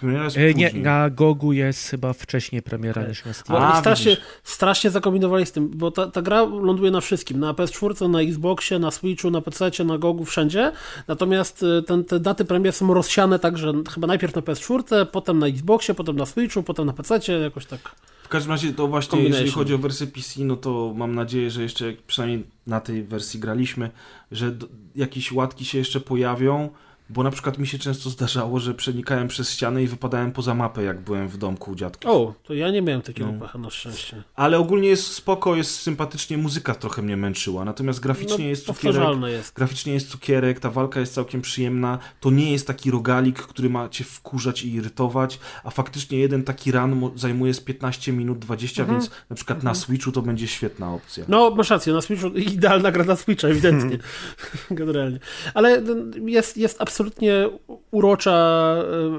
Premiera 0.00 0.24
jest 0.24 0.36
e, 0.36 0.54
nie, 0.54 0.72
na 0.72 1.10
Gogu 1.10 1.52
jest 1.52 1.88
chyba 1.88 2.12
wcześniej 2.12 2.62
premiera 2.62 3.08
niż 3.08 3.24
na 3.24 3.32
Steam. 3.32 3.62
A, 3.62 3.80
strasznie, 3.80 4.16
strasznie 4.44 4.90
zakombinowali 4.90 5.46
z 5.46 5.52
tym, 5.52 5.70
bo 5.74 5.90
ta, 5.90 6.06
ta 6.06 6.22
gra 6.22 6.44
ląduje 6.44 6.90
na 6.90 7.00
wszystkim. 7.00 7.40
Na 7.40 7.52
PS4, 7.52 8.08
na 8.08 8.20
Xboxie, 8.20 8.78
na 8.78 8.90
Switchu, 8.90 9.30
na 9.30 9.40
PC, 9.40 9.84
na 9.84 9.98
Gogu, 9.98 10.24
wszędzie. 10.24 10.72
Natomiast 11.08 11.62
e, 11.78 11.82
ten, 11.82 12.04
te 12.04 12.20
daty 12.20 12.44
premier 12.44 12.72
są 12.72 12.94
rozsiane 12.94 13.38
tak, 13.38 13.58
że 13.58 13.72
chyba 13.94 14.06
najpierw 14.06 14.34
na 14.34 14.42
PS4, 14.42 15.06
potem 15.06 15.38
na 15.38 15.46
Xboxie, 15.46 15.94
potem 15.94 16.16
na 16.16 16.26
Switchu, 16.26 16.62
potem 16.62 16.86
na 16.86 16.92
PC, 16.92 17.20
jakoś 17.42 17.66
tak. 17.66 17.80
W 18.22 18.28
każdym 18.28 18.52
razie 18.52 18.72
to 18.72 18.88
właśnie, 18.88 19.22
jeżeli 19.22 19.50
chodzi 19.50 19.74
o 19.74 19.78
wersję 19.78 20.06
PC, 20.06 20.44
no 20.44 20.56
to 20.56 20.92
mam 20.96 21.14
nadzieję, 21.14 21.50
że 21.50 21.62
jeszcze 21.62 21.92
przynajmniej 22.06 22.44
na 22.66 22.80
tej 22.80 23.02
wersji 23.02 23.40
graliśmy, 23.40 23.90
że 24.32 24.56
jakieś 24.96 25.32
łatki 25.32 25.64
się 25.64 25.78
jeszcze 25.78 26.00
pojawią 26.00 26.68
bo 27.08 27.22
na 27.22 27.30
przykład 27.30 27.58
mi 27.58 27.66
się 27.66 27.78
często 27.78 28.10
zdarzało, 28.10 28.58
że 28.60 28.74
przenikałem 28.74 29.28
przez 29.28 29.50
ścianę 29.50 29.82
i 29.82 29.86
wypadałem 29.86 30.32
poza 30.32 30.54
mapę, 30.54 30.82
jak 30.82 31.00
byłem 31.00 31.28
w 31.28 31.36
domku 31.36 31.70
u 31.70 31.74
dziadków. 31.74 32.10
O, 32.10 32.34
to 32.42 32.54
ja 32.54 32.70
nie 32.70 32.82
miałem 32.82 33.02
takiego 33.02 33.32
no. 33.32 33.40
pecha 33.40 33.58
na 33.58 33.70
szczęście. 33.70 34.22
Ale 34.34 34.58
ogólnie 34.58 34.88
jest 34.88 35.12
spoko, 35.12 35.56
jest 35.56 35.80
sympatycznie, 35.80 36.38
muzyka 36.38 36.74
trochę 36.74 37.02
mnie 37.02 37.16
męczyła, 37.16 37.64
natomiast 37.64 38.00
graficznie 38.00 38.44
no, 38.44 38.50
jest 38.50 38.66
cukierek. 38.66 39.02
Jest. 39.26 39.54
Graficznie 39.54 39.92
jest 39.94 40.08
cukierek, 40.08 40.60
ta 40.60 40.70
walka 40.70 41.00
jest 41.00 41.14
całkiem 41.14 41.42
przyjemna. 41.42 41.98
To 42.20 42.30
nie 42.30 42.52
jest 42.52 42.66
taki 42.66 42.90
rogalik, 42.90 43.38
który 43.42 43.70
ma 43.70 43.88
cię 43.88 44.04
wkurzać 44.04 44.62
i 44.62 44.74
irytować, 44.74 45.38
a 45.64 45.70
faktycznie 45.70 46.18
jeden 46.18 46.42
taki 46.42 46.72
run 46.72 47.10
zajmuje 47.14 47.54
z 47.54 47.60
15 47.60 48.12
minut 48.12 48.38
20, 48.38 48.82
mhm. 48.82 49.00
więc 49.00 49.10
na 49.30 49.36
przykład 49.36 49.56
mhm. 49.56 49.74
na 49.74 49.80
Switchu 49.80 50.12
to 50.12 50.22
będzie 50.22 50.48
świetna 50.48 50.94
opcja. 50.94 51.24
No, 51.28 51.50
masz 51.50 51.70
rację, 51.70 51.92
na 51.92 52.00
Switchu 52.00 52.28
idealna 52.28 52.92
gra 52.92 53.04
na 53.04 53.16
Switcha, 53.16 53.48
ewidentnie. 53.48 53.98
Generalnie. 54.70 55.18
Ale 55.54 55.82
jest, 56.26 56.56
jest 56.56 56.82
absolutnie 56.82 56.95
absolutnie 56.96 57.48
urocza 57.90 58.76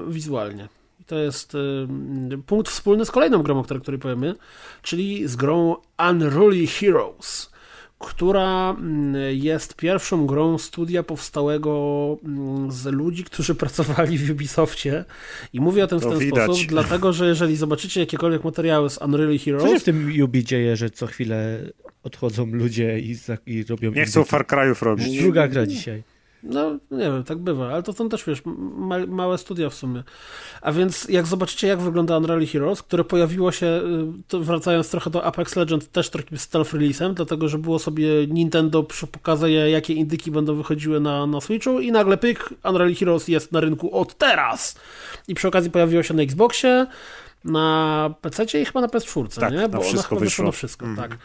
e, 0.08 0.12
wizualnie. 0.12 0.68
I 1.00 1.04
to 1.04 1.18
jest 1.18 1.54
e, 1.54 1.58
punkt 2.46 2.68
wspólny 2.68 3.04
z 3.04 3.10
kolejną 3.10 3.42
grą, 3.42 3.58
o 3.58 3.62
której, 3.62 3.82
której 3.82 4.00
powiemy, 4.00 4.34
czyli 4.82 5.28
z 5.28 5.36
grą 5.36 5.76
Unruly 6.10 6.66
Heroes 6.66 7.50
która 7.98 8.70
mm, 8.70 9.14
jest 9.36 9.74
pierwszą 9.76 10.26
grą 10.26 10.58
studia 10.58 11.02
powstałego 11.02 12.16
mm, 12.24 12.72
z 12.72 12.86
ludzi, 12.86 13.24
którzy 13.24 13.54
pracowali 13.64 14.18
w 14.18 14.30
Ubisoftie. 14.30 15.04
I 15.52 15.60
mówię 15.60 15.84
o 15.84 15.86
tym 15.86 15.98
w 15.98 16.02
ten 16.02 16.18
widać. 16.18 16.44
sposób, 16.44 16.66
dlatego 16.76 17.12
że 17.12 17.26
jeżeli 17.26 17.56
zobaczycie 17.56 18.00
jakiekolwiek 18.00 18.44
materiały 18.44 18.90
z 18.90 18.98
Unreal 18.98 19.38
Heroes... 19.38 19.62
Co 19.62 19.68
się 19.68 19.80
w 19.80 19.84
tym 19.84 20.12
Ubi 20.24 20.44
dzieje, 20.44 20.76
że 20.76 20.90
co 20.90 21.06
chwilę 21.06 21.58
odchodzą 22.02 22.46
ludzie 22.46 22.98
i, 22.98 23.16
i 23.46 23.64
robią... 23.64 23.92
Nie 23.92 24.04
chcą 24.04 24.24
Far 24.24 24.46
Cry'ów 24.46 24.82
robić. 24.82 25.20
Druga 25.22 25.48
gra 25.48 25.66
dzisiaj. 25.66 26.02
No, 26.42 26.70
nie 26.90 27.04
wiem, 27.04 27.24
tak 27.24 27.38
bywa, 27.38 27.72
ale 27.72 27.82
to 27.82 27.92
są 27.92 28.08
też, 28.08 28.24
wiesz, 28.24 28.42
ma 28.76 29.06
małe 29.06 29.38
studia 29.38 29.70
w 29.70 29.74
sumie. 29.74 30.02
A 30.62 30.72
więc 30.72 31.08
jak 31.08 31.26
zobaczycie, 31.26 31.66
jak 31.66 31.80
wygląda 31.80 32.16
Unreal 32.16 32.46
Heroes, 32.46 32.82
które 32.82 33.04
pojawiło 33.04 33.52
się, 33.52 33.66
y, 34.34 34.38
wracając 34.38 34.90
trochę 34.90 35.10
do 35.10 35.24
Apex 35.24 35.56
Legends, 35.56 35.88
też 35.88 36.10
takim 36.10 36.38
stealth 36.38 36.74
release'em, 36.74 37.14
dlatego, 37.14 37.48
że 37.48 37.58
było 37.58 37.78
sobie 37.78 38.26
Nintendo 38.26 38.86
pokazuje, 39.12 39.70
jakie 39.70 39.94
indyki 39.94 40.30
będą 40.30 40.54
wychodziły 40.54 41.00
na, 41.00 41.26
na 41.26 41.40
Switchu 41.40 41.80
i 41.80 41.92
nagle 41.92 42.16
pyk, 42.16 42.54
Unreal 42.64 42.94
Heroes 42.94 43.28
jest 43.28 43.52
na 43.52 43.60
rynku 43.60 43.96
od 43.96 44.14
teraz! 44.14 44.78
I 45.28 45.34
przy 45.34 45.48
okazji 45.48 45.70
pojawiło 45.70 46.02
się 46.02 46.14
na 46.14 46.22
Xboxie, 46.22 46.86
na 47.44 48.14
PC 48.20 48.60
i 48.60 48.64
chyba 48.64 48.80
na 48.80 48.86
PS4, 48.88 49.40
tak, 49.40 49.52
nie? 49.52 49.68
Bo 49.68 49.78
na 49.78 49.84
wszystko 49.84 50.16
wyszło. 50.16 50.44
na 50.44 50.50
wszystko, 50.50 50.86
mm. 50.86 50.96
tak. 50.96 51.18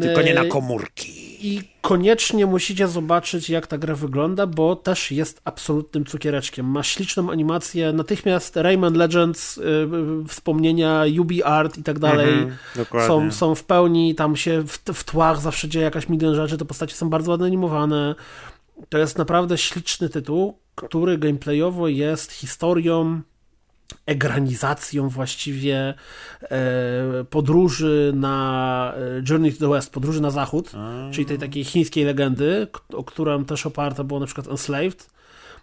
Tylko 0.00 0.22
nie 0.22 0.34
na 0.34 0.44
komórki. 0.44 1.22
I 1.48 1.62
koniecznie 1.80 2.46
musicie 2.46 2.88
zobaczyć, 2.88 3.50
jak 3.50 3.66
ta 3.66 3.78
gra 3.78 3.94
wygląda, 3.94 4.46
bo 4.46 4.76
też 4.76 5.10
jest 5.10 5.40
absolutnym 5.44 6.04
cukiereczkiem. 6.04 6.66
Ma 6.66 6.82
śliczną 6.82 7.30
animację, 7.30 7.92
natychmiast 7.92 8.56
Rayman 8.56 8.94
Legends, 8.94 9.56
yy, 9.56 10.28
wspomnienia 10.28 11.04
Ubi 11.20 11.42
Art 11.42 11.78
i 11.78 11.82
tak 11.82 11.98
dalej 11.98 12.28
mhm, 12.74 13.06
są, 13.06 13.30
są 13.30 13.54
w 13.54 13.64
pełni, 13.64 14.14
tam 14.14 14.36
się 14.36 14.62
w, 14.62 14.78
w 14.94 15.04
tłach 15.04 15.40
zawsze 15.40 15.68
dzieje 15.68 15.84
jakaś 15.84 16.08
milion 16.08 16.34
rzeczy, 16.34 16.58
te 16.58 16.64
postacie 16.64 16.94
są 16.94 17.10
bardzo 17.10 17.30
ładnie 17.30 17.46
animowane. 17.46 18.14
To 18.88 18.98
jest 18.98 19.18
naprawdę 19.18 19.58
śliczny 19.58 20.08
tytuł, 20.08 20.58
który 20.74 21.18
gameplayowo 21.18 21.88
jest 21.88 22.32
historią 22.32 23.20
egranizacją 24.06 25.08
właściwie 25.08 25.94
e, 26.42 27.24
podróży 27.30 28.12
na 28.16 28.94
e, 28.96 29.22
Journey 29.30 29.52
to 29.52 29.58
the 29.58 29.68
West, 29.68 29.92
podróży 29.92 30.20
na 30.20 30.30
zachód, 30.30 30.72
czyli 31.12 31.26
tej 31.26 31.38
takiej 31.38 31.64
chińskiej 31.64 32.04
legendy, 32.04 32.66
o 32.92 33.04
którą 33.04 33.44
też 33.44 33.66
oparta 33.66 34.04
było 34.04 34.20
na 34.20 34.26
przykład 34.26 34.48
Enslaved 34.48 35.10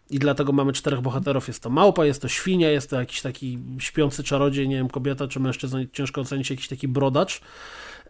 i 0.09 0.19
dlatego 0.19 0.51
mamy 0.51 0.73
czterech 0.73 1.01
bohaterów. 1.01 1.47
Jest 1.47 1.63
to 1.63 1.69
małpa, 1.69 2.05
jest 2.05 2.21
to 2.21 2.27
świnia, 2.27 2.69
jest 2.69 2.89
to 2.89 2.99
jakiś 2.99 3.21
taki 3.21 3.59
śpiący 3.79 4.23
czarodziej, 4.23 4.69
nie 4.69 4.75
wiem, 4.75 4.89
kobieta 4.89 5.27
czy 5.27 5.39
mężczyzna, 5.39 5.79
ciężko 5.93 6.21
ocenić, 6.21 6.49
jakiś 6.49 6.67
taki 6.67 6.87
brodacz. 6.87 7.41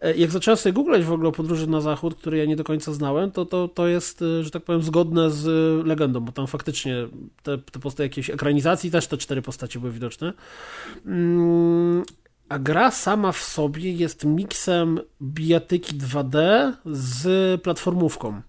E, 0.00 0.14
jak 0.14 0.30
zacząłem 0.30 0.58
sobie 0.58 0.72
googlać 0.72 1.04
w 1.04 1.12
ogóle 1.12 1.32
podróży 1.32 1.66
na 1.66 1.80
zachód, 1.80 2.14
który 2.14 2.38
ja 2.38 2.44
nie 2.44 2.56
do 2.56 2.64
końca 2.64 2.92
znałem, 2.92 3.30
to, 3.30 3.46
to, 3.46 3.68
to 3.68 3.88
jest, 3.88 4.22
e, 4.22 4.44
że 4.44 4.50
tak 4.50 4.62
powiem, 4.62 4.82
zgodne 4.82 5.30
z 5.30 5.46
legendą, 5.86 6.20
bo 6.20 6.32
tam 6.32 6.46
faktycznie 6.46 6.96
te, 7.42 7.58
te 7.58 7.80
postacie 7.80 8.02
jakiejś 8.02 8.30
ekranizacji 8.30 8.90
też 8.90 9.06
te 9.06 9.16
cztery 9.16 9.42
postacie 9.42 9.78
były 9.78 9.92
widoczne. 9.92 10.32
Mm, 11.06 12.04
A 12.48 12.58
gra 12.58 12.90
sama 12.90 13.32
w 13.32 13.38
sobie 13.38 13.92
jest 13.92 14.24
miksem 14.24 15.00
bijatyki 15.22 15.94
2D 15.94 16.36
z 16.86 17.62
platformówką. 17.62 18.42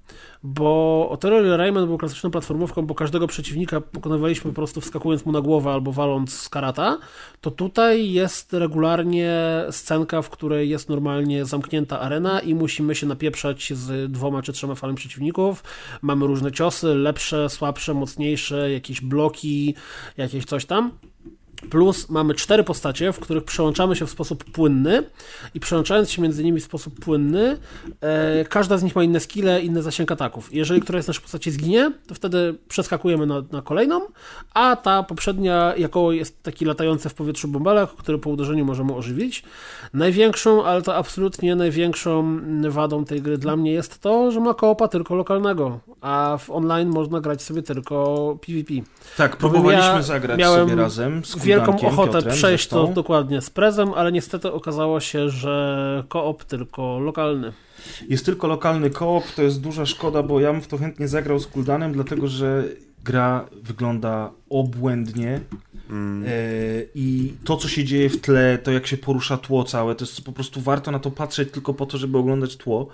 Bo 0.44 1.08
Otero 1.10 1.58
Rayman 1.58 1.86
był 1.86 1.98
klasyczną 1.98 2.32
platformówką, 2.32 2.86
bo 2.86 2.96
każdego 2.96 3.28
przeciwnika 3.28 3.82
pokonywaliśmy 3.82 4.52
po 4.52 4.56
prostu 4.56 4.82
wskakując 4.82 5.26
mu 5.26 5.32
na 5.32 5.42
głowę 5.42 5.72
albo 5.72 5.92
waląc 5.92 6.34
z 6.34 6.50
karata. 6.50 6.98
To 7.42 7.52
tutaj 7.52 8.12
jest 8.12 8.54
regularnie 8.54 9.34
scenka, 9.72 10.22
w 10.22 10.30
której 10.30 10.70
jest 10.70 10.90
normalnie 10.90 11.46
zamknięta 11.46 12.00
arena 12.00 12.40
i 12.40 12.56
musimy 12.56 12.96
się 12.96 13.08
napieprzać 13.08 13.74
z 13.74 14.12
dwoma 14.12 14.42
czy 14.42 14.54
trzema 14.54 14.76
falami 14.76 14.98
przeciwników. 14.98 15.64
Mamy 16.02 16.28
różne 16.28 16.52
ciosy, 16.52 16.96
lepsze, 16.96 17.50
słabsze, 17.50 17.94
mocniejsze, 17.94 18.72
jakieś 18.72 19.02
bloki, 19.02 19.76
jakieś 20.18 20.46
coś 20.46 20.66
tam. 20.66 20.92
Plus 21.70 22.10
mamy 22.10 22.36
cztery 22.36 22.64
postacie, 22.64 23.14
w 23.14 23.20
których 23.20 23.44
przełączamy 23.44 23.96
się 23.96 24.06
w 24.06 24.10
sposób 24.10 24.44
płynny 24.44 25.04
i 25.54 25.60
przełączając 25.60 26.12
się 26.12 26.22
między 26.22 26.44
nimi 26.44 26.60
w 26.60 26.64
sposób 26.64 27.00
płynny, 27.00 27.58
e, 28.02 28.46
każda 28.46 28.78
z 28.78 28.84
nich 28.84 28.96
ma 28.96 29.04
inne 29.04 29.20
skille, 29.20 29.62
inny 29.62 29.82
zasięg 29.82 30.12
ataków. 30.12 30.54
Jeżeli 30.54 30.82
któraś 30.82 31.04
z 31.04 31.08
naszych 31.08 31.24
postaci 31.24 31.52
zginie, 31.52 31.92
to 32.08 32.16
wtedy 32.16 32.56
przeskakujemy 32.68 33.26
na, 33.26 33.44
na 33.52 33.62
kolejną, 33.62 34.02
a 34.54 34.76
ta 34.76 35.04
poprzednia 35.04 35.74
jako 35.78 36.12
jest 36.12 36.44
taki 36.44 36.66
latający 36.66 37.10
w 37.10 37.14
powietrzu 37.14 37.48
bąbelek, 37.48 37.90
który 37.90 38.18
po 38.18 38.30
uderzeniu 38.30 38.66
możemy 38.66 38.94
ożywić. 38.94 39.44
Największą, 39.94 40.66
ale 40.66 40.82
to 40.82 40.96
absolutnie 40.96 41.56
największą 41.56 42.40
wadą 42.70 43.06
tej 43.06 43.22
gry 43.22 43.38
dla 43.38 43.56
mnie 43.56 43.72
jest 43.72 44.00
to, 44.00 44.32
że 44.32 44.40
ma 44.40 44.54
koopa 44.54 44.88
tylko 44.88 45.16
lokalnego, 45.16 45.80
a 46.02 46.38
w 46.40 46.50
online 46.50 46.90
można 46.90 47.22
grać 47.22 47.42
sobie 47.42 47.64
tylko 47.64 48.38
PvP. 48.46 48.74
Tak, 49.18 49.38
próbowaliśmy 49.38 49.86
ja 49.86 50.02
zagrać 50.02 50.44
sobie 50.44 50.76
razem 50.76 51.26
z 51.26 51.36
wielką 51.56 51.88
ochotę 51.88 52.12
Piotrem, 52.12 52.36
przejść 52.36 52.64
zresztą. 52.64 52.88
to 52.88 52.94
dokładnie 52.94 53.42
z 53.42 53.50
prezem, 53.50 53.94
ale 53.94 54.12
niestety 54.12 54.52
okazało 54.52 55.00
się, 55.00 55.30
że 55.30 56.04
koop 56.08 56.44
tylko 56.44 57.00
lokalny. 57.00 57.54
Jest 58.10 58.26
tylko 58.26 58.48
lokalny 58.48 58.90
koop, 58.90 59.24
to 59.36 59.42
jest 59.42 59.62
duża 59.62 59.86
szkoda, 59.86 60.24
bo 60.24 60.40
ja 60.40 60.52
bym 60.52 60.62
w 60.62 60.68
to 60.68 60.78
chętnie 60.78 61.08
zagrał 61.08 61.40
z 61.40 61.48
Kuldanem, 61.48 61.94
dlatego 61.94 62.28
że 62.28 62.64
gra 63.04 63.46
wygląda 63.64 64.32
obłędnie. 64.50 65.40
Mm. 65.90 66.24
E, 66.24 66.28
I 66.96 67.34
to, 67.44 67.58
co 67.58 67.68
się 67.68 67.84
dzieje 67.84 68.10
w 68.10 68.22
tle, 68.22 68.58
to 68.64 68.72
jak 68.72 68.88
się 68.88 68.98
porusza 68.98 69.38
tło 69.38 69.64
całe, 69.64 69.96
to 69.96 70.06
jest 70.06 70.22
po 70.22 70.32
prostu 70.32 70.62
warto 70.62 70.92
na 70.92 71.00
to 71.00 71.12
patrzeć 71.12 71.52
tylko 71.52 71.74
po 71.74 71.86
to, 71.86 71.98
żeby 71.98 72.18
oglądać 72.18 72.58
tło. 72.58 72.88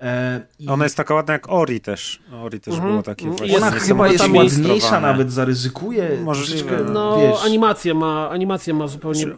E, 0.00 0.40
i... 0.58 0.68
Ona 0.68 0.84
jest 0.84 0.96
taka 0.96 1.14
ładna 1.14 1.32
jak 1.32 1.48
Ori 1.48 1.80
też. 1.80 2.20
Ori 2.42 2.60
też 2.60 2.74
mhm. 2.74 2.90
było 2.90 3.02
takie 3.02 3.26
właśnie. 3.26 3.56
Ona 3.56 3.70
chyba 3.70 4.08
jest 4.08 4.28
ładniejsza 4.28 5.00
nawet, 5.00 5.32
zaryzykuje. 5.32 6.08
Możliwe. 6.22 6.84
No, 6.92 7.18
wiesz. 7.20 7.44
animację 7.44 7.94
ma, 7.94 8.30
animację 8.30 8.74
ma 8.74 8.86
zupełnie... 8.86 9.20
Znaczy, 9.20 9.36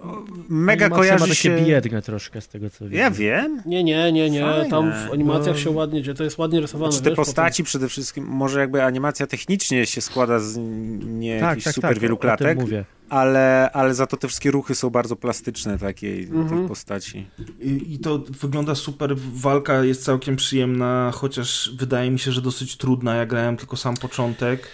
mega 0.49 0.85
animacja 0.85 1.05
kojarzy 1.05 1.29
ma 1.29 1.35
się... 1.35 1.57
biedne 1.57 2.03
troszkę 2.03 2.41
z 2.41 2.49
tego, 2.49 2.71
co 2.71 2.85
Ja 2.91 3.11
wiem. 3.11 3.63
Nie, 3.67 3.85
nie, 3.85 4.13
nie, 4.13 4.31
nie. 4.31 4.41
Fajne. 4.41 4.71
Tam 4.71 4.93
w 4.93 5.13
animacjach 5.13 5.57
no. 5.57 5.63
się 5.63 5.71
ładnie 5.71 6.03
dzieje, 6.03 6.15
to 6.15 6.25
jest 6.25 6.39
ładnie 6.39 6.61
rysowane. 6.61 6.93
Znaczy, 6.93 7.05
te 7.05 7.11
wiesz, 7.11 7.17
postaci 7.17 7.63
potem... 7.63 7.67
przede 7.67 7.89
wszystkim, 7.89 8.25
może 8.25 8.61
jakby 8.61 8.83
animacja 8.83 9.27
technicznie 9.27 9.87
się 9.87 10.01
składa 10.01 10.39
z 10.39 10.59
nie 11.05 11.41
tak, 11.41 11.49
jakichś 11.49 11.65
tak, 11.65 11.75
super 11.75 11.91
tak, 11.91 11.99
wielu 11.99 12.17
klatek. 12.17 12.59
mówię 12.59 12.85
ale, 13.13 13.71
ale 13.73 13.95
za 13.95 14.07
to 14.07 14.17
te 14.17 14.29
wszystkie 14.29 14.51
ruchy 14.51 14.75
są 14.75 14.91
bardzo 14.91 15.17
plastyczne 15.17 15.79
takiej 15.79 16.25
mhm. 16.25 16.49
tych 16.49 16.69
postaci. 16.69 17.27
I, 17.61 17.95
I, 17.95 17.99
to 17.99 18.19
wygląda 18.19 18.75
super, 18.75 19.17
walka 19.17 19.85
jest 19.85 20.05
całkiem 20.05 20.37
przyjemna, 20.37 21.11
chociaż 21.15 21.71
wydaje 21.79 22.11
mi 22.11 22.19
się, 22.19 22.33
że 22.33 22.43
dosyć 22.43 22.77
trudna. 22.77 23.17
Ja 23.17 23.27
grałem 23.27 23.57
tylko 23.57 23.77
sam 23.77 23.97
początek. 23.97 24.69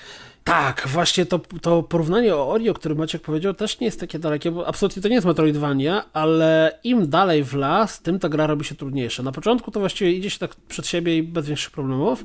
Tak, 0.48 0.88
właśnie 0.88 1.26
to, 1.26 1.40
to 1.62 1.82
porównanie 1.82 2.36
o 2.36 2.48
Ori, 2.48 2.70
o 2.70 2.74
którym 2.74 2.98
Maciek 2.98 3.22
powiedział, 3.22 3.54
też 3.54 3.80
nie 3.80 3.84
jest 3.84 4.00
takie 4.00 4.18
dalekie, 4.18 4.50
bo 4.50 4.66
absolutnie 4.66 5.02
to 5.02 5.08
nie 5.08 5.14
jest 5.14 5.26
Metroidvania, 5.26 6.04
ale 6.12 6.78
im 6.84 7.10
dalej 7.10 7.44
w 7.44 7.54
las, 7.54 8.02
tym 8.02 8.18
ta 8.18 8.28
gra 8.28 8.46
robi 8.46 8.64
się 8.64 8.74
trudniejsza. 8.74 9.22
Na 9.22 9.32
początku 9.32 9.70
to 9.70 9.80
właściwie 9.80 10.12
idzie 10.12 10.30
się 10.30 10.38
tak 10.38 10.54
przed 10.54 10.86
siebie 10.86 11.18
i 11.18 11.22
bez 11.22 11.46
większych 11.46 11.70
problemów, 11.70 12.24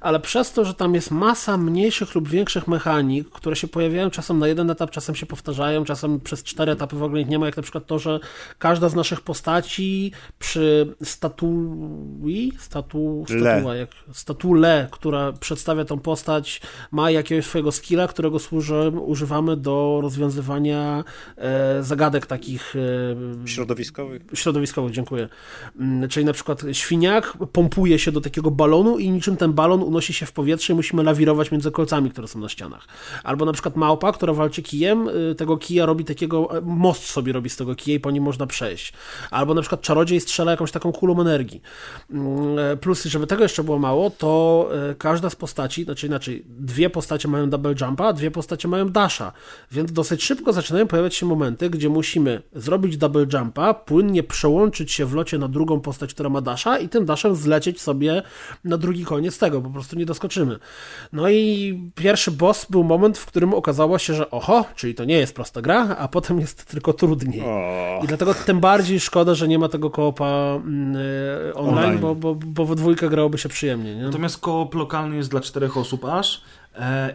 ale 0.00 0.20
przez 0.20 0.52
to, 0.52 0.64
że 0.64 0.74
tam 0.74 0.94
jest 0.94 1.10
masa 1.10 1.56
mniejszych 1.56 2.14
lub 2.14 2.28
większych 2.28 2.68
mechanik, 2.68 3.30
które 3.30 3.56
się 3.56 3.68
pojawiają 3.68 4.10
czasem 4.10 4.38
na 4.38 4.48
jeden 4.48 4.70
etap, 4.70 4.90
czasem 4.90 5.14
się 5.14 5.26
powtarzają, 5.26 5.84
czasem 5.84 6.20
przez 6.20 6.42
cztery 6.42 6.72
etapy 6.72 6.96
w 6.96 7.02
ogóle 7.02 7.20
ich 7.20 7.28
nie 7.28 7.38
ma, 7.38 7.46
jak 7.46 7.56
na 7.56 7.62
przykład 7.62 7.86
to, 7.86 7.98
że 7.98 8.20
każda 8.58 8.88
z 8.88 8.94
naszych 8.94 9.20
postaci 9.20 10.12
przy 10.38 10.94
statui, 11.02 12.52
statu, 12.58 13.24
statua, 13.28 13.74
jak, 13.74 13.90
statule, 14.12 14.88
która 14.90 15.32
przedstawia 15.32 15.84
tą 15.84 15.98
postać, 15.98 16.60
ma 16.90 17.10
jakiegoś 17.10 17.46
swojego 17.46 17.63
skilla, 17.72 18.08
którego 18.08 18.38
służy, 18.38 18.92
używamy 19.06 19.56
do 19.56 19.98
rozwiązywania 20.02 21.04
e, 21.36 21.82
zagadek 21.82 22.26
takich 22.26 22.74
e, 23.44 23.48
środowiskowych. 23.48 24.22
Środowiskowych, 24.34 24.92
dziękuję. 24.92 25.28
Mm, 25.80 26.08
czyli 26.08 26.26
na 26.26 26.32
przykład 26.32 26.62
świniak 26.72 27.36
pompuje 27.52 27.98
się 27.98 28.12
do 28.12 28.20
takiego 28.20 28.50
balonu 28.50 28.98
i 28.98 29.10
niczym 29.10 29.36
ten 29.36 29.52
balon 29.52 29.82
unosi 29.82 30.12
się 30.12 30.26
w 30.26 30.32
powietrze 30.32 30.72
i 30.72 30.76
musimy 30.76 31.02
lawirować 31.02 31.50
między 31.50 31.70
kolcami, 31.70 32.10
które 32.10 32.28
są 32.28 32.38
na 32.38 32.48
ścianach. 32.48 32.86
Albo 33.24 33.44
na 33.44 33.52
przykład 33.52 33.76
małpa, 33.76 34.12
która 34.12 34.32
walczy 34.32 34.62
kijem, 34.62 35.08
e, 35.08 35.34
tego 35.34 35.56
kija 35.56 35.86
robi 35.86 36.04
takiego, 36.04 36.58
e, 36.58 36.60
most 36.60 37.04
sobie 37.04 37.32
robi 37.32 37.50
z 37.50 37.56
tego 37.56 37.74
kija 37.74 37.96
i 37.96 38.00
po 38.00 38.10
nim 38.10 38.24
można 38.24 38.46
przejść. 38.46 38.92
Albo 39.30 39.54
na 39.54 39.60
przykład 39.60 39.80
czarodziej 39.80 40.20
strzela 40.20 40.50
jakąś 40.50 40.72
taką 40.72 40.92
kulą 40.92 41.20
energii. 41.20 41.62
Mm, 42.10 42.78
plus, 42.78 43.04
żeby 43.04 43.26
tego 43.26 43.42
jeszcze 43.42 43.64
było 43.64 43.78
mało, 43.78 44.10
to 44.10 44.70
każda 44.98 45.30
z 45.30 45.36
postaci, 45.36 45.84
znaczy 45.84 46.06
inaczej, 46.06 46.44
dwie 46.48 46.90
postacie 46.90 47.28
mają 47.28 47.50
double 47.58 47.74
jumpa, 47.80 48.06
a 48.06 48.12
dwie 48.12 48.30
postacie 48.30 48.68
mają 48.68 48.88
dasha. 48.88 49.32
Więc 49.72 49.92
dosyć 49.92 50.24
szybko 50.24 50.52
zaczynają 50.52 50.86
pojawiać 50.86 51.14
się 51.14 51.26
momenty, 51.26 51.70
gdzie 51.70 51.88
musimy 51.88 52.42
zrobić 52.52 52.96
double 52.96 53.26
jumpa, 53.32 53.74
płynnie 53.74 54.22
przełączyć 54.22 54.92
się 54.92 55.06
w 55.06 55.14
locie 55.14 55.38
na 55.38 55.48
drugą 55.48 55.80
postać, 55.80 56.14
która 56.14 56.28
ma 56.28 56.40
dasha 56.40 56.78
i 56.78 56.88
tym 56.88 57.06
dashem 57.06 57.34
zlecieć 57.34 57.80
sobie 57.80 58.22
na 58.64 58.78
drugi 58.78 59.04
koniec 59.04 59.38
tego, 59.38 59.60
po 59.60 59.70
prostu 59.70 59.96
nie 59.96 60.06
doskoczymy. 60.06 60.58
No 61.12 61.28
i 61.28 61.80
pierwszy 61.94 62.30
boss 62.30 62.66
był 62.70 62.84
moment, 62.84 63.18
w 63.18 63.26
którym 63.26 63.54
okazało 63.54 63.98
się, 63.98 64.14
że 64.14 64.30
oho, 64.30 64.64
czyli 64.76 64.94
to 64.94 65.04
nie 65.04 65.18
jest 65.18 65.34
prosta 65.34 65.62
gra, 65.62 65.96
a 65.98 66.08
potem 66.08 66.40
jest 66.40 66.64
tylko 66.64 66.92
trudniej. 66.92 67.42
I 68.04 68.06
dlatego 68.06 68.34
tym 68.34 68.60
bardziej 68.60 69.00
szkoda, 69.00 69.34
że 69.34 69.48
nie 69.48 69.58
ma 69.58 69.68
tego 69.68 69.90
koopa 69.90 70.54
mm, 70.56 70.96
e, 71.50 71.54
online, 71.54 71.78
online. 71.78 71.98
Bo, 71.98 72.14
bo, 72.14 72.34
bo 72.34 72.64
we 72.64 72.74
dwójkę 72.74 73.08
grałoby 73.08 73.38
się 73.38 73.48
przyjemnie. 73.48 73.96
Nie? 73.96 74.02
Natomiast 74.02 74.38
koop 74.38 74.74
lokalny 74.74 75.16
jest 75.16 75.30
dla 75.30 75.40
czterech 75.40 75.76
osób 75.76 76.04
aż, 76.04 76.42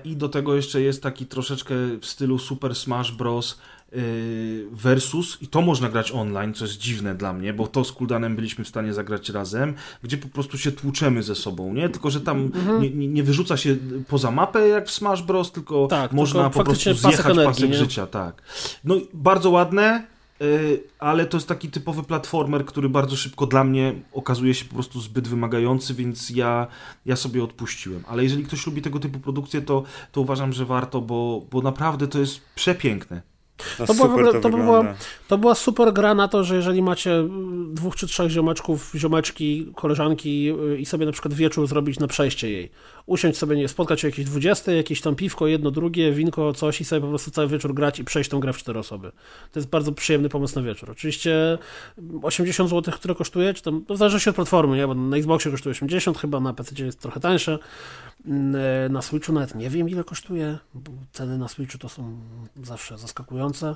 I 0.04 0.16
do 0.16 0.30
tego 0.30 0.56
jeszcze 0.56 0.82
jest 0.82 1.04
taki 1.04 1.26
troszeczkę 1.26 1.76
w 2.02 2.06
stylu 2.06 2.40
Super 2.40 2.76
Smash 2.76 3.12
Bros. 3.12 3.58
Y, 3.96 4.66
versus, 4.72 5.38
i 5.42 5.48
to 5.48 5.62
można 5.62 5.90
grać 5.90 6.12
online, 6.12 6.54
co 6.54 6.66
jest 6.66 6.78
dziwne 6.78 7.16
dla 7.16 7.34
mnie, 7.34 7.54
bo 7.54 7.68
to 7.68 7.84
z 7.84 7.92
Kuldanem 7.92 8.36
byliśmy 8.36 8.64
w 8.64 8.68
stanie 8.68 8.94
zagrać 8.94 9.30
razem, 9.30 9.74
gdzie 10.04 10.18
po 10.18 10.28
prostu 10.28 10.58
się 10.58 10.72
tłuczemy 10.72 11.24
ze 11.24 11.36
sobą, 11.36 11.74
nie? 11.74 11.90
Tylko, 11.90 12.10
że 12.10 12.22
tam 12.22 12.40
mhm. 12.42 12.82
nie, 12.82 13.08
nie, 13.08 13.24
wyrzuca 13.24 13.58
się 13.58 13.78
poza 14.08 14.32
mapę 14.32 14.68
jak 14.68 14.88
w 14.88 14.92
Smash 14.92 15.22
Bros, 15.22 15.52
tylko 15.52 15.88
tak, 15.88 16.12
można 16.12 16.44
tylko 16.44 16.60
po 16.60 16.66
prostu 16.66 16.94
zjechać 16.94 17.26
pasek, 17.26 17.46
pasek 17.46 17.74
życia, 17.74 18.08
tak. 18.08 18.42
No, 18.84 18.96
bardzo 19.14 19.50
ładne, 19.50 20.08
ale 21.00 21.26
to 21.26 21.38
jest 21.38 21.48
taki 21.48 21.70
typowy 21.70 22.04
platformer, 22.04 22.66
który 22.66 22.90
bardzo 22.90 23.16
szybko 23.16 23.46
dla 23.46 23.64
mnie 23.64 23.94
okazuje 24.14 24.54
się 24.54 24.66
po 24.66 24.74
prostu 24.74 25.02
zbyt 25.02 25.28
wymagający, 25.28 25.94
więc 25.94 26.30
ja, 26.30 26.68
ja 27.06 27.16
sobie 27.16 27.44
odpuściłem. 27.44 28.04
Ale 28.08 28.24
jeżeli 28.24 28.44
ktoś 28.44 28.68
lubi 28.68 28.82
tego 28.82 29.00
typu 29.00 29.20
produkcje, 29.20 29.62
to, 29.62 29.84
to 30.12 30.22
uważam, 30.22 30.54
że 30.54 30.66
warto, 30.66 31.02
bo, 31.02 31.46
bo 31.52 31.62
naprawdę 31.62 32.08
to 32.08 32.20
jest 32.20 32.42
przepiękne. 32.56 33.22
To, 33.78 33.86
to, 33.86 33.94
była, 33.94 34.08
ogóle, 34.08 34.34
to, 34.34 34.40
to, 34.40 34.50
była, 34.50 34.96
to 35.28 35.38
była 35.38 35.56
super 35.56 35.94
gra 35.94 36.16
na 36.16 36.28
to, 36.28 36.44
że 36.44 36.56
jeżeli 36.56 36.82
macie 36.82 37.24
dwóch 37.70 37.96
czy 37.96 38.08
trzech 38.08 38.32
ziomeczków, 38.32 38.92
ziomeczki, 38.96 39.72
koleżanki 39.76 40.52
y, 40.74 40.78
i 40.78 40.86
sobie 40.86 41.06
na 41.06 41.12
przykład 41.12 41.34
wieczór 41.34 41.68
zrobić 41.68 42.00
na 42.00 42.08
przejście 42.08 42.50
jej. 42.50 42.72
Usiąść 43.10 43.38
sobie, 43.38 43.56
nie, 43.56 43.68
spotkać 43.68 44.02
się 44.02 44.08
jakieś 44.08 44.26
20, 44.26 44.72
jakieś 44.72 45.02
tam 45.02 45.16
piwko, 45.16 45.48
jedno, 45.48 45.72
drugie, 45.72 46.12
winko, 46.12 46.54
coś 46.54 46.82
i 46.82 46.86
sobie 46.86 47.02
po 47.02 47.08
prostu 47.08 47.32
cały 47.32 47.48
wieczór 47.48 47.74
grać 47.74 48.00
i 48.00 48.04
przejść 48.04 48.30
tą 48.30 48.40
grę 48.40 48.54
w 48.54 48.58
cztery 48.58 48.80
osoby. 48.80 49.12
To 49.52 49.60
jest 49.60 49.70
bardzo 49.70 49.92
przyjemny 49.92 50.30
pomysł 50.30 50.56
na 50.56 50.62
wieczór. 50.62 50.92
Oczywiście 50.92 51.58
80 52.22 52.70
zł, 52.70 52.94
które 52.94 53.16
kosztuje, 53.16 53.54
czy 53.54 53.64
tam, 53.64 53.86
to 53.86 53.98
zależy 53.98 54.20
się 54.20 54.30
od 54.30 54.36
platformy, 54.36 54.78
nie? 54.78 54.88
bo 54.88 54.94
na 54.94 55.18
Xboxie 55.18 55.52
kosztuje 55.52 55.72
80 55.72 56.18
chyba, 56.18 56.40
na 56.40 56.54
PC 56.54 56.86
jest 56.86 57.00
trochę 57.00 57.20
tańsze. 57.20 57.60
Mm, 58.26 58.56
e, 58.86 58.90
na 58.90 59.02
Switchu 59.02 59.34
nawet 59.34 59.56
nie 59.56 59.70
wiem 59.70 59.90
ile 59.90 60.04
kosztuje, 60.04 60.58
bo 60.74 60.92
ceny 61.12 61.38
na 61.38 61.48
Switchu 61.48 61.78
to 61.78 61.90
są 61.90 62.20
zawsze 62.64 62.98
zaskakujące. 62.98 63.76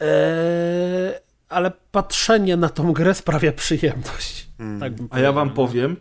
Eee, 0.00 1.14
ale 1.48 1.72
patrzenie 1.92 2.56
na 2.56 2.68
tą 2.68 2.92
grę 2.92 3.14
sprawia 3.14 3.52
przyjemność. 3.52 4.46
Hmm. 4.58 4.80
Tak 4.80 4.92
A 5.10 5.20
ja 5.20 5.32
wam 5.32 5.50
powiem, 5.50 5.96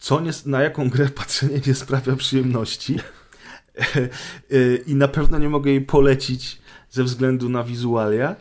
co 0.00 0.20
nie, 0.20 0.30
na 0.46 0.62
jaką 0.62 0.90
grę 0.90 1.08
patrzenie 1.20 1.60
nie 1.66 1.74
sprawia 1.74 2.16
przyjemności. 2.16 2.96
E, 4.50 4.76
I 4.86 4.94
na 4.94 5.08
pewno 5.08 5.38
nie 5.38 5.48
mogę 5.48 5.70
jej 5.70 5.80
polecić 5.80 6.58
ze 6.90 7.04
względu 7.04 7.48
na 7.48 7.64
wizualia. 7.64 8.36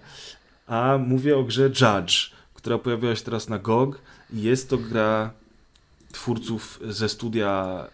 A 0.67 0.97
mówię 1.07 1.37
o 1.37 1.43
grze 1.43 1.63
Judge, 1.63 2.31
która 2.53 2.77
pojawiła 2.77 3.15
się 3.15 3.23
teraz 3.23 3.49
na 3.49 3.59
GOG. 3.59 4.01
Jest 4.33 4.69
to 4.69 4.77
gra 4.77 5.31
twórców 6.11 6.79
ze 6.89 7.09
studia 7.09 7.85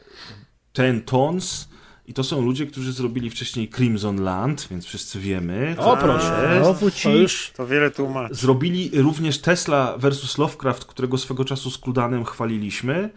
Ten 0.74 1.02
Tons 1.02 1.68
I 2.08 2.14
to 2.14 2.24
są 2.24 2.42
ludzie, 2.42 2.66
którzy 2.66 2.94
zrobili 2.94 3.30
wcześniej 3.30 3.70
Crimson 3.70 4.24
Land, 4.24 4.68
więc 4.72 4.86
wszyscy 4.86 5.20
wiemy. 5.20 5.76
O, 5.78 5.98
proszę. 5.98 6.60
Znowu 6.64 6.92
ci. 6.92 7.04
To 7.04 7.10
już 7.10 7.52
To 7.58 7.68
wiele 7.68 7.92
tłumaczy. 7.92 8.36
Zrobili 8.36 8.92
również 8.94 9.38
Tesla 9.38 9.98
versus 9.98 10.38
Lovecraft, 10.38 10.86
którego 10.86 11.18
swego 11.18 11.46
czasu 11.46 11.72
z 11.72 11.78
Kludanem 11.78 12.26
chwaliliśmy. 12.26 13.10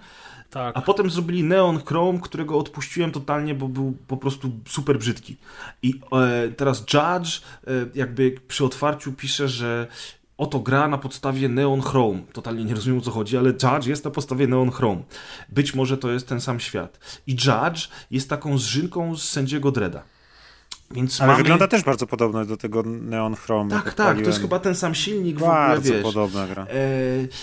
Tak. 0.51 0.77
A 0.77 0.83
potem 0.83 1.11
zrobili 1.11 1.45
Neon 1.45 1.83
Chrome, 1.85 2.21
którego 2.21 2.59
odpuściłem 2.59 3.13
totalnie, 3.13 3.55
bo 3.55 3.69
był 3.69 3.97
po 4.07 4.17
prostu 4.17 4.51
super 4.69 4.99
brzydki. 4.99 5.37
I 5.83 6.01
e, 6.13 6.49
teraz 6.51 6.81
Judge 6.81 7.41
e, 7.67 7.71
jakby 7.95 8.35
przy 8.49 8.65
otwarciu 8.65 9.13
pisze, 9.13 9.49
że 9.49 9.87
oto 10.39 10.61
gra 10.61 10.89
na 10.89 10.99
podstawie 10.99 11.49
Neon 11.49 11.81
Chrome. 11.81 12.21
Totalnie 12.33 12.65
nie 12.65 12.75
rozumiem 12.75 12.99
o 12.99 13.03
co 13.03 13.11
chodzi, 13.11 13.37
ale 13.37 13.51
Judge 13.51 13.87
jest 13.87 14.05
na 14.05 14.11
podstawie 14.11 14.47
Neon 14.47 14.71
Chrome. 14.71 15.03
Być 15.49 15.75
może 15.75 15.99
to 15.99 16.11
jest 16.11 16.29
ten 16.29 16.41
sam 16.41 16.61
świat. 16.61 17.21
I 17.27 17.33
Judge 17.33 17.89
jest 18.11 18.31
taką 18.31 18.59
zżynką 18.59 19.17
z 19.17 19.23
sędziego 19.23 19.73
Dreda. 19.73 20.03
Więc 20.91 21.21
Ale 21.21 21.27
mamy... 21.33 21.43
wygląda 21.43 21.69
też 21.69 21.83
bardzo 21.85 22.07
podobno 22.07 22.45
do 22.45 22.57
tego 22.57 22.83
Neon 22.83 23.35
Chrome. 23.37 23.71
Tak, 23.71 23.95
tak, 23.95 24.17
to 24.21 24.23
jest 24.23 24.41
chyba 24.41 24.59
ten 24.59 24.75
sam 24.75 24.95
silnik 24.95 25.39
w 25.39 25.43
ogóle, 25.43 25.55
Bardzo 25.57 25.93
wiesz. 25.93 26.03
podobna 26.03 26.47
gra. 26.47 26.63
E, 26.63 26.67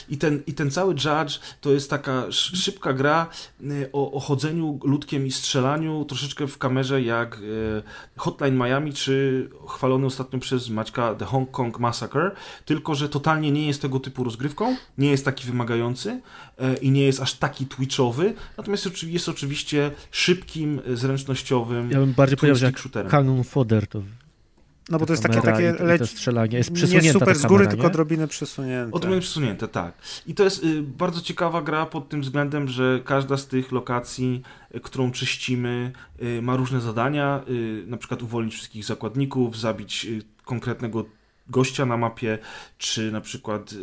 I 0.10 0.18
ten, 0.18 0.44
I 0.48 0.54
ten 0.54 0.72
cały 0.72 0.94
Judge 0.94 1.40
to 1.62 1.72
jest 1.72 1.90
taka 1.90 2.26
sz- 2.28 2.60
szybka 2.60 2.94
gra 2.94 3.28
e, 3.64 3.66
o, 3.94 4.12
o 4.12 4.20
chodzeniu 4.20 4.80
ludkiem 4.84 5.28
i 5.28 5.32
strzelaniu 5.32 6.06
troszeczkę 6.06 6.48
w 6.48 6.58
kamerze 6.58 7.02
jak 7.02 7.36
e, 7.36 7.40
Hotline 8.18 8.56
Miami 8.58 8.94
czy 8.94 9.50
chwalony 9.68 10.06
ostatnio 10.06 10.40
przez 10.40 10.70
Maćka 10.70 11.16
The 11.16 11.26
Hong 11.26 11.52
Kong 11.52 11.80
Massacre, 11.80 12.32
tylko 12.66 12.96
że 12.96 13.10
totalnie 13.10 13.52
nie 13.52 13.68
jest 13.68 13.82
tego 13.82 14.00
typu 14.00 14.24
rozgrywką, 14.24 14.76
nie 14.98 15.10
jest 15.12 15.26
taki 15.26 15.48
wymagający 15.48 16.22
i 16.82 16.92
nie 16.92 17.04
jest 17.04 17.22
aż 17.22 17.34
taki 17.34 17.66
twitchowy, 17.66 18.34
natomiast 18.58 18.86
jest, 18.86 18.98
oczywi- 18.98 19.10
jest 19.12 19.30
oczywiście 19.30 19.92
szybkim, 20.12 20.82
e, 20.88 20.96
zręcznościowym 20.96 21.92
Ja 21.92 22.00
bym 22.00 22.14
bardziej 22.14 22.38
powiedział, 22.38 22.56
że 22.56 22.66
jak 22.66 22.80
shooterem. 22.80 23.12
Cannon 23.12 23.44
Fodder 23.44 23.88
to 23.88 24.02
No 24.90 25.00
bo 25.00 25.06
to 25.06 25.14
jest 25.14 25.24
takie, 25.24 25.42
takie 25.42 25.76
i, 25.80 25.84
i 25.84 25.86
leć... 25.86 26.00
to 26.00 26.08
strzelanie. 26.08 26.58
Jest 26.58 26.70
nie 26.70 26.76
przesunięta 26.76 27.20
super 27.20 27.28
ta 27.28 27.40
z 27.40 27.42
góry, 27.42 27.50
kamera, 27.58 27.70
tylko 27.70 27.84
nie? 27.84 27.88
odrobinę 27.88 28.28
przesunięte. 28.28 28.96
Odrobinę 28.96 29.22
przesunięte, 29.22 29.68
tak. 29.68 29.94
I 30.28 30.34
to 30.34 30.44
jest 30.44 30.64
y, 30.64 30.82
bardzo 30.84 31.22
ciekawa 31.22 31.62
gra 31.62 31.86
pod 31.86 32.10
tym 32.10 32.22
względem, 32.22 32.68
że 32.68 33.00
każda 33.06 33.38
z 33.38 33.48
tych 33.48 33.72
lokacji, 33.72 34.42
y, 34.76 34.80
którą 34.80 35.12
czyścimy, 35.12 35.92
y, 36.24 36.42
ma 36.42 36.56
różne 36.56 36.82
zadania. 36.82 37.44
Na 37.88 37.98
przykład 37.98 38.24
uwolnić 38.24 38.54
wszystkich 38.54 38.86
zakładników, 38.86 39.60
zabić 39.60 40.08
konkretnego 40.44 41.06
gościa 41.50 41.86
na 41.86 41.98
mapie, 41.98 42.38
czy 42.78 43.12
na 43.12 43.22
przykład 43.22 43.76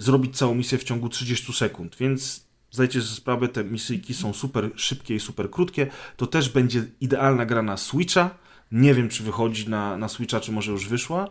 zrobić 0.00 0.36
całą 0.36 0.54
misję 0.54 0.78
w 0.78 0.84
ciągu 0.84 1.08
30 1.08 1.52
sekund. 1.52 1.96
Więc 2.00 2.46
zdajcie 2.70 3.02
sobie 3.02 3.16
sprawę, 3.16 3.48
te 3.48 3.64
misyjki 3.64 4.14
są 4.14 4.32
super 4.32 4.70
szybkie 4.76 5.14
i 5.14 5.20
super 5.20 5.50
krótkie. 5.50 5.86
To 6.16 6.26
też 6.26 6.48
będzie 6.48 6.84
idealna 7.00 7.46
gra 7.46 7.62
na 7.62 7.76
Switcha. 7.76 8.30
Nie 8.72 8.94
wiem, 8.94 9.08
czy 9.08 9.22
wychodzi 9.22 9.68
na, 9.68 9.96
na 9.96 10.08
Switcha, 10.08 10.40
czy 10.40 10.52
może 10.52 10.72
już 10.72 10.88
wyszła, 10.88 11.28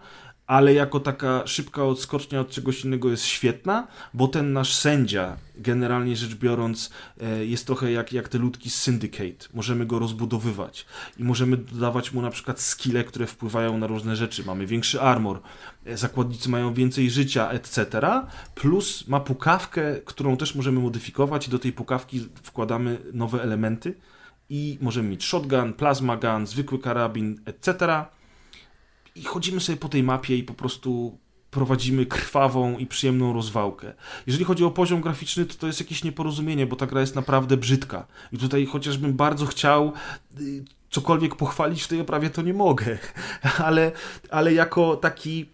ale 0.49 0.73
jako 0.73 0.99
taka 0.99 1.47
szybka 1.47 1.85
odskocznia 1.85 2.41
od 2.41 2.49
czegoś 2.49 2.85
innego 2.85 3.09
jest 3.09 3.25
świetna, 3.25 3.87
bo 4.13 4.27
ten 4.27 4.53
nasz 4.53 4.73
sędzia, 4.73 5.37
generalnie 5.55 6.15
rzecz 6.15 6.35
biorąc, 6.35 6.89
e, 7.21 7.45
jest 7.45 7.65
trochę 7.65 7.91
jak, 7.91 8.13
jak 8.13 8.29
te 8.29 8.37
ludki 8.37 8.69
z 8.69 8.75
Syndicate. 8.75 9.47
Możemy 9.53 9.85
go 9.85 9.99
rozbudowywać 9.99 10.85
i 11.17 11.23
możemy 11.23 11.57
dodawać 11.57 12.13
mu 12.13 12.21
na 12.21 12.29
przykład 12.29 12.61
skille, 12.61 13.03
które 13.03 13.27
wpływają 13.27 13.77
na 13.77 13.87
różne 13.87 14.15
rzeczy. 14.15 14.43
Mamy 14.45 14.65
większy 14.65 15.01
armor, 15.01 15.41
e, 15.85 15.97
zakładnicy 15.97 16.49
mają 16.49 16.73
więcej 16.73 17.09
życia, 17.09 17.49
etc. 17.49 18.01
Plus 18.55 19.07
ma 19.07 19.19
pukawkę, 19.19 19.95
którą 20.05 20.37
też 20.37 20.55
możemy 20.55 20.79
modyfikować 20.79 21.47
i 21.47 21.51
do 21.51 21.59
tej 21.59 21.73
pukawki 21.73 22.27
wkładamy 22.43 22.97
nowe 23.13 23.43
elementy 23.43 23.95
i 24.49 24.77
możemy 24.81 25.09
mieć 25.09 25.25
shotgun, 25.25 25.73
plasma 25.73 26.17
gun, 26.17 26.47
zwykły 26.47 26.79
karabin, 26.79 27.41
etc 27.45 28.05
i 29.15 29.23
chodzimy 29.23 29.61
sobie 29.61 29.77
po 29.77 29.89
tej 29.89 30.03
mapie 30.03 30.37
i 30.37 30.43
po 30.43 30.53
prostu 30.53 31.17
prowadzimy 31.51 32.05
krwawą 32.05 32.77
i 32.77 32.85
przyjemną 32.85 33.33
rozwałkę. 33.33 33.93
Jeżeli 34.27 34.45
chodzi 34.45 34.63
o 34.63 34.71
poziom 34.71 35.01
graficzny, 35.01 35.45
to 35.45 35.55
to 35.55 35.67
jest 35.67 35.79
jakieś 35.79 36.03
nieporozumienie, 36.03 36.65
bo 36.65 36.75
ta 36.75 36.87
gra 36.87 37.01
jest 37.01 37.15
naprawdę 37.15 37.57
brzydka. 37.57 38.07
I 38.31 38.37
tutaj 38.37 38.65
chociażbym 38.65 39.13
bardzo 39.13 39.45
chciał 39.45 39.93
y, 40.41 40.63
cokolwiek 40.89 41.35
pochwalić 41.35 41.83
w 41.83 41.87
tej 41.87 42.01
oprawie, 42.01 42.29
to 42.29 42.41
nie 42.41 42.53
mogę. 42.53 42.97
Ale, 43.67 43.91
ale 44.29 44.53
jako 44.53 44.95
taki 44.95 45.49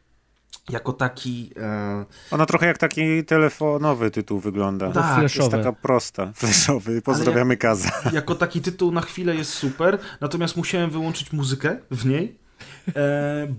jako 0.70 0.94
taki 0.94 1.52
e, 1.58 2.06
Ona 2.32 2.46
trochę 2.46 2.66
jak 2.66 2.78
taki 2.78 3.26
telefonowy 3.26 4.12
tytuł 4.12 4.40
wygląda. 4.40 4.92
Tak, 4.92 5.22
jest 5.22 5.36
flashowy. 5.36 5.58
taka 5.58 5.74
prosta. 5.74 6.32
Flashowy. 6.36 7.02
Pozdrawiamy 7.02 7.58
Kaza. 7.58 7.92
jako 8.14 8.36
taki 8.36 8.62
tytuł 8.62 8.92
na 8.92 9.02
chwilę 9.02 9.36
jest 9.36 9.54
super, 9.54 10.00
natomiast 10.22 10.58
musiałem 10.58 10.90
wyłączyć 10.90 11.34
muzykę 11.34 11.78
w 11.92 12.06
niej, 12.06 12.38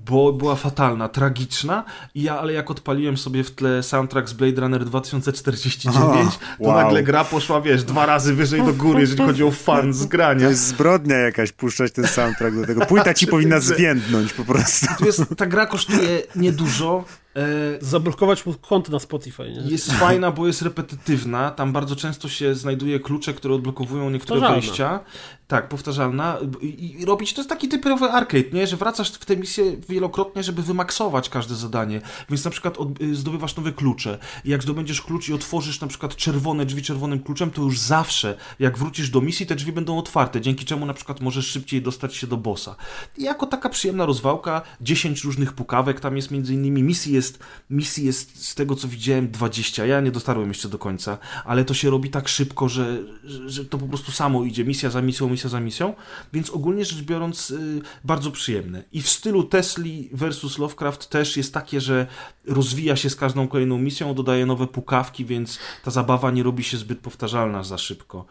bo 0.07 0.33
była 0.33 0.57
fatalna, 0.57 1.09
tragiczna. 1.09 1.85
I 2.15 2.23
ja, 2.23 2.41
ale 2.41 2.53
jak 2.53 2.71
odpaliłem 2.71 3.17
sobie 3.17 3.45
w 3.45 3.51
tle 3.51 3.83
soundtrack 3.83 4.29
z 4.29 4.33
Blade 4.33 4.61
Runner 4.61 4.85
2049, 4.85 5.95
O, 6.61 6.65
to 6.65 6.71
wow. 6.71 6.77
nagle 6.77 7.03
gra 7.03 7.25
poszła, 7.25 7.61
wiesz, 7.61 7.85
dwa 7.85 8.07
razy 8.07 8.35
wyżej 8.35 8.63
do 8.63 8.73
góry, 8.73 9.01
jeżeli 9.01 9.23
chodzi 9.23 9.45
o 9.45 9.51
fan 9.51 9.93
z 9.93 10.09
To 10.09 10.33
jest 10.33 10.67
zbrodnia 10.67 11.17
jakaś 11.17 11.53
puszczać 11.53 11.93
ten 11.93 12.07
soundtrack 12.07 12.57
do 12.57 12.67
tego. 12.67 12.87
Płyta 12.87 13.15
ci 13.15 13.27
powinna 13.27 13.61
zwiędnąć 13.61 14.33
po 14.33 14.45
prostu. 14.45 14.87
Tu 14.99 15.05
jest, 15.05 15.23
ta 15.37 15.47
gra 15.47 15.67
kosztuje 15.67 16.23
niedużo. 16.37 17.05
E, 17.37 17.79
Zablokować 17.81 18.47
mu 18.47 18.55
konto 18.55 18.93
na 18.93 18.99
Spotify, 18.99 19.43
nie? 19.43 19.71
Jest 19.71 19.93
fajna, 19.93 20.31
bo 20.31 20.47
jest 20.47 20.63
repetytywna. 20.63 21.51
Tam 21.51 21.73
bardzo 21.73 21.97
często 21.97 22.29
się 22.29 22.55
znajduje 22.55 23.01
klucze, 23.01 23.35
które 23.35 23.55
odblokowują 23.55 24.11
niektóre 24.11 24.41
wejścia. 24.41 25.01
Tak, 25.49 25.69
powtarzalna. 25.69 26.39
I, 26.63 27.05
robić 27.05 27.33
to 27.33 27.41
jest 27.41 27.49
taki 27.49 27.69
typowy 27.69 28.07
arcade, 28.07 28.51
nie? 28.53 28.67
Że 28.67 28.77
wracasz 28.77 29.13
w 29.13 29.25
tę 29.25 29.37
misję 29.37 29.77
wielokrotnie, 29.89 30.43
żeby 30.43 30.63
wymaksować 30.63 31.29
każde 31.29 31.55
zadanie. 31.55 32.01
Więc 32.31 32.45
na 32.45 32.51
przykład 32.51 32.79
od, 32.79 33.01
y, 33.01 33.15
zdobywasz 33.15 33.57
nowe 33.57 33.73
klucze. 33.73 34.19
I 34.45 34.51
jak 34.51 34.63
zdobędziesz 34.63 35.03
klucz 35.03 35.29
i 35.29 35.33
otworzysz 35.33 35.81
na 35.81 35.87
przykład 35.87 36.17
czerwone 36.17 36.67
drzwi 36.67 36.83
czerwonym 36.83 37.23
kluczem, 37.23 37.51
to 37.51 37.63
już 37.63 37.79
zawsze, 37.79 38.37
jak 38.59 38.79
wrócisz 38.79 39.11
do 39.11 39.21
misji, 39.21 39.47
te 39.47 39.55
drzwi 39.55 39.73
będą 39.73 39.99
otwarte, 39.99 40.41
dzięki 40.41 40.65
czemu 40.65 40.87
na 40.87 40.95
przykład 40.95 41.21
możesz 41.21 41.47
szybciej 41.47 41.83
dostać 41.83 42.17
się 42.17 42.27
do 42.27 42.37
bossa. 42.37 42.77
I 43.19 43.23
jako 43.23 43.47
taka 43.47 43.69
przyjemna 43.69 44.07
rozwałka, 44.07 44.63
10 44.81 45.25
różnych 45.25 45.53
pukawek 45.53 46.01
tam 46.01 46.17
jest 46.17 46.31
między 46.31 46.55
innymi. 46.55 46.83
Misji 46.83 47.13
jest, 47.13 47.39
misji 47.71 48.07
jest 48.07 48.47
z 48.47 48.55
tego 48.55 48.77
co 48.77 48.89
widziałem 48.89 49.31
20. 49.31 49.87
Ja 49.87 50.01
nie 50.01 50.11
dotarłem 50.11 50.49
jeszcze 50.49 50.69
do 50.69 50.79
końca, 50.79 51.19
ale 51.45 51.65
to 51.65 51.75
się 51.75 51.91
robi 51.91 52.11
tak 52.11 52.29
szybko, 52.29 52.69
że, 52.69 52.99
że, 53.25 53.51
że 53.51 53.65
to 53.65 53.79
po 53.79 53.89
prostu 53.89 54.13
samo 54.13 54.45
idzie, 54.45 54.65
misja 54.65 54.91
za 54.91 55.03
misją, 55.03 55.36
misja 55.37 55.51
za 55.51 55.61
misją, 55.61 55.95
więc 56.33 56.51
ogólnie 56.51 56.85
rzecz 56.85 57.03
biorąc 57.03 57.51
y, 57.51 57.81
bardzo 58.05 58.31
przyjemne. 58.31 58.83
I 58.93 59.03
w 59.03 59.09
stylu 59.09 59.45
Tesli 59.45 60.09
versus 60.13 60.59
Lovecraft 60.59 61.11
też 61.11 61.37
jest 61.37 61.55
takie, 61.55 61.81
że 61.81 62.07
rozwija 62.47 62.97
się 62.97 63.11
z 63.11 63.17
każdą 63.17 63.49
kolejną 63.49 63.79
misją, 63.79 64.15
dodaje 64.15 64.47
nowe 64.47 64.67
pukawki, 64.67 65.25
więc 65.25 65.59
ta 65.85 65.91
zabawa 65.91 66.31
nie 66.31 66.43
robi 66.43 66.65
się 66.65 66.77
zbyt 66.77 66.99
powtarzalna 66.99 67.63
za 67.63 67.79
szybko. 67.79 68.25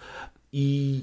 I 0.53 1.01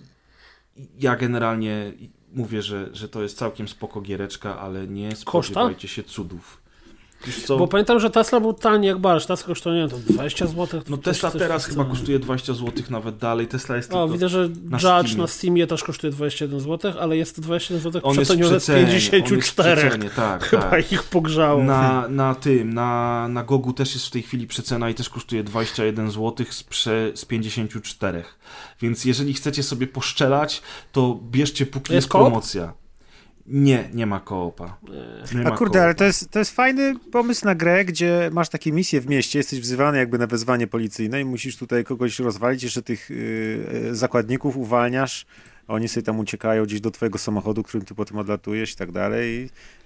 ja 0.98 1.16
generalnie 1.16 1.92
mówię, 2.32 2.62
że, 2.62 2.88
że 2.92 3.08
to 3.08 3.22
jest 3.22 3.38
całkiem 3.38 3.68
spoko 3.68 4.00
giereczka, 4.00 4.58
ale 4.60 4.88
nie 4.88 5.16
spodziewajcie 5.16 5.88
się 5.88 6.02
cudów. 6.02 6.61
Co? 7.46 7.58
Bo 7.58 7.68
pamiętam, 7.68 8.00
że 8.00 8.10
Tesla 8.10 8.40
był 8.40 8.52
tani 8.52 8.86
jak 8.86 8.98
barsz. 8.98 9.26
Tesla 9.26 9.46
kosztuje, 9.46 9.74
nie 9.74 9.80
wiem, 9.80 9.90
to 9.90 10.12
20 10.12 10.46
zł. 10.46 10.82
No 10.88 10.96
Tesla 10.96 11.30
teraz 11.30 11.66
chyba 11.66 11.84
kosztuje 11.84 12.18
20 12.18 12.54
zł 12.54 12.72
nawet 12.90 13.16
dalej. 13.16 13.48
Tesla 13.48 13.76
jest. 13.76 13.94
O, 13.94 14.08
widzę, 14.08 14.28
że 14.28 14.48
na 14.64 14.76
Judge 14.76 14.80
Steamie. 14.80 15.16
na 15.16 15.26
Steamie 15.26 15.66
też 15.66 15.84
kosztuje 15.84 16.10
21 16.12 16.60
zł, 16.60 16.92
ale 17.00 17.16
jest 17.16 17.36
to 17.36 17.42
21 17.42 17.82
zł 17.82 18.00
on 18.04 18.16
przeceniony 18.16 18.60
z 18.60 18.62
przecenie, 18.62 18.86
on 18.86 18.92
jest 18.92 19.10
54. 19.10 20.08
tak, 20.16 20.44
Chyba 20.48 20.62
tak. 20.62 20.92
ich 20.92 21.02
pogrzało. 21.02 21.62
Na, 21.62 22.08
na 22.08 22.34
tym, 22.34 22.74
na, 22.74 23.28
na 23.28 23.44
Gogu 23.44 23.72
też 23.72 23.94
jest 23.94 24.06
w 24.06 24.10
tej 24.10 24.22
chwili 24.22 24.46
przecena 24.46 24.90
i 24.90 24.94
też 24.94 25.08
kosztuje 25.08 25.44
21 25.44 26.10
zł 26.10 26.46
z, 26.50 26.62
prze, 26.62 27.12
z 27.14 27.24
54. 27.24 28.24
Więc 28.80 29.04
jeżeli 29.04 29.34
chcecie 29.34 29.62
sobie 29.62 29.86
poszczelać, 29.86 30.62
to 30.92 31.20
bierzcie 31.30 31.66
póki 31.66 31.92
Jest 31.92 32.02
jest 32.04 32.12
promocja. 32.12 32.81
Nie, 33.46 33.90
nie 33.94 34.06
ma 34.06 34.20
koopa. 34.20 34.78
Nie. 35.34 35.46
A 35.46 35.50
ma 35.50 35.56
kurde, 35.56 35.82
ale 35.82 35.94
to 35.94 36.04
jest, 36.04 36.30
to 36.30 36.38
jest 36.38 36.50
fajny 36.50 36.94
pomysł 37.12 37.44
na 37.44 37.54
grę, 37.54 37.84
gdzie 37.84 38.30
masz 38.32 38.48
takie 38.48 38.72
misje 38.72 39.00
w 39.00 39.08
mieście, 39.08 39.38
jesteś 39.38 39.60
wzywany 39.60 39.98
jakby 39.98 40.18
na 40.18 40.26
wezwanie 40.26 40.66
policyjne 40.66 41.20
i 41.20 41.24
musisz 41.24 41.56
tutaj 41.56 41.84
kogoś 41.84 42.18
rozwalić, 42.18 42.62
jeszcze 42.62 42.82
tych 42.82 43.10
yy, 43.10 43.94
zakładników 43.94 44.56
uwalniasz, 44.56 45.26
oni 45.68 45.88
sobie 45.88 46.04
tam 46.04 46.18
uciekają 46.18 46.64
gdzieś 46.64 46.80
do 46.80 46.90
twojego 46.90 47.18
samochodu, 47.18 47.62
którym 47.62 47.86
ty 47.86 47.94
potem 47.94 48.18
odlatujesz 48.18 48.72
i 48.72 48.76
tak 48.76 48.92
dalej. 48.92 49.34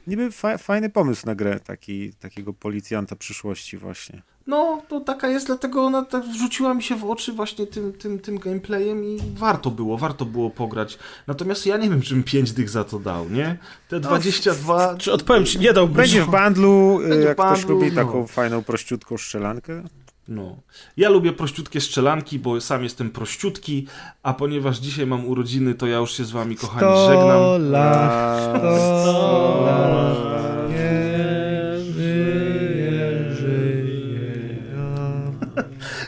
I 0.07 0.11
niby 0.11 0.31
fa 0.31 0.59
fajny 0.59 0.91
pomysł 0.91 1.27
na 1.27 1.35
grę, 1.35 1.61
taki, 1.61 2.13
takiego 2.13 2.53
policjanta 2.53 3.17
przyszłości 3.17 3.77
właśnie. 3.77 4.23
No, 4.47 4.83
to 4.89 5.01
taka 5.01 5.29
jest, 5.29 5.47
dlatego 5.47 5.85
ona 5.85 6.05
tak 6.05 6.25
wrzuciła 6.25 6.75
mi 6.75 6.83
się 6.83 6.97
w 6.97 7.05
oczy 7.05 7.33
właśnie 7.33 7.67
tym, 7.67 7.93
tym, 7.93 8.19
tym 8.19 8.39
gameplayem 8.39 9.05
i 9.05 9.19
warto 9.35 9.71
było, 9.71 9.99
warto 9.99 10.25
było 10.25 10.51
pograć. 10.51 10.99
Natomiast 11.27 11.67
ja 11.67 11.77
nie 11.77 11.91
wiem, 11.91 12.03
czym 12.03 12.23
5 12.23 12.53
dych 12.53 12.71
za 12.71 12.85
to 12.85 12.99
dał, 12.99 13.31
nie? 13.31 13.59
Te 13.89 14.01
22... 14.01 14.97
Czy 14.97 15.13
odpowiem 15.13 15.45
ci, 15.45 15.59
nie 15.59 15.73
dałbyś. 15.73 15.97
Będzie 15.97 16.23
w 16.23 16.31
bundlu, 16.31 17.01
yy, 17.01 17.09
Będzie 17.09 17.25
w 17.25 17.29
jak 17.29 17.37
ktoś 17.37 17.61
bundlu, 17.61 17.79
lubi 17.79 17.93
no. 17.93 18.05
taką 18.05 18.27
fajną, 18.27 18.63
prościutką 18.63 19.19
strzelankę. 19.19 19.83
No. 20.29 20.57
Ja 20.97 21.09
lubię 21.09 21.33
prościutkie 21.33 21.81
strzelanki, 21.81 22.39
bo 22.39 22.61
sam 22.61 22.83
jestem 22.83 23.11
prościutki, 23.11 23.87
a 24.23 24.35
ponieważ 24.35 24.79
dzisiaj 24.79 25.07
mam 25.07 25.27
urodziny, 25.27 25.75
to 25.75 25.87
ja 25.87 25.97
już 25.97 26.13
się 26.13 26.25
z 26.25 26.31
wami, 26.31 26.57
kochani, 26.57 26.79
Sto 26.93 27.07
żegnam. 27.09 27.71
lat, 27.71 28.41
sto 28.43 29.03
Sto 29.03 29.63
lat, 29.67 30.25
lat, 30.25 30.71
nie 30.71 31.93
żyje, 31.93 33.35
żyje 33.35 34.57
nam. 34.77 35.39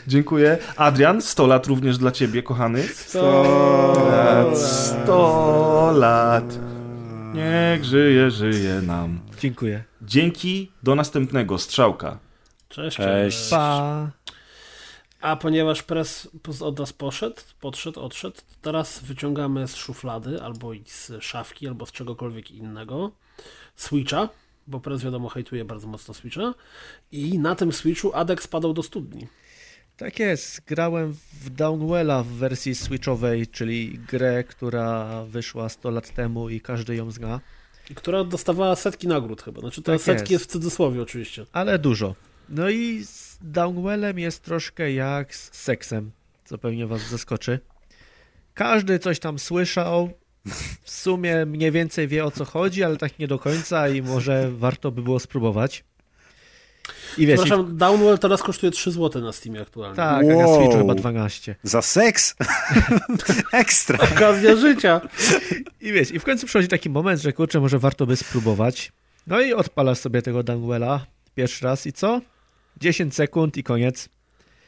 Dziękuję. 0.07 0.57
Adrian, 0.77 1.21
100 1.21 1.47
lat 1.47 1.67
również 1.67 1.97
dla 1.97 2.11
ciebie, 2.11 2.43
kochany. 2.43 2.83
Sto 2.83 4.09
lat, 4.11 4.57
100 4.57 5.91
lat. 5.95 6.59
Niech 7.33 7.85
żyje, 7.85 8.31
żyje 8.31 8.81
nam. 8.81 9.19
Dziękuję. 9.39 9.83
Dzięki, 10.01 10.71
do 10.83 10.95
następnego. 10.95 11.57
Strzałka. 11.57 12.28
Cześć. 12.69 12.97
Cześć. 12.97 13.49
Pa. 13.49 14.11
A 15.21 15.35
ponieważ 15.35 15.83
pres 15.83 16.27
od 16.61 16.79
nas 16.79 16.93
poszedł, 16.93 17.41
podszedł, 17.61 17.99
odszedł, 17.99 18.35
to 18.35 18.41
teraz 18.61 18.99
wyciągamy 19.03 19.67
z 19.67 19.75
szuflady 19.75 20.41
albo 20.41 20.71
z 20.85 21.11
szafki, 21.23 21.67
albo 21.67 21.85
z 21.85 21.91
czegokolwiek 21.91 22.51
innego 22.51 23.11
Switcha, 23.75 24.29
bo 24.67 24.79
pres 24.79 25.03
wiadomo 25.03 25.29
hejtuje 25.29 25.65
bardzo 25.65 25.87
mocno 25.87 26.13
Switcha 26.13 26.53
i 27.11 27.39
na 27.39 27.55
tym 27.55 27.73
Switchu 27.73 28.13
Adek 28.13 28.43
spadał 28.43 28.73
do 28.73 28.83
studni. 28.83 29.27
Tak 29.97 30.19
jest, 30.19 30.61
grałem 30.67 31.13
w 31.33 31.49
Downwella 31.49 32.23
w 32.23 32.27
wersji 32.27 32.75
switchowej, 32.75 33.47
czyli 33.47 33.99
grę, 33.99 34.43
która 34.43 35.23
wyszła 35.25 35.69
100 35.69 35.89
lat 35.89 36.13
temu 36.13 36.49
i 36.49 36.61
każdy 36.61 36.95
ją 36.95 37.11
zna, 37.11 37.39
I 37.89 37.95
która 37.95 38.23
dostawała 38.23 38.75
setki 38.75 39.07
nagród 39.07 39.41
chyba. 39.41 39.59
Znaczy 39.61 39.81
te 39.81 39.91
Tak 39.91 40.01
setki 40.01 40.21
jest. 40.21 40.31
jest 40.31 40.45
w 40.45 40.47
cudzysłowie 40.47 41.01
oczywiście. 41.01 41.45
ale 41.51 41.79
dużo. 41.79 42.15
No 42.49 42.69
i 42.69 43.03
z 43.05 43.37
Downwellem 43.41 44.19
jest 44.19 44.43
troszkę 44.43 44.91
jak 44.93 45.35
z 45.35 45.49
seksem, 45.57 46.11
co 46.45 46.57
pewnie 46.57 46.87
was 46.87 47.01
zaskoczy. 47.09 47.59
Każdy 48.53 48.99
coś 48.99 49.19
tam 49.19 49.39
słyszał, 49.39 50.09
w 50.81 50.91
sumie 50.91 51.45
mniej 51.45 51.71
więcej 51.71 52.07
wie 52.07 52.25
o 52.25 52.31
co 52.31 52.45
chodzi, 52.45 52.83
ale 52.83 52.97
tak 52.97 53.19
nie 53.19 53.27
do 53.27 53.39
końca 53.39 53.89
i 53.89 54.01
może 54.01 54.51
warto 54.51 54.91
by 54.91 55.01
było 55.01 55.19
spróbować. 55.19 55.83
I 57.17 57.25
wiesz, 57.25 57.39
i, 57.39 57.43
Przepraszam, 57.43 57.77
Downwell 57.77 58.19
teraz 58.19 58.43
kosztuje 58.43 58.71
3 58.71 58.91
zł 58.91 59.21
na 59.21 59.31
Steamie 59.31 59.61
aktualnie. 59.61 59.95
tak, 59.95 60.23
a 60.23 60.27
na 60.27 60.35
Wow. 60.35 60.59
Switchu 60.59 60.77
chyba 60.77 60.95
12. 60.95 61.55
Za 61.63 61.81
seks? 61.81 62.35
Ekstra. 63.53 63.97
Okazja 63.99 64.55
życia. 64.55 65.01
I 65.81 65.91
wiesz, 65.93 66.11
i 66.11 66.19
w 66.19 66.23
końcu 66.23 66.47
przychodzi 66.47 66.67
taki 66.67 66.89
moment, 66.89 67.21
że 67.21 67.33
kurczę, 67.33 67.59
może 67.59 67.79
warto 67.79 68.05
by 68.05 68.15
spróbować. 68.15 68.91
No 69.27 69.41
i 69.41 69.53
odpalasz 69.53 69.97
sobie 69.97 70.21
tego 70.21 70.43
Downwella 70.43 71.05
pierwszy 71.35 71.65
raz 71.65 71.87
i 71.87 71.93
co? 71.93 72.21
10 72.79 73.15
sekund 73.15 73.57
i 73.57 73.63
koniec. 73.63 74.09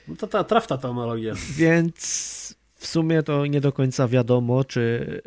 No 0.07 0.15
to 0.15 0.27
ta 0.27 0.43
trafta 0.43 0.77
ta 0.77 0.89
analogia. 0.89 1.33
Więc 1.55 2.55
w 2.75 2.87
sumie 2.87 3.23
to 3.23 3.45
nie 3.45 3.61
do 3.61 3.71
końca 3.71 4.07
wiadomo, 4.07 4.63
czy 4.63 5.21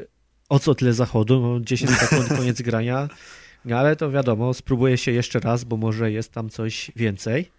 o 0.48 0.58
co 0.58 0.74
tyle 0.74 0.92
zachodu, 0.92 1.40
no 1.40 1.60
10 1.60 1.90
sekund, 2.00 2.28
koniec 2.28 2.62
grania. 2.62 3.08
No 3.64 3.78
ale 3.78 3.96
to 3.96 4.10
wiadomo, 4.10 4.54
spróbuję 4.54 4.98
się 4.98 5.12
jeszcze 5.12 5.40
raz, 5.40 5.64
bo 5.64 5.76
może 5.76 6.12
jest 6.12 6.32
tam 6.32 6.50
coś 6.50 6.90
więcej. 6.96 7.50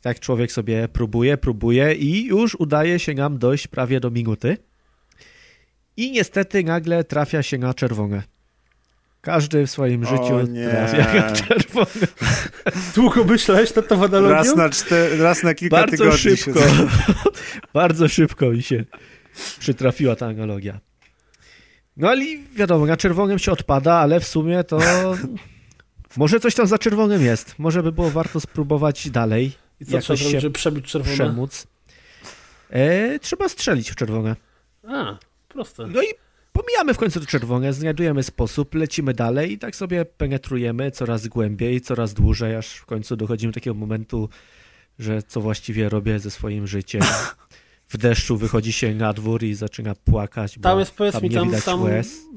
Tak 0.00 0.20
człowiek 0.20 0.52
sobie 0.52 0.88
próbuje, 0.88 1.36
próbuje 1.36 1.94
i 1.94 2.24
już 2.24 2.54
udaje 2.54 2.98
się 2.98 3.14
nam 3.14 3.38
dojść 3.38 3.66
prawie 3.66 4.00
do 4.00 4.10
minuty. 4.10 4.56
I 5.96 6.10
niestety 6.10 6.64
nagle 6.64 7.04
trafia 7.04 7.42
się 7.42 7.58
na 7.58 7.74
czerwone. 7.74 8.22
Każdy 9.20 9.66
w 9.66 9.70
swoim 9.70 10.02
O 10.02 10.06
życiu 10.06 10.52
nie. 10.52 10.68
trafia 10.68 11.14
na 11.14 11.32
czerwone. 11.32 12.06
Długo 12.94 13.24
myślałeś 13.24 13.74
nad 13.74 13.88
tą 13.88 14.04
analogią? 14.04 14.34
Raz 14.34 14.56
na, 14.56 14.70
czter, 14.70 15.20
raz 15.20 15.42
na 15.42 15.54
kilka 15.54 15.76
Bardzo 15.76 15.96
tygodni 15.96 16.36
szybko. 16.36 16.60
się... 16.60 16.66
bardzo 17.74 18.08
szybko 18.08 18.50
mi 18.50 18.62
się 18.62 18.84
przytrafiła 19.58 20.16
ta 20.16 20.26
analogia. 20.26 20.80
No 21.96 22.08
ale 22.08 22.24
wiadomo, 22.54 22.86
na 22.86 22.96
czerwonym 22.96 23.38
się 23.38 23.52
odpada, 23.52 23.94
ale 23.94 24.20
w 24.20 24.26
sumie 24.26 24.64
to 24.64 24.78
może 26.16 26.40
coś 26.40 26.54
tam 26.54 26.66
za 26.66 26.78
czerwonym 26.78 27.24
jest. 27.24 27.54
Może 27.58 27.82
by 27.82 27.92
było 27.92 28.10
warto 28.10 28.40
spróbować 28.40 29.10
dalej. 29.10 29.52
I 29.80 29.84
co 29.84 29.90
trzeba 29.90 29.96
jakoś 30.02 30.18
zrobić, 30.18 30.32
się 30.32 30.40
żeby 30.40 30.54
przebić 30.54 30.84
czerwone? 30.86 31.14
przemóc. 31.14 31.66
E, 32.70 33.18
trzeba 33.18 33.48
strzelić 33.48 33.90
w 33.90 33.96
czerwone. 33.96 34.36
A, 34.88 35.18
proste. 35.48 35.86
No 35.86 36.02
i 36.02 36.06
pomijamy 36.62 36.94
w 36.94 36.98
końcu 36.98 37.20
to 37.20 37.26
czerwone, 37.26 37.72
znajdujemy 37.72 38.22
sposób, 38.22 38.74
lecimy 38.74 39.14
dalej 39.14 39.52
i 39.52 39.58
tak 39.58 39.76
sobie 39.76 40.04
penetrujemy 40.04 40.90
coraz 40.90 41.28
głębiej, 41.28 41.80
coraz 41.80 42.14
dłużej, 42.14 42.56
aż 42.56 42.66
w 42.66 42.86
końcu 42.86 43.16
dochodzimy 43.16 43.52
do 43.52 43.54
takiego 43.54 43.74
momentu, 43.74 44.28
że 44.98 45.22
co 45.22 45.40
właściwie 45.40 45.88
robię 45.88 46.18
ze 46.18 46.30
swoim 46.30 46.66
życiem. 46.66 47.02
W 47.88 47.96
deszczu 47.96 48.36
wychodzi 48.36 48.72
się 48.72 48.94
na 48.94 49.12
dwór 49.12 49.42
i 49.42 49.54
zaczyna 49.54 49.94
płakać, 49.94 50.58
Tam 50.62 50.78
jest, 50.78 50.94
powiedz 50.94 51.12
tam 51.12 51.22
mi, 51.22 51.30
tam, 51.30 51.50
tam 51.64 51.80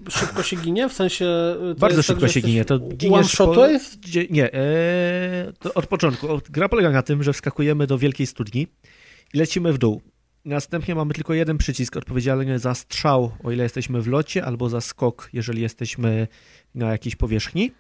szybko 0.10 0.44
się 0.44 0.56
ginie? 0.56 0.90
W 0.90 0.94
sensie... 0.94 1.26
Bardzo 1.78 1.98
jest 1.98 2.08
szybko 2.08 2.22
tak, 2.22 2.32
się 2.32 2.42
ginie. 2.42 2.66
To 2.66 2.80
One 3.12 3.24
shot 3.24 3.56
po... 3.56 3.68
jest? 3.68 3.98
Nie, 4.30 4.54
e, 4.54 5.54
to 5.60 5.74
od 5.74 5.88
początku. 5.88 6.28
Gra 6.50 6.70
polega 6.70 6.92
na 6.92 7.02
tym, 7.02 7.24
że 7.24 7.34
wskakujemy 7.34 7.88
do 7.88 7.98
wielkiej 7.98 8.28
studni 8.28 8.68
i 9.34 9.38
lecimy 9.38 9.74
w 9.74 9.78
dół. 9.78 10.02
Następnie 10.46 10.96
mamy 10.96 11.14
tylko 11.14 11.34
jeden 11.34 11.58
przycisk 11.58 11.98
odpowiedzialny 11.98 12.60
za 12.60 12.76
strzał, 12.76 13.32
o 13.44 13.52
ile 13.52 13.64
jesteśmy 13.64 14.02
w 14.02 14.08
locie, 14.08 14.46
albo 14.46 14.70
za 14.70 14.82
skok, 14.82 15.30
jeżeli 15.34 15.62
jesteśmy 15.62 16.28
na 16.76 16.92
jakiejś 16.92 17.16
powierzchni. 17.16 17.72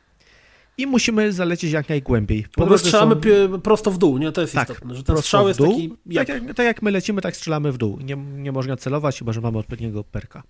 I 0.78 0.88
musimy 0.88 1.34
zalecieć 1.34 1.72
jak 1.72 1.90
najgłębiej. 1.90 2.46
Po 2.56 2.66
drodze 2.66 2.84
strzelamy 2.84 3.16
są- 3.52 3.62
prosto 3.62 3.92
w 3.92 3.98
dół, 3.98 4.18
nie? 4.18 4.32
To 4.32 4.42
jest 4.42 4.54
Tak, 4.54 4.70
istotne, 4.70 4.96
że 4.96 5.04
ten 5.04 5.18
strzał 5.18 5.48
jest 5.48 5.60
taki... 5.60 5.94
Jak... 6.06 6.28
Tak, 6.28 6.44
jak, 6.44 6.56
tak 6.56 6.66
jak 6.66 6.82
my 6.82 6.92
lecimy, 6.92 7.22
tak 7.22 7.36
strzelamy 7.36 7.72
w 7.72 7.78
dół. 7.78 8.00
Nie, 8.00 8.16
nie 8.16 8.52
można 8.52 8.76
celować, 8.78 9.20
chyba 9.20 9.34
że 9.34 9.42
mamy 9.42 9.58
odpowiedniego 9.58 10.04
perka. 10.04 10.44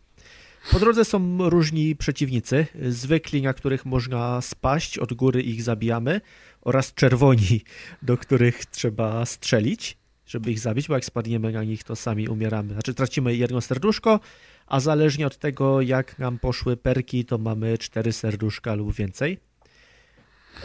Po 0.71 0.79
drodze 0.79 1.05
są 1.05 1.49
różni 1.49 1.95
przeciwnicy, 1.95 2.67
zwykli, 2.89 3.41
na 3.41 3.53
których 3.53 3.85
można 3.85 4.41
spaść, 4.41 4.97
od 4.97 5.13
góry 5.13 5.41
ich 5.41 5.63
zabijamy, 5.63 6.21
oraz 6.61 6.93
czerwoni, 6.93 7.61
do 8.01 8.17
których 8.17 8.65
trzeba 8.65 9.25
strzelić, 9.25 9.97
żeby 10.33 10.51
ich 10.51 10.59
zabić, 10.59 10.87
bo 10.87 10.93
jak 10.93 11.05
spadniemy 11.05 11.51
na 11.51 11.63
nich, 11.63 11.83
to 11.83 11.95
sami 11.95 12.27
umieramy. 12.27 12.73
Znaczy 12.73 12.93
tracimy 12.93 13.35
jedno 13.35 13.61
serduszko, 13.61 14.19
a 14.67 14.79
zależnie 14.79 15.27
od 15.27 15.37
tego, 15.37 15.81
jak 15.81 16.19
nam 16.19 16.39
poszły 16.39 16.77
perki, 16.77 17.25
to 17.25 17.37
mamy 17.37 17.77
cztery 17.77 18.13
serduszka 18.13 18.75
lub 18.75 18.93
więcej. 18.93 19.39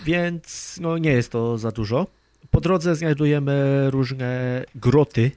Więc 0.05 0.79
no, 0.81 0.99
nie 0.99 1.11
jest 1.11 1.33
to 1.33 1.59
za 1.59 1.71
dużo. 1.71 2.07
Po 2.51 2.61
drodze 2.61 2.97
znajdujemy 2.97 3.87
różne 3.91 4.65
groty, 4.75 5.31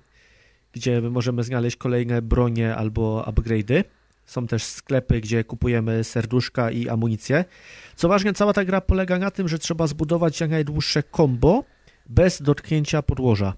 gdzie 0.73 1.01
możemy 1.01 1.43
znaleźć 1.43 1.77
kolejne 1.77 2.21
bronie 2.21 2.75
albo 2.75 3.23
upgrade'y. 3.27 3.83
Są 4.25 4.47
też 4.47 4.63
sklepy, 4.63 5.21
gdzie 5.21 5.43
kupujemy 5.43 6.03
serduszka 6.03 6.71
i 6.71 6.89
amunicję. 6.89 7.45
Co 7.95 8.07
ważne, 8.07 8.33
cała 8.33 8.53
ta 8.53 8.65
gra 8.65 8.81
polega 8.81 9.19
na 9.19 9.31
tym, 9.31 9.47
że 9.47 9.59
trzeba 9.59 9.87
zbudować 9.87 10.39
jak 10.41 10.49
najdłuższe 10.49 11.03
combo 11.15 11.63
bez 12.09 12.41
dotknięcia 12.41 13.01
podłoża. 13.01 13.53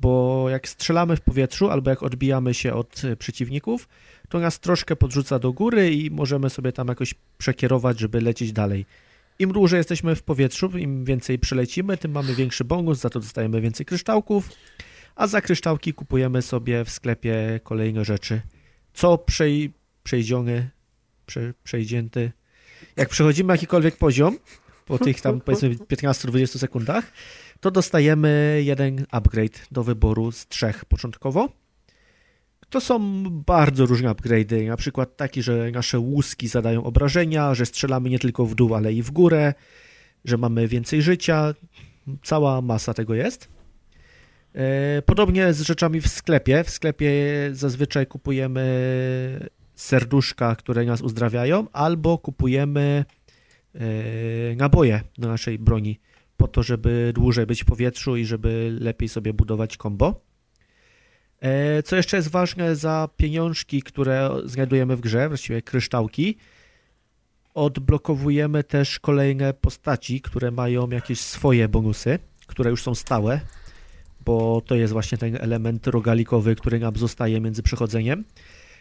Bo 0.00 0.46
jak 0.50 0.68
strzelamy 0.68 1.16
w 1.16 1.20
powietrzu 1.20 1.70
albo 1.70 1.90
jak 1.90 2.02
odbijamy 2.02 2.54
się 2.54 2.74
od 2.74 3.04
y, 3.04 3.16
przeciwników, 3.16 3.88
to 4.28 4.38
nas 4.38 4.60
troszkę 4.60 4.96
podrzuca 4.96 5.38
do 5.38 5.52
góry 5.52 5.94
i 5.94 6.10
możemy 6.10 6.50
sobie 6.50 6.72
tam 6.72 6.88
jakoś 6.88 7.14
przekierować, 7.38 7.98
żeby 7.98 8.20
lecieć 8.20 8.52
dalej. 8.52 8.86
Im 9.38 9.52
dłużej 9.52 9.78
jesteśmy 9.78 10.16
w 10.16 10.22
powietrzu, 10.22 10.78
im 10.78 11.04
więcej 11.04 11.38
przylecimy, 11.38 11.96
tym 11.96 12.10
mamy 12.10 12.34
większy 12.34 12.64
bonus, 12.64 12.98
za 12.98 13.10
to 13.10 13.20
dostajemy 13.20 13.60
więcej 13.60 13.86
kryształków, 13.86 14.50
a 15.16 15.26
za 15.26 15.40
kryształki 15.40 15.94
kupujemy 15.94 16.42
sobie 16.42 16.84
w 16.84 16.90
sklepie 16.90 17.60
kolejne 17.62 18.04
rzeczy. 18.04 18.40
Co 18.94 19.18
przej, 19.18 19.72
przejdziony, 20.02 20.70
prze, 21.26 21.54
przejdzięty. 21.64 22.32
Jak 22.96 23.08
przechodzimy 23.08 23.52
jakikolwiek 23.52 23.96
poziom, 23.96 24.38
po 24.86 24.98
tych 24.98 25.20
tam 25.20 25.40
powiedzmy 25.40 25.68
15-20 25.68 26.58
sekundach, 26.58 27.12
to 27.60 27.70
dostajemy 27.70 28.60
jeden 28.64 29.06
upgrade 29.10 29.66
do 29.70 29.84
wyboru 29.84 30.32
z 30.32 30.46
trzech 30.46 30.84
początkowo. 30.84 31.48
To 32.70 32.80
są 32.80 33.24
bardzo 33.30 33.86
różne 33.86 34.10
upgrade'y, 34.10 34.66
na 34.66 34.76
przykład 34.76 35.16
taki, 35.16 35.42
że 35.42 35.70
nasze 35.70 35.98
łuski 35.98 36.48
zadają 36.48 36.84
obrażenia, 36.84 37.54
że 37.54 37.66
strzelamy 37.66 38.10
nie 38.10 38.18
tylko 38.18 38.46
w 38.46 38.54
dół, 38.54 38.74
ale 38.74 38.92
i 38.92 39.02
w 39.02 39.10
górę, 39.10 39.54
że 40.24 40.36
mamy 40.36 40.68
więcej 40.68 41.02
życia. 41.02 41.54
Cała 42.24 42.62
masa 42.62 42.94
tego 42.94 43.14
jest. 43.14 43.48
E, 44.54 45.02
Podobnie 45.02 45.52
z 45.52 45.60
rzeczami 45.60 46.00
w 46.00 46.08
sklepie. 46.08 46.64
W 46.64 46.70
sklepie 46.70 47.12
zazwyczaj 47.52 48.06
kupujemy 48.06 49.48
serduszka, 49.74 50.56
które 50.56 50.84
nas 50.84 51.00
uzdrawiają, 51.00 51.66
albo 51.72 52.18
kupujemy 52.18 53.04
e, 53.74 53.80
naboje 54.56 55.00
do 55.18 55.28
naszej 55.28 55.58
broni, 55.58 56.00
po 56.38 56.48
to, 56.48 56.62
żeby 56.62 57.12
dłużej 57.14 57.46
być 57.46 57.62
w 57.62 57.66
powietrzu 57.66 58.16
i 58.16 58.24
żeby 58.24 58.76
lepiej 58.80 59.08
sobie 59.08 59.32
budować 59.32 59.76
combo. 59.76 60.20
E, 61.40 61.82
Co 61.82 61.96
jeszcze 61.96 62.16
jest 62.16 62.28
ważne, 62.28 62.76
za 62.76 63.08
pieniążki, 63.16 63.82
które 63.82 64.30
znajdujemy 64.44 64.96
w 64.96 65.00
grze, 65.00 65.28
właściwie 65.28 65.62
kryształki, 65.62 66.36
odblokowujemy 67.54 68.64
też 68.64 69.00
kolejne 69.00 69.54
postaci, 69.54 70.20
które 70.20 70.50
mają 70.50 70.90
jakieś 70.90 71.20
swoje 71.20 71.68
bonusy, 71.68 72.18
które 72.46 72.70
już 72.70 72.82
są 72.82 72.94
stałe, 72.94 73.40
bo 74.24 74.62
to 74.66 74.74
jest 74.74 74.92
właśnie 74.92 75.18
ten 75.18 75.36
element 75.40 75.86
rogalikowy, 75.86 76.56
który 76.56 76.78
nam 76.78 76.96
zostaje 76.96 77.40
między 77.40 77.62
przechodzeniem. 77.62 78.24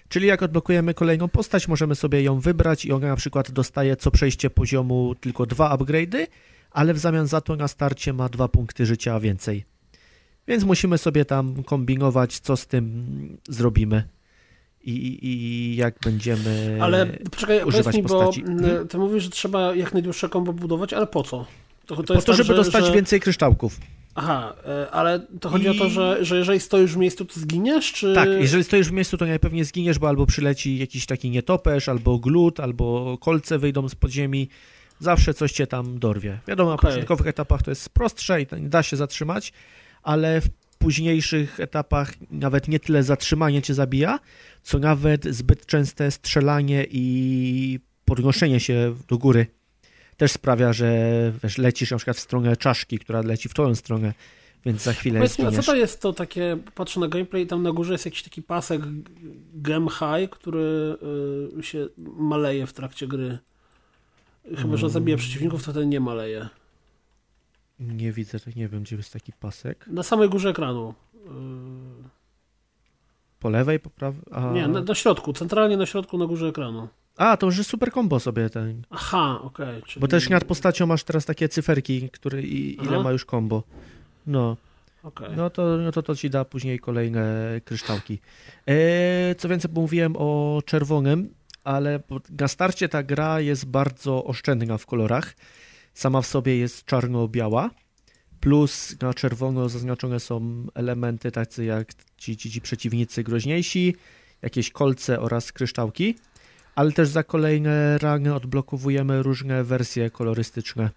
Czyli 0.09 0.27
jak 0.27 0.43
odblokujemy 0.43 0.93
kolejną 0.93 1.27
postać, 1.27 1.67
możemy 1.67 1.95
sobie 1.95 2.21
ją 2.21 2.39
wybrać 2.39 2.85
i 2.85 2.91
ona 2.91 3.07
na 3.07 3.15
przykład 3.15 3.51
dostaje 3.51 3.95
co 3.95 4.11
przejście 4.11 4.49
poziomu 4.49 5.15
tylko 5.15 5.45
dwa 5.45 5.77
upgrade'y, 5.77 6.27
ale 6.71 6.93
w 6.93 6.99
zamian 6.99 7.27
za 7.27 7.41
to 7.41 7.55
na 7.55 7.67
starcie 7.67 8.13
ma 8.13 8.29
dwa 8.29 8.47
punkty 8.47 8.85
życia 8.85 9.19
więcej. 9.19 9.65
Więc 10.47 10.63
musimy 10.63 10.97
sobie 10.97 11.25
tam 11.25 11.63
kombinować, 11.63 12.39
co 12.39 12.57
z 12.57 12.67
tym 12.67 13.37
zrobimy 13.49 14.03
i, 14.83 15.19
i 15.21 15.75
jak 15.75 15.99
będziemy 16.03 16.77
Ale 16.81 17.05
poczekaj, 17.05 17.63
używać 17.63 17.95
mi, 17.95 18.03
bo 18.03 18.09
postaci. 18.09 18.41
mm, 18.41 18.87
ty 18.87 18.97
mówisz, 18.97 19.23
że 19.23 19.29
trzeba 19.29 19.75
jak 19.75 19.93
najdłuższe 19.93 20.29
kombo 20.29 20.53
budować, 20.53 20.93
ale 20.93 21.07
po 21.07 21.23
co? 21.23 21.45
To, 21.85 21.95
to 21.95 22.03
po 22.03 22.03
to, 22.03 22.21
tak, 22.21 22.35
żeby 22.35 22.47
że, 22.47 22.55
dostać 22.55 22.85
że... 22.85 22.91
więcej 22.93 23.19
kryształków. 23.19 23.79
Aha, 24.15 24.53
e, 24.65 24.91
ale 24.91 25.19
to 25.39 25.49
chodzi 25.49 25.65
I- 25.65 25.69
o 25.69 25.73
to, 25.73 25.89
że, 25.89 26.25
że 26.25 26.37
jeżeli 26.37 26.59
stoisz 26.59 26.93
w 26.93 26.97
miejscu, 26.97 27.25
to 27.25 27.39
zginiesz, 27.39 27.93
czy... 27.93 28.15
Tak, 28.15 28.29
jeżeli 28.39 28.63
stoisz 28.63 28.87
w 28.89 28.91
miejscu, 28.91 29.17
to 29.17 29.25
najpewniej 29.25 29.63
zginiesz, 29.65 29.99
bo 29.99 30.07
albo 30.07 30.25
przyleci 30.25 30.77
jakiś 30.77 31.05
taki 31.05 31.29
nietoperz, 31.29 31.89
albo 31.89 32.19
glut, 32.19 32.59
albo 32.59 33.17
kolce 33.21 33.59
wyjdą 33.59 33.89
z 33.89 33.95
podziemi. 33.95 34.49
Zawsze 34.99 35.33
coś 35.33 35.51
cię 35.51 35.67
tam 35.67 35.99
dorwie. 35.99 36.39
Wiadomo, 36.47 36.69
na 36.69 36.75
Okej. 36.75 36.91
początkowych 36.91 37.27
etapach 37.27 37.63
to 37.63 37.71
jest 37.71 37.89
prostsze 37.89 38.41
i 38.41 38.47
da 38.61 38.83
się 38.83 38.97
zatrzymać, 38.97 39.53
ale 40.03 40.41
w 40.41 40.49
późniejszych 40.79 41.59
etapach 41.59 42.13
nawet 42.31 42.67
nie 42.67 42.79
tyle 42.79 43.03
zatrzymanie 43.03 43.61
cię 43.61 43.73
zabija, 43.73 44.19
co 44.63 44.79
nawet 44.79 45.25
zbyt 45.25 45.65
częste 45.65 46.11
strzelanie 46.11 46.85
i 46.89 47.79
podnoszenie 48.05 48.59
się 48.59 48.95
do 49.07 49.17
góry 49.17 49.47
też 50.17 50.31
sprawia, 50.31 50.73
że 50.73 51.11
wiesz, 51.43 51.57
lecisz 51.57 51.91
na 51.91 51.97
przykład 51.97 52.17
w 52.17 52.19
stronę 52.19 52.57
czaszki, 52.57 52.99
która 52.99 53.21
leci 53.21 53.49
w 53.49 53.53
twoją 53.53 53.75
stronę, 53.75 54.13
więc 54.65 54.83
za 54.83 54.93
chwilę 54.93 55.19
Powiedz 55.19 55.39
mi, 55.39 55.51
co 55.51 55.63
to 55.63 55.75
jest 55.75 56.01
to 56.01 56.13
takie, 56.13 56.57
patrzę 56.75 56.99
na 56.99 57.07
gameplay 57.07 57.43
i 57.43 57.47
tam 57.47 57.63
na 57.63 57.71
górze 57.71 57.93
jest 57.93 58.05
jakiś 58.05 58.23
taki 58.23 58.41
pasek 58.41 58.81
Gem 59.53 59.87
High, 59.89 60.29
który 60.29 60.97
y, 61.59 61.63
się 61.63 61.87
maleje 62.17 62.67
w 62.67 62.73
trakcie 62.73 63.07
gry. 63.07 63.37
Chyba, 64.55 64.77
że 64.77 64.89
zabija 64.89 65.17
przeciwników, 65.17 65.65
to 65.65 65.73
ten 65.73 65.89
nie 65.89 65.99
maleje. 65.99 66.49
Nie 67.79 68.11
widzę, 68.11 68.37
nie 68.55 68.67
wiem, 68.67 68.83
gdzie 68.83 68.95
jest 68.95 69.13
taki 69.13 69.33
pasek. 69.33 69.87
Na 69.87 70.03
samej 70.03 70.29
górze 70.29 70.49
ekranu. 70.49 70.93
Po 73.39 73.49
lewej, 73.49 73.79
po 73.79 73.89
prawej? 73.89 74.21
A... 74.31 74.51
Nie, 74.51 74.67
na, 74.67 74.81
na 74.81 74.95
środku, 74.95 75.33
centralnie 75.33 75.77
na 75.77 75.85
środku, 75.85 76.17
na 76.17 76.25
górze 76.25 76.47
ekranu. 76.47 76.87
A, 77.17 77.37
to 77.37 77.45
już 77.45 77.57
jest 77.57 77.69
super 77.69 77.91
combo 77.91 78.19
sobie 78.19 78.49
ten. 78.49 78.81
Aha, 78.89 79.39
okej. 79.43 79.81
czyli- 79.83 80.01
Bo 80.01 80.07
też 80.07 80.29
nad 80.29 80.43
postacią 80.43 80.85
masz 80.85 81.03
teraz 81.03 81.25
takie 81.25 81.49
cyferki, 81.49 82.09
które 82.09 82.41
i, 82.41 82.75
ile 82.83 82.93
Aha. 82.93 83.03
ma 83.03 83.11
już 83.11 83.25
combo. 83.25 83.63
No, 84.27 84.57
okej. 85.03 85.29
no 85.37 85.49
to, 85.49 85.77
no 85.77 85.91
to 85.91 86.03
to 86.03 86.15
ci 86.15 86.29
da 86.29 86.45
później 86.45 86.79
kolejne 86.79 87.45
kryształki. 87.65 88.19
E, 88.67 89.35
co 89.35 89.49
więcej, 89.49 89.71
mówiłem 89.73 90.15
o 90.17 90.61
czerwonym, 90.65 91.29
ale 91.67 91.99
na 92.39 92.47
starcie 92.47 92.89
ta 92.89 93.03
gra 93.03 93.39
jest 93.39 93.65
bardzo 93.65 94.23
oszczędna 94.23 94.77
w 94.77 94.85
kolorach. 94.85 95.35
Sama 95.93 96.21
w 96.21 96.27
sobie 96.27 96.57
jest 96.57 96.85
czarno-biała. 96.85 97.69
Plus 98.39 98.95
na 99.01 99.13
czerwono 99.13 99.69
zaznaczone 99.69 100.19
są 100.19 100.67
elementy 100.73 101.31
tacy 101.31 101.65
jak 101.65 101.87
ci, 102.17 102.37
ci, 102.37 102.51
ci 102.51 102.61
przeciwnicy 102.61 103.23
groźniejsi, 103.23 103.95
jakieś 104.41 104.71
kolce 104.71 105.19
oraz 105.19 105.51
kryształki. 105.51 106.15
Ale 106.75 106.91
też 106.91 107.09
za 107.09 107.23
kolejne 107.23 107.97
rangi 107.97 108.29
odblokowujemy 108.29 109.23
różne 109.23 109.63
wersje 109.63 110.09
kolorystyczne, 110.09 110.89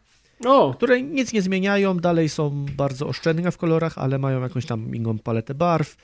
O, 0.45 0.75
które 0.75 1.03
nic 1.03 1.33
nie 1.33 1.43
zmieniają, 1.43 1.97
dalej 1.97 2.29
są 2.29 2.67
bardzo 2.77 3.07
oszczędne 3.07 3.53
w 3.53 3.59
kolorach, 3.59 3.99
ale 3.99 4.19
mają 4.19 4.43
jakąś 4.43 4.67
tam 4.67 4.95
inną 4.95 5.19
paletę 5.19 5.55
barw, 5.55 5.97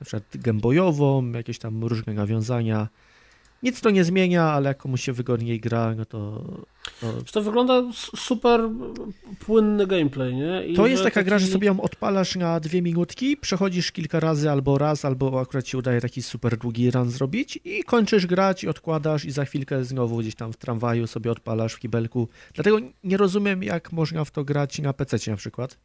na 0.00 0.04
przykład 0.06 0.24
gębojową, 0.34 1.32
jakieś 1.32 1.58
tam 1.58 1.84
różne 1.84 2.14
nawiązania. 2.14 2.88
Nic 3.64 3.80
to 3.80 3.90
nie 3.90 4.04
zmienia, 4.04 4.42
ale 4.44 4.68
jak 4.68 4.78
komuś 4.78 5.02
się 5.02 5.12
wygodniej 5.12 5.60
gra, 5.60 5.94
no 5.94 6.04
to, 6.04 6.44
to 7.00 7.12
to 7.32 7.42
wygląda 7.42 7.82
super 8.16 8.60
płynny 9.46 9.86
gameplay, 9.86 10.34
nie? 10.34 10.66
I 10.66 10.74
To 10.74 10.86
jest 10.86 11.02
taka 11.02 11.22
gra, 11.22 11.38
że 11.38 11.44
taki- 11.46 11.52
sobie 11.52 11.66
ją 11.66 11.80
odpalasz 11.80 12.36
na 12.36 12.60
dwie 12.60 12.82
minutki, 12.82 13.36
przechodzisz 13.36 13.92
kilka 13.92 14.20
razy 14.20 14.50
albo 14.50 14.78
raz, 14.78 15.04
albo 15.04 15.40
akurat 15.40 15.64
ci 15.64 15.76
udaje 15.76 16.00
taki 16.00 16.22
super 16.22 16.56
długi 16.56 16.90
run 16.90 17.10
zrobić 17.10 17.58
i 17.64 17.84
kończysz 17.84 18.26
grać 18.26 18.64
i 18.64 18.68
odkładasz 18.68 19.24
i 19.24 19.30
za 19.30 19.44
chwilkę 19.44 19.84
znowu 19.84 20.16
gdzieś 20.18 20.34
tam 20.34 20.52
w 20.52 20.56
tramwaju 20.56 21.06
sobie 21.06 21.30
odpalasz 21.30 21.74
w 21.74 21.78
kibelku. 21.78 22.28
Dlatego 22.54 22.78
nie 23.04 23.16
rozumiem, 23.16 23.62
jak 23.62 23.92
można 23.92 24.24
w 24.24 24.30
to 24.30 24.44
grać 24.44 24.78
na 24.78 24.92
PC 24.92 25.30
na 25.30 25.36
przykład, 25.36 25.78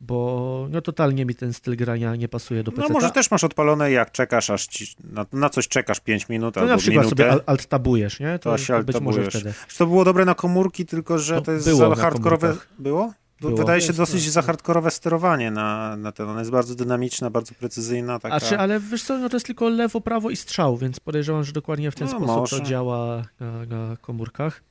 bo 0.00 0.66
no 0.70 0.80
totalnie 0.80 1.24
mi 1.26 1.34
ten 1.34 1.52
styl 1.52 1.76
grania 1.76 2.16
nie 2.16 2.28
pasuje 2.28 2.62
do 2.62 2.72
PC. 2.72 2.88
No 2.88 2.92
może 2.94 3.10
też 3.10 3.30
masz 3.30 3.44
odpalone, 3.44 3.90
jak 3.90 4.12
czekasz, 4.12 4.50
aż 4.50 4.66
ci, 4.66 4.94
na, 5.04 5.26
na 5.32 5.48
coś 5.50 5.68
czekasz 5.68 6.00
5 6.00 6.28
minut 6.28 6.56
no 6.56 6.62
albo 6.62 6.72
na 6.72 6.78
przykład 6.78 7.04
minutę. 7.04 7.22
sobie 7.22 7.32
al- 7.32 7.42
alt-tabujesz, 7.46 8.20
nie? 8.20 8.38
To 8.38 8.58
się 8.58 8.74
to 8.78 8.84
być 8.84 9.00
może 9.00 9.30
wtedy. 9.30 9.54
Czy 9.68 9.78
to 9.78 9.86
było 9.86 10.04
dobre 10.04 10.24
na 10.24 10.34
komórki, 10.34 10.86
tylko 10.86 11.18
że 11.18 11.34
To 11.34 11.40
to, 11.40 11.52
jest 11.52 11.66
było 11.68 11.78
za 11.78 11.88
na 11.88 11.94
hardkorowe. 11.96 12.56
Było? 12.78 13.12
Było. 13.40 13.56
Wydaje 13.56 13.80
się 13.80 13.86
Jest, 13.86 13.98
dosyć 13.98 14.24
tak, 14.24 14.32
za 14.32 14.42
hardkorowe 14.42 14.90
sterowanie 14.90 15.50
na, 15.50 15.96
na 15.96 16.12
ten. 16.12 16.28
Ona 16.28 16.38
jest 16.38 16.50
bardzo 16.50 16.74
dynamiczna, 16.74 17.30
bardzo 17.30 17.54
precyzyjna. 17.54 18.18
Taka... 18.18 18.34
A 18.34 18.40
czy, 18.40 18.58
ale 18.58 18.80
wiesz 18.80 19.02
co, 19.02 19.18
no 19.18 19.28
to 19.28 19.36
jest 19.36 19.46
tylko 19.46 19.68
lewo, 19.68 20.00
prawo 20.00 20.30
i 20.30 20.36
strzał, 20.36 20.76
więc 20.76 21.00
podejrzewam, 21.00 21.44
że 21.44 21.52
dokładnie 21.52 21.90
w 21.90 21.94
ten 21.94 22.06
No, 22.08 22.10
sposób 22.10 22.26
może. 22.36 22.58
to 22.60 22.64
działa 22.64 23.22
na, 23.40 23.66
na 23.66 23.96
komórkach. 23.96 24.62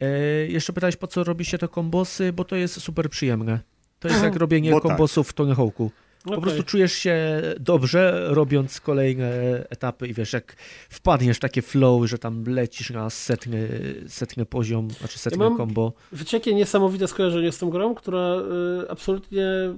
E, 0.00 0.08
jeszcze 0.46 0.72
pytałeś, 0.72 0.96
po 0.96 1.06
co 1.06 1.24
robi 1.24 1.44
się 1.44 1.58
te 1.58 1.68
kombosy, 1.68 2.32
bo 2.32 2.44
to 2.44 2.56
jest 2.56 2.80
super 2.80 3.10
przyjemne. 3.10 3.60
To 4.00 4.08
jest 4.08 4.22
jak 4.22 4.36
robienie 4.36 4.70
Bo 4.70 4.80
tak. 4.80 4.88
kombosów 4.88 5.28
w 5.28 5.32
Tony 5.32 5.54
Hawk'u. 5.54 5.90
Po 6.24 6.30
Okej. 6.32 6.42
prostu 6.42 6.62
czujesz 6.62 6.92
się 6.92 7.42
dobrze, 7.60 8.24
robiąc 8.28 8.80
kolejne 8.80 9.30
etapy 9.70 10.08
i 10.08 10.14
wiesz, 10.14 10.32
jak 10.32 10.56
wpadniesz 10.90 11.36
w 11.36 11.40
takie 11.40 11.62
flow, 11.62 12.06
że 12.08 12.18
tam 12.18 12.44
lecisz 12.46 12.90
na 12.90 13.10
setny, 13.10 13.68
setny 14.08 14.46
poziom, 14.46 14.90
znaczy 14.90 15.18
setne 15.18 15.44
mam- 15.44 15.56
combo. 15.56 15.92
Wiecie, 16.12 16.36
jakie 16.36 16.54
niesamowite 16.54 17.08
skojarzenie 17.08 17.52
z 17.52 17.58
tą 17.58 17.70
grą, 17.70 17.94
która 17.94 18.36
y, 18.84 18.90
absolutnie 18.90 19.42
y, 19.42 19.74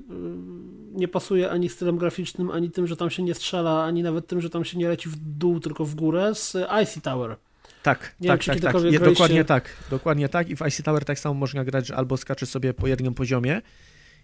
nie 0.93 1.09
pasuje 1.09 1.51
ani 1.51 1.69
stylem 1.69 1.99
graficznym, 1.99 2.51
ani 2.51 2.71
tym, 2.71 2.87
że 2.87 2.97
tam 2.97 3.11
się 3.11 3.23
nie 3.23 3.35
strzela, 3.35 3.85
ani 3.85 4.03
nawet 4.03 4.27
tym, 4.27 4.41
że 4.41 4.51
tam 4.51 4.65
się 4.65 4.79
nie 4.79 4.89
leci 4.89 5.09
w 5.09 5.17
dół, 5.17 5.61
tylko 5.61 5.85
w 5.85 5.95
górę, 5.95 6.35
z 6.35 6.57
Icy 6.83 7.01
Tower. 7.01 7.37
Tak, 7.83 8.15
Nie 8.21 8.29
wiem, 8.29 8.39
tak, 8.39 8.41
czy 8.41 8.51
tak, 8.51 8.61
tak. 8.61 8.73
graliście- 8.73 9.01
dokładnie 9.05 9.45
tak. 9.45 9.69
Dokładnie 9.91 10.29
tak. 10.29 10.49
I 10.51 10.57
w 10.57 10.61
Icy 10.69 10.83
Tower 10.83 11.05
tak 11.05 11.19
samo 11.19 11.35
można 11.35 11.65
grać, 11.65 11.87
że 11.87 11.97
albo 11.97 12.17
skaczesz 12.17 12.49
sobie 12.49 12.75
po 12.75 12.87
jednym 12.87 13.15
poziomie 13.15 13.61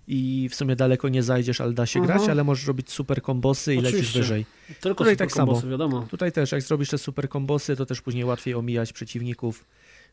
i 0.08 0.48
w 0.50 0.54
sumie 0.54 0.76
daleko 0.76 1.08
nie 1.08 1.22
zajdziesz, 1.22 1.60
ale 1.60 1.72
da 1.72 1.86
się 1.86 2.00
Mhm. 2.00 2.18
grać, 2.18 2.30
ale 2.30 2.44
możesz 2.44 2.66
robić 2.66 2.90
super 2.90 3.22
kombosy 3.22 3.74
i 3.74 3.76
lecisz 3.76 3.94
Oczywiście. 3.94 4.18
wyżej. 4.18 4.46
Tylko 4.80 4.98
Tutaj 5.04 5.14
super 5.14 5.28
tak 5.28 5.32
samo. 5.36 5.46
kombosy, 5.46 5.68
wiadomo. 5.68 6.06
Tutaj 6.10 6.32
też, 6.32 6.52
jak 6.52 6.62
zrobisz 6.62 6.88
te 6.88 6.98
super 6.98 7.28
kombosy, 7.28 7.76
to 7.76 7.86
też 7.86 8.00
później 8.00 8.24
łatwiej 8.24 8.54
omijać 8.54 8.92
przeciwników. 8.92 9.64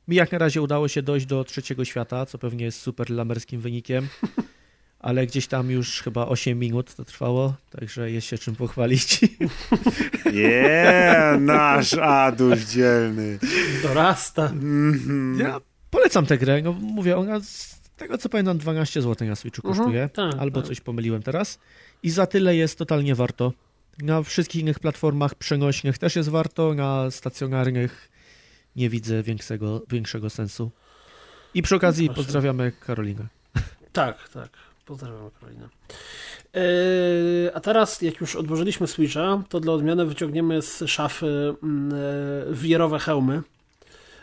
Mi 0.07 0.15
jak 0.15 0.31
na 0.31 0.38
razie 0.38 0.61
udało 0.61 0.88
się 0.88 1.01
dojść 1.01 1.26
do 1.26 1.43
trzeciego 1.43 1.85
świata, 1.85 2.26
co 2.26 2.38
pewnie 2.38 2.65
jest 2.65 2.80
super 2.81 3.09
lamerskim 3.09 3.61
wynikiem, 3.61 4.07
ale 4.99 5.27
gdzieś 5.27 5.47
tam 5.47 5.72
już 5.72 6.01
chyba 6.01 6.27
8 6.27 6.59
minut 6.59 6.95
to 6.95 7.05
trwało, 7.05 7.53
także 7.69 8.11
jest 8.11 8.27
się 8.27 8.38
czym 8.38 8.55
pochwalić. 8.55 9.19
Yeah, 10.34 11.41
nasz 11.41 11.93
Aduś 11.93 12.59
dzielny. 12.59 13.39
Dorasta. 13.84 14.45
Mhm. 14.45 15.39
Ja 15.39 15.61
polecam 15.89 16.26
tę 16.26 16.38
grę, 16.38 16.61
no 16.61 16.72
mówię, 16.73 17.18
ona 17.18 17.39
z 17.39 17.80
tego 18.01 18.17
co 18.17 18.29
pamiętam 18.29 18.57
12 18.57 19.01
zł 19.01 19.27
na 19.27 19.35
Switchu 19.35 19.67
Mhm, 19.67 19.77
kosztuje, 19.77 20.09
tak, 20.09 20.41
albo 20.41 20.61
tak. 20.61 20.67
coś 20.67 20.81
pomyliłem 20.81 21.23
teraz 21.23 21.59
i 22.03 22.09
za 22.09 22.25
tyle 22.25 22.55
jest 22.55 22.77
totalnie 22.77 23.15
warto. 23.15 23.53
Na 24.01 24.23
wszystkich 24.23 24.61
innych 24.61 24.79
platformach 24.79 25.35
przenośnych 25.35 25.97
też 25.97 26.15
jest 26.15 26.29
warto, 26.29 26.73
na 26.73 27.11
stacjonarnych 27.11 28.11
nie 28.75 28.89
widzę 28.89 29.23
większego, 29.23 29.81
większego 29.89 30.29
sensu. 30.29 30.71
I 31.53 31.61
przy 31.61 31.75
okazji 31.75 32.07
proszę. 32.07 32.23
pozdrawiamy 32.23 32.71
Karolinę. 32.71 33.27
Tak, 33.93 34.29
tak. 34.29 34.49
Pozdrawiam 34.85 35.31
Karolinę. 35.39 35.69
Yy, 36.53 37.51
a 37.53 37.59
teraz, 37.59 38.01
jak 38.01 38.21
już 38.21 38.35
odłożyliśmy 38.35 38.87
Switcha, 38.87 39.43
to 39.49 39.59
dla 39.59 39.73
odmiany 39.73 40.05
wyciągniemy 40.05 40.61
z 40.61 40.83
szafy 40.87 41.55
mm, 41.63 41.93
e, 41.93 42.53
wirowe 42.53 42.99
hełmy, 42.99 43.41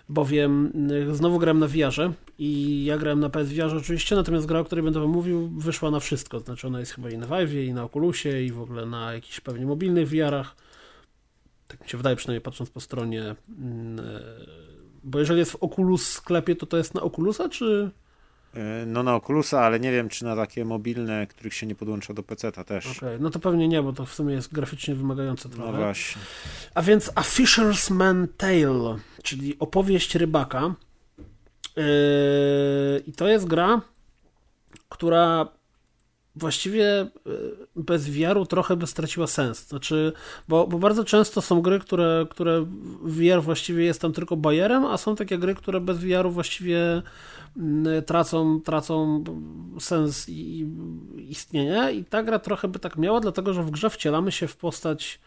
bowiem 0.08 0.72
mm, 0.74 1.14
znowu 1.14 1.38
grałem 1.38 1.58
na 1.58 1.68
VR-ze 1.68 2.12
i 2.38 2.84
ja 2.84 2.98
grałem 2.98 3.20
na 3.20 3.30
PS 3.30 3.52
VR 3.52 3.76
oczywiście, 3.76 4.16
natomiast 4.16 4.46
gra, 4.46 4.60
o 4.60 4.64
której 4.64 4.84
będę 4.84 5.00
wam 5.00 5.10
mówił, 5.10 5.48
wyszła 5.48 5.90
na 5.90 6.00
wszystko. 6.00 6.40
Znaczy 6.40 6.66
ona 6.66 6.80
jest 6.80 6.92
chyba 6.92 7.10
i 7.10 7.18
na 7.18 7.26
Vive, 7.26 7.64
i 7.64 7.72
na 7.72 7.84
Oculusie, 7.84 8.42
i 8.42 8.52
w 8.52 8.60
ogóle 8.60 8.86
na 8.86 9.12
jakichś 9.12 9.40
pewnie 9.40 9.66
mobilnych 9.66 10.08
VR-ach. 10.08 10.56
Tak 11.68 11.82
mi 11.82 11.88
się 11.88 11.96
wydaje, 11.96 12.16
przynajmniej 12.16 12.40
patrząc 12.40 12.70
po 12.70 12.80
stronie. 12.80 13.22
mm, 13.58 14.00
e, 14.00 14.20
Bo 15.04 15.18
jeżeli 15.18 15.38
jest 15.38 15.52
w 15.52 15.62
Oculus 15.62 16.08
sklepie, 16.08 16.56
to 16.56 16.66
to 16.66 16.76
jest 16.76 16.94
na 16.94 17.02
Oculusa, 17.02 17.48
czy... 17.48 17.90
E, 18.54 18.86
No 18.86 19.02
na 19.02 19.16
Oculusa, 19.16 19.60
ale 19.60 19.80
nie 19.80 19.92
wiem, 19.92 20.08
czy 20.08 20.24
na 20.24 20.36
takie 20.36 20.64
mobilne, 20.64 21.26
których 21.26 21.54
się 21.54 21.66
nie 21.66 21.74
podłącza 21.74 22.14
do 22.14 22.22
PC-ta 22.22 22.64
też. 22.64 22.96
Okej, 22.98 23.16
no 23.20 23.30
to 23.30 23.38
pewnie 23.38 23.68
nie, 23.68 23.82
bo 23.82 23.92
to 23.92 24.06
w 24.06 24.14
sumie 24.14 24.34
jest 24.34 24.52
graficznie 24.52 24.94
wymagające 24.94 25.48
No 25.48 25.54
trochę. 25.56 25.72
właśnie. 25.78 26.22
A 26.74 26.82
więc 26.82 27.12
A 27.14 27.22
Fisher's 27.22 28.26
Tale, 28.36 28.98
czyli 29.22 29.56
opowieść 29.58 30.14
rybaka. 30.14 30.74
Yy, 31.76 31.84
I 33.06 33.12
to 33.12 33.28
jest 33.28 33.46
gra, 33.46 33.80
która 34.88 35.48
właściwie 36.38 37.02
y, 37.02 37.08
bez 37.76 38.10
wiaru 38.10 38.46
trochę 38.46 38.76
by 38.76 38.86
straciła 38.86 39.26
sens. 39.26 39.68
Znaczy, 39.68 40.12
bo, 40.48 40.66
bo 40.66 40.78
bardzo 40.78 41.04
często 41.04 41.42
są 41.42 41.62
gry, 41.62 41.78
które, 41.78 42.26
które 42.30 42.66
VR 43.02 43.42
właściwie 43.42 43.84
jest 43.84 44.00
tam 44.00 44.12
tylko 44.12 44.36
bajerem, 44.36 44.84
a 44.84 44.96
są 44.96 45.16
takie 45.16 45.38
gry, 45.38 45.54
które 45.54 45.80
bez 45.80 45.98
wiaru 45.98 46.30
właściwie 46.30 47.02
mm, 47.56 48.04
tracą, 48.04 48.60
tracą 48.60 49.24
sens 49.80 50.28
i, 50.28 50.68
istnienia 51.16 51.90
i 51.90 52.04
ta 52.04 52.22
gra 52.22 52.38
trochę 52.38 52.68
by 52.68 52.78
tak 52.78 52.96
miała, 52.96 53.20
dlatego 53.20 53.54
że 53.54 53.62
w 53.62 53.70
grze 53.70 53.90
wcielamy 53.90 54.32
się 54.32 54.46
w 54.46 54.56
postać 54.56 55.20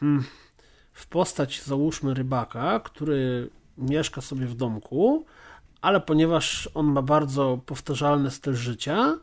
hmm, 0.00 0.24
w 0.92 1.06
postać 1.06 1.62
załóżmy 1.62 2.14
rybaka, 2.14 2.80
który 2.80 3.50
mieszka 3.78 4.20
sobie 4.20 4.46
w 4.46 4.54
domku, 4.54 5.24
ale 5.80 6.00
ponieważ 6.00 6.68
on 6.74 6.86
ma 6.86 7.02
bardzo 7.02 7.58
powtarzalny 7.66 8.30
styl 8.30 8.54
życia, 8.54 9.18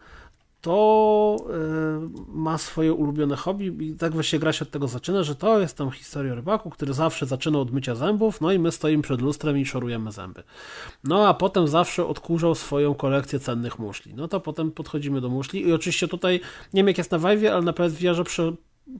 to 0.64 1.38
y, 1.50 2.34
ma 2.34 2.58
swoje 2.58 2.94
ulubione 2.94 3.36
hobby 3.36 3.88
i 3.88 3.96
tak 3.96 4.14
właśnie 4.14 4.40
gra 4.40 4.54
się 4.54 4.66
od 4.66 4.72
tego 4.72 4.88
zaczyna, 4.88 5.24
że 5.24 5.36
to 5.36 5.60
jest 5.60 5.78
tam 5.78 5.92
historia 5.92 6.36
rybaku, 6.36 6.70
który 6.70 6.94
zawsze 6.94 7.26
zaczyna 7.26 7.60
od 7.60 7.72
mycia 7.72 7.96
zębów, 7.96 8.42
no 8.42 8.52
i 8.52 8.60
my 8.60 8.72
stoimy 8.72 9.04
przed 9.04 9.22
lustrem 9.22 9.58
i 9.58 9.66
szorujemy 9.66 10.12
zęby. 10.12 10.44
No 11.04 11.28
a 11.28 11.34
potem 11.34 11.68
zawsze 11.68 12.06
odkurzał 12.06 12.56
swoją 12.56 12.96
kolekcję 12.96 13.40
cennych 13.40 13.80
muszli. 13.80 14.14
No 14.14 14.28
to 14.28 14.40
potem 14.40 14.72
podchodzimy 14.72 15.22
do 15.22 15.30
muszli 15.30 15.68
i 15.68 15.74
oczywiście 15.74 16.08
tutaj, 16.08 16.40
nie 16.74 16.80
wiem 16.80 16.88
jak 16.88 16.98
jest 16.98 17.12
na 17.12 17.20
Vive, 17.20 17.54
ale 17.54 17.62
na 17.62 17.74
PSVR 17.74 18.24
przy, 18.26 18.54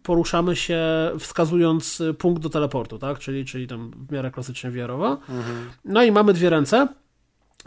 poruszamy 0.04 0.56
się 0.56 0.82
wskazując 1.20 2.02
punkt 2.18 2.44
do 2.44 2.50
teleportu, 2.50 3.00
tak? 3.00 3.20
Czyli, 3.20 3.46
czyli 3.46 3.68
tam 3.68 3.92
w 4.10 4.12
miarę 4.12 4.32
klasycznie 4.32 4.72
wiarowa. 4.72 5.12
Mhm. 5.12 5.70
No 5.86 6.04
i 6.04 6.12
mamy 6.12 6.34
dwie 6.34 6.50
ręce 6.50 6.88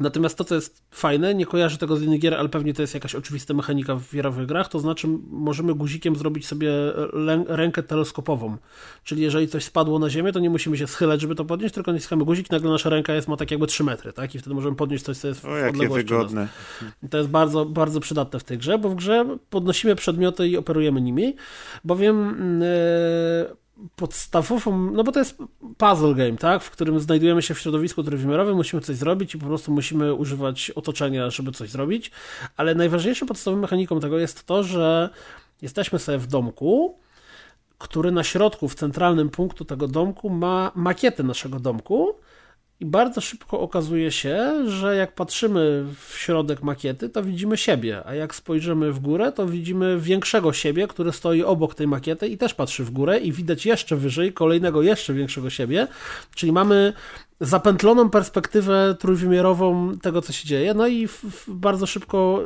Natomiast 0.00 0.38
to, 0.38 0.44
co 0.44 0.54
jest 0.54 0.82
fajne, 0.90 1.34
nie 1.34 1.46
kojarzę 1.46 1.78
tego 1.78 1.96
z 1.96 2.02
innych 2.02 2.20
gier, 2.20 2.34
ale 2.34 2.48
pewnie 2.48 2.74
to 2.74 2.82
jest 2.82 2.94
jakaś 2.94 3.14
oczywista 3.14 3.54
mechanika 3.54 3.94
w 3.94 4.10
wiarowych 4.12 4.46
grach, 4.46 4.68
to 4.68 4.78
znaczy 4.78 5.08
możemy 5.30 5.74
guzikiem 5.74 6.16
zrobić 6.16 6.46
sobie 6.46 6.70
rękę 7.48 7.82
teleskopową. 7.82 8.56
Czyli 9.04 9.22
jeżeli 9.22 9.48
coś 9.48 9.64
spadło 9.64 9.98
na 9.98 10.10
ziemię, 10.10 10.32
to 10.32 10.40
nie 10.40 10.50
musimy 10.50 10.78
się 10.78 10.86
schylać, 10.86 11.20
żeby 11.20 11.34
to 11.34 11.44
podnieść, 11.44 11.74
tylko 11.74 11.92
naciskamy 11.92 12.24
guzik, 12.24 12.50
nagle 12.50 12.70
nasza 12.70 12.90
ręka 12.90 13.14
jest, 13.14 13.28
ma 13.28 13.36
tak 13.36 13.50
jakby 13.50 13.66
3 13.66 13.84
metry, 13.84 14.12
tak? 14.12 14.34
I 14.34 14.38
wtedy 14.38 14.54
możemy 14.54 14.76
podnieść 14.76 15.04
coś, 15.04 15.16
co 15.18 15.28
jest 15.28 15.40
w 15.40 15.44
o, 15.44 15.56
jakie 15.56 15.88
wygodne. 15.88 16.48
I 17.02 17.08
to 17.08 17.18
jest 17.18 17.30
bardzo, 17.30 17.64
bardzo 17.64 18.00
przydatne 18.00 18.38
w 18.38 18.44
tej 18.44 18.58
grze, 18.58 18.78
bo 18.78 18.88
w 18.88 18.94
grze 18.94 19.38
podnosimy 19.50 19.96
przedmioty 19.96 20.48
i 20.48 20.56
operujemy 20.56 21.00
nimi, 21.00 21.36
bowiem... 21.84 22.60
Yy, 22.60 23.65
podstawową, 23.96 24.90
no 24.90 25.04
bo 25.04 25.12
to 25.12 25.18
jest 25.18 25.38
puzzle 25.76 26.14
game, 26.14 26.36
tak, 26.36 26.62
w 26.62 26.70
którym 26.70 27.00
znajdujemy 27.00 27.42
się 27.42 27.54
w 27.54 27.58
środowisku 27.58 28.02
trójwymiarowym, 28.02 28.56
musimy 28.56 28.82
coś 28.82 28.96
zrobić 28.96 29.34
i 29.34 29.38
po 29.38 29.46
prostu 29.46 29.72
musimy 29.72 30.14
używać 30.14 30.70
otoczenia, 30.70 31.30
żeby 31.30 31.52
coś 31.52 31.70
zrobić, 31.70 32.10
ale 32.56 32.74
najważniejszą 32.74 33.26
podstawową 33.26 33.60
mechaniką 33.60 34.00
tego 34.00 34.18
jest 34.18 34.46
to, 34.46 34.62
że 34.62 35.10
jesteśmy 35.62 35.98
sobie 35.98 36.18
w 36.18 36.26
domku, 36.26 36.98
który 37.78 38.12
na 38.12 38.24
środku, 38.24 38.68
w 38.68 38.74
centralnym 38.74 39.30
punktu 39.30 39.64
tego 39.64 39.88
domku 39.88 40.30
ma 40.30 40.72
makietę 40.74 41.22
naszego 41.22 41.60
domku 41.60 42.14
i 42.80 42.86
bardzo 42.86 43.20
szybko 43.20 43.60
okazuje 43.60 44.12
się, 44.12 44.64
że 44.66 44.96
jak 44.96 45.14
patrzymy 45.14 45.84
w 46.00 46.18
środek 46.18 46.62
makiety, 46.62 47.08
to 47.08 47.22
widzimy 47.22 47.56
siebie, 47.56 48.02
a 48.06 48.14
jak 48.14 48.34
spojrzymy 48.34 48.92
w 48.92 48.98
górę, 48.98 49.32
to 49.32 49.46
widzimy 49.46 50.00
większego 50.00 50.52
siebie, 50.52 50.88
który 50.88 51.12
stoi 51.12 51.42
obok 51.42 51.74
tej 51.74 51.86
makiety 51.86 52.28
i 52.28 52.38
też 52.38 52.54
patrzy 52.54 52.84
w 52.84 52.90
górę 52.90 53.18
i 53.18 53.32
widać 53.32 53.66
jeszcze 53.66 53.96
wyżej 53.96 54.32
kolejnego 54.32 54.82
jeszcze 54.82 55.14
większego 55.14 55.50
siebie, 55.50 55.88
czyli 56.34 56.52
mamy 56.52 56.92
zapętloną 57.40 58.10
perspektywę 58.10 58.96
trójwymiarową 58.98 59.98
tego, 59.98 60.22
co 60.22 60.32
się 60.32 60.48
dzieje, 60.48 60.74
no 60.74 60.86
i 60.86 61.06
w, 61.06 61.12
w 61.12 61.50
bardzo 61.50 61.86
szybko 61.86 62.42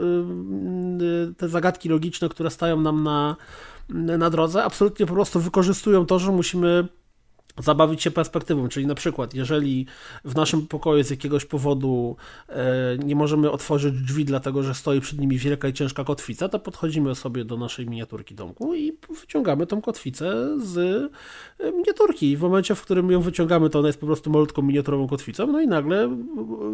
y, 1.01 1.05
y, 1.31 1.35
te 1.35 1.49
zagadki 1.49 1.89
logiczne, 1.89 2.29
które 2.29 2.51
stają 2.51 2.81
nam 2.81 3.05
na, 3.05 3.37
na 3.89 4.31
drodze, 4.31 4.65
absolutnie 4.65 5.07
po 5.07 5.15
prostu 5.15 5.41
wykorzystują 5.41 6.07
to, 6.07 6.19
że 6.19 6.33
musimy 6.33 6.89
zabawić 7.63 8.03
się 8.03 8.11
perspektywą, 8.11 8.69
czyli 8.69 8.87
na 8.87 8.95
przykład, 8.95 9.35
jeżeli 9.35 9.87
w 10.25 10.35
naszym 10.37 10.67
pokoju 10.67 11.05
z 11.05 11.11
jakiegoś 11.11 11.45
powodu 11.45 12.17
e, 12.49 12.99
nie 13.05 13.17
możemy 13.17 13.51
otworzyć 13.51 13.95
drzwi, 13.95 14.25
dlatego 14.25 14.63
że 14.63 14.75
stoi 14.75 15.01
przed 15.01 15.19
nimi 15.19 15.39
wielka 15.39 15.69
i 15.69 15.73
ciężka 15.73 16.05
kotwica, 16.05 16.49
to 16.49 16.59
podchodzimy 16.59 17.15
sobie 17.15 17.45
do 17.45 17.57
naszej 17.57 17.87
miniaturki 17.87 18.35
domku 18.35 18.75
i 18.75 18.93
wyciągamy 19.21 19.67
tą 19.67 19.81
kotwicę 19.81 20.59
z 20.59 20.79
e, 21.59 21.73
miniaturki. 21.73 22.31
I 22.31 22.37
w 22.37 22.41
momencie, 22.41 22.75
w 22.75 22.83
którym 22.83 23.11
ją 23.11 23.21
wyciągamy, 23.21 23.71
to 23.71 23.79
ona 23.79 23.89
jest 23.89 24.01
po 24.01 24.07
prostu 24.07 24.31
malutką 24.31 24.63
miniaturową 24.63 25.09
kotwicą, 25.09 25.47
no 25.47 25.61
i 25.61 25.67
nagle 25.67 26.17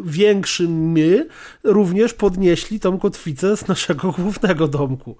większy 0.03 0.69
my 0.69 1.27
również 1.63 2.13
podnieśli 2.13 2.79
tą 2.79 2.99
kotwicę 2.99 3.57
z 3.57 3.67
naszego 3.67 4.11
głównego 4.11 4.67
domku. 4.67 5.15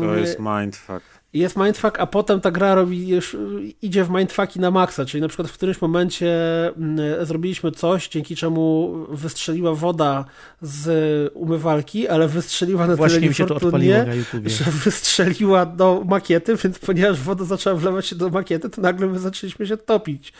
To 0.00 0.14
jest 0.14 0.38
mindfuck 0.38 1.11
jest 1.34 1.56
mindfuck, 1.56 2.00
a 2.00 2.06
potem 2.06 2.40
ta 2.40 2.50
gra 2.50 2.74
robi, 2.74 3.08
już 3.08 3.36
idzie 3.82 4.04
w 4.04 4.10
mindfucki 4.10 4.60
na 4.60 4.70
maksa, 4.70 5.04
czyli 5.04 5.20
na 5.20 5.28
przykład 5.28 5.48
w 5.48 5.52
którymś 5.52 5.80
momencie 5.80 6.28
mm, 6.66 7.26
zrobiliśmy 7.26 7.72
coś, 7.72 8.08
dzięki 8.08 8.36
czemu 8.36 8.92
wystrzeliła 9.08 9.74
woda 9.74 10.24
z 10.62 11.32
umywalki, 11.34 12.08
ale 12.08 12.28
wystrzeliła 12.28 12.86
na 12.86 12.96
Właśnie 12.96 13.32
tyle 13.32 13.54
odpaliło 13.54 13.98
na 13.98 14.14
że 14.46 14.64
wystrzeliła 14.84 15.66
do 15.66 16.02
makiety, 16.06 16.56
więc 16.56 16.78
ponieważ 16.78 17.20
woda 17.20 17.44
zaczęła 17.44 17.76
wlewać 17.76 18.06
się 18.06 18.16
do 18.16 18.30
makiety, 18.30 18.70
to 18.70 18.80
nagle 18.80 19.06
my 19.06 19.18
zaczęliśmy 19.18 19.66
się 19.66 19.76
topić. 19.76 20.32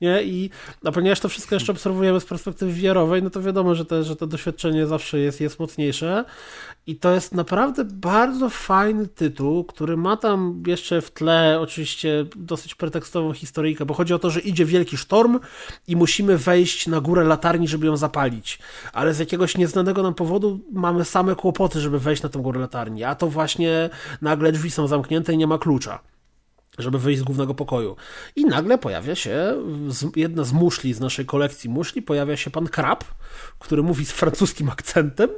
Nie? 0.00 0.22
I 0.22 0.50
a 0.84 0.92
ponieważ 0.92 1.20
to 1.20 1.28
wszystko 1.28 1.54
jeszcze 1.54 1.72
obserwujemy 1.72 2.20
z 2.20 2.24
perspektywy 2.24 2.72
wiarowej, 2.72 3.22
no 3.22 3.30
to 3.30 3.42
wiadomo, 3.42 3.74
że, 3.74 3.84
te, 3.84 4.04
że 4.04 4.16
to 4.16 4.26
doświadczenie 4.26 4.86
zawsze 4.86 5.18
jest, 5.18 5.40
jest 5.40 5.58
mocniejsze 5.58 6.24
i 6.88 6.96
to 6.96 7.12
jest 7.14 7.34
naprawdę 7.34 7.84
bardzo 7.84 8.50
fajny 8.50 9.06
tytuł, 9.06 9.64
który 9.64 9.96
ma 9.96 10.16
tam 10.16 10.62
jeszcze 10.66 11.00
w 11.00 11.10
tle 11.10 11.60
oczywiście 11.60 12.26
dosyć 12.36 12.74
pretekstową 12.74 13.32
historyjkę, 13.32 13.86
bo 13.86 13.94
chodzi 13.94 14.14
o 14.14 14.18
to, 14.18 14.30
że 14.30 14.40
idzie 14.40 14.64
wielki 14.64 14.96
sztorm 14.96 15.38
i 15.88 15.96
musimy 15.96 16.38
wejść 16.38 16.86
na 16.86 17.00
górę 17.00 17.24
latarni, 17.24 17.68
żeby 17.68 17.86
ją 17.86 17.96
zapalić. 17.96 18.58
Ale 18.92 19.14
z 19.14 19.18
jakiegoś 19.18 19.56
nieznanego 19.56 20.02
nam 20.02 20.14
powodu 20.14 20.60
mamy 20.72 21.04
same 21.04 21.34
kłopoty, 21.34 21.80
żeby 21.80 21.98
wejść 21.98 22.22
na 22.22 22.28
tę 22.28 22.38
górę 22.38 22.60
latarni, 22.60 23.04
a 23.04 23.14
to 23.14 23.26
właśnie 23.26 23.90
nagle 24.22 24.52
drzwi 24.52 24.70
są 24.70 24.86
zamknięte 24.86 25.32
i 25.32 25.36
nie 25.36 25.46
ma 25.46 25.58
klucza 25.58 26.00
żeby 26.78 26.98
wyjść 26.98 27.20
z 27.20 27.24
głównego 27.24 27.54
pokoju. 27.54 27.96
I 28.36 28.44
nagle 28.44 28.78
pojawia 28.78 29.14
się 29.14 29.54
jedna 30.16 30.44
z 30.44 30.52
muszli 30.52 30.94
z 30.94 31.00
naszej 31.00 31.26
kolekcji 31.26 31.70
muszli, 31.70 32.02
pojawia 32.02 32.36
się 32.36 32.50
pan 32.50 32.66
Krab, 32.66 33.04
który 33.58 33.82
mówi 33.82 34.06
z 34.06 34.12
francuskim 34.12 34.68
akcentem 34.68 35.30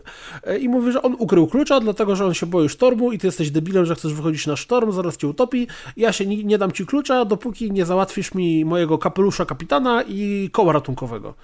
e, 0.44 0.58
i 0.58 0.68
mówi, 0.68 0.92
że 0.92 1.02
on 1.02 1.16
ukrył 1.18 1.46
klucza, 1.46 1.80
dlatego 1.80 2.16
że 2.16 2.26
on 2.26 2.34
się 2.34 2.46
boi 2.46 2.68
sztormu 2.68 3.12
i 3.12 3.18
ty 3.18 3.26
jesteś 3.26 3.50
debilem, 3.50 3.84
że 3.84 3.94
chcesz 3.94 4.14
wychodzić 4.14 4.46
na 4.46 4.56
sztorm, 4.56 4.92
zaraz 4.92 5.16
cię 5.16 5.28
utopi. 5.28 5.66
Ja 5.96 6.12
się 6.12 6.26
nie, 6.26 6.44
nie 6.44 6.58
dam 6.58 6.72
ci 6.72 6.86
klucza, 6.86 7.24
dopóki 7.24 7.72
nie 7.72 7.84
załatwisz 7.84 8.34
mi 8.34 8.64
mojego 8.64 8.98
kapelusza 8.98 9.44
kapitana 9.44 10.02
i 10.08 10.50
koła 10.52 10.72
ratunkowego. 10.72 11.34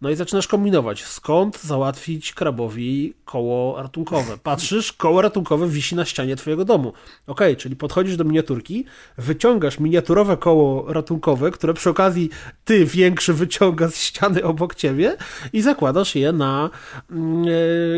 No 0.00 0.10
i 0.10 0.16
zaczynasz 0.16 0.48
kombinować, 0.48 1.04
skąd 1.04 1.62
załatwić 1.62 2.32
krabowi 2.32 3.14
koło 3.24 3.82
ratunkowe. 3.82 4.38
Patrzysz, 4.42 4.92
koło 4.92 5.22
ratunkowe 5.22 5.68
wisi 5.68 5.94
na 5.94 6.04
ścianie 6.04 6.36
twojego 6.36 6.64
domu. 6.64 6.92
Ok, 7.26 7.40
czyli 7.58 7.76
podchodzisz 7.76 8.16
do 8.16 8.24
miniaturki, 8.24 8.84
wyciągasz 9.18 9.80
miniaturowe 9.80 10.36
koło 10.36 10.92
ratunkowe, 10.92 11.50
które 11.50 11.74
przy 11.74 11.90
okazji 11.90 12.30
ty 12.64 12.84
większy 12.84 13.34
wyciąga 13.34 13.88
z 13.88 13.96
ściany 13.96 14.44
obok 14.44 14.74
ciebie 14.74 15.16
i 15.52 15.62
zakładasz 15.62 16.14
je 16.14 16.32
na 16.32 16.70
e, 17.10 17.14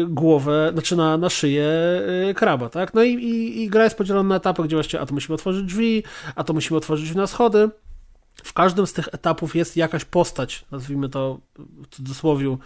głowę, 0.06 0.70
znaczy 0.72 0.96
na, 0.96 1.16
na 1.16 1.30
szyję 1.30 1.66
e, 2.30 2.34
kraba, 2.34 2.68
tak? 2.68 2.94
No 2.94 3.02
i, 3.02 3.14
i, 3.14 3.62
i 3.62 3.68
gra 3.68 3.84
jest 3.84 3.98
podzielona 3.98 4.28
na 4.28 4.36
etapy, 4.36 4.62
gdzie 4.62 4.76
właściwie 4.76 5.00
a 5.00 5.06
to 5.06 5.14
musimy 5.14 5.34
otworzyć 5.34 5.64
drzwi, 5.64 6.02
a 6.34 6.44
to 6.44 6.52
musimy 6.52 6.76
otworzyć 6.76 7.14
na 7.14 7.26
schody 7.26 7.70
w 8.44 8.52
każdym 8.52 8.86
z 8.86 8.92
tych 8.92 9.08
etapów 9.12 9.56
jest 9.56 9.76
jakaś 9.76 10.04
postać, 10.04 10.64
nazwijmy 10.70 11.08
to 11.08 11.40
w 11.58 11.86
cudzysłowie, 11.90 12.56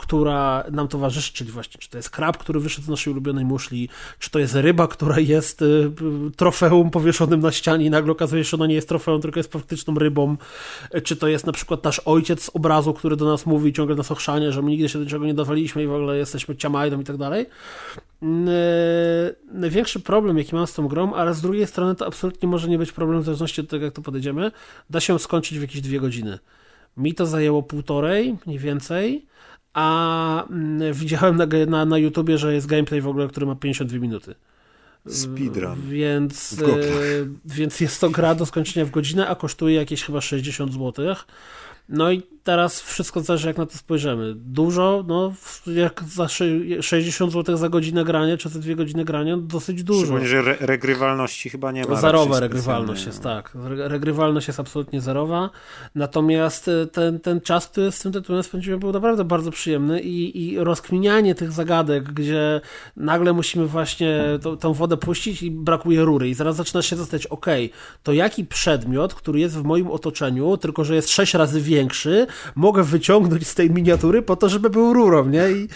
która 0.00 0.64
nam 0.72 0.88
towarzyszy, 0.88 1.32
czyli 1.32 1.50
właśnie 1.50 1.80
czy 1.80 1.90
to 1.90 1.96
jest 1.96 2.10
krab, 2.10 2.38
który 2.38 2.60
wyszedł 2.60 2.86
z 2.86 2.88
naszej 2.88 3.12
ulubionej 3.12 3.44
muszli, 3.44 3.88
czy 4.18 4.30
to 4.30 4.38
jest 4.38 4.54
ryba, 4.54 4.88
która 4.88 5.18
jest 5.18 5.62
y, 5.62 5.90
trofeum 6.36 6.90
powieszonym 6.90 7.40
na 7.40 7.52
ścianie 7.52 7.86
i 7.86 7.90
nagle 7.90 8.12
okazuje 8.12 8.44
się, 8.44 8.50
że 8.50 8.56
ona 8.56 8.66
nie 8.66 8.74
jest 8.74 8.88
trofeum, 8.88 9.20
tylko 9.22 9.40
jest 9.40 9.52
faktyczną 9.52 9.94
rybą, 9.94 10.36
czy 11.04 11.16
to 11.16 11.28
jest 11.28 11.46
na 11.46 11.52
przykład 11.52 11.84
nasz 11.84 11.98
ojciec 12.04 12.42
z 12.42 12.48
obrazu, 12.48 12.94
który 12.94 13.16
do 13.16 13.24
nas 13.24 13.46
mówi, 13.46 13.72
ciągle 13.72 13.96
nas 13.96 14.10
ochrzanie, 14.10 14.52
że 14.52 14.62
my 14.62 14.70
nigdy 14.70 14.88
się 14.88 14.98
do 14.98 15.04
niczego 15.04 15.26
nie 15.26 15.34
dawaliśmy 15.34 15.82
i 15.82 15.86
w 15.86 15.92
ogóle 15.92 16.16
jesteśmy 16.16 16.56
ciamajdą 16.56 17.00
i 17.00 17.04
tak 17.04 17.16
dalej. 17.16 17.46
Największy 19.52 20.00
problem, 20.00 20.38
jaki 20.38 20.54
mam 20.54 20.66
z 20.66 20.74
tą 20.74 20.88
grą, 20.88 21.14
ale 21.14 21.34
z 21.34 21.40
drugiej 21.40 21.66
strony 21.66 21.94
to 21.94 22.06
absolutnie 22.06 22.48
może 22.48 22.68
nie 22.68 22.78
być 22.78 22.92
problem 22.92 23.20
w 23.20 23.24
zależności 23.24 23.60
od 23.60 23.68
tego, 23.68 23.84
jak 23.84 23.94
to 23.94 24.02
podejdziemy, 24.02 24.50
da 24.90 25.00
się 25.00 25.18
skończyć 25.18 25.58
w 25.58 25.62
jakieś 25.62 25.80
dwie 25.80 26.00
godziny. 26.00 26.38
Mi 26.96 27.14
to 27.14 27.26
zajęło 27.26 27.62
półtorej, 27.62 28.38
mniej 28.46 28.58
więcej, 28.58 29.26
a 29.74 30.46
mm, 30.50 30.92
widziałem 30.92 31.36
na, 31.36 31.46
na, 31.66 31.84
na 31.84 31.98
YouTubie, 31.98 32.38
że 32.38 32.54
jest 32.54 32.66
gameplay 32.66 33.00
w 33.00 33.08
ogóle, 33.08 33.28
który 33.28 33.46
ma 33.46 33.54
52 33.54 33.98
minuty. 33.98 34.34
Speedrun. 35.08 35.80
Więc, 35.88 36.56
e, 36.62 36.66
więc 37.44 37.80
jest 37.80 38.00
to 38.00 38.10
gra 38.10 38.34
do 38.34 38.46
skończenia 38.46 38.86
w 38.86 38.90
godzinę, 38.90 39.28
a 39.28 39.34
kosztuje 39.34 39.76
jakieś 39.76 40.02
chyba 40.02 40.20
60 40.20 40.72
zł. 40.72 41.14
No 41.90 42.10
i 42.10 42.22
teraz 42.44 42.80
wszystko 42.80 43.20
zależy, 43.20 43.48
jak 43.48 43.58
na 43.58 43.66
to 43.66 43.78
spojrzymy. 43.78 44.34
Dużo, 44.36 45.04
no 45.08 45.32
jak 45.66 46.04
za 46.04 46.28
60 46.80 47.32
zł 47.32 47.56
za 47.56 47.68
godzinę 47.68 48.04
grania, 48.04 48.36
czy 48.36 48.48
za 48.48 48.58
dwie 48.58 48.76
godziny 48.76 49.04
grania, 49.04 49.36
dosyć 49.36 49.82
dużo. 49.82 50.00
Szczególnie, 50.00 50.26
że 50.26 50.38
re 50.38 50.56
regrywalności 50.60 51.50
chyba 51.50 51.72
nie 51.72 51.84
ma. 51.84 52.00
Zerowa 52.00 52.40
regrywalność 52.40 53.06
jest, 53.06 53.22
tak. 53.22 53.52
Regrywalność 53.76 54.46
jest 54.46 54.60
absolutnie 54.60 55.00
zerowa. 55.00 55.50
Natomiast 55.94 56.68
e, 56.68 56.86
ten, 56.86 57.20
ten 57.20 57.40
czas, 57.40 57.68
który 57.68 57.92
z 57.92 57.98
tym 57.98 58.12
tytułem 58.12 58.42
spędziłem, 58.42 58.80
był 58.80 58.92
naprawdę 58.92 59.24
bardzo 59.24 59.50
przyjemny 59.50 60.00
i, 60.00 60.48
i 60.48 60.58
rozkminianie 60.58 61.34
tych 61.34 61.52
zagadek, 61.52 62.12
gdzie 62.12 62.60
nagle 62.96 63.32
musimy 63.32 63.66
właśnie 63.66 64.24
to, 64.42 64.56
tą 64.56 64.72
wodę 64.72 64.96
puścić 64.96 65.42
i 65.42 65.50
brakuje 65.50 66.04
rury 66.04 66.28
i 66.28 66.34
zaraz 66.34 66.56
zaczyna 66.56 66.82
się 66.82 66.96
zastanawiać, 66.96 67.26
ok, 67.26 67.46
to 68.02 68.12
jaki 68.12 68.44
przedmiot, 68.44 69.14
który 69.14 69.40
jest 69.40 69.58
w 69.58 69.64
moim 69.64 69.90
otoczeniu, 69.90 70.56
tylko 70.56 70.84
że 70.84 70.94
jest 70.94 71.10
sześć 71.10 71.34
razy 71.34 71.60
większy, 71.60 71.79
mogę 72.54 72.82
wyciągnąć 72.82 73.46
z 73.46 73.54
tej 73.54 73.70
miniatury 73.70 74.22
po 74.22 74.36
to, 74.36 74.48
żeby 74.48 74.70
był 74.70 74.92
rurą, 74.92 75.28
nie? 75.28 75.50
I, 75.50 75.68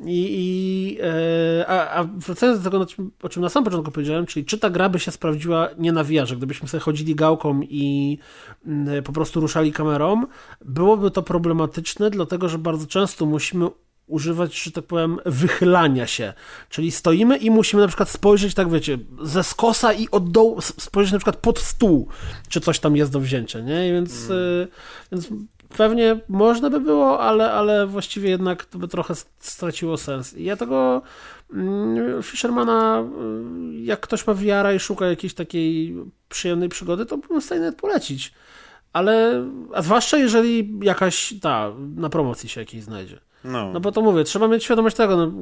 i, 0.00 0.26
i 0.30 0.98
e, 1.02 1.66
a, 1.66 1.90
a 1.90 2.04
wracając 2.04 2.60
do 2.62 2.70
tego, 2.70 2.86
o 3.22 3.28
czym 3.28 3.42
na 3.42 3.48
samym 3.48 3.64
początku 3.64 3.92
powiedziałem, 3.92 4.26
czyli 4.26 4.46
czy 4.46 4.58
ta 4.58 4.70
gra 4.70 4.88
by 4.88 4.98
się 4.98 5.10
sprawdziła 5.10 5.68
nie 5.78 5.92
na 5.92 6.04
VR, 6.04 6.36
gdybyśmy 6.36 6.68
sobie 6.68 6.80
chodzili 6.80 7.14
gałką 7.14 7.60
i 7.62 8.18
mm, 8.66 9.02
po 9.02 9.12
prostu 9.12 9.40
ruszali 9.40 9.72
kamerą, 9.72 10.26
byłoby 10.64 11.10
to 11.10 11.22
problematyczne, 11.22 12.10
dlatego 12.10 12.48
że 12.48 12.58
bardzo 12.58 12.86
często 12.86 13.26
musimy 13.26 13.68
używać, 14.06 14.62
że 14.62 14.72
tak 14.72 14.84
powiem, 14.84 15.18
wychylania 15.26 16.06
się. 16.06 16.32
Czyli 16.68 16.90
stoimy 16.90 17.36
i 17.36 17.50
musimy 17.50 17.82
na 17.82 17.88
przykład 17.88 18.10
spojrzeć, 18.10 18.54
tak 18.54 18.70
wiecie, 18.70 18.98
ze 19.22 19.44
skosa 19.44 19.92
i 19.92 20.08
od 20.10 20.30
dołu, 20.30 20.60
spojrzeć 20.60 21.12
na 21.12 21.18
przykład 21.18 21.36
pod 21.36 21.58
stół, 21.58 22.08
czy 22.48 22.60
coś 22.60 22.78
tam 22.78 22.96
jest 22.96 23.12
do 23.12 23.20
wzięcia, 23.20 23.60
nie? 23.60 23.88
I 23.88 23.92
więc, 23.92 24.24
mm. 24.24 24.38
y, 24.38 24.68
więc 25.12 25.28
pewnie 25.76 26.20
można 26.28 26.70
by 26.70 26.80
było, 26.80 27.20
ale, 27.20 27.52
ale 27.52 27.86
właściwie 27.86 28.30
jednak 28.30 28.64
to 28.64 28.78
by 28.78 28.88
trochę 28.88 29.14
straciło 29.38 29.96
sens. 29.96 30.34
I 30.34 30.44
ja 30.44 30.56
tego 30.56 31.02
mm, 31.52 32.22
Fishermana, 32.22 33.04
y, 33.72 33.80
jak 33.80 34.00
ktoś 34.00 34.26
ma 34.26 34.34
wiara 34.34 34.72
i 34.72 34.78
szuka 34.78 35.06
jakiejś 35.06 35.34
takiej 35.34 35.96
przyjemnej 36.28 36.68
przygody, 36.68 37.06
to 37.06 37.18
bym 37.18 37.40
w 37.40 37.44
stanie 37.44 37.60
nawet 37.60 37.80
polecić. 37.80 38.32
Ale, 38.92 39.44
a 39.72 39.82
zwłaszcza 39.82 40.16
jeżeli 40.18 40.78
jakaś, 40.82 41.34
ta, 41.42 41.72
na 41.96 42.08
promocji 42.08 42.48
się 42.48 42.60
jakiejś 42.60 42.84
znajdzie. 42.84 43.20
No. 43.44 43.72
no 43.72 43.80
bo 43.80 43.92
to 43.92 44.02
mówię, 44.02 44.24
trzeba 44.24 44.48
mieć 44.48 44.64
świadomość 44.64 44.96
tego, 44.96 45.16
no, 45.16 45.32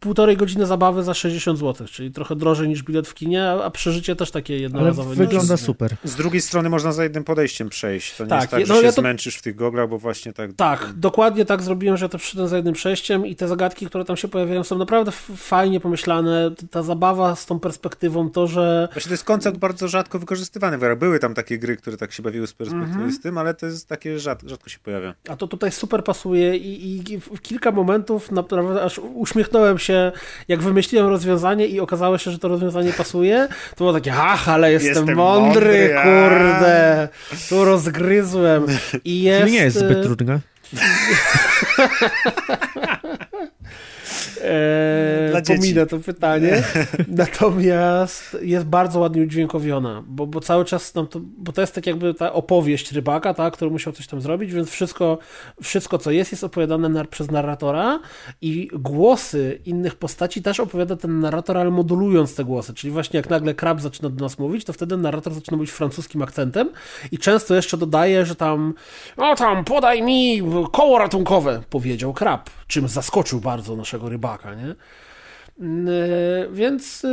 półtorej 0.00 0.36
godziny 0.36 0.66
zabawy 0.66 1.02
za 1.02 1.14
60 1.14 1.58
zł, 1.58 1.86
czyli 1.86 2.12
trochę 2.12 2.36
drożej 2.36 2.68
niż 2.68 2.82
bilet 2.82 3.08
w 3.08 3.14
kinie, 3.14 3.50
a 3.50 3.70
przeżycie 3.70 4.16
też 4.16 4.30
takie 4.30 4.58
jednorazowe. 4.58 5.08
Ale 5.08 5.16
wygląda 5.16 5.56
super. 5.56 5.96
Z 6.04 6.14
drugiej 6.14 6.40
strony 6.40 6.68
można 6.68 6.92
za 6.92 7.02
jednym 7.02 7.24
podejściem 7.24 7.68
przejść. 7.68 8.16
To 8.16 8.24
nie 8.24 8.30
tak, 8.30 8.40
jest 8.40 8.50
tak, 8.50 8.60
no 8.68 8.74
że 8.74 8.80
się 8.80 8.86
ja 8.86 8.92
to... 8.92 9.00
zmęczysz 9.00 9.36
w 9.36 9.42
tych 9.42 9.54
goglach, 9.54 9.88
bo 9.88 9.98
właśnie 9.98 10.32
tak... 10.32 10.52
Tak, 10.52 10.92
dokładnie 10.96 11.44
tak 11.44 11.62
zrobiłem, 11.62 11.96
że 11.96 12.08
to 12.08 12.18
przyszedłem 12.18 12.48
za 12.48 12.56
jednym 12.56 12.74
przejściem 12.74 13.26
i 13.26 13.36
te 13.36 13.48
zagadki, 13.48 13.86
które 13.86 14.04
tam 14.04 14.16
się 14.16 14.28
pojawiają 14.28 14.64
są 14.64 14.78
naprawdę 14.78 15.12
fajnie 15.36 15.80
pomyślane. 15.80 16.50
Ta 16.70 16.82
zabawa 16.82 17.36
z 17.36 17.46
tą 17.46 17.60
perspektywą, 17.60 18.30
to, 18.30 18.46
że... 18.46 18.88
Właśnie 18.92 19.08
to 19.08 19.14
jest 19.14 19.24
koncept 19.24 19.58
bardzo 19.58 19.88
rzadko 19.88 20.18
wykorzystywany. 20.18 20.96
Były 20.96 21.18
tam 21.18 21.34
takie 21.34 21.58
gry, 21.58 21.76
które 21.76 21.96
tak 21.96 22.12
się 22.12 22.22
bawiły 22.22 22.46
z 22.46 22.52
perspektywy 22.52 22.94
mm 22.94 23.10
-hmm. 23.10 23.14
z 23.14 23.20
tym, 23.20 23.38
ale 23.38 23.54
to 23.54 23.66
jest 23.66 23.88
takie 23.88 24.18
rzadko, 24.18 24.48
rzadko 24.48 24.70
się 24.70 24.78
pojawia. 24.78 25.14
A 25.28 25.36
to 25.36 25.48
tutaj 25.48 25.72
super 25.72 26.04
pasuje 26.04 26.56
i, 26.56 26.96
i 26.96 27.21
kilka 27.42 27.72
momentów 27.72 28.30
naprawdę 28.30 28.82
aż 28.82 29.00
uśmiechnąłem 29.14 29.78
się, 29.78 30.12
jak 30.48 30.62
wymyśliłem 30.62 31.06
rozwiązanie 31.06 31.66
i 31.66 31.80
okazało 31.80 32.18
się, 32.18 32.30
że 32.30 32.38
to 32.38 32.48
rozwiązanie 32.48 32.92
pasuje. 32.92 33.48
To 33.70 33.76
było 33.76 33.92
takie, 33.92 34.14
ach, 34.16 34.48
ale 34.48 34.72
jestem, 34.72 34.88
jestem 34.88 35.16
mądry, 35.16 35.94
mądry 35.94 36.02
kurde. 36.02 37.08
Tu 37.48 37.64
rozgryzłem. 37.64 38.66
I 39.04 39.22
jest... 39.22 39.52
nie 39.52 39.58
jest 39.58 39.78
zbyt 39.78 40.02
trudne. 40.02 40.40
Eee, 44.44 45.42
pominę 45.56 45.86
to 45.86 45.98
pytanie. 45.98 46.62
Natomiast 47.08 48.36
jest 48.42 48.66
bardzo 48.66 49.00
ładnie 49.00 49.22
udźwiękowiona, 49.22 50.02
bo, 50.06 50.26
bo 50.26 50.40
cały 50.40 50.64
czas 50.64 50.94
nam 50.94 51.06
to, 51.06 51.20
bo 51.38 51.52
to 51.52 51.60
jest 51.60 51.74
tak 51.74 51.86
jakby 51.86 52.14
ta 52.14 52.32
opowieść 52.32 52.92
rybaka, 52.92 53.34
tak, 53.34 53.54
który 53.54 53.70
musiał 53.70 53.92
coś 53.92 54.06
tam 54.06 54.20
zrobić, 54.20 54.52
więc 54.52 54.70
wszystko, 54.70 55.18
wszystko 55.62 55.98
co 55.98 56.10
jest, 56.10 56.32
jest 56.32 56.44
opowiadane 56.44 56.88
nar 56.88 57.08
przez 57.08 57.30
narratora 57.30 58.00
i 58.40 58.68
głosy 58.72 59.60
innych 59.66 59.94
postaci 59.94 60.42
też 60.42 60.60
opowiada 60.60 60.96
ten 60.96 61.20
narrator, 61.20 61.58
ale 61.58 61.70
modulując 61.70 62.34
te 62.34 62.44
głosy, 62.44 62.74
czyli 62.74 62.90
właśnie 62.90 63.16
jak 63.16 63.30
nagle 63.30 63.54
krab 63.54 63.80
zaczyna 63.80 64.08
do 64.08 64.24
nas 64.24 64.38
mówić, 64.38 64.64
to 64.64 64.72
wtedy 64.72 64.96
narrator 64.96 65.34
zaczyna 65.34 65.56
mówić 65.56 65.70
francuskim 65.70 66.22
akcentem 66.22 66.70
i 67.12 67.18
często 67.18 67.54
jeszcze 67.54 67.76
dodaje, 67.76 68.26
że 68.26 68.34
tam 68.34 68.74
no 69.16 69.34
tam 69.34 69.64
podaj 69.64 70.02
mi 70.02 70.42
koło 70.72 70.98
ratunkowe, 70.98 71.62
powiedział 71.70 72.12
krab, 72.12 72.50
czym 72.66 72.88
zaskoczył 72.88 73.40
bardzo 73.40 73.76
naszego 73.76 74.08
rybaka, 74.12 74.54
nie? 74.54 74.74
Mm, 75.60 75.88
e, 75.88 76.52
więc 76.52 77.04
e, 77.04 77.08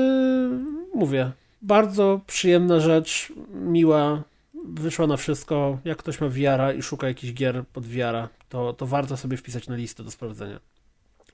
mówię, 0.94 1.32
bardzo 1.62 2.22
przyjemna 2.28 2.80
rzecz, 2.80 3.34
miła, 3.54 4.24
wyszła 4.66 5.08
na 5.08 5.18
wszystko. 5.18 5.80
Jak 5.86 5.98
ktoś 5.98 6.22
ma 6.22 6.30
wiara 6.30 6.74
i 6.74 6.82
szuka 6.82 7.08
jakichś 7.08 7.34
gier 7.34 7.64
pod 7.74 7.88
wiara, 7.88 8.30
to, 8.50 8.74
to 8.74 8.86
warto 8.86 9.18
sobie 9.18 9.38
wpisać 9.38 9.68
na 9.68 9.76
listę 9.76 10.04
do 10.04 10.12
sprawdzenia. 10.12 10.60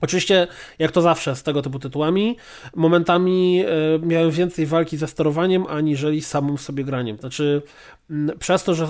Oczywiście, 0.00 0.46
jak 0.78 0.92
to 0.92 1.02
zawsze 1.02 1.36
z 1.36 1.42
tego 1.42 1.62
typu 1.62 1.78
tytułami, 1.78 2.36
momentami 2.74 3.64
y, 4.04 4.06
miałem 4.06 4.30
więcej 4.30 4.66
walki 4.66 4.96
ze 4.96 5.06
sterowaniem, 5.06 5.66
aniżeli 5.66 6.22
samym 6.22 6.58
sobie 6.58 6.84
graniem. 6.84 7.16
Znaczy, 7.16 7.62
y, 8.10 8.38
przez 8.38 8.64
to, 8.64 8.74
że 8.74 8.88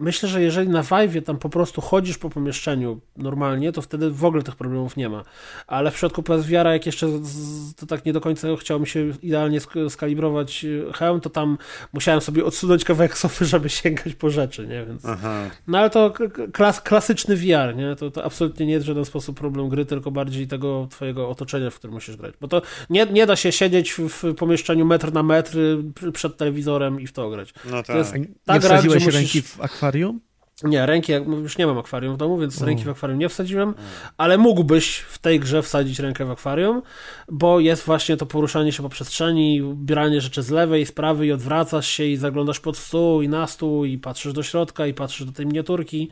Myślę, 0.00 0.28
że 0.28 0.42
jeżeli 0.42 0.68
na 0.68 0.82
Vive 0.82 1.24
tam 1.24 1.38
po 1.38 1.48
prostu 1.48 1.80
chodzisz 1.80 2.18
po 2.18 2.30
pomieszczeniu 2.30 3.00
normalnie, 3.16 3.72
to 3.72 3.82
wtedy 3.82 4.10
w 4.10 4.24
ogóle 4.24 4.42
tych 4.42 4.56
problemów 4.56 4.96
nie 4.96 5.08
ma. 5.08 5.24
Ale 5.66 5.90
w 5.90 5.94
przypadku 5.94 6.22
PSVR, 6.22 6.66
jak 6.66 6.86
jeszcze 6.86 7.06
to 7.76 7.86
tak 7.86 8.04
nie 8.04 8.12
do 8.12 8.20
końca 8.20 8.48
chciało 8.60 8.80
mi 8.80 8.86
się 8.86 9.12
idealnie 9.22 9.60
skalibrować 9.88 10.64
e, 10.64 10.92
hełm, 10.92 11.20
to 11.20 11.30
tam 11.30 11.58
musiałem 11.92 12.20
sobie 12.20 12.44
odsunąć 12.44 12.84
kawałek 12.84 13.18
sofy, 13.18 13.44
żeby 13.54 13.68
sięgać 13.68 14.14
po 14.14 14.30
rzeczy, 14.30 14.66
nie? 14.66 14.86
Więc... 14.86 15.02
No 15.66 15.78
ale 15.78 15.90
to 15.90 16.12
klas, 16.52 16.80
klasyczny 16.80 17.36
VR, 17.36 17.76
nie? 17.76 17.96
To, 17.96 18.10
to 18.10 18.24
absolutnie 18.24 18.66
nie 18.66 18.72
jest 18.72 18.84
w 18.84 18.88
żaden 18.88 19.04
sposób 19.04 19.38
problem 19.38 19.68
gry, 19.68 19.86
tylko 19.86 20.10
bardziej 20.10 20.46
tego 20.46 20.86
twojego 20.90 21.28
otoczenia, 21.28 21.70
w 21.70 21.74
którym 21.74 21.94
musisz 21.94 22.16
grać. 22.16 22.34
Bo 22.40 22.48
to 22.48 22.62
nie, 22.90 23.06
nie 23.06 23.26
da 23.26 23.36
się 23.36 23.52
siedzieć 23.52 23.92
w, 23.92 24.34
pomieszczeniu 24.34 24.86
metr 24.86 25.12
na 25.12 25.22
metr 25.22 25.58
przed 26.12 26.36
telewizorem 26.36 27.00
i 27.00 27.06
w 27.06 27.12
to 27.12 27.30
grać. 27.30 27.54
No 27.64 27.76
tak. 27.76 27.86
To 27.86 27.96
jest 27.96 28.12
ta 28.44 28.54
nie 28.54 28.60
gra, 28.60 28.82
musisz... 28.82 29.14
ręki 29.14 29.42
w 29.42 29.60
akwarium 29.60 29.87
akwarium? 29.88 30.20
Nie, 30.62 30.86
ręki, 30.86 31.12
już 31.12 31.58
nie 31.58 31.66
mam 31.66 31.78
akwarium 31.78 32.14
w 32.14 32.16
domu, 32.16 32.38
więc 32.38 32.62
ręki 32.62 32.84
w 32.84 32.88
akwarium 32.88 33.18
nie 33.18 33.28
wsadziłem, 33.28 33.74
ale 34.16 34.38
mógłbyś 34.38 34.98
w 34.98 35.18
tej 35.18 35.40
grze 35.40 35.62
wsadzić 35.62 35.98
rękę 35.98 36.24
w 36.24 36.30
akwarium, 36.30 36.82
bo 37.28 37.60
jest 37.60 37.84
właśnie 37.84 38.16
to 38.16 38.26
poruszanie 38.26 38.72
się 38.72 38.82
po 38.82 38.88
przestrzeni, 38.88 39.62
bieranie 39.74 40.20
rzeczy 40.20 40.42
z 40.42 40.50
lewej, 40.50 40.86
z 40.86 40.92
prawej 40.92 41.28
i 41.28 41.32
odwracasz 41.32 41.88
się 41.88 42.04
i 42.04 42.16
zaglądasz 42.16 42.60
pod 42.60 42.76
stół 42.76 43.22
i 43.22 43.28
na 43.28 43.46
stół 43.46 43.84
i 43.84 43.98
patrzysz 43.98 44.32
do 44.32 44.42
środka 44.42 44.86
i 44.86 44.94
patrzysz 44.94 45.26
do 45.26 45.32
tej 45.32 45.46
miniaturki 45.46 46.10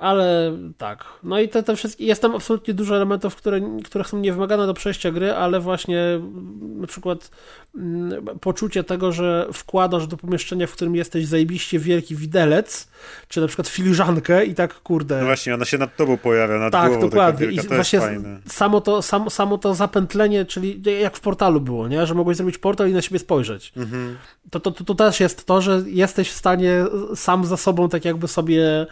ale 0.00 0.56
tak. 0.78 1.04
No 1.22 1.40
i 1.40 1.48
te, 1.48 1.62
te 1.62 1.76
wszystkie, 1.76 2.04
jest 2.04 2.22
tam 2.22 2.34
absolutnie 2.34 2.74
dużo 2.74 2.96
elementów, 2.96 3.36
które, 3.36 3.60
które 3.84 4.04
są 4.04 4.18
niewymagane 4.18 4.66
do 4.66 4.74
przejścia 4.74 5.10
gry, 5.10 5.32
ale 5.32 5.60
właśnie 5.60 6.20
na 6.60 6.86
przykład 6.86 7.30
mm, 7.74 8.26
poczucie 8.40 8.84
tego, 8.84 9.12
że 9.12 9.48
wkładasz 9.52 10.06
do 10.06 10.16
pomieszczenia, 10.16 10.66
w 10.66 10.72
którym 10.72 10.96
jesteś 10.96 11.26
zajebiście 11.26 11.78
wielki 11.78 12.16
widelec, 12.16 12.88
czy 13.28 13.40
na 13.40 13.46
przykład 13.46 13.68
filiżankę 13.68 14.44
i 14.44 14.54
tak 14.54 14.74
kurde. 14.74 15.18
No 15.18 15.26
właśnie, 15.26 15.54
ona 15.54 15.64
się 15.64 15.78
nad 15.78 15.96
tobą 15.96 16.16
pojawia, 16.16 16.58
nad 16.58 16.72
tak, 16.72 16.88
głową. 16.88 17.00
Tak, 17.00 17.10
dokładnie. 17.10 17.46
I 17.46 17.60
właśnie 17.60 18.00
samo 18.46 18.80
to, 18.80 19.02
samo, 19.02 19.30
samo 19.30 19.58
to 19.58 19.74
zapętlenie, 19.74 20.44
czyli 20.44 20.82
jak 21.00 21.16
w 21.16 21.20
portalu 21.20 21.60
było, 21.60 21.88
nie? 21.88 22.06
że 22.06 22.14
mogłeś 22.14 22.36
zrobić 22.36 22.58
portal 22.58 22.90
i 22.90 22.92
na 22.92 23.02
siebie 23.02 23.18
spojrzeć. 23.18 23.72
Mhm. 23.76 24.16
To, 24.50 24.60
to, 24.60 24.70
to, 24.70 24.84
to 24.84 24.94
też 24.94 25.20
jest 25.20 25.46
to, 25.46 25.60
że 25.60 25.82
jesteś 25.86 26.30
w 26.30 26.36
stanie 26.36 26.84
sam 27.14 27.44
za 27.44 27.56
sobą 27.56 27.88
tak 27.88 28.04
jakby 28.04 28.28
sobie, 28.28 28.86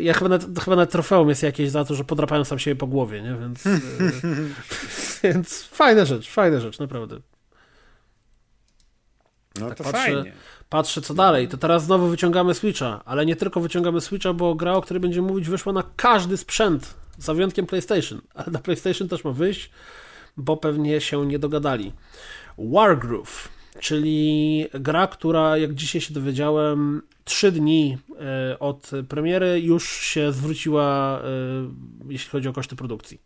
ja 0.00 0.12
chyba 0.12 0.28
nawet 0.28 0.45
to 0.45 0.45
chyba 0.64 0.76
na 0.76 0.86
trofeum 0.86 1.28
jest 1.28 1.42
jakieś 1.42 1.70
za 1.70 1.84
to, 1.84 1.94
że 1.94 2.04
podrapają 2.04 2.44
sam 2.44 2.58
siebie 2.58 2.76
po 2.76 2.86
głowie, 2.86 3.22
nie? 3.22 3.36
Więc, 3.40 3.66
e, 3.66 3.80
więc 5.22 5.62
fajna 5.62 6.04
rzecz, 6.04 6.30
fajna 6.30 6.60
rzecz, 6.60 6.78
naprawdę. 6.78 7.20
No 9.60 9.68
tak 9.68 9.78
to 9.78 9.84
patrzę, 9.84 10.02
fajnie. 10.02 10.32
Patrzę 10.68 11.00
co 11.00 11.14
dalej, 11.14 11.48
to 11.48 11.56
teraz 11.56 11.84
znowu 11.84 12.08
wyciągamy 12.08 12.54
Switcha, 12.54 13.02
ale 13.04 13.26
nie 13.26 13.36
tylko 13.36 13.60
wyciągamy 13.60 14.00
Switcha, 14.00 14.32
bo 14.32 14.54
gra, 14.54 14.72
o 14.72 14.82
której 14.82 15.00
będziemy 15.00 15.28
mówić, 15.28 15.48
wyszła 15.48 15.72
na 15.72 15.82
każdy 15.96 16.36
sprzęt, 16.36 16.94
za 17.18 17.34
wyjątkiem 17.34 17.66
PlayStation, 17.66 18.20
ale 18.34 18.46
na 18.50 18.58
PlayStation 18.58 19.08
też 19.08 19.24
ma 19.24 19.32
wyjść, 19.32 19.70
bo 20.36 20.56
pewnie 20.56 21.00
się 21.00 21.26
nie 21.26 21.38
dogadali. 21.38 21.92
Wargroove 22.58 23.55
czyli 23.80 24.66
gra, 24.74 25.06
która 25.06 25.56
jak 25.56 25.74
dzisiaj 25.74 26.00
się 26.00 26.14
dowiedziałem, 26.14 27.02
trzy 27.24 27.52
dni 27.52 27.98
e, 28.52 28.58
od 28.58 28.90
premiery 29.08 29.60
już 29.60 30.00
się 30.00 30.32
zwróciła, 30.32 31.18
e, 31.18 31.22
jeśli 32.08 32.30
chodzi 32.30 32.48
o 32.48 32.52
koszty 32.52 32.76
produkcji. 32.76 33.20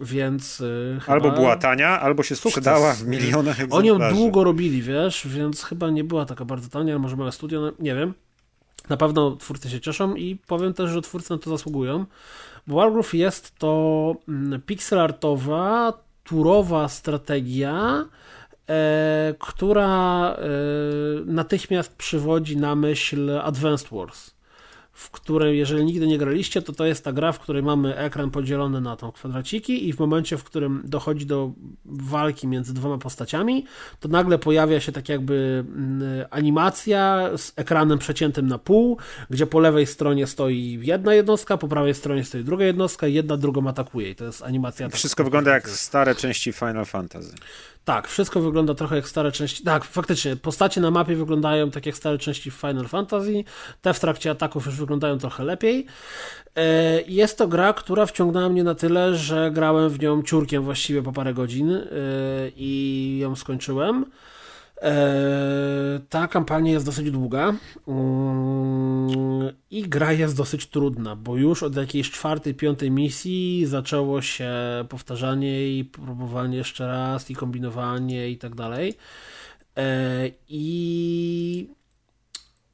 Więc 0.00 0.62
e, 1.06 1.10
Albo 1.10 1.30
była 1.30 1.56
tania, 1.56 2.00
albo 2.00 2.22
się 2.22 2.36
sprzedała 2.36 2.94
w 2.94 3.06
milionach 3.06 3.60
egzemplarzy. 3.60 3.78
Oni 3.78 3.88
ją 3.88 4.14
długo 4.14 4.44
robili, 4.44 4.82
wiesz, 4.82 5.26
więc 5.28 5.62
chyba 5.62 5.90
nie 5.90 6.04
była 6.04 6.24
taka 6.24 6.44
bardzo 6.44 6.68
tania, 6.68 6.98
może 6.98 7.16
małe 7.16 7.32
studio, 7.32 7.60
no, 7.60 7.72
nie 7.78 7.94
wiem. 7.94 8.14
Na 8.88 8.96
pewno 8.96 9.36
twórcy 9.36 9.70
się 9.70 9.80
cieszą 9.80 10.14
i 10.14 10.36
powiem 10.46 10.74
też, 10.74 10.90
że 10.90 11.02
twórcy 11.02 11.32
na 11.32 11.38
to 11.38 11.50
zasługują. 11.50 12.06
Wargroove 12.66 13.14
jest 13.14 13.58
to 13.58 14.14
mm, 14.28 14.62
pixelartowa, 14.62 15.92
turowa 16.24 16.88
strategia, 16.88 18.04
która 19.38 20.34
e, 20.34 20.46
natychmiast 21.26 21.96
przywodzi 21.96 22.56
na 22.56 22.74
myśl 22.74 23.38
Advanced 23.38 23.88
Wars 23.90 24.30
w 25.00 25.10
której, 25.10 25.58
jeżeli 25.58 25.84
nigdy 25.84 26.06
nie 26.06 26.18
graliście, 26.18 26.62
to 26.62 26.72
to 26.72 26.86
jest 26.86 27.04
ta 27.04 27.12
gra, 27.12 27.32
w 27.32 27.38
której 27.38 27.62
mamy 27.62 27.96
ekran 27.96 28.30
podzielony 28.30 28.80
na 28.80 28.96
tą 28.96 29.12
kwadraciki 29.12 29.88
i 29.88 29.92
w 29.92 29.98
momencie, 29.98 30.38
w 30.38 30.44
którym 30.44 30.82
dochodzi 30.84 31.26
do 31.26 31.52
walki 31.84 32.46
między 32.46 32.74
dwoma 32.74 32.98
postaciami, 32.98 33.66
to 34.00 34.08
nagle 34.08 34.38
pojawia 34.38 34.80
się 34.80 34.92
tak 34.92 35.08
jakby 35.08 35.64
mm, 35.68 36.26
animacja 36.30 37.30
z 37.36 37.52
ekranem 37.56 37.98
przeciętym 37.98 38.46
na 38.46 38.58
pół, 38.58 38.98
gdzie 39.30 39.46
po 39.46 39.60
lewej 39.60 39.86
stronie 39.86 40.26
stoi 40.26 40.78
jedna 40.82 41.14
jednostka, 41.14 41.56
po 41.56 41.68
prawej 41.68 41.94
stronie 41.94 42.24
stoi 42.24 42.44
druga 42.44 42.64
jednostka 42.64 43.06
i 43.06 43.14
jedna 43.14 43.36
drugą 43.36 43.68
atakuje 43.68 44.10
i 44.10 44.14
to 44.14 44.24
jest 44.24 44.42
animacja. 44.42 44.88
Wszystko 44.88 45.24
wygląda 45.24 45.50
jak 45.50 45.68
stare 45.68 46.14
części 46.14 46.52
Final 46.52 46.84
Fantasy. 46.84 47.34
Tak, 47.84 48.08
wszystko 48.08 48.40
wygląda 48.40 48.74
trochę 48.74 48.96
jak 48.96 49.08
stare 49.08 49.32
części. 49.32 49.64
Tak, 49.64 49.84
faktycznie, 49.84 50.36
postacie 50.36 50.80
na 50.80 50.90
mapie 50.90 51.16
wyglądają 51.16 51.70
tak 51.70 51.86
jak 51.86 51.96
stare 51.96 52.18
części 52.18 52.50
w 52.50 52.54
Final 52.54 52.88
Fantasy. 52.88 53.44
Te 53.82 53.94
w 53.94 54.00
trakcie 54.00 54.30
ataków 54.30 54.66
już 54.66 54.76
wyglądają 54.76 55.18
trochę 55.18 55.44
lepiej. 55.44 55.86
E, 56.56 57.02
jest 57.02 57.38
to 57.38 57.48
gra, 57.48 57.72
która 57.72 58.06
wciągnęła 58.06 58.48
mnie 58.48 58.64
na 58.64 58.74
tyle, 58.74 59.14
że 59.14 59.50
grałem 59.50 59.90
w 59.90 60.00
nią 60.00 60.22
ciurkiem 60.22 60.62
właściwie 60.62 61.02
po 61.02 61.12
parę 61.12 61.34
godzin 61.34 61.72
e, 61.72 61.82
i 62.56 63.18
ją 63.22 63.36
skończyłem. 63.36 64.04
E, 64.82 66.00
ta 66.08 66.28
kampania 66.28 66.72
jest 66.72 66.86
dosyć 66.86 67.10
długa 67.10 67.54
mm, 67.88 69.52
i 69.70 69.82
gra 69.82 70.12
jest 70.12 70.36
dosyć 70.36 70.66
trudna, 70.66 71.16
bo 71.16 71.36
już 71.36 71.62
od 71.62 71.76
jakiejś 71.76 72.10
czwartej, 72.10 72.54
piątej 72.54 72.90
misji 72.90 73.66
zaczęło 73.66 74.22
się 74.22 74.52
powtarzanie 74.88 75.78
i 75.78 75.84
próbowanie 75.84 76.56
jeszcze 76.56 76.86
raz 76.86 77.30
i 77.30 77.34
kombinowanie 77.34 78.30
i 78.30 78.38
tak 78.38 78.54
dalej. 78.54 78.94
E, 79.76 80.30
I 80.48 81.68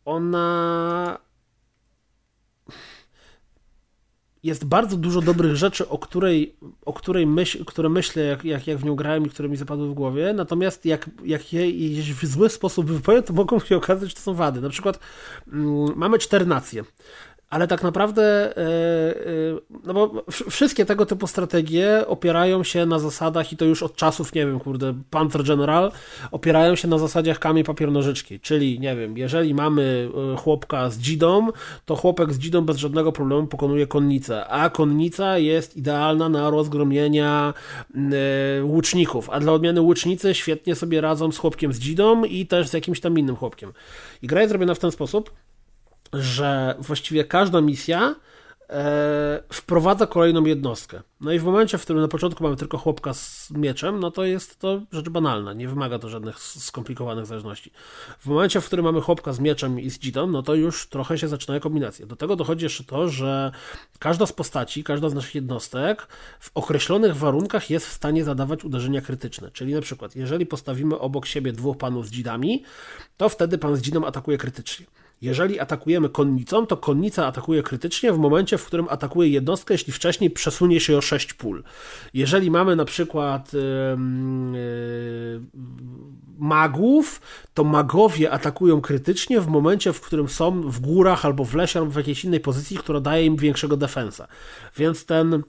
ona 0.05 1.19
jest 4.47 4.65
bardzo 4.65 4.97
dużo 4.97 5.21
dobrych 5.21 5.57
rzeczy, 5.57 5.89
o 5.89 5.99
której, 5.99 6.57
o 6.85 6.93
której 6.93 7.27
myśl, 7.27 7.65
które 7.65 7.89
myślę, 7.89 8.23
jak, 8.23 8.45
jak, 8.45 8.67
jak 8.67 8.79
w 8.79 8.85
nią 8.85 8.97
grałem 8.97 9.27
i 9.27 9.31
które 9.31 9.49
mi 9.49 9.57
zapadły 9.57 9.89
w 9.89 9.95
głowie, 9.95 10.33
natomiast 10.33 10.87
jak, 10.87 11.11
jak 11.25 11.53
je 11.53 12.03
w 12.15 12.27
zły 12.27 12.49
sposób 12.49 12.87
wypowiem, 12.87 13.23
to 13.23 13.33
mogą 13.33 13.61
się 13.61 13.77
okazać, 13.77 14.09
że 14.09 14.15
to 14.15 14.21
są 14.21 14.35
wady. 14.35 14.61
Na 14.61 14.69
przykład 14.69 14.99
mm, 15.53 15.93
mamy 15.97 16.19
cztery 16.19 16.47
nacje 16.47 16.85
ale 17.51 17.69
tak 17.69 17.83
naprawdę, 17.83 18.57
e, 18.57 18.61
e, 18.61 19.17
no 19.85 19.95
bo 19.95 20.25
wszystkie 20.51 20.85
tego 20.85 21.07
typu 21.07 21.27
strategie 21.27 22.05
opierają 22.07 22.65
się 22.65 22.87
na 22.87 22.99
zasadach 22.99 23.53
i 23.53 23.57
to 23.57 23.65
już 23.65 23.83
od 23.83 23.97
czasów, 23.97 24.35
nie 24.35 24.47
wiem, 24.47 24.61
kurde, 24.61 24.95
Panther 25.11 25.45
General, 25.45 25.93
opierają 26.31 26.77
się 26.77 26.89
na 26.89 26.99
zasadzie 26.99 27.35
kamień, 27.35 27.65
papier, 27.65 27.93
nożyczki, 27.93 28.41
czyli, 28.41 28.81
nie 28.81 28.97
wiem, 28.97 29.19
jeżeli 29.19 29.55
mamy 29.55 30.11
e, 30.35 30.37
chłopka 30.37 30.91
z 30.91 30.99
dzidą, 30.99 31.49
to 31.85 31.97
chłopek 31.97 32.33
z 32.33 32.39
dzidą 32.39 32.63
bez 32.65 32.77
żadnego 32.77 33.13
problemu 33.13 33.47
pokonuje 33.47 33.87
konnicę, 33.87 34.47
a 34.47 34.71
konnica 34.71 35.39
jest 35.39 35.77
idealna 35.77 36.29
na 36.29 36.51
rozgromienia 36.51 37.55
łuczników, 38.63 39.31
a 39.31 39.41
dla 39.41 39.53
odmiany 39.53 39.81
łucznicy 39.81 40.35
świetnie 40.35 40.75
sobie 40.75 41.01
radzą 41.01 41.33
z 41.33 41.39
chłopkiem 41.39 41.73
z 41.73 41.79
dzidą 41.79 42.25
i 42.25 42.47
też 42.47 42.69
z 42.69 42.73
jakimś 42.73 43.01
tam 43.01 43.19
innym 43.19 43.37
chłopkiem. 43.37 43.73
I 44.23 44.27
gra 44.27 44.41
jest 44.41 44.51
zrobiona 44.51 44.75
w 44.75 44.79
ten 44.79 44.91
sposób, 44.91 45.31
że 46.13 46.75
właściwie 46.79 47.25
każda 47.25 47.61
misja 47.61 48.15
e, 48.71 49.43
wprowadza 49.53 50.07
kolejną 50.07 50.45
jednostkę. 50.45 51.03
No 51.21 51.33
i 51.33 51.39
w 51.39 51.45
momencie, 51.45 51.79
w 51.79 51.83
którym 51.83 52.03
na 52.03 52.09
początku 52.09 52.45
mamy 52.45 52.57
tylko 52.57 52.79
chłopka 52.79 53.15
z 53.15 53.51
mieczem, 53.51 54.01
no 54.01 54.11
to 54.11 54.25
jest 54.25 54.59
to 54.59 54.81
rzecz 54.93 55.09
banalna, 55.09 55.53
nie 55.53 55.69
wymaga 55.69 55.99
to 55.99 56.09
żadnych 56.09 56.39
skomplikowanych 56.39 57.27
zależności. 57.27 57.71
W 58.19 58.27
momencie, 58.27 58.61
w 58.61 58.67
którym 58.67 58.85
mamy 58.85 59.01
chłopka 59.01 59.33
z 59.33 59.41
mieczem 59.41 59.81
i 59.81 59.91
z 59.91 59.99
dzidą, 59.99 60.27
no 60.27 60.43
to 60.43 60.55
już 60.55 60.89
trochę 60.89 61.19
się 61.19 61.29
zaczynają 61.29 61.61
kombinacje. 61.61 62.07
Do 62.07 62.17
tego 62.17 62.37
dochodzi 62.37 62.65
jeszcze 62.65 62.85
to, 62.85 63.09
że 63.09 63.53
każda 63.99 64.27
z 64.27 64.33
postaci, 64.33 64.85
każda 64.85 65.09
z 65.09 65.15
naszych 65.15 65.35
jednostek 65.35 66.09
w 66.41 66.51
określonych 66.55 67.17
warunkach 67.17 67.71
jest 67.71 67.87
w 67.87 67.93
stanie 67.93 68.25
zadawać 68.25 68.65
uderzenia 68.65 69.01
krytyczne. 69.01 69.51
Czyli 69.51 69.75
na 69.75 69.81
przykład, 69.81 70.17
jeżeli 70.17 70.47
postawimy 70.47 70.99
obok 70.99 71.27
siebie 71.27 71.53
dwóch 71.53 71.79
panów 71.79 72.07
z 72.07 72.11
dzidami, 72.11 72.63
to 73.17 73.29
wtedy 73.29 73.59
pan 73.59 73.77
z 73.77 73.81
dzidą 73.81 74.05
atakuje 74.05 74.39
krytycznie. 74.39 74.87
Jeżeli 75.23 75.61
atakujemy 75.61 76.09
konnicą, 76.09 76.67
to 76.67 76.77
konnica 76.77 77.27
atakuje 77.27 77.63
krytycznie 77.63 78.13
w 78.13 78.19
momencie, 78.19 78.59
w 78.59 78.67
którym 78.67 78.87
atakuje 78.89 79.29
jednostkę, 79.29 79.75
jeśli 79.75 79.93
wcześniej 79.93 80.31
przesunie 80.31 80.81
się 80.81 80.97
o 80.99 81.01
6 81.01 81.35
pól. 81.35 81.63
Jeżeli 82.15 82.51
mamy 82.51 82.77
na 82.77 82.85
przykład 82.85 83.53
yy, 83.53 83.61
yy, 84.53 85.41
magów, 86.39 87.21
to 87.55 87.65
magowie 87.65 88.31
atakują 88.31 88.81
krytycznie 88.81 89.41
w 89.41 89.47
momencie, 89.47 89.93
w 89.93 90.01
którym 90.01 90.29
są 90.29 90.63
w 90.63 90.81
górach 90.81 91.25
albo 91.25 91.45
w 91.45 91.55
lesie, 91.55 91.79
albo 91.79 91.91
w 91.91 91.97
jakiejś 91.97 92.25
innej 92.25 92.41
pozycji, 92.41 92.77
która 92.77 93.01
daje 93.01 93.27
im 93.27 93.37
większego 93.37 93.77
defensa. 93.77 94.29
Więc 94.77 95.07
ten 95.07 95.43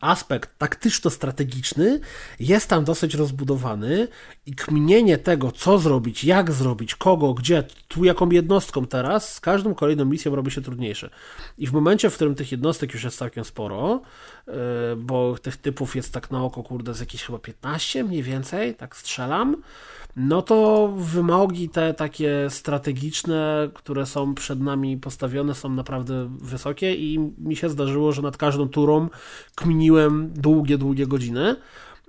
aspekt 0.00 0.58
taktyczno-strategiczny 0.58 2.00
jest 2.40 2.68
tam 2.68 2.84
dosyć 2.84 3.14
rozbudowany 3.14 4.08
i 4.46 4.54
kminienie 4.54 5.18
tego, 5.18 5.52
co 5.52 5.78
zrobić, 5.78 6.24
jak 6.24 6.52
zrobić, 6.52 6.94
kogo, 6.94 7.34
gdzie, 7.34 7.64
tu 7.88 8.04
jaką 8.04 8.30
jednostką 8.30 8.86
teraz, 8.86 9.34
z 9.34 9.40
każdą 9.40 9.74
kolejną 9.74 10.04
misją 10.04 10.34
robi 10.34 10.50
się 10.50 10.62
trudniejsze. 10.62 11.10
I 11.58 11.66
w 11.66 11.72
momencie, 11.72 12.10
w 12.10 12.14
którym 12.14 12.34
tych 12.34 12.52
jednostek 12.52 12.94
już 12.94 13.04
jest 13.04 13.18
całkiem 13.18 13.44
sporo, 13.44 14.00
yy, 14.46 14.54
bo 14.96 15.38
tych 15.38 15.56
typów 15.56 15.96
jest 15.96 16.12
tak 16.12 16.30
na 16.30 16.44
oko, 16.44 16.62
kurde, 16.62 16.94
z 16.94 17.00
jakieś 17.00 17.22
chyba 17.22 17.38
15 17.38 18.04
mniej 18.04 18.22
więcej, 18.22 18.74
tak 18.74 18.96
strzelam, 18.96 19.62
no 20.16 20.42
to 20.42 20.88
wymogi 20.96 21.68
te 21.68 21.94
takie 21.94 22.46
strategiczne, 22.50 23.70
które 23.74 24.06
są 24.06 24.34
przed 24.34 24.60
nami 24.60 24.96
postawione, 24.96 25.54
są 25.54 25.68
naprawdę 25.68 26.28
wysokie 26.40 26.94
i 26.94 27.18
mi 27.38 27.56
się 27.56 27.68
zdarzyło, 27.68 28.12
że 28.12 28.22
nad 28.22 28.36
każdą 28.36 28.68
turą 28.68 29.08
kminiłem 29.54 30.30
długie, 30.34 30.78
długie 30.78 31.06
godziny. 31.06 31.56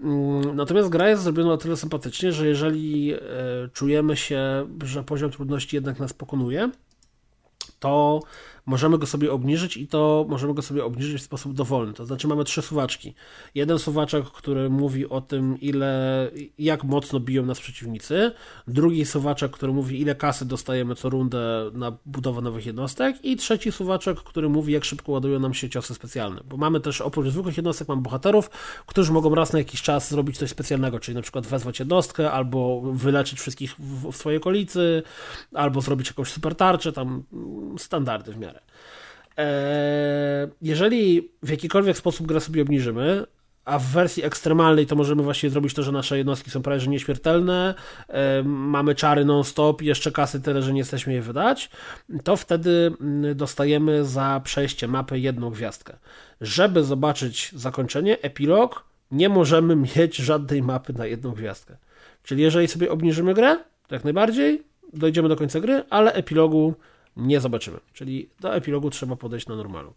Mm, 0.01 0.55
natomiast 0.55 0.89
gra 0.89 1.09
jest 1.09 1.23
zrobiona 1.23 1.49
na 1.49 1.57
tyle 1.57 1.77
sympatycznie, 1.77 2.31
że 2.31 2.47
jeżeli 2.47 3.13
e, 3.13 3.19
czujemy 3.73 4.17
się, 4.17 4.67
że 4.83 5.03
poziom 5.03 5.31
trudności 5.31 5.75
jednak 5.75 5.99
nas 5.99 6.13
pokonuje, 6.13 6.69
to 7.79 8.19
możemy 8.69 8.97
go 8.97 9.07
sobie 9.07 9.31
obniżyć 9.31 9.77
i 9.77 9.87
to 9.87 10.25
możemy 10.29 10.53
go 10.53 10.61
sobie 10.61 10.85
obniżyć 10.85 11.21
w 11.21 11.25
sposób 11.25 11.53
dowolny. 11.53 11.93
To 11.93 12.05
znaczy 12.05 12.27
mamy 12.27 12.43
trzy 12.43 12.61
suwaczki. 12.61 13.13
Jeden 13.55 13.79
suwaczek, 13.79 14.25
który 14.25 14.69
mówi 14.69 15.09
o 15.09 15.21
tym, 15.21 15.57
ile, 15.61 16.31
jak 16.59 16.83
mocno 16.83 17.19
biją 17.19 17.45
nas 17.45 17.59
przeciwnicy. 17.59 18.31
Drugi 18.67 19.05
suwaczek, 19.05 19.51
który 19.51 19.73
mówi, 19.73 20.01
ile 20.01 20.15
kasy 20.15 20.45
dostajemy 20.45 20.95
co 20.95 21.09
rundę 21.09 21.71
na 21.73 21.97
budowę 22.05 22.41
nowych 22.41 22.65
jednostek. 22.65 23.25
I 23.25 23.35
trzeci 23.35 23.71
suwaczek, 23.71 24.17
który 24.19 24.49
mówi, 24.49 24.73
jak 24.73 24.85
szybko 24.85 25.11
ładują 25.11 25.39
nam 25.39 25.53
się 25.53 25.69
ciosy 25.69 25.93
specjalne. 25.93 26.41
Bo 26.49 26.57
mamy 26.57 26.79
też 26.79 27.01
oprócz 27.01 27.27
zwykłych 27.27 27.57
jednostek, 27.57 27.87
mamy 27.87 28.01
bohaterów, 28.01 28.49
którzy 28.85 29.11
mogą 29.11 29.35
raz 29.35 29.53
na 29.53 29.59
jakiś 29.59 29.81
czas 29.81 30.09
zrobić 30.09 30.37
coś 30.37 30.49
specjalnego, 30.49 30.99
czyli 30.99 31.15
na 31.15 31.21
przykład 31.21 31.47
wezwać 31.47 31.79
jednostkę, 31.79 32.31
albo 32.31 32.81
wyleczyć 32.81 33.39
wszystkich 33.39 33.75
w, 33.79 34.11
w 34.11 34.15
swojej 34.15 34.37
okolicy, 34.37 35.03
albo 35.53 35.81
zrobić 35.81 36.07
jakąś 36.07 36.31
super 36.31 36.55
tarczę, 36.55 36.91
tam 36.91 37.23
standardy 37.77 38.31
w 38.31 38.37
miarę. 38.37 38.59
Eee, 39.37 40.47
jeżeli 40.61 41.31
w 41.43 41.49
jakikolwiek 41.49 41.97
sposób 41.97 42.27
grę 42.27 42.39
sobie 42.39 42.61
obniżymy, 42.61 43.25
a 43.65 43.79
w 43.79 43.83
wersji 43.83 44.23
ekstremalnej 44.23 44.85
to 44.85 44.95
możemy 44.95 45.23
właśnie 45.23 45.49
zrobić 45.49 45.73
to, 45.73 45.83
że 45.83 45.91
nasze 45.91 46.17
jednostki 46.17 46.51
są 46.51 46.61
prawie 46.61 46.79
że 46.79 46.89
nieśmiertelne, 46.89 47.73
eee, 48.09 48.43
mamy 48.45 48.95
czary 48.95 49.25
non-stop, 49.25 49.81
jeszcze 49.81 50.11
kasy 50.11 50.41
tyle, 50.41 50.61
że 50.61 50.73
nie 50.73 50.79
jesteśmy 50.79 51.13
je 51.13 51.21
wydać, 51.21 51.69
to 52.23 52.35
wtedy 52.35 52.91
mm, 53.01 53.37
dostajemy 53.37 54.05
za 54.05 54.41
przejście 54.43 54.87
mapy 54.87 55.19
jedną 55.19 55.49
gwiazdkę. 55.49 55.97
Żeby 56.41 56.83
zobaczyć 56.83 57.51
zakończenie, 57.55 58.21
epilog, 58.21 58.83
nie 59.11 59.29
możemy 59.29 59.75
mieć 59.75 60.15
żadnej 60.15 60.63
mapy 60.63 60.93
na 60.93 61.05
jedną 61.05 61.31
gwiazdkę. 61.31 61.77
Czyli 62.23 62.43
jeżeli 62.43 62.67
sobie 62.67 62.91
obniżymy 62.91 63.33
grę, 63.33 63.57
to 63.87 63.95
jak 63.95 64.03
najbardziej, 64.03 64.63
dojdziemy 64.93 65.29
do 65.29 65.35
końca 65.35 65.59
gry, 65.59 65.83
ale 65.89 66.13
epilogu 66.13 66.73
nie 67.17 67.39
zobaczymy. 67.39 67.77
Czyli 67.93 68.29
do 68.39 68.55
epilogu 68.55 68.89
trzeba 68.89 69.15
podejść 69.15 69.47
na 69.47 69.55
normalu. 69.55 69.93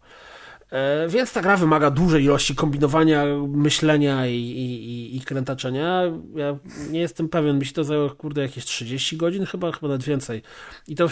E, 0.73 1.07
więc 1.07 1.33
ta 1.33 1.41
gra 1.41 1.57
wymaga 1.57 1.91
dużej 1.91 2.23
ilości 2.23 2.55
kombinowania, 2.55 3.25
myślenia 3.47 4.27
i, 4.27 4.35
i, 4.35 5.17
i 5.17 5.21
krętaczenia. 5.21 6.01
Ja 6.35 6.57
nie 6.91 6.99
jestem 6.99 7.29
pewien, 7.29 7.59
mi 7.59 7.65
się 7.65 7.73
to 7.73 7.83
zajęło, 7.83 8.09
kurde, 8.09 8.41
jakieś 8.41 8.65
30 8.65 9.17
godzin, 9.17 9.45
chyba, 9.45 9.71
chyba 9.71 9.87
nawet 9.87 10.03
więcej. 10.03 10.41
I 10.87 10.95
to 10.95 11.07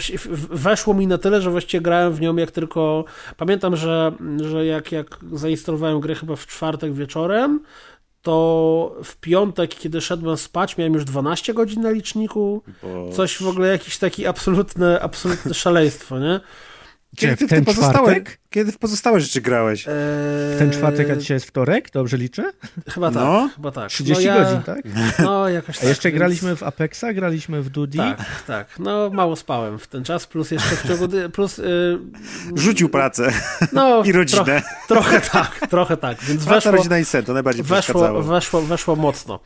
weszło 0.50 0.94
mi 0.94 1.06
na 1.06 1.18
tyle, 1.18 1.40
że 1.40 1.50
właściwie 1.50 1.80
grałem 1.80 2.12
w 2.12 2.20
nią 2.20 2.36
jak 2.36 2.50
tylko... 2.50 3.04
Pamiętam, 3.36 3.76
że, 3.76 4.12
że 4.42 4.66
jak, 4.66 4.92
jak 4.92 5.18
zainstalowałem 5.32 6.00
grę 6.00 6.14
chyba 6.14 6.36
w 6.36 6.46
czwartek 6.46 6.92
wieczorem, 6.92 7.60
to 8.22 8.96
w 9.04 9.16
piątek, 9.16 9.74
kiedy 9.74 10.00
szedłem 10.00 10.36
spać, 10.36 10.76
miałem 10.76 10.94
już 10.94 11.04
12 11.04 11.54
godzin 11.54 11.82
na 11.82 11.90
liczniku. 11.90 12.62
Coś 13.12 13.42
w 13.42 13.48
ogóle, 13.48 13.68
jakiś 13.68 13.98
taki 13.98 14.26
absolutne, 14.26 15.00
absolutne 15.00 15.54
szaleństwo, 15.64 16.18
nie? 16.18 16.40
Kiedy 17.16 17.36
ty 17.36 17.46
w 17.46 17.50
ten 17.50 17.64
te 17.64 17.74
pozostałe, 17.74 18.12
czwartek? 18.12 18.41
Kiedy 18.52 18.72
w 18.72 18.78
pozostałe 18.78 19.20
rzeczy 19.20 19.40
grałeś? 19.40 19.88
Eee, 19.88 19.94
Ten 20.58 20.70
czwartek, 20.70 21.10
a 21.10 21.16
dzisiaj 21.16 21.34
jest 21.34 21.46
wtorek? 21.46 21.90
Dobrze 21.90 22.16
liczę? 22.16 22.52
Chyba 22.88 23.10
tak, 23.10 23.22
No. 23.22 23.50
chyba 23.56 23.70
tak. 23.70 23.90
30 23.90 24.26
no 24.26 24.34
ja, 24.34 24.44
godzin, 24.44 24.62
tak? 24.62 24.78
No, 25.24 25.48
jakoś 25.48 25.76
A 25.76 25.80
tak. 25.80 25.88
jeszcze 25.88 26.08
więc- 26.08 26.18
graliśmy 26.18 26.56
w 26.56 26.62
Apexa, 26.62 27.04
graliśmy 27.14 27.62
w 27.62 27.70
Dudi. 27.70 27.98
Tak, 27.98 28.42
tak. 28.46 28.78
No, 28.78 29.10
mało 29.10 29.36
spałem 29.36 29.78
w 29.78 29.86
ten 29.86 30.04
czas, 30.04 30.26
plus 30.26 30.50
jeszcze 30.50 30.76
w 30.76 30.88
ciągu... 30.88 31.08
Plus, 31.32 31.58
yy, 31.58 31.98
Rzucił 32.56 32.88
pracę 32.88 33.32
no, 33.72 34.02
i 34.04 34.12
rodzinę. 34.12 34.42
Trochę, 34.44 34.62
trochę 34.88 35.20
tak, 35.20 35.68
trochę 35.70 35.96
tak. 35.96 36.18
Więc 36.24 36.44
Praca, 36.44 36.54
weszło, 36.54 36.72
rodzina 36.72 36.98
i 36.98 37.04
sen, 37.04 37.24
to 37.24 37.32
najbardziej 37.32 37.64
weszło, 37.64 38.22
weszło, 38.22 38.62
weszło 38.62 38.96
mocno. 38.96 39.40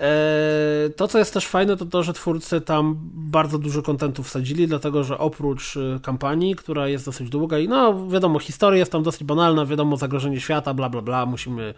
E, 0.00 0.90
to, 0.96 1.08
co 1.08 1.18
jest 1.18 1.34
też 1.34 1.46
fajne, 1.46 1.76
to 1.76 1.86
to, 1.86 2.02
że 2.02 2.12
twórcy 2.12 2.60
tam 2.60 2.96
bardzo 3.14 3.58
dużo 3.58 3.82
kontentu 3.82 4.22
wsadzili, 4.22 4.68
dlatego 4.68 5.04
że 5.04 5.18
oprócz 5.18 5.76
e, 5.76 6.00
kampanii, 6.02 6.56
która 6.56 6.88
jest 6.88 7.04
dosyć 7.04 7.30
długa 7.30 7.58
i 7.58 7.68
no 7.68 8.08
wiadomo, 8.08 8.38
historia 8.42 8.78
jest 8.78 8.92
tam 8.92 9.02
dosyć 9.02 9.24
banalna, 9.24 9.66
wiadomo, 9.66 9.96
zagrożenie 9.96 10.40
świata, 10.40 10.74
bla 10.74 10.88
bla 10.88 11.02
bla, 11.02 11.26
musimy 11.26 11.74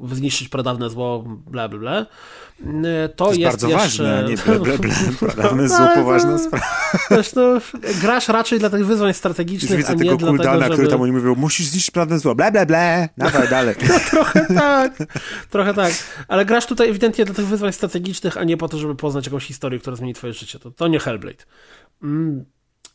zniszczyć 0.00 0.48
pradawne 0.48 0.90
zło, 0.90 1.24
bla 1.46 1.68
bla 1.68 1.78
bla. 1.78 2.06
E, 2.84 3.08
To, 3.08 3.24
To 3.24 3.28
jest, 3.30 3.40
jest 3.40 3.52
bardzo 3.52 3.68
jeszcze... 3.68 3.82
ważne, 3.82 4.18
a 4.18 4.28
nie 4.28 4.36
ble, 4.36 4.60
ble, 4.60 4.78
ble. 4.78 4.90
Prawda, 5.18 5.54
No, 5.56 5.68
zło 5.68 5.88
poważna 5.94 6.38
sprawa. 6.38 6.66
Wiesz, 7.10 7.34
no, 7.34 7.42
grasz 8.00 8.28
raczej 8.28 8.58
dla 8.58 8.70
tych 8.70 8.86
wyzwań 8.86 9.08
Już 9.08 9.16
strategicznych, 9.16 9.72
a 9.72 9.76
widzę 9.76 9.92
nie 9.92 9.98
tego 9.98 10.16
dlatego, 10.16 10.30
Kuldana, 10.30 10.62
żeby... 10.62 10.74
który 10.74 10.88
tam 10.88 11.00
oni 11.00 11.12
mówią, 11.12 11.34
musisz 11.34 11.66
zniszczyć 11.66 11.90
prawdę 11.90 12.18
zło, 12.18 12.34
ble, 12.34 12.52
ble, 12.52 12.66
ble, 12.66 13.08
dawaj 13.18 13.48
dalej. 13.48 13.74
Trochę 14.10 14.46
tak, 14.54 14.92
trochę 15.50 15.74
tak. 15.74 15.92
Ale 16.28 16.44
grasz 16.44 16.66
tutaj 16.66 16.90
ewidentnie 16.90 17.24
dla 17.24 17.34
tych 17.34 17.46
wyzwań 17.46 17.72
strategicznych, 17.72 18.36
a 18.36 18.44
nie 18.44 18.56
po 18.56 18.68
to, 18.68 18.78
żeby 18.78 18.94
poznać 18.94 19.26
jakąś 19.26 19.44
historię, 19.44 19.80
która 19.80 19.96
zmieni 19.96 20.14
twoje 20.14 20.32
życie. 20.32 20.58
To, 20.58 20.70
to 20.70 20.88
nie 20.88 20.98
Hellblade. 20.98 21.44
Mm. 22.02 22.44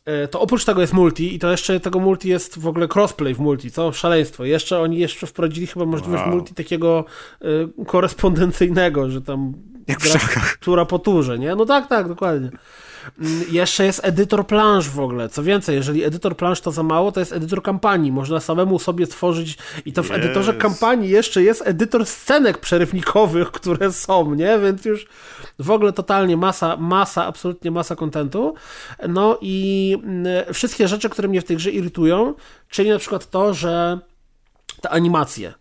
E, 0.04 0.28
To 0.28 0.40
oprócz 0.40 0.64
tego 0.64 0.80
jest 0.80 0.92
multi 0.92 1.34
i 1.34 1.38
to 1.38 1.50
jeszcze 1.50 1.80
tego 1.80 1.98
multi 1.98 2.28
jest 2.28 2.58
w 2.58 2.66
ogóle 2.66 2.88
crossplay 2.94 3.34
w 3.34 3.38
multi, 3.40 3.70
co 3.70 3.92
szaleństwo. 3.92 4.44
Jeszcze 4.44 4.80
oni 4.80 4.98
jeszcze 4.98 5.26
wprowadzili 5.26 5.66
chyba 5.66 5.84
możliwość 5.86 6.22
Wow. 6.22 6.30
multi 6.34 6.54
takiego 6.54 7.04
y, 7.80 7.84
korespondencyjnego, 7.86 9.10
że 9.10 9.22
tam 9.22 9.52
Jak 9.88 10.00
szachach. 10.04 10.56
tura 10.56 10.84
po 10.84 10.98
turze, 10.98 11.38
nie? 11.38 11.54
No 11.54 11.66
tak, 11.66 11.88
tak, 11.88 12.08
dokładnie. 12.08 12.50
Mm, 13.18 13.44
Jeszcze 13.50 13.84
jest 13.84 14.00
edytor 14.04 14.46
plansz 14.46 14.88
w 14.88 15.00
ogóle. 15.00 15.28
Co 15.28 15.42
więcej, 15.42 15.76
jeżeli 15.76 16.04
edytor 16.04 16.36
plansz 16.36 16.60
to 16.60 16.70
za 16.72 16.82
mało, 16.82 17.12
to 17.12 17.20
jest 17.20 17.32
edytor 17.32 17.62
kampanii. 17.62 18.12
Można 18.12 18.40
samemu 18.40 18.78
sobie 18.78 19.06
tworzyć 19.06 19.58
i 19.84 19.92
to 19.92 20.02
w 20.02 20.06
Yes. 20.06 20.16
edytorze 20.16 20.54
kampanii 20.54 21.10
jeszcze 21.10 21.42
jest 21.42 21.62
edytor 21.66 22.06
scenek 22.06 22.58
przerywnikowych, 22.58 23.50
które 23.60 23.92
są, 23.92 24.34
nie? 24.34 24.58
Więc 24.58 24.84
już 24.84 25.06
w 25.58 25.70
ogóle 25.70 25.92
totalnie 25.92 26.36
masa, 26.36 26.76
masa, 26.76 27.26
absolutnie 27.26 27.70
masa 27.70 27.96
kontentu. 27.96 28.54
No 29.08 29.38
i 29.40 29.96
mm, 30.04 30.54
wszystkie 30.54 30.88
rzeczy, 30.88 31.08
które 31.10 31.28
mnie 31.28 31.40
w 31.40 31.44
tej 31.44 31.56
grze 31.56 31.70
irytują, 31.70 32.34
czyli 32.68 32.90
na 32.90 32.98
przykład 32.98 33.30
to, 33.30 33.54
że 33.54 33.98
te 34.80 34.90
animacje. 34.90 35.54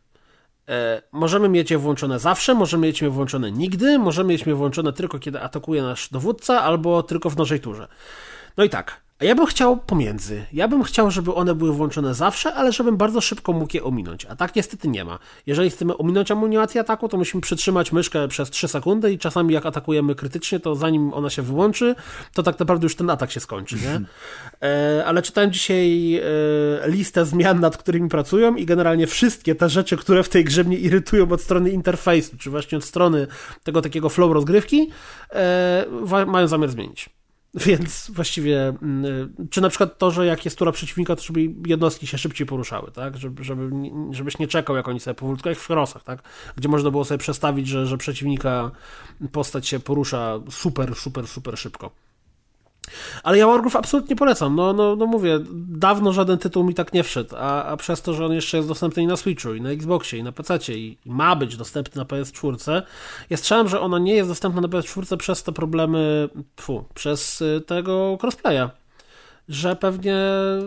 E, 0.70 1.02
możemy 1.12 1.50
mieć 1.50 1.72
je 1.72 1.78
włączone 1.78 2.20
zawsze, 2.20 2.54
możemy 2.54 2.88
mieć 2.88 3.02
je 3.02 3.10
włączone 3.10 3.52
nigdy, 3.52 4.00
możemy 4.00 4.30
mieć 4.30 4.46
je 4.46 4.56
włączone 4.56 4.94
tylko 4.94 5.20
kiedy 5.20 5.42
atakuje 5.42 5.82
nasz 5.82 6.10
dowódca, 6.10 6.62
albo 6.62 7.04
tylko 7.04 7.30
w 7.30 7.38
nożej 7.38 7.60
turze. 7.60 7.88
No 8.58 8.64
i 8.64 8.70
tak. 8.70 9.03
A 9.24 9.26
ja 9.26 9.36
bym 9.36 9.46
chciał 9.46 9.78
pomiędzy. 9.78 10.46
Ja 10.54 10.68
bym 10.68 10.84
chciał, 10.84 11.12
żeby 11.12 11.34
one 11.34 11.56
były 11.56 11.74
włączone 11.74 12.14
zawsze, 12.14 12.54
ale 12.54 12.72
żebym 12.72 12.98
bardzo 12.98 13.22
szybko 13.22 13.54
mógł 13.54 13.76
je 13.76 13.84
ominąć. 13.84 14.26
A 14.26 14.36
tak 14.36 14.56
niestety 14.56 14.88
nie 14.88 15.06
ma. 15.06 15.20
Jeżeli 15.46 15.70
chcemy 15.70 15.98
ominąć 15.98 16.32
animację 16.32 16.82
ataku, 16.82 17.10
to 17.10 17.18
musimy 17.18 17.42
przytrzymać 17.42 17.92
myszkę 17.92 18.28
przez 18.28 18.50
3 18.50 18.68
sekundy 18.68 19.14
i 19.14 19.18
czasami 19.18 19.54
jak 19.54 19.66
atakujemy 19.66 20.16
krytycznie, 20.16 20.60
to 20.60 20.76
zanim 20.76 21.14
ona 21.14 21.30
się 21.30 21.42
wyłączy, 21.42 21.96
to 22.34 22.44
tak 22.44 22.60
naprawdę 22.60 22.86
już 22.86 22.96
ten 22.96 23.10
atak 23.10 23.32
się 23.32 23.40
skończy, 23.40 23.76
nie? 23.76 24.02
E, 24.70 25.06
ale 25.06 25.22
czytałem 25.22 25.52
dzisiaj 25.52 26.16
e, 26.16 26.22
listę 26.90 27.26
zmian, 27.26 27.60
nad 27.60 27.78
którymi 27.78 28.10
pracują 28.10 28.56
i 28.56 28.66
generalnie 28.66 29.08
wszystkie 29.08 29.56
te 29.56 29.70
rzeczy, 29.70 29.98
które 29.98 30.24
w 30.24 30.30
tej 30.30 30.44
grze 30.44 30.64
mnie 30.64 30.78
irytują 30.78 31.32
od 31.32 31.42
strony 31.42 31.70
interfejsu, 31.70 32.38
czy 32.38 32.50
właśnie 32.50 32.78
od 32.78 32.84
strony 32.84 33.28
tego 33.64 33.82
takiego 33.82 34.10
flow 34.10 34.34
rozgrywki, 34.34 34.90
e, 35.34 35.86
mają 36.28 36.48
zamiar 36.48 36.70
zmienić. 36.70 37.10
Więc 37.66 38.12
właściwie, 38.14 38.68
mm, 38.68 39.34
czy 39.50 39.62
na 39.62 39.70
przykład 39.70 39.98
to, 39.98 40.12
że 40.12 40.26
jak 40.26 40.46
jest 40.46 40.58
tura 40.58 40.72
przeciwnika, 40.72 41.16
to 41.16 41.22
żeby 41.22 41.54
jednostki 41.66 42.08
się 42.08 42.18
szybciej 42.18 42.48
poruszały, 42.48 42.92
tak? 42.92 43.18
Żeby, 43.18 43.44
żeby, 43.44 43.70
żebyś 44.12 44.40
nie 44.40 44.48
czekał, 44.48 44.76
jak 44.76 44.88
oni 44.88 45.00
sobie 45.00 45.16
powolutku, 45.16 45.50
jak 45.50 45.58
w 45.58 45.70
Crossach, 45.70 46.04
tak? 46.04 46.24
Gdzie 46.56 46.70
można 46.70 46.92
było 46.92 47.06
sobie 47.06 47.18
przestawić, 47.18 47.68
że, 47.68 47.86
że 47.86 47.98
przeciwnika 47.98 48.72
postać 49.32 49.68
się 49.68 49.80
porusza 49.80 50.40
super, 50.50 50.96
super, 50.96 51.28
super 51.28 51.58
szybko. 51.58 52.03
Ale 53.24 53.38
ja 53.38 53.48
Wargroove 53.48 53.76
absolutnie 53.76 54.16
polecam. 54.16 54.56
No, 54.56 54.74
no, 54.74 54.96
no 54.96 55.06
mówię, 55.06 55.40
dawno 55.68 56.14
żaden 56.14 56.38
tytuł 56.38 56.64
mi 56.64 56.74
tak 56.74 56.94
nie 56.94 57.04
wszedł, 57.04 57.36
a, 57.38 57.64
a 57.64 57.78
przez 57.78 58.02
to, 58.02 58.14
że 58.14 58.26
on 58.26 58.34
jeszcze 58.34 58.58
jest 58.58 58.70
dostępny 58.70 59.04
i 59.04 59.08
na 59.08 59.18
Switchu, 59.18 59.54
i 59.54 59.62
na 59.62 59.70
Xboxie, 59.70 60.20
i 60.20 60.24
na 60.24 60.32
PC, 60.32 60.58
i, 60.74 60.98
i 61.06 61.10
ma 61.12 61.36
być 61.36 61.58
dostępny 61.58 62.00
na 62.00 62.06
PS4, 62.06 62.82
ja 63.30 63.38
strzałem, 63.38 63.68
że 63.68 63.82
ona 63.82 64.00
nie 64.00 64.16
jest 64.16 64.30
dostępna 64.30 64.62
na 64.62 64.68
PS4 64.68 65.18
przez 65.18 65.44
te 65.44 65.52
problemy, 65.52 66.30
fu, 66.60 66.86
przez 66.94 67.42
y, 67.42 67.62
tego 67.68 68.18
crossplaya. 68.22 68.70
Że 69.50 69.76
pewnie 69.76 70.18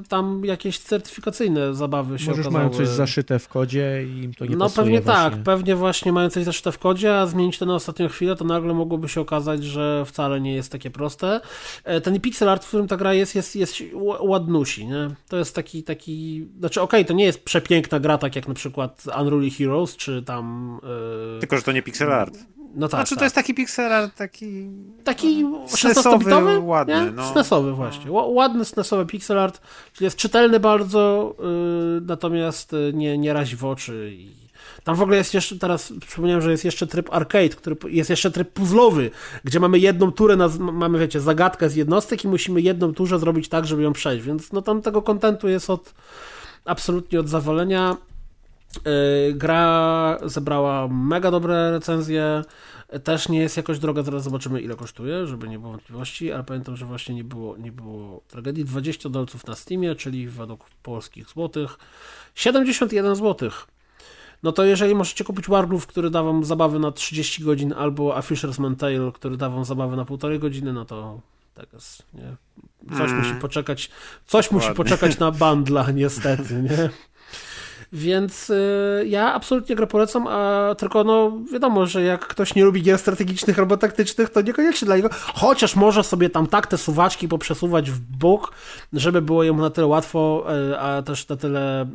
tam 0.08 0.42
jakieś 0.44 0.78
certyfikacyjne 0.78 1.74
zabawy 1.74 2.18
się 2.18 2.26
Może 2.26 2.38
już 2.40 2.46
okazały. 2.46 2.64
mają 2.64 2.76
coś 2.76 2.88
zaszyte 2.88 3.38
w 3.38 3.48
kodzie 3.48 4.04
i 4.06 4.22
im 4.22 4.34
to 4.34 4.46
nie 4.46 4.56
No 4.56 4.70
pewnie 4.70 5.00
właśnie. 5.00 5.30
tak, 5.30 5.42
pewnie 5.42 5.76
właśnie 5.76 6.12
mają 6.12 6.30
coś 6.30 6.44
zaszyte 6.44 6.72
w 6.72 6.78
kodzie, 6.78 7.18
a 7.18 7.26
zmienić 7.26 7.58
to 7.58 7.66
na 7.66 7.74
ostatnią 7.74 8.08
chwilę, 8.08 8.36
to 8.36 8.44
nagle 8.44 8.74
mogłoby 8.74 9.08
się 9.08 9.20
okazać, 9.20 9.64
że 9.64 10.04
wcale 10.06 10.40
nie 10.40 10.54
jest 10.54 10.72
takie 10.72 10.90
proste. 10.90 11.40
E, 11.84 12.00
Ten 12.00 12.20
pixel 12.20 12.48
art, 12.48 12.64
w 12.64 12.68
którym 12.68 12.88
ta 12.88 12.96
gra 12.96 13.14
jest, 13.14 13.34
jest, 13.34 13.56
jest 13.56 13.74
ładnusi, 14.20 14.86
nie? 14.86 15.10
To 15.28 15.36
jest 15.36 15.54
taki, 15.54 15.82
taki, 15.82 16.46
znaczy 16.58 16.80
okej, 16.82 17.04
to 17.04 17.14
nie 17.14 17.24
jest 17.24 17.44
przepiękna 17.44 18.00
gra, 18.00 18.18
tak 18.18 18.36
jak 18.36 18.48
na 18.48 18.54
przykład 18.54 19.04
Unruly 19.20 19.50
Heroes, 19.50 19.96
czy 19.96 20.22
tam... 20.22 20.78
e, 21.36 21.40
Tylko, 21.40 21.56
że 21.56 21.62
to 21.62 21.72
nie 21.72 21.82
pixel 21.82 22.12
art. 22.12 22.34
No 22.76 22.88
tak, 22.88 22.98
znaczy, 22.98 23.10
tak. 23.10 23.18
to 23.18 23.24
jest 23.24 23.34
taki 23.34 23.54
pixel 23.54 23.92
art, 23.92 24.16
taki... 24.16 24.70
Taki 25.04 25.44
SNESowy, 25.66 26.24
16-bitowy? 26.24 26.64
ładny, 26.64 26.94
nie? 26.94 27.10
no. 27.10 27.32
SNESowy 27.32 27.72
właśnie. 27.72 28.10
Ła- 28.10 28.34
Ładny 28.34 28.64
SNESowy 28.64 29.06
pixel 29.06 29.38
art, 29.38 29.60
czyli 29.92 30.04
jest 30.04 30.16
czytelny 30.16 30.60
bardzo, 30.60 31.34
yy, 31.38 32.00
natomiast 32.06 32.72
y, 32.72 32.92
nie, 32.94 33.18
nie 33.18 33.32
razi 33.32 33.56
w 33.56 33.64
oczy 33.64 34.10
i 34.12 34.46
tam 34.84 34.96
w 34.96 35.02
ogóle 35.02 35.16
jest 35.16 35.34
jeszcze, 35.34 35.58
teraz 35.58 35.92
przypomniałem, 36.06 36.42
że 36.42 36.50
jest 36.50 36.64
jeszcze 36.64 36.86
tryb 36.86 37.12
arcade, 37.12 37.48
który 37.48 37.76
jest 37.88 38.10
jeszcze 38.10 38.30
tryb 38.30 38.52
puzzlowy, 38.52 39.10
gdzie 39.44 39.60
mamy 39.60 39.78
jedną 39.78 40.12
turę, 40.12 40.36
na, 40.36 40.48
mamy 40.58 40.98
wiecie, 40.98 41.20
zagadkę 41.20 41.70
z 41.70 41.76
jednostek 41.76 42.24
i 42.24 42.28
musimy 42.28 42.60
jedną 42.60 42.94
turę 42.94 43.18
zrobić 43.18 43.48
tak, 43.48 43.66
żeby 43.66 43.82
ją 43.82 43.92
przejść, 43.92 44.24
więc 44.24 44.52
no 44.52 44.62
tam 44.62 44.82
tego 44.82 45.02
kontentu 45.02 45.48
jest 45.48 45.70
od 45.70 45.94
absolutnie 46.64 47.20
od 47.20 47.28
zawalenia. 47.28 47.96
Yy, 48.74 49.34
Gra 49.34 50.18
zebrała 50.24 50.88
mega 50.88 51.30
dobre 51.30 51.70
recenzje. 51.70 52.42
Też 53.04 53.28
nie 53.28 53.38
jest 53.40 53.56
jakoś 53.56 53.78
droga, 53.78 54.02
zaraz 54.02 54.22
zobaczymy 54.22 54.60
ile 54.60 54.74
kosztuje, 54.76 55.26
żeby 55.26 55.48
nie 55.48 55.58
było 55.58 55.70
wątpliwości, 55.72 56.32
ale 56.32 56.44
pamiętam, 56.44 56.76
że 56.76 56.86
właśnie 56.86 57.14
nie 57.14 57.24
było, 57.24 57.56
nie 57.56 57.72
było 57.72 58.20
tragedii. 58.28 58.64
20 58.64 59.08
dolców 59.08 59.46
na 59.46 59.54
Steamie, 59.54 59.94
czyli 59.94 60.28
według 60.28 60.64
polskich 60.82 61.28
złotych 61.28 61.78
71 62.34 63.16
złotych. 63.16 63.66
No 64.42 64.52
to 64.52 64.64
jeżeli 64.64 64.94
możecie 64.94 65.24
kupić 65.24 65.48
Wargroove, 65.48 65.86
który 65.86 66.10
da 66.10 66.22
wam 66.22 66.44
zabawy 66.44 66.78
na 66.78 66.92
30 66.92 67.44
godzin, 67.44 67.72
albo 67.72 68.16
A 68.16 68.20
Fisher's 68.20 68.76
Tale, 68.76 69.12
który 69.14 69.36
da 69.36 69.50
wam 69.50 69.64
zabawy 69.64 69.96
na 69.96 70.04
półtorej 70.04 70.38
godziny, 70.38 70.72
no 70.72 70.84
to 70.84 71.20
tak 71.54 71.72
jest, 71.72 72.02
nie? 72.14 72.36
Coś 72.98 73.10
Mm. 73.10 73.18
musi 73.18 73.34
poczekać, 73.34 73.90
coś 74.26 74.50
musi 74.50 74.66
Ładnie. 74.66 74.76
poczekać 74.76 75.18
na 75.18 75.30
bandla, 75.30 75.90
niestety, 76.02 76.54
nie? 76.62 76.90
Więc 77.92 78.50
y, 78.50 79.04
ja 79.06 79.34
absolutnie 79.34 79.76
grę 79.76 79.86
polecam, 79.86 80.26
a 80.26 80.74
tylko 80.78 81.04
no 81.04 81.32
wiadomo, 81.52 81.86
że 81.86 82.02
jak 82.02 82.26
ktoś 82.26 82.54
nie 82.54 82.64
lubi 82.64 82.82
gier 82.82 82.98
strategicznych 82.98 83.58
albo 83.58 83.76
taktycznych, 83.76 84.30
to 84.30 84.40
niekoniecznie 84.42 84.86
dla 84.86 84.96
niego, 84.96 85.08
chociaż 85.34 85.76
może 85.76 86.04
sobie 86.04 86.30
tam 86.30 86.46
tak 86.46 86.66
te 86.66 86.78
suwaczki 86.78 87.28
poprzesuwać 87.28 87.90
w 87.90 88.00
bok, 88.00 88.52
żeby 88.92 89.22
było 89.22 89.44
jemu 89.44 89.62
na 89.62 89.70
tyle 89.70 89.86
łatwo, 89.86 90.46
y, 90.72 90.78
a 90.78 91.02
też 91.02 91.28
na 91.28 91.36
tyle 91.36 91.82
y, 91.82 91.86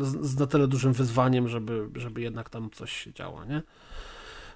z 0.00 0.38
na 0.38 0.46
tyle 0.46 0.68
dużym 0.68 0.92
wyzwaniem, 0.92 1.48
żeby, 1.48 1.88
żeby 1.94 2.20
jednak 2.20 2.50
tam 2.50 2.70
coś 2.70 2.92
się 2.92 3.12
działo, 3.12 3.44
nie? 3.44 3.62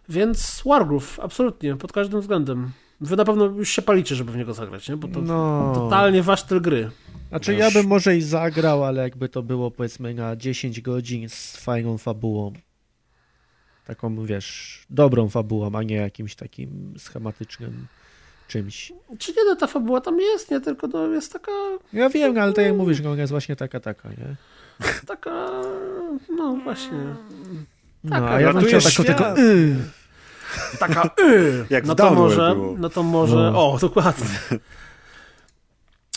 Więc 0.09 0.62
Wargroove, 0.66 1.20
absolutnie, 1.22 1.76
pod 1.76 1.93
każdym 1.93 2.20
względem. 2.20 2.70
Wy 3.00 3.16
na 3.16 3.24
pewno 3.24 3.44
już 3.44 3.68
się 3.70 3.82
palicie, 3.82 4.14
żeby 4.14 4.32
w 4.32 4.36
niego 4.36 4.54
zagrać, 4.54 4.88
nie? 4.88 4.96
Bo 4.96 5.08
to 5.08 5.20
No. 5.20 5.72
totalnie 5.74 6.22
wasz 6.22 6.40
styl 6.40 6.60
gry. 6.60 6.90
Znaczy 7.28 7.52
Wiesz. 7.52 7.60
ja 7.60 7.70
bym 7.70 7.86
może 7.86 8.16
i 8.16 8.22
zagrał, 8.22 8.84
ale 8.84 9.02
jakby 9.02 9.28
to 9.28 9.42
było 9.42 9.70
powiedzmy 9.70 10.14
na 10.14 10.36
10 10.36 10.80
godzin 10.80 11.28
z 11.28 11.56
fajną 11.56 11.98
fabułą. 11.98 12.52
Taką, 13.86 14.24
wiesz, 14.26 14.80
dobrą 14.90 15.28
fabułą, 15.28 15.70
a 15.74 15.82
nie 15.82 15.96
jakimś 15.96 16.34
takim 16.34 16.94
schematycznym 16.98 17.86
czymś. 18.48 18.92
Czy 19.18 19.32
nie, 19.32 19.44
no 19.46 19.56
ta 19.56 19.66
fabuła 19.66 20.00
tam 20.00 20.20
jest, 20.20 20.50
nie? 20.50 20.60
Tylko 20.60 20.86
no, 20.86 21.06
jest 21.06 21.32
taka 21.32 21.52
Ja 21.92 22.08
wiem, 22.08 22.34
no, 22.34 22.40
ale 22.40 22.52
tak 22.52 22.64
jak 22.64 22.74
mówisz, 22.76 23.00
no, 23.00 23.10
ona 23.10 23.20
jest 23.20 23.30
właśnie 23.30 23.56
taka, 23.56 23.80
taka, 23.80 24.08
nie? 24.08 24.36
taka, 25.06 25.50
no 26.36 26.56
właśnie. 26.64 26.98
No, 28.04 28.10
Tak, 28.10 28.22
a 28.22 28.40
ja 28.40 28.52
bym 28.52 28.64
chciał 28.64 28.80
taką 28.80 29.04
tylko... 29.04 29.34
Y. 30.74 30.78
Taka 30.78 31.10
y, 31.20 31.66
Jak 31.70 31.86
no 31.86 31.94
to 31.94 32.10
może, 32.14 32.54
było. 32.54 32.74
no 32.78 32.88
to 32.90 33.02
może, 33.02 33.36
No. 33.52 33.72
o, 33.72 33.78
dokładnie. 33.78 34.26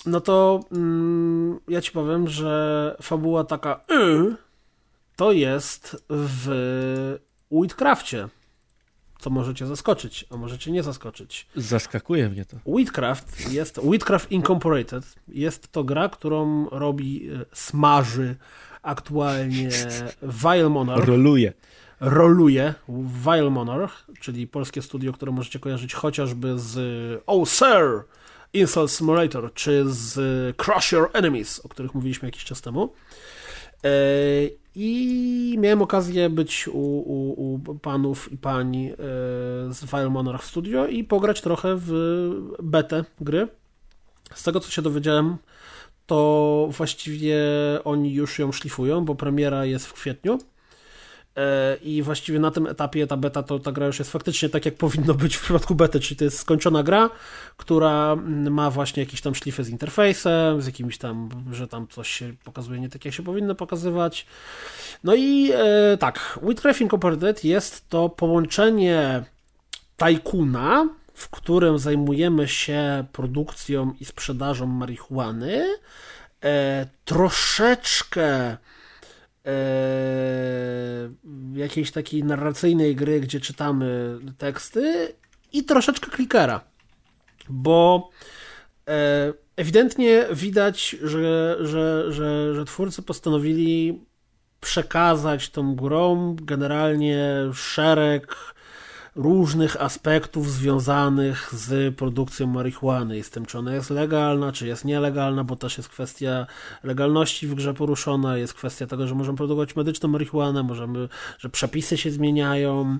No 0.06 0.22
to 0.22 0.60
mm, 0.72 1.60
ja 1.68 1.82
ci 1.82 1.92
powiem, 1.92 2.28
że 2.28 2.96
fabuła 3.02 3.44
taka 3.44 3.80
y, 3.92 4.36
to 5.16 5.32
jest 5.32 6.06
w 6.10 7.18
Wheatcrafcie. 7.52 8.28
Co 9.20 9.30
możecie 9.30 9.66
zaskoczyć, 9.68 10.26
a 10.30 10.38
możecie 10.38 10.72
nie 10.72 10.84
zaskoczyć. 10.84 11.48
Zaskakuje 11.56 12.30
mnie 12.30 12.46
to. 12.46 12.58
Wheatcraft 12.72 13.52
jest 13.52 13.78
Wheatcraft 13.80 14.32
Incorporated. 14.32 15.16
Jest 15.28 15.72
to 15.72 15.84
gra, 15.84 16.10
którą 16.10 16.70
robi, 16.70 17.30
e, 17.30 17.46
smaży 17.54 18.36
aktualnie 18.82 19.70
Vile 20.44 20.70
Monarch 20.70 21.06
Roluje. 21.08 21.54
Roluje 22.02 22.74
Vile 23.26 23.50
Monarch, 23.50 24.06
czyli 24.20 24.48
polskie 24.48 24.82
studio, 24.82 25.14
które 25.14 25.32
możecie 25.32 25.60
kojarzyć 25.60 25.94
chociażby 25.94 26.60
z 26.60 26.78
Oh 27.26 27.46
Sir, 27.46 28.04
Insult 28.54 28.92
Simulator, 28.92 29.54
czy 29.54 29.84
z 29.86 30.18
Crush 30.58 30.92
Your 30.92 31.10
Enemies, 31.14 31.60
o 31.60 31.70
których 31.70 31.94
mówiliśmy 31.96 32.28
jakiś 32.28 32.44
czas 32.44 32.62
temu. 32.62 32.94
E, 33.84 33.90
I 34.76 35.56
miałem 35.60 35.82
okazję 35.82 36.30
być 36.30 36.68
u, 36.68 36.80
u, 36.80 37.54
u 37.54 37.80
panów 37.80 38.32
i 38.32 38.38
pań 38.38 38.86
e, 38.86 38.96
z 39.70 39.86
Vile 39.92 40.10
Monarch 40.10 40.44
Studio 40.44 40.88
i 40.88 41.04
pograć 41.04 41.42
trochę 41.42 41.76
w 41.78 41.92
betę 42.64 43.06
gry. 43.22 43.48
Z 44.36 44.44
tego, 44.44 44.60
co 44.60 44.72
się 44.72 44.82
dowiedziałem, 44.82 45.38
to 46.06 46.68
właściwie 46.72 47.40
oni 47.84 48.14
już 48.14 48.40
ją 48.40 48.52
szlifują, 48.52 49.06
bo 49.06 49.16
premiera 49.16 49.66
jest 49.66 49.88
w 49.88 49.94
kwietniu. 49.94 50.40
E, 51.38 51.78
I 51.82 52.02
właściwie 52.02 52.40
na 52.40 52.52
tym 52.52 52.68
etapie 52.68 53.08
ta 53.08 53.18
beta, 53.18 53.44
to 53.44 53.60
ta 53.60 53.72
gra 53.72 53.86
już 53.86 54.00
jest 54.00 54.12
faktycznie 54.12 54.50
tak, 54.50 54.66
jak 54.66 54.76
powinno 54.76 55.14
być 55.14 55.36
w 55.36 55.42
przypadku 55.42 55.76
bety, 55.76 56.00
czyli 56.00 56.18
to 56.18 56.24
jest 56.24 56.40
skończona 56.40 56.84
gra, 56.84 57.10
która 57.58 58.12
mm, 58.12 58.54
ma 58.54 58.72
właśnie 58.72 59.04
jakieś 59.04 59.22
tam 59.22 59.36
szlify 59.36 59.64
z 59.64 59.70
interfejsem, 59.70 60.62
z 60.62 60.66
jakimiś 60.66 60.98
tam, 60.98 61.30
że 61.52 61.68
tam 61.68 61.88
coś 61.88 62.10
się 62.10 62.34
pokazuje 62.44 62.80
nie 62.80 62.90
tak, 62.90 63.06
jak 63.06 63.14
się 63.14 63.24
powinno 63.24 63.56
pokazywać. 63.56 64.26
No 65.04 65.16
i 65.16 65.52
e, 65.54 65.98
tak, 65.98 66.40
Wheatcraft 66.44 66.82
Incorporated 66.82 67.44
jest 67.44 67.90
to 67.90 68.10
połączenie 68.10 69.24
tajkuna, 69.98 70.90
w 71.14 71.30
którym 71.30 71.80
zajmujemy 71.80 72.48
się 72.48 73.06
produkcją 73.12 73.94
i 74.00 74.06
sprzedażą 74.06 74.66
marihuany, 74.68 75.78
e, 76.44 76.88
troszeczkę 77.06 78.58
e, 79.46 81.10
jakiejś 81.54 81.92
takiej 81.92 82.24
narracyjnej 82.24 82.96
gry, 82.96 83.20
gdzie 83.22 83.40
czytamy 83.40 84.20
teksty 84.38 85.14
i 85.54 85.64
troszeczkę 85.64 86.12
klikera, 86.12 86.62
bo 87.50 88.10
e, 88.88 89.34
ewidentnie 89.56 90.26
widać, 90.34 90.90
że, 91.02 91.58
że, 91.60 92.12
że, 92.12 92.56
że 92.56 92.66
twórcy 92.66 93.02
postanowili 93.02 94.02
przekazać 94.60 95.50
tą 95.50 95.76
grą 95.76 96.36
generalnie 96.42 97.36
szereg 97.54 98.36
różnych 99.16 99.82
aspektów 99.82 100.52
związanych 100.52 101.54
z 101.54 101.96
produkcją 101.96 102.48
marihuany 102.48 103.18
i 103.18 103.24
z 103.24 103.30
tym, 103.30 103.46
czy 103.46 103.58
ona 103.58 103.74
jest 103.74 103.90
legalna, 103.90 104.52
czy 104.52 104.68
jest 104.68 104.86
nielegalna, 104.86 105.44
bo 105.44 105.56
też 105.56 105.78
jest 105.78 105.90
kwestia 105.90 106.48
legalności 106.84 107.48
w 107.48 107.56
grze 107.56 107.74
poruszona, 107.74 108.38
jest 108.38 108.54
kwestia 108.54 108.88
tego, 108.88 109.08
że 109.08 109.16
możemy 109.16 109.38
produkować 109.38 109.76
medyczną 109.76 110.10
marihuanę, 110.10 110.64
możemy, 110.64 111.10
że 111.40 111.50
przepisy 111.50 111.98
się 111.98 112.12
zmieniają. 112.12 112.98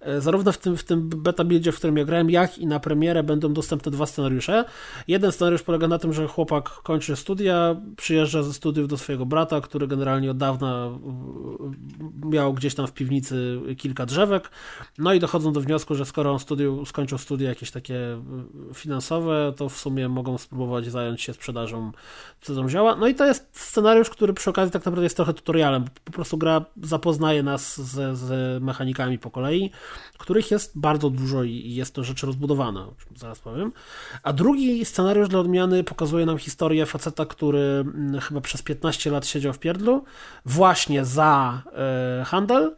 E, 0.00 0.20
Zarówno 0.20 0.52
w 0.52 0.58
tym, 0.58 0.76
w 0.76 0.84
tym 0.84 1.08
beta 1.08 1.44
buildzie, 1.44 1.72
w 1.72 1.76
którym 1.76 1.96
ja 1.96 2.04
grałem, 2.04 2.30
jak 2.30 2.58
i 2.58 2.66
na 2.66 2.80
premierę 2.80 3.22
będą 3.22 3.52
dostępne 3.52 3.92
dwa 3.92 4.06
scenariusze. 4.06 4.64
Jeden 5.08 5.32
scenariusz 5.32 5.62
polega 5.62 5.88
na 5.88 5.98
tym, 5.98 6.12
że 6.12 6.28
chłopak 6.28 6.68
kończy 6.68 7.16
studia, 7.16 7.76
przyjeżdża 7.96 8.42
ze 8.42 8.52
studiów 8.52 8.88
do 8.88 8.98
swojego 8.98 9.26
brata, 9.26 9.60
który 9.60 9.86
generalnie 9.86 10.30
od 10.30 10.36
dawna 10.36 10.90
y, 12.24 12.28
miał 12.28 12.54
gdzieś 12.54 12.74
tam 12.74 12.86
w 12.86 12.92
piwnicy 12.92 13.60
kilka 13.76 14.06
drzewek, 14.06 14.50
no 14.98 15.14
i 15.14 15.20
dochodzą 15.20 15.53
do 15.54 15.60
wniosku, 15.60 15.94
że 15.94 16.04
skoro 16.04 16.32
on 16.32 16.38
studiu, 16.38 16.86
skończył 16.86 17.18
studia 17.18 17.48
jakieś 17.48 17.70
takie 17.70 17.96
y, 18.70 18.74
finansowe, 18.74 19.52
to 19.56 19.68
w 19.68 19.76
sumie 19.76 20.08
mogą 20.08 20.38
spróbować 20.38 20.90
zająć 20.90 21.22
się 21.22 21.32
sprzedażą, 21.32 21.92
sprzedażą 22.40 22.68
zioła. 22.68 22.96
No 22.96 23.08
i 23.08 23.14
to 23.14 23.26
jest 23.26 23.48
scenariusz, 23.52 24.10
który 24.10 24.34
przy 24.34 24.50
okazji 24.50 24.72
tak 24.72 24.84
naprawdę 24.84 25.04
jest 25.04 25.16
trochę 25.16 25.34
tutorialem. 25.34 25.84
Po 26.04 26.12
prostu 26.12 26.38
gra 26.38 26.64
zapoznaje 26.82 27.42
nas 27.42 27.80
z, 27.80 28.18
z 28.18 28.62
mechanikami 28.62 29.18
po 29.18 29.30
kolei, 29.30 29.70
których 30.18 30.50
jest 30.50 30.78
bardzo 30.78 31.10
dużo 31.10 31.42
i 31.42 31.74
jest 31.74 31.94
to 31.94 32.04
rzecz 32.04 32.22
rozbudowana, 32.22 32.86
zaraz 33.16 33.38
powiem. 33.38 33.72
A 34.22 34.32
drugi 34.32 34.84
scenariusz 34.84 35.28
dla 35.28 35.40
odmiany 35.40 35.84
pokazuje 35.84 36.26
nam 36.26 36.38
historię 36.38 36.86
faceta, 36.86 37.26
który 37.26 37.58
mm, 37.58 38.20
chyba 38.20 38.40
przez 38.40 38.62
15 38.62 39.10
lat 39.10 39.26
siedział 39.26 39.52
w 39.52 39.58
pierdlu, 39.58 40.04
właśnie 40.44 41.04
za 41.04 41.62
e, 41.72 42.24
handel, 42.24 42.74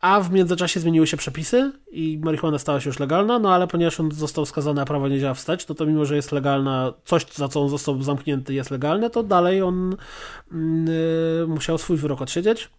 a 0.00 0.20
w 0.20 0.32
międzyczasie 0.32 0.80
zmieniły 0.80 1.06
się 1.06 1.16
przepisy 1.16 1.72
i 1.90 2.20
marihuana 2.24 2.58
stała 2.58 2.80
się 2.80 2.88
już 2.88 2.98
legalna, 2.98 3.38
no 3.38 3.54
ale 3.54 3.66
ponieważ 3.66 4.00
on 4.00 4.12
został 4.12 4.46
skazany, 4.46 4.80
a 4.80 4.84
prawo 4.84 5.08
nie 5.08 5.20
działa 5.20 5.34
wstecz, 5.34 5.68
no 5.68 5.74
to 5.74 5.86
mimo, 5.86 6.04
że 6.04 6.16
jest 6.16 6.32
legalna, 6.32 6.92
coś 7.04 7.26
za 7.34 7.48
co 7.48 7.62
on 7.62 7.68
został 7.68 8.02
zamknięty 8.02 8.54
jest 8.54 8.70
legalne, 8.70 9.10
to 9.10 9.22
dalej 9.22 9.62
on 9.62 9.96
musiał 11.46 11.78
swój 11.78 11.96
wyrok 11.96 12.22
odsiedzieć. 12.22 12.70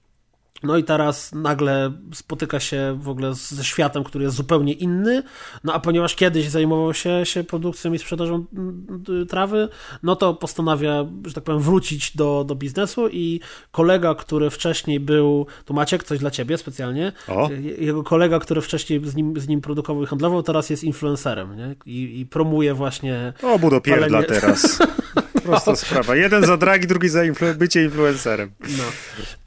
No 0.64 0.78
i 0.78 0.84
teraz 0.84 1.32
nagle 1.34 1.92
spotyka 2.14 2.60
się 2.60 2.98
w 3.02 3.10
ogóle 3.10 3.34
ze 3.34 3.64
światem, 3.64 4.04
który 4.04 4.24
jest 4.26 4.36
zupełnie 4.38 4.74
inny. 4.74 5.24
No 5.64 5.74
a 5.74 5.80
ponieważ 5.80 6.16
kiedyś 6.16 6.50
zajmował 6.50 6.94
się, 6.94 7.22
się 7.26 7.44
produkcją 7.44 7.94
i 7.94 8.00
sprzedażą 8.00 8.46
mm, 8.54 9.04
y, 9.22 9.26
trawy, 9.26 9.70
no 10.04 10.16
to 10.16 10.34
postanawia, 10.34 11.06
że 11.26 11.34
tak 11.34 11.44
powiem, 11.44 11.62
wrócić 11.62 12.16
do, 12.16 12.44
do 12.48 12.56
biznesu 12.56 13.08
i 13.10 13.40
kolega, 13.72 14.16
który 14.16 14.50
wcześniej 14.50 15.00
był, 15.00 15.46
tu 15.66 15.74
Maciek, 15.74 16.04
coś 16.04 16.20
dla 16.20 16.32
ciebie 16.32 16.58
specjalnie, 16.58 17.12
O. 17.28 17.50
Je- 17.52 17.86
jego 17.86 18.04
kolega, 18.04 18.40
który 18.40 18.62
wcześniej 18.62 19.02
z 19.06 19.16
nim, 19.16 19.40
z 19.40 19.48
nim 19.48 19.62
produkował 19.62 20.04
i 20.04 20.06
handlował, 20.06 20.44
teraz 20.44 20.70
jest 20.70 20.84
influencerem 20.84 21.58
nie? 21.58 21.76
I, 21.86 22.20
i 22.20 22.26
promuje 22.26 22.74
właśnie 22.74 23.34
O, 23.44 23.60
budopierdla 23.60 24.08
Palenie- 24.08 24.26
teraz. 24.28 24.80
Prosta 25.52 25.76
sprawa. 25.76 26.16
Jeden 26.16 26.46
za 26.46 26.58
dragi, 26.58 26.88
drugi 26.88 27.10
za 27.10 27.24
influ- 27.24 27.56
bycie 27.56 27.84
influencerem. 27.84 28.52
No. 28.60 28.84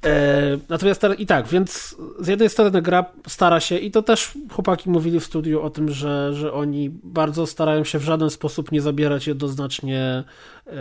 E, 0.05 0.59
natomiast 0.69 1.03
i 1.19 1.27
tak, 1.27 1.49
więc 1.49 1.97
z 2.21 2.29
jednej 2.29 2.51
strony 2.51 2.83
gra 2.83 3.05
stara 3.29 3.61
się, 3.61 3.79
i 3.79 3.91
to 3.91 4.03
też 4.03 4.33
chłopaki 4.53 4.91
mówili 4.91 5.21
w 5.21 5.25
studiu 5.25 5.63
o 5.63 5.71
tym, 5.71 5.91
że, 5.91 6.35
że 6.35 6.53
oni 6.53 6.91
bardzo 7.03 7.47
starają 7.47 7.85
się 7.85 7.99
w 7.99 8.05
żaden 8.05 8.31
sposób 8.31 8.73
nie 8.73 8.81
zabierać 8.81 9.27
jednoznacznie, 9.27 10.25
e, 10.67 10.73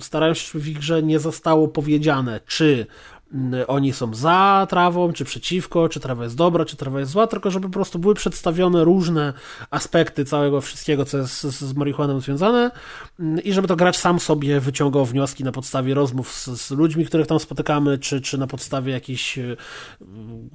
starają 0.00 0.34
się, 0.34 0.58
w 0.58 0.68
ich 0.68 0.78
grze 0.78 1.02
nie 1.02 1.18
zostało 1.18 1.68
powiedziane, 1.68 2.40
czy 2.46 2.86
oni 3.66 3.92
są 3.92 4.14
za 4.14 4.66
trawą, 4.70 5.12
czy 5.12 5.24
przeciwko, 5.24 5.88
czy 5.88 6.00
trawa 6.00 6.24
jest 6.24 6.36
dobra, 6.36 6.64
czy 6.64 6.76
trawa 6.76 7.00
jest 7.00 7.12
zła, 7.12 7.26
tylko 7.26 7.50
żeby 7.50 7.66
po 7.66 7.72
prostu 7.72 7.98
były 7.98 8.14
przedstawione 8.14 8.84
różne 8.84 9.32
aspekty 9.70 10.24
całego 10.24 10.60
wszystkiego, 10.60 11.04
co 11.04 11.18
jest 11.18 11.40
z, 11.40 11.60
z 11.60 11.74
marihuaną 11.74 12.20
związane 12.20 12.70
mm, 13.20 13.42
i 13.42 13.52
żeby 13.52 13.68
to 13.68 13.76
gracz 13.76 13.96
sam 13.96 14.20
sobie 14.20 14.60
wyciągał 14.60 15.04
wnioski 15.04 15.44
na 15.44 15.52
podstawie 15.52 15.94
rozmów 15.94 16.32
z, 16.32 16.46
z 16.46 16.70
ludźmi, 16.70 17.06
których 17.06 17.26
tam 17.26 17.38
spotykamy, 17.38 17.98
czy, 17.98 18.20
czy 18.20 18.38
na 18.38 18.46
podstawie 18.46 18.92
jakichś 18.92 19.38
y, 19.38 19.56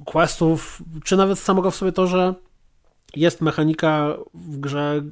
questów, 0.04 0.82
czy 1.04 1.16
nawet 1.16 1.38
samego 1.38 1.70
w 1.70 1.76
sobie 1.76 1.92
to, 1.92 2.06
że 2.06 2.34
jest 3.16 3.40
mechanika 3.40 4.16
w 4.34 4.60
grze, 4.60 5.02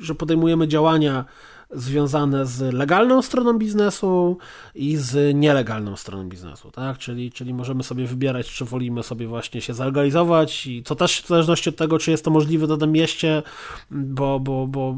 że 0.00 0.14
podejmujemy 0.14 0.68
działania 0.68 1.24
związane 1.70 2.46
z 2.46 2.74
legalną 2.74 3.22
stroną 3.22 3.58
biznesu 3.58 4.38
i 4.74 4.96
z 4.96 5.36
nielegalną 5.36 5.96
stroną 5.96 6.28
biznesu, 6.28 6.70
tak? 6.70 6.98
Czyli, 6.98 7.32
czyli 7.32 7.54
możemy 7.54 7.82
sobie 7.82 8.06
wybierać, 8.06 8.50
czy 8.50 8.64
wolimy 8.64 9.02
sobie 9.02 9.26
właśnie 9.26 9.60
się 9.60 9.74
zalegalizować 9.74 10.66
i 10.66 10.82
to 10.82 10.94
też 10.94 11.22
w 11.22 11.28
zależności 11.28 11.68
od 11.68 11.76
tego, 11.76 11.98
czy 11.98 12.10
jest 12.10 12.24
to 12.24 12.30
możliwe 12.30 12.66
w 12.66 12.68
danym 12.68 12.92
mieście, 12.92 13.42
bo, 13.90 14.40
bo, 14.40 14.66
bo 14.66 14.96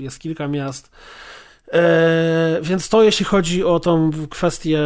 jest 0.00 0.18
kilka 0.18 0.48
miast. 0.48 0.90
E, 1.72 2.58
więc 2.62 2.88
to 2.88 3.02
jeśli 3.02 3.24
chodzi 3.24 3.64
o 3.64 3.80
tą 3.80 4.10
kwestię 4.30 4.80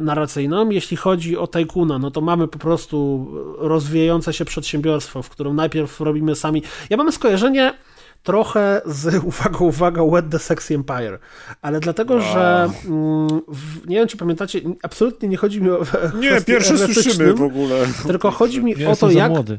narracyjną. 0.00 0.70
Jeśli 0.70 0.96
chodzi 0.96 1.36
o 1.36 1.46
Tajkuna, 1.46 1.98
no 1.98 2.10
to 2.10 2.20
mamy 2.20 2.48
po 2.48 2.58
prostu 2.58 3.26
rozwijające 3.58 4.32
się 4.32 4.44
przedsiębiorstwo, 4.44 5.22
w 5.22 5.30
którym 5.30 5.56
najpierw 5.56 6.00
robimy 6.00 6.34
sami. 6.34 6.62
Ja 6.90 6.96
mam 6.96 7.12
skojarzenie 7.12 7.74
trochę 8.22 8.80
z, 8.86 9.14
uwaga, 9.24 9.58
uwaga, 9.58 10.02
What 10.06 10.24
the 10.30 10.38
Sexy 10.38 10.74
Empire, 10.74 11.18
ale 11.62 11.80
dlatego, 11.80 12.14
Wow. 12.14 12.22
że 12.22 12.70
mm, 12.86 13.28
w, 13.48 13.88
nie 13.88 13.96
wiem, 13.96 14.08
czy 14.08 14.16
pamiętacie, 14.16 14.60
absolutnie 14.82 15.28
nie 15.28 15.36
chodzi 15.36 15.62
mi 15.62 15.70
o 15.70 15.82
Nie, 16.20 16.30
erotycznym, 16.36 16.78
słyszymy 16.78 17.34
w 17.34 17.42
ogóle. 17.42 17.84
tylko 18.06 18.30
chodzi 18.30 18.62
mi 18.64 18.74
Ja 18.78 18.90
o 18.90 18.96
to, 18.96 19.10
jak 19.10 19.30
młody. 19.30 19.58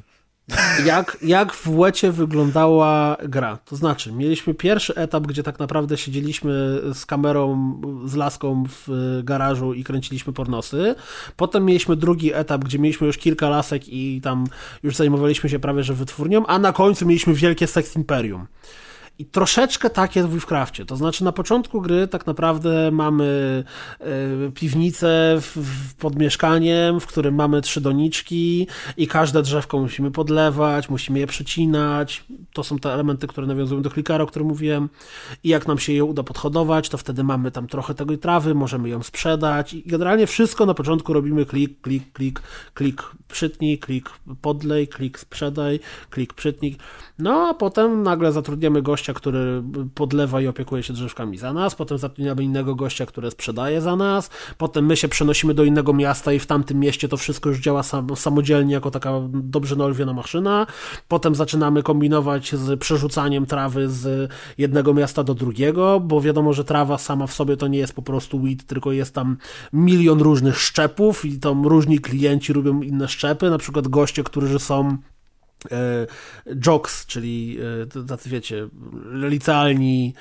Jak, 0.85 1.17
jak 1.21 1.53
w 1.53 1.77
łecie 1.77 2.11
wyglądała 2.11 3.17
gra. 3.23 3.57
To 3.57 3.75
znaczy, 3.75 4.11
mieliśmy 4.11 4.53
pierwszy 4.53 4.95
etap, 4.95 5.27
gdzie 5.27 5.43
tak 5.43 5.59
naprawdę 5.59 5.97
siedzieliśmy 5.97 6.51
z 6.93 7.05
kamerą, 7.05 7.81
z 8.05 8.15
laską 8.15 8.63
w 8.69 9.21
garażu 9.23 9.73
i 9.73 9.83
kręciliśmy 9.83 10.33
pornosy. 10.33 10.95
Potem 11.35 11.65
mieliśmy 11.65 11.95
drugi 11.95 12.33
etap, 12.33 12.63
gdzie 12.63 12.79
mieliśmy 12.79 13.07
już 13.07 13.17
kilka 13.17 13.49
lasek 13.49 13.87
i 13.87 14.21
tam 14.21 14.47
już 14.83 14.95
zajmowaliśmy 14.95 15.49
się 15.49 15.59
prawie 15.59 15.83
że 15.83 15.93
wytwórnią, 15.93 16.45
a 16.45 16.59
na 16.59 16.73
końcu 16.73 17.05
mieliśmy 17.05 17.33
wielkie 17.33 17.67
Sex 17.67 17.95
Imperium. 17.95 18.47
I 19.19 19.25
troszeczkę 19.25 19.89
tak 19.89 20.15
jest 20.15 20.29
w 20.29 20.33
Witchcraftie. 20.33 20.85
To 20.85 20.95
znaczy, 20.95 21.23
na 21.23 21.31
początku 21.31 21.81
gry 21.81 22.07
tak 22.07 22.27
naprawdę 22.27 22.91
mamy 22.91 23.63
y, 24.47 24.51
piwnicę 24.51 25.39
pod 25.99 26.15
mieszkaniem, 26.15 26.99
w 26.99 27.07
którym 27.07 27.35
mamy 27.35 27.61
trzy 27.61 27.81
doniczki 27.81 28.67
i 28.97 29.07
każde 29.07 29.41
drzewko 29.41 29.79
musimy 29.79 30.11
podlewać, 30.11 30.89
musimy 30.89 31.19
je 31.19 31.27
przecinać. 31.27 32.25
To 32.53 32.63
są 32.63 32.79
te 32.79 32.93
elementy, 32.93 33.27
które 33.27 33.47
nawiązują 33.47 33.81
do 33.81 33.89
klikara, 33.89 34.23
o 34.23 34.27
którym 34.27 34.47
mówiłem. 34.47 34.89
I 35.43 35.49
jak 35.49 35.67
nam 35.67 35.79
się 35.79 35.93
je 35.93 36.03
uda 36.03 36.23
podhodować, 36.23 36.89
to 36.89 36.97
wtedy 36.97 37.23
mamy 37.23 37.51
tam 37.51 37.67
trochę 37.67 37.93
tego 37.93 38.17
trawy, 38.17 38.55
możemy 38.55 38.89
ją 38.89 39.03
sprzedać. 39.03 39.73
I 39.73 39.83
generalnie 39.85 40.27
wszystko 40.27 40.65
na 40.65 40.73
początku 40.73 41.13
robimy 41.13 41.45
klik, 41.45 41.81
klik, 41.81 42.13
klik, 42.13 42.41
klik, 42.73 43.03
przytnij, 43.33 43.77
klik, 43.79 44.09
podlej, 44.41 44.87
klik, 44.87 45.19
sprzedaj, 45.19 45.79
klik, 46.09 46.33
przytnij. 46.33 46.77
No 47.19 47.47
a 47.47 47.53
potem 47.53 48.03
nagle 48.03 48.31
zatrudniamy 48.31 48.81
gościa, 48.81 49.13
który 49.13 49.63
podlewa 49.95 50.41
i 50.41 50.47
opiekuje 50.47 50.83
się 50.83 50.93
drzewkami 50.93 51.37
za 51.37 51.53
nas, 51.53 51.75
potem 51.75 51.97
zatrudniamy 51.97 52.43
innego 52.43 52.75
gościa, 52.75 53.05
który 53.05 53.31
sprzedaje 53.31 53.81
za 53.81 53.95
nas, 53.95 54.29
potem 54.57 54.85
my 54.85 54.97
się 54.97 55.07
przenosimy 55.07 55.53
do 55.53 55.63
innego 55.63 55.93
miasta 55.93 56.33
i 56.33 56.39
w 56.39 56.45
tamtym 56.45 56.79
mieście 56.79 57.07
to 57.07 57.17
wszystko 57.17 57.49
już 57.49 57.59
działa 57.59 57.83
sam, 57.83 58.15
samodzielnie 58.15 58.73
jako 58.73 58.91
taka 58.91 59.11
dobrze 59.33 59.75
naolwiona 59.75 60.13
maszyna, 60.13 60.67
potem 61.07 61.35
zaczynamy 61.35 61.83
kombinować 61.83 62.55
z 62.55 62.79
przerzucaniem 62.79 63.45
trawy 63.45 63.89
z 63.89 64.31
jednego 64.57 64.93
miasta 64.93 65.23
do 65.23 65.33
drugiego, 65.33 65.99
bo 65.99 66.21
wiadomo, 66.21 66.53
że 66.53 66.63
trawa 66.63 66.97
sama 66.97 67.27
w 67.27 67.33
sobie 67.33 67.57
to 67.57 67.67
nie 67.67 67.79
jest 67.79 67.93
po 67.93 68.01
prostu 68.01 68.39
weed, 68.39 68.63
tylko 68.63 68.91
jest 68.91 69.15
tam 69.15 69.37
milion 69.73 70.21
różnych 70.21 70.59
szczepów 70.59 71.25
i 71.25 71.39
tam 71.39 71.67
różni 71.67 71.99
klienci 71.99 72.53
robią 72.53 72.81
inne 72.81 73.07
szczepy, 73.07 73.22
na 73.49 73.57
przykład 73.57 73.87
goście, 73.87 74.23
którzy 74.23 74.59
są 74.59 74.97
e, 75.71 76.07
jocks, 76.65 77.05
czyli 77.05 77.57
e, 78.01 78.05
tacy 78.05 78.29
wiecie, 78.29 78.67
licealni 79.13 80.13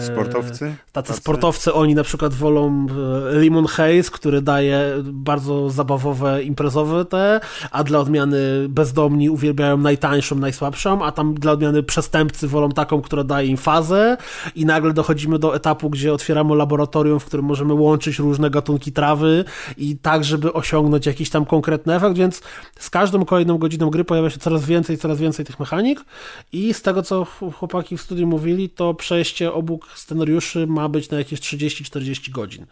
sportowcy? 0.00 0.74
Tacy, 0.92 1.12
sportowcy, 1.12 1.72
oni 1.72 1.94
na 1.94 2.02
przykład 2.02 2.34
wolą 2.34 2.86
e, 3.34 3.40
Limon 3.40 3.66
Haze, 3.66 4.10
który 4.12 4.42
daje 4.42 4.94
bardzo 5.04 5.70
zabawowe, 5.70 6.42
imprezowe 6.42 7.04
te, 7.04 7.40
a 7.70 7.84
dla 7.84 7.98
odmiany 7.98 8.38
bezdomni 8.68 9.30
uwielbiają 9.30 9.76
najtańszą, 9.76 10.36
najsłabszą, 10.36 11.04
a 11.04 11.12
tam 11.12 11.34
dla 11.34 11.52
odmiany 11.52 11.82
przestępcy 11.82 12.48
wolą 12.48 12.68
taką, 12.68 13.02
która 13.02 13.24
daje 13.24 13.48
im 13.48 13.56
fazę. 13.56 14.16
I 14.54 14.66
nagle 14.66 14.92
dochodzimy 14.92 15.38
do 15.38 15.56
etapu, 15.56 15.90
gdzie 15.90 16.12
otwieramy 16.12 16.56
laboratorium, 16.56 17.20
w 17.20 17.24
którym 17.24 17.46
możemy 17.46 17.74
łączyć 17.74 18.18
różne 18.18 18.50
gatunki 18.50 18.92
trawy 18.92 19.44
i 19.76 19.96
tak, 19.96 20.24
żeby 20.24 20.52
osiągnąć 20.52 21.06
jakiś 21.06 21.30
tam 21.30 21.44
konkretny 21.44 21.94
efekt, 21.94 22.16
więc 22.16 22.42
z 22.78 22.90
każdą 22.90 23.24
kolejną 23.24 23.58
godziną 23.58 23.90
gry 23.90 24.04
pojawia 24.04 24.30
się 24.30 24.38
coraz 24.38 24.64
więcej, 24.64 24.98
coraz 24.98 25.18
więcej 25.18 25.44
tych 25.44 25.60
mechanik. 25.60 26.04
I 26.52 26.74
z 26.74 26.82
tego, 26.82 27.02
co 27.02 27.24
chłopaki 27.58 27.96
w 27.96 28.00
studiu 28.00 28.26
mówili, 28.26 28.70
to 28.70 28.94
przejście 28.94 29.52
obu 29.52 29.67
obok 29.68 29.98
scenariuszy 29.98 30.66
ma 30.66 30.88
być 30.88 31.10
na 31.10 31.18
jakieś 31.18 31.40
30-40 31.40 32.30
godzin. 32.30 32.66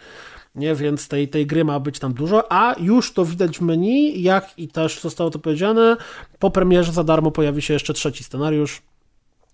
Nie, 0.55 0.75
więc 0.75 1.09
tej, 1.09 1.29
tej 1.29 1.47
gry 1.47 1.65
ma 1.65 1.81
być 1.81 1.99
tam 1.99 2.15
dużo, 2.15 2.53
a 2.53 2.75
już 2.81 3.13
to 3.13 3.25
widać 3.25 3.59
w 3.59 3.61
menu, 3.61 4.23
jak 4.23 4.59
i 4.59 4.69
też 4.69 5.01
zostało 5.01 5.31
to 5.31 5.39
powiedziane, 5.39 5.97
po 6.39 6.51
premierze 6.51 6.93
za 6.93 7.05
darmo 7.05 7.31
pojawi 7.31 7.63
się 7.63 7.75
jeszcze 7.75 7.95
trzeci 7.95 8.25
scenariusz, 8.25 8.83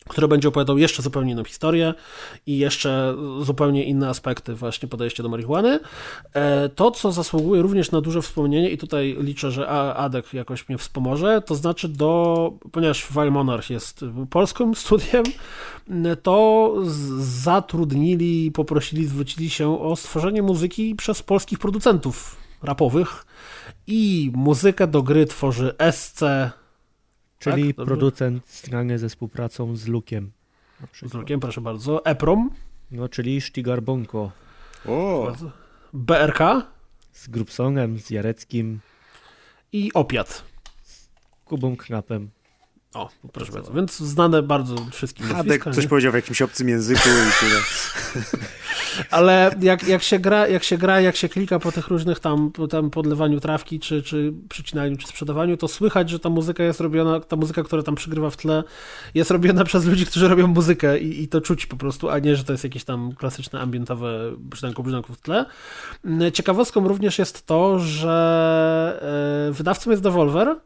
który 0.08 0.28
będzie 0.28 0.48
opowiadał 0.48 0.78
jeszcze 0.78 1.02
zupełnie 1.02 1.32
inną 1.32 1.44
historię 1.44 1.94
i 2.46 2.58
jeszcze 2.58 3.14
zupełnie 3.40 3.84
inne 3.84 4.08
aspekty 4.08 4.54
właśnie 4.54 4.88
podejścia 4.88 5.22
do 5.22 5.28
marihuany. 5.28 5.80
E, 6.34 6.68
to, 6.68 6.90
co 6.90 7.12
zasługuje 7.12 7.62
również 7.62 7.90
na 7.90 8.00
duże 8.00 8.22
wspomnienie 8.22 8.70
i 8.70 8.78
tutaj 8.78 9.16
liczę, 9.20 9.50
że 9.50 9.68
Adek 9.96 10.34
jakoś 10.34 10.68
mnie 10.68 10.78
wspomoże, 10.78 11.42
to 11.46 11.54
znaczy 11.54 11.88
do, 11.88 12.52
ponieważ 12.72 13.06
Vile 13.10 13.30
Monarch 13.30 13.70
jest 13.70 14.04
polskim 14.30 14.74
studiem, 14.84 15.24
to 16.22 16.74
zatrudnili, 17.18 18.50
poprosili, 18.50 19.06
zwrócili 19.06 19.50
się 19.50 19.80
o 19.80 19.96
stworzenie 19.96 20.42
muzyki 20.42 20.94
przez 20.94 21.22
polskich 21.22 21.58
producentów 21.58 22.36
rapowych 22.62 23.26
i 23.86 24.30
muzykę 24.34 24.86
do 24.86 25.02
gry 25.02 25.26
tworzy 25.26 25.74
SC 25.90 26.22
Czyli 27.42 27.74
tak? 27.74 27.86
producent 27.86 28.48
strany 28.48 28.98
ze 28.98 29.08
współpracą 29.08 29.76
z 29.76 29.86
Lukiem. 29.86 30.30
Z 31.06 31.14
Lukiem, 31.14 31.40
proszę 31.40 31.60
bardzo. 31.60 32.04
EPROM. 32.04 32.50
No, 32.90 33.08
czyli 33.08 33.40
Sztigar 33.40 33.82
Bonko. 33.82 34.32
O. 34.88 35.32
BRK. 35.92 36.38
Z 37.12 37.28
Grubsonem, 37.28 37.98
z 37.98 38.10
Jareckim. 38.10 38.80
I 39.72 39.92
Opiat. 39.94 40.44
Z 40.82 41.08
Kubą 41.44 41.76
Knapem. 41.76 42.30
O, 42.94 43.08
proszę 43.32 43.52
bardzo. 43.52 43.72
Więc 43.72 43.98
znane 43.98 44.42
bardzo 44.42 44.76
wszystkim 44.92 45.26
Hadek 45.26 45.64
coś 45.74 45.86
powiedział 45.86 46.12
w 46.12 46.14
jakimś 46.14 46.42
obcym 46.42 46.68
języku 46.68 47.08
i 47.08 47.40
tyle. 47.40 47.60
Ale 49.10 49.50
jak, 49.60 49.88
jak, 49.88 50.02
się 50.02 50.18
gra, 50.18 50.48
jak 50.48 50.64
się 50.64 50.78
gra, 50.78 51.00
jak 51.00 51.16
się 51.16 51.28
klika 51.28 51.58
po 51.58 51.72
tych 51.72 51.88
różnych 51.88 52.20
tam, 52.20 52.52
tam 52.70 52.90
podlewaniu 52.90 53.40
trawki, 53.40 53.80
czy, 53.80 54.02
czy 54.02 54.32
przycinaniu, 54.48 54.96
czy 54.96 55.06
sprzedawaniu, 55.06 55.56
to 55.56 55.68
słychać, 55.68 56.10
że 56.10 56.18
ta 56.18 56.28
muzyka 56.30 56.62
jest 56.64 56.80
robiona, 56.80 57.20
ta 57.20 57.36
muzyka, 57.36 57.62
która 57.62 57.82
tam 57.82 57.94
przygrywa 57.94 58.30
w 58.30 58.36
tle, 58.36 58.64
jest 59.14 59.30
robiona 59.30 59.64
przez 59.70 59.84
ludzi, 59.84 60.06
którzy 60.06 60.28
robią 60.28 60.46
muzykę 60.46 60.98
i, 60.98 61.22
i 61.22 61.28
to 61.28 61.40
czuć 61.40 61.66
po 61.66 61.76
prostu, 61.76 62.10
a 62.10 62.18
nie, 62.18 62.36
że 62.36 62.44
to 62.44 62.52
jest 62.52 62.64
jakieś 62.64 62.84
tam 62.84 63.12
klasyczne, 63.12 63.60
ambientowe 63.60 64.32
brzydanko, 64.38 64.82
brzydanko 64.82 65.12
w 65.12 65.18
tle. 65.20 65.44
Ciekawostką 66.32 66.88
również 66.88 67.18
jest 67.18 67.46
to, 67.46 67.78
że 67.78 69.48
e, 69.48 69.52
wydawcą 69.52 69.90
jest 69.90 70.02
Devolver, 70.02 70.56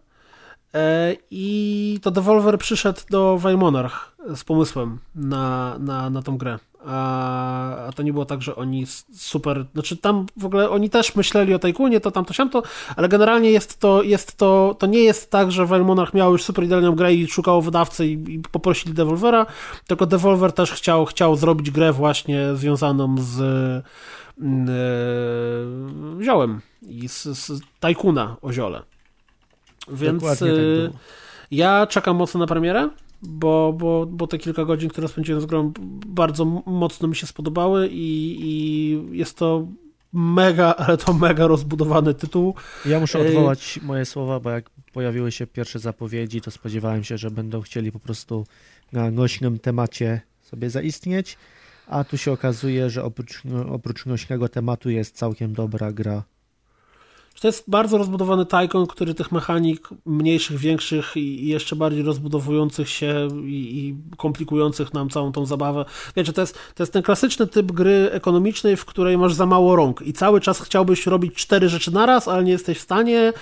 I 1.31 1.99
to 2.03 2.11
Devolver 2.11 2.59
przyszedł 2.59 3.01
do 3.11 3.41
Monarch 3.57 4.17
z 4.35 4.45
pomysłem 4.45 4.99
na, 5.15 5.77
na, 5.79 6.11
na 6.11 6.23
tą 6.23 6.39
grę. 6.39 6.59
A, 6.87 7.87
a 7.87 7.93
to 7.93 8.03
nie 8.03 8.13
było 8.13 8.25
tak, 8.25 8.43
że 8.43 8.57
oni 8.57 8.87
super. 9.13 9.65
Znaczy, 9.73 9.97
tam 9.97 10.27
w 10.37 10.45
ogóle 10.45 10.71
oni 10.71 10.91
też 10.91 11.15
myśleli 11.15 11.55
o 11.55 11.59
Tajkunie, 11.59 12.01
to 12.01 12.11
tam 12.11 12.25
to 12.25 12.35
siamto, 12.35 12.63
ale 12.97 13.09
generalnie 13.09 13.51
jest 13.51 13.81
to, 13.81 14.03
jest 14.03 14.37
to, 14.37 14.77
to 14.79 14.87
nie 14.87 14.99
jest 14.99 15.31
tak, 15.31 15.53
że 15.53 15.67
Monarch 15.67 16.15
miał 16.15 16.33
już 16.33 16.45
super 16.45 16.65
idealną 16.65 16.95
grę 16.95 17.15
i 17.15 17.27
szukało 17.27 17.63
wydawcy 17.63 18.07
i, 18.07 18.35
i 18.35 18.39
poprosili 18.39 18.95
Devolvera, 18.95 19.47
tylko 19.87 20.07
Devolver 20.07 20.53
też 20.53 20.73
chciał, 20.73 21.05
chciał 21.05 21.37
zrobić 21.37 21.71
grę 21.71 21.93
właśnie 21.93 22.55
związaną 22.55 23.15
z 23.19 23.39
yy, 24.39 26.25
ziołem 26.25 26.61
i 26.83 27.09
z, 27.09 27.25
z 27.25 27.61
Tajkuna 27.81 28.37
o 28.43 28.53
ziole. 28.53 28.83
Więc 29.93 30.23
tak 30.23 30.43
y, 30.43 30.91
ja 31.51 31.87
czekam 31.87 32.17
mocno 32.17 32.41
na 32.41 32.47
premierę, 32.47 32.91
bo, 33.23 33.73
bo, 33.73 34.07
bo 34.07 34.27
te 34.27 34.39
kilka 34.39 34.65
godzin, 34.65 34.91
które 34.91 35.09
spędziłem 35.09 35.41
z 35.41 35.47
grą, 35.47 35.73
bardzo 36.07 36.45
mocno 36.67 37.09
mi 37.09 37.17
się 37.17 37.27
spodobały 37.27 37.89
i, 37.89 38.37
i 38.41 39.19
jest 39.19 39.39
to 39.39 39.67
mega, 40.13 40.75
ale 40.75 40.97
to 40.97 41.13
mega 41.13 41.47
rozbudowany 41.47 42.15
tytuł. 42.15 42.55
Ja 42.87 43.01
muszę 43.01 43.19
odwołać 43.19 43.81
moje 43.83 44.05
słowa, 44.05 44.41
bo 44.41 44.51
jak 44.51 44.71
pojawiły 44.93 45.33
się 45.33 45.47
pierwsze 45.47 45.79
zapowiedzi, 45.79 46.41
to 46.41 46.51
spodziewałem 46.51 47.05
się, 47.05 47.19
że 47.19 47.31
będą 47.31 47.61
chcieli 47.61 47.93
po 47.93 48.01
prostu 48.01 48.47
na 48.93 49.11
nośnym 49.11 49.59
temacie 49.59 50.21
sobie 50.43 50.71
zaistnieć, 50.71 51.39
a 51.87 52.05
tu 52.05 52.19
się 52.19 52.33
okazuje, 52.33 52.91
że 52.91 53.05
oprócz, 53.05 53.43
oprócz 53.71 54.07
nośnego 54.07 54.49
tematu 54.49 54.91
jest 54.91 55.17
całkiem 55.17 55.53
dobra 55.53 55.93
gra 55.93 56.23
to 57.41 57.49
jest 57.49 57.71
bardzo 57.71 57.99
rozbudowany 57.99 58.47
Tycoon, 58.47 58.87
który 58.87 59.15
tych 59.15 59.33
mechanik 59.33 59.89
mniejszych, 60.07 60.59
większych 60.59 61.17
i 61.17 61.47
jeszcze 61.47 61.77
bardziej 61.77 62.03
rozbudowujących 62.03 62.89
się 62.89 63.29
i, 63.45 63.79
i, 63.79 63.95
komplikujących 64.17 64.95
nam 64.95 65.11
całą 65.11 65.33
tą 65.33 65.47
zabawę. 65.47 65.85
Wiecie, 66.17 66.33
to 66.33 66.41
jest, 66.41 66.59
to 66.75 66.83
jest 66.83 66.93
ten 66.93 67.03
klasyczny 67.03 67.47
typ 67.47 67.73
gry 67.73 68.11
ekonomicznej, 68.13 68.77
w 68.77 68.85
której 68.85 69.19
masz 69.19 69.35
za 69.35 69.47
mało 69.47 69.77
rąk 69.77 70.03
i 70.03 70.13
cały 70.13 70.41
czas 70.41 70.61
chciałbyś 70.61 71.07
robić 71.07 71.35
cztery 71.35 71.69
rzeczy 71.69 71.95
naraz, 71.95 72.29
ale 72.29 72.45
nie 72.45 72.53
jesteś 72.53 72.79
w 72.79 72.83
stanie, 72.83 73.33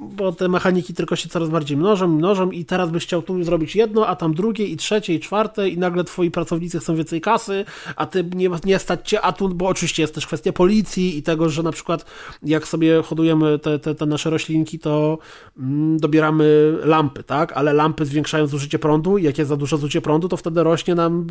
bo 0.00 0.32
te 0.32 0.48
mechaniki 0.48 0.94
tylko 0.94 1.16
się 1.16 1.28
coraz 1.28 1.48
bardziej 1.48 1.76
mnożą, 1.76 2.08
mnożą 2.08 2.50
i 2.50 2.64
teraz 2.64 2.90
byś 2.90 3.04
chciał 3.04 3.22
tu 3.22 3.44
zrobić 3.44 3.76
jedno, 3.76 4.06
a 4.06 4.16
tam 4.16 4.34
drugie 4.34 4.66
i 4.66 4.76
trzecie 4.76 5.14
i 5.14 5.20
czwarte 5.20 5.68
i 5.68 5.78
nagle 5.78 6.04
twoi 6.04 6.30
pracownicy 6.30 6.78
chcą 6.78 6.96
więcej 6.96 7.20
kasy, 7.20 7.64
a 7.96 8.06
ty 8.06 8.24
nie, 8.34 8.50
nie 8.64 8.78
stać 8.78 9.08
cię, 9.08 9.20
a 9.20 9.32
tu, 9.32 9.48
bo 9.48 9.68
oczywiście 9.68 10.02
jest 10.02 10.14
też 10.14 10.26
kwestia 10.26 10.52
policji 10.52 11.18
i 11.18 11.22
tego, 11.22 11.48
że 11.48 11.62
na 11.62 11.72
przykład 11.72 12.04
jak 12.42 12.68
sobie 12.68 13.02
hodujemy 13.12 13.58
te, 13.58 13.78
te, 13.78 13.94
te 13.94 14.06
nasze 14.06 14.30
roślinki, 14.30 14.78
to 14.78 15.18
mm, 15.58 15.98
dobieramy 15.98 16.78
lampy, 16.84 17.22
tak? 17.22 17.52
Ale 17.52 17.72
lampy 17.72 18.06
zwiększają 18.06 18.46
zużycie 18.46 18.78
prądu 18.78 19.18
i 19.18 19.22
jak 19.22 19.38
jest 19.38 19.48
za 19.48 19.56
dużo 19.56 19.76
zużycie 19.76 20.00
prądu, 20.00 20.28
to 20.28 20.36
wtedy 20.36 20.62
rośnie 20.62 20.94
nam 20.94 21.26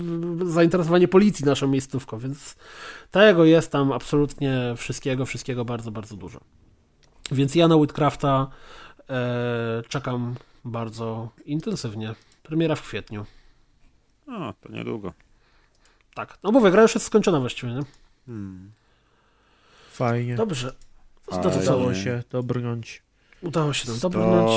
zainteresowanie 0.45 1.07
policji 1.07 1.45
naszą 1.45 1.67
miejscówką, 1.67 2.19
więc 2.19 2.55
tego 3.11 3.45
jest 3.45 3.71
tam 3.71 3.91
absolutnie 3.91 4.73
wszystkiego, 4.77 5.25
wszystkiego 5.25 5.65
bardzo, 5.65 5.91
bardzo 5.91 6.15
dużo. 6.15 6.39
Więc 7.31 7.55
ja 7.55 7.67
na 7.67 7.75
Whitcrafta 7.75 8.47
e, 9.09 9.83
czekam 9.87 10.35
bardzo 10.65 11.29
intensywnie. 11.45 12.15
Premiera 12.43 12.75
w 12.75 12.81
kwietniu. 12.81 13.25
O, 14.27 14.53
to 14.61 14.71
niedługo. 14.71 15.13
Tak. 16.13 16.37
No 16.43 16.51
mówię, 16.51 16.71
gra 16.71 16.81
już 16.81 16.95
jest 16.95 17.05
skończona 17.05 17.39
właściwie, 17.39 17.73
nie? 17.73 17.81
Hmm. 18.25 18.71
Fajnie. 19.91 20.35
Dobrze. 20.35 20.73
Fajnie. 21.31 21.59
Udało 21.61 21.93
się 21.93 22.23
dobrnąć. 22.29 23.03
Udało 23.41 23.73
się 23.73 23.89
nam 23.89 23.99
dobrnąć. 23.99 24.51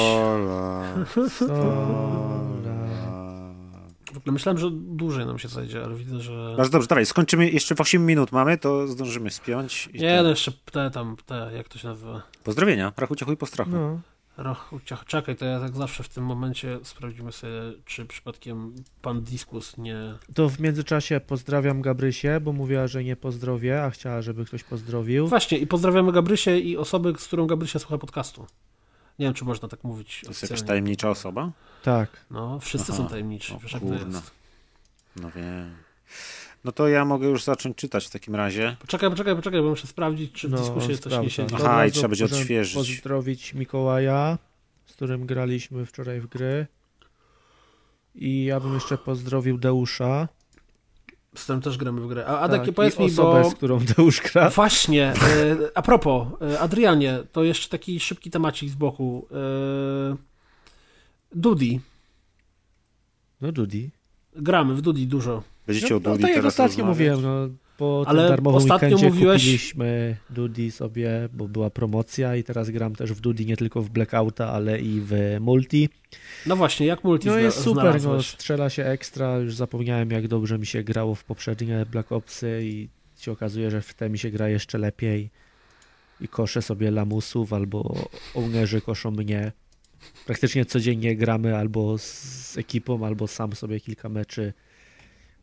W 4.12 4.16
ogóle 4.16 4.32
myślałem, 4.32 4.58
że 4.58 4.70
dłużej 4.72 5.26
nam 5.26 5.38
się 5.38 5.48
zajdzie, 5.48 5.84
ale 5.84 5.94
widzę, 5.94 6.20
że... 6.20 6.54
Bardzo 6.56 6.72
dobrze, 6.72 6.88
dawaj, 6.88 7.06
skończymy, 7.06 7.50
jeszcze 7.50 7.74
w 7.74 7.80
8 7.80 8.06
minut 8.06 8.32
mamy, 8.32 8.58
to 8.58 8.86
zdążymy 8.88 9.30
spiąć. 9.30 9.88
I 9.92 10.00
Nie, 10.00 10.16
to- 10.16 10.22
no 10.22 10.28
jeszcze 10.28 10.52
te 10.72 10.90
tam, 10.90 11.16
te, 11.26 11.50
jak 11.56 11.68
to 11.68 11.78
się 11.78 11.88
nazywa? 11.88 12.22
Pozdrowienia, 12.44 12.92
rachu 12.96 13.14
ciachu 13.16 13.32
i 13.32 13.36
postrachu. 13.36 13.70
No. 13.70 14.00
Roch, 14.36 14.70
ciach, 14.84 15.04
czekaj, 15.04 15.36
to 15.36 15.44
ja 15.44 15.60
tak 15.60 15.76
zawsze 15.76 16.02
w 16.02 16.08
tym 16.08 16.24
momencie 16.24 16.78
sprawdzimy 16.82 17.32
sobie, 17.32 17.52
czy 17.84 18.06
przypadkiem 18.06 18.74
pan 19.02 19.22
Diskus 19.22 19.78
nie... 19.78 19.96
To 20.34 20.48
w 20.48 20.60
międzyczasie 20.60 21.20
pozdrawiam 21.20 21.82
Gabrysię, 21.82 22.40
bo 22.40 22.52
mówiła, 22.52 22.86
że 22.86 23.04
nie 23.04 23.16
pozdrowię, 23.16 23.84
a 23.84 23.90
chciała, 23.90 24.22
żeby 24.22 24.44
ktoś 24.44 24.64
pozdrowił. 24.64 25.28
Właśnie, 25.28 25.58
i 25.58 25.66
pozdrawiamy 25.66 26.12
Gabrysię 26.12 26.60
i 26.60 26.76
osoby, 26.76 27.14
z 27.18 27.26
którą 27.26 27.46
Gabrysia 27.46 27.78
słucha 27.78 27.98
podcastu. 27.98 28.46
Nie 29.18 29.26
wiem, 29.26 29.34
czy 29.34 29.44
można 29.44 29.68
tak 29.68 29.84
mówić 29.84 30.20
To 30.24 30.30
jest 30.30 30.42
jakaś 30.42 30.62
tajemnicza 30.62 31.10
osoba? 31.10 31.50
Tak. 31.82 32.26
No, 32.30 32.60
wszyscy 32.60 32.92
Aha. 32.92 33.02
są 33.02 33.08
tajemniczy, 33.08 33.54
wiesz 33.62 33.72
jak 33.72 33.82
to 33.82 33.94
jest. 33.94 34.30
No 35.16 35.30
wiem. 35.30 35.74
No 36.64 36.72
to 36.72 36.88
ja 36.88 37.04
mogę 37.04 37.28
już 37.28 37.44
zacząć 37.44 37.76
czytać 37.76 38.06
w 38.06 38.10
takim 38.10 38.34
razie. 38.34 38.76
Poczekaj, 38.80 39.10
poczekaj, 39.10 39.36
poczekaj, 39.36 39.60
bo 39.60 39.68
muszę 39.68 39.86
sprawdzić, 39.86 40.32
czy 40.32 40.48
w 40.48 40.50
No, 40.50 40.58
dyskusji 40.58 40.98
coś 40.98 41.18
nie 41.18 41.30
siedzi. 41.30 41.54
Aha, 41.58 41.86
i 41.86 41.92
trzeba 41.92 42.08
będzie 42.08 42.24
odświeżyć. 42.24 42.74
Pozdrowić 42.74 43.54
Mikołaja, 43.54 44.38
z 44.86 44.92
którym 44.92 45.26
graliśmy 45.26 45.86
wczoraj 45.86 46.20
w 46.20 46.26
gry. 46.26 46.66
I 48.14 48.44
ja 48.44 48.60
bym 48.60 48.74
jeszcze 48.74 48.98
pozdrowił 48.98 49.58
Deusza. 49.58 50.28
Z 51.34 51.46
tym 51.46 51.60
też 51.60 51.78
gramy 51.78 52.00
w 52.00 52.08
grę. 52.08 52.26
A 52.26 52.38
Adek, 52.40 52.64
tak, 52.64 52.74
powiedz 52.74 52.98
i 52.98 53.00
mi, 53.00 53.06
osobę, 53.06 53.42
bo... 53.42 53.50
z 53.50 53.54
którą 53.54 53.78
Deusz 53.78 54.20
gra. 54.20 54.50
Właśnie, 54.56 55.04
e, 55.06 55.14
a 55.74 55.82
propos, 55.82 56.28
e, 56.40 56.60
Adrianie, 56.60 57.18
to 57.32 57.44
jeszcze 57.44 57.68
taki 57.68 58.00
szybki 58.00 58.30
temacik 58.30 58.70
z 58.70 58.74
boku. 58.74 59.28
E, 59.30 60.16
Dudi. 61.34 61.80
No 63.40 63.52
Dudi. 63.52 63.90
Gramy 64.36 64.74
w 64.74 64.80
Dudi 64.80 65.06
dużo. 65.06 65.42
Będziecie 65.66 65.88
No, 65.90 65.96
o 65.96 66.00
no 66.00 66.10
Dudi 66.10 66.22
tak 66.22 66.30
jak 66.30 66.38
teraz 66.38 66.52
ostatnio 66.60 66.84
mówiłem, 66.84 67.22
no, 67.22 67.48
po 67.76 68.04
Ale 68.06 68.22
tym 68.22 68.28
darmowym 68.28 68.56
ostatnio 68.56 68.88
weekendzie 68.88 69.06
mówiłeś- 69.10 69.40
kupiliśmy 69.40 70.16
Dudi 70.30 70.70
sobie, 70.70 71.28
bo 71.32 71.48
była 71.48 71.70
promocja 71.70 72.36
i 72.36 72.44
teraz 72.44 72.70
gram 72.70 72.94
też 72.94 73.12
w 73.12 73.20
Dudi 73.20 73.46
nie 73.46 73.56
tylko 73.56 73.82
w 73.82 73.90
Blackouta, 73.90 74.52
ale 74.52 74.80
i 74.80 75.00
w 75.04 75.36
Multi. 75.40 75.88
No 76.46 76.56
właśnie, 76.56 76.86
jak 76.86 77.04
multi 77.04 77.28
No 77.28 77.38
jest 77.38 77.60
super, 77.60 78.02
no, 78.02 78.22
strzela 78.22 78.70
się 78.70 78.84
ekstra, 78.84 79.38
już 79.38 79.54
zapomniałem 79.54 80.10
jak 80.10 80.28
dobrze 80.28 80.58
mi 80.58 80.66
się 80.66 80.82
grało 80.82 81.14
w 81.14 81.24
poprzednie 81.24 81.86
Black 81.90 82.12
Opsy 82.12 82.60
i 82.64 82.88
się 83.18 83.32
okazuje, 83.32 83.70
że 83.70 83.80
w 83.82 83.94
te 83.94 84.10
mi 84.10 84.18
się 84.18 84.30
gra 84.30 84.48
jeszcze 84.48 84.78
lepiej 84.78 85.30
i 86.20 86.28
koszę 86.28 86.62
sobie 86.62 86.90
lamusów 86.90 87.52
albo 87.52 88.08
ownerzy 88.34 88.80
koszą 88.80 89.10
mnie. 89.10 89.52
Praktycznie 90.26 90.64
codziennie 90.64 91.16
gramy 91.16 91.56
albo 91.56 91.98
z 91.98 92.58
ekipą, 92.58 93.06
albo 93.06 93.26
sam 93.28 93.52
sobie 93.52 93.80
kilka 93.80 94.08
meczy. 94.08 94.52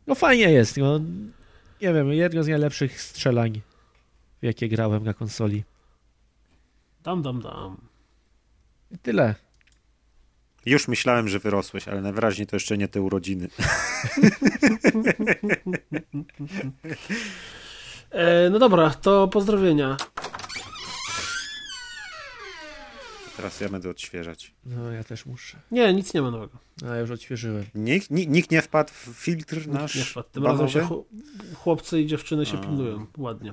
No 0.06 0.14
fajnie 0.14 0.52
jest, 0.52 0.76
no 0.76 1.00
nie 1.82 1.92
wiem, 1.92 2.12
jedno 2.12 2.42
z 2.42 2.48
najlepszych 2.48 3.02
strzelań 3.02 3.60
w 4.42 4.44
jakie 4.44 4.68
grałem 4.68 5.04
na 5.04 5.14
konsoli. 5.14 5.64
Dam, 7.02 7.22
dam, 7.22 7.40
dam. 7.42 7.76
I 8.90 8.98
tyle. 8.98 9.34
Już 10.66 10.88
myślałem, 10.88 11.28
że 11.28 11.38
wyrosłeś, 11.38 11.88
ale 11.88 12.00
najwyraźniej 12.02 12.46
to 12.46 12.56
jeszcze 12.56 12.78
nie 12.78 12.88
te 12.88 13.02
urodziny. 13.02 13.48
E, 18.12 18.50
no 18.50 18.58
dobra, 18.58 18.90
to 18.90 19.28
pozdrowienia. 19.28 19.96
Teraz 23.42 23.60
ja 23.60 23.68
będę 23.68 23.90
odświeżać. 23.90 24.54
No 24.66 24.92
ja 24.92 25.04
też 25.04 25.26
muszę. 25.26 25.58
Nie, 25.70 25.94
nic 25.94 26.14
nie 26.14 26.22
ma 26.22 26.30
nowego. 26.30 26.58
A 26.84 26.86
ja 26.86 27.00
już 27.00 27.10
odświeżyłem. 27.10 27.64
Nikt, 27.74 28.10
nikt, 28.10 28.32
nikt 28.32 28.50
nie 28.50 28.62
wpadł 28.62 28.92
w 28.92 29.14
filtr 29.14 29.68
nasz 29.68 29.94
Nie 29.94 30.04
wpadł. 30.04 30.28
Tym 30.32 30.44
razem 30.44 30.68
się 30.68 30.88
chłopcy 31.54 32.00
i 32.00 32.06
dziewczyny 32.06 32.46
się 32.46 32.58
A. 32.58 32.60
pilnują. 32.60 33.06
Ładnie. 33.18 33.52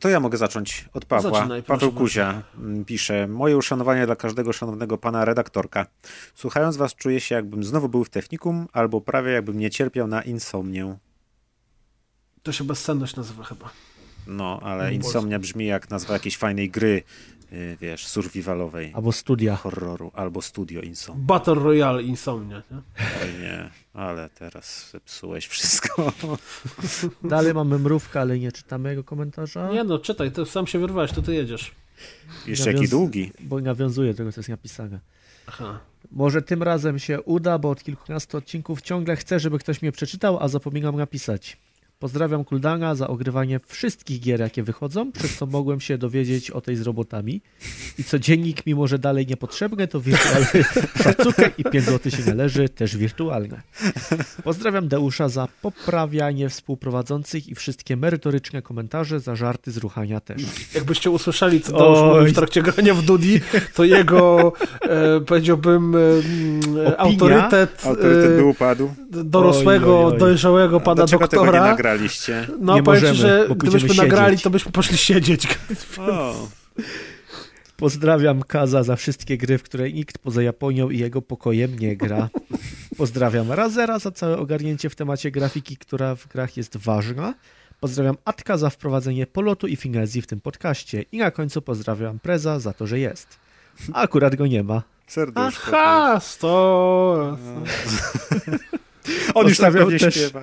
To 0.00 0.08
ja 0.08 0.20
mogę 0.20 0.38
zacząć 0.38 0.88
od 0.92 1.04
Pawła. 1.04 1.30
Zaczynaj, 1.30 1.62
Paweł. 1.62 1.92
Kuzia 1.92 2.42
mm, 2.58 2.84
pisze: 2.84 3.26
Moje 3.26 3.56
uszanowanie 3.56 4.06
dla 4.06 4.16
każdego 4.16 4.52
szanownego 4.52 4.98
pana 4.98 5.24
redaktorka. 5.24 5.86
Słuchając 6.34 6.76
was, 6.76 6.94
czuję 6.94 7.20
się, 7.20 7.34
jakbym 7.34 7.64
znowu 7.64 7.88
był 7.88 8.04
w 8.04 8.10
technikum, 8.10 8.68
albo 8.72 9.00
prawie 9.00 9.32
jakbym 9.32 9.58
nie 9.58 9.70
cierpiał 9.70 10.06
na 10.06 10.22
insomnię. 10.22 10.96
To 12.42 12.52
się 12.52 12.64
bezsenność 12.64 13.16
nazywa 13.16 13.44
chyba. 13.44 13.70
No, 14.26 14.60
ale 14.62 14.84
Po 14.84 14.90
insomnia 14.90 15.38
brzmi 15.38 15.66
jak 15.66 15.90
nazwa 15.90 16.14
jakiejś 16.14 16.36
fajnej 16.36 16.70
gry, 16.70 17.02
wiesz, 17.80 18.06
survivalowej, 18.06 18.92
Albo 18.94 19.12
studia. 19.12 19.56
horroru, 19.56 20.10
albo 20.14 20.42
studio 20.42 20.80
insomnia. 20.80 21.24
Battle 21.26 21.54
Royale 21.54 22.02
Insomnia. 22.02 22.62
Nie? 22.70 22.76
Oj 23.22 23.42
nie, 23.42 23.70
ale 23.94 24.30
teraz 24.30 24.90
zepsułeś 24.92 25.46
wszystko. 25.46 26.12
Dalej 27.24 27.54
mamy 27.54 27.78
mrówkę, 27.78 28.20
ale 28.20 28.38
nie 28.38 28.52
czytamy 28.52 28.90
jego 28.90 29.04
komentarza. 29.04 29.70
nie 29.72 29.84
no, 29.84 29.98
czytaj, 29.98 30.32
ty 30.32 30.46
sam 30.46 30.66
się 30.66 30.78
wyrwałeś, 30.78 31.12
to 31.12 31.22
ty 31.22 31.34
jedziesz. 31.34 31.74
Jeszcze 32.46 32.70
jaki 32.72 32.84
Nawiąz- 32.84 32.90
długi. 32.90 33.32
Bo 33.40 33.60
nawiązuje 33.60 34.12
do 34.12 34.16
tego, 34.16 34.32
co 34.32 34.40
jest 34.40 34.48
napisane. 34.48 35.00
Aha. 35.46 35.80
Może 36.10 36.42
tym 36.42 36.62
razem 36.62 36.98
się 36.98 37.22
uda, 37.22 37.58
bo 37.58 37.70
od 37.70 37.82
kilkunastu 37.84 38.36
odcinków 38.36 38.82
ciągle 38.82 39.16
chcę, 39.16 39.40
żeby 39.40 39.58
ktoś 39.58 39.82
mnie 39.82 39.92
przeczytał, 39.92 40.38
a 40.42 40.48
zapominam 40.48 40.96
napisać. 40.96 41.56
Pozdrawiam 41.98 42.44
Kuldana 42.44 42.94
za 42.94 43.08
ogrywanie 43.08 43.60
wszystkich 43.66 44.20
gier, 44.20 44.40
jakie 44.40 44.62
wychodzą, 44.62 45.12
przez 45.12 45.36
co 45.36 45.46
mogłem 45.46 45.80
się 45.80 45.98
dowiedzieć 45.98 46.50
o 46.50 46.60
tej 46.60 46.76
z 46.76 46.82
robotami. 46.82 47.40
I 47.98 48.04
co 48.04 48.18
dziennik, 48.18 48.66
mimo 48.66 48.86
że 48.86 48.98
dalej 48.98 49.26
niepotrzebne, 49.26 49.88
to 49.88 50.00
wirtualny 50.00 50.64
szacunek 51.04 51.58
i 51.58 51.64
5 51.64 51.84
zł 51.84 52.12
się 52.12 52.24
należy, 52.26 52.68
też 52.68 52.96
wirtualne. 52.96 53.60
Pozdrawiam 54.44 54.88
Deusza 54.88 55.28
za 55.28 55.48
poprawianie 55.62 56.48
współprowadzących 56.48 57.48
i 57.48 57.54
wszystkie 57.54 57.96
merytoryczne 57.96 58.62
komentarze, 58.62 59.20
za 59.20 59.36
żarty 59.36 59.72
z 59.72 59.76
ruchania 59.76 60.20
też. 60.20 60.42
Jakbyście 60.74 61.10
usłyszeli, 61.10 61.60
co 61.60 61.72
Deusz 61.78 61.98
mówił 61.98 62.32
w 62.32 62.34
trakcie 62.34 62.62
grania 62.62 62.94
w 62.94 63.02
Dudi, 63.02 63.40
to 63.74 63.84
jego, 63.84 64.52
e, 64.82 65.20
powiedziałbym, 65.20 65.94
e, 66.86 67.00
autorytet, 67.00 67.82
Autorytet 67.86 68.30
e, 68.32 68.36
by 68.36 68.44
upadł. 68.44 68.90
dorosłego, 69.10 69.98
Oj, 69.98 70.04
oj, 70.04 70.12
oj. 70.12 70.18
dojrzałego 70.18 70.80
pana 70.80 70.94
Dlaczego 70.94 71.28
tego 71.28 71.42
nie 71.46 71.52
doktora. 71.52 71.76
Nagraliście? 71.90 72.46
No, 72.60 72.74
Nie 72.74 72.82
powiem 72.82 73.00
ci, 73.00 73.06
możemy, 73.06 73.28
że 73.28 73.48
gdybyśmy 73.56 73.88
pójdziemy 73.88 74.08
nagrali, 74.08 74.30
siedzieć. 74.32 74.44
to 74.44 74.50
byśmy 74.50 74.72
poszli 74.72 74.96
siedzieć. 74.98 75.48
O, 75.98 76.48
Pozdrawiam 77.76 78.42
Kaza 78.42 78.82
za 78.82 78.96
wszystkie 78.96 79.38
gry, 79.38 79.58
w 79.58 79.62
które 79.62 79.92
nikt 79.92 80.18
poza 80.18 80.42
Japonią 80.42 80.90
i 80.90 80.98
jego 80.98 81.22
pokojem 81.22 81.78
nie 81.78 81.96
gra. 81.96 82.28
Pozdrawiam 82.96 83.52
Razera 83.52 83.98
za 83.98 84.10
całe 84.10 84.38
ogarnięcie 84.38 84.90
w 84.90 84.94
temacie 84.96 85.30
grafiki, 85.30 85.76
która 85.76 86.14
w 86.14 86.28
grach 86.28 86.56
jest 86.56 86.76
ważna. 86.76 87.34
Pozdrawiam 87.80 88.16
Atka 88.24 88.56
za 88.58 88.70
wprowadzenie 88.70 89.26
polotu 89.26 89.66
i 89.66 89.76
finezji 89.76 90.22
w 90.22 90.26
tym 90.26 90.40
podcaście. 90.40 91.02
I 91.12 91.18
na 91.18 91.30
końcu 91.30 91.62
pozdrawiam 91.62 92.18
Preza 92.18 92.60
za 92.60 92.72
to, 92.72 92.86
że 92.86 92.98
jest. 92.98 93.38
A 93.92 94.00
akurat 94.02 94.36
go 94.36 94.46
nie 94.46 94.62
ma. 94.62 94.82
serduszko. 95.06 95.70
Aha, 95.78 96.20
sto. 96.20 97.38
On 99.34 99.42
już 99.48 99.52
Pozdrawiam 99.52 99.84
pewnie 99.84 99.98
też- 99.98 100.14
śpiewa. 100.14 100.40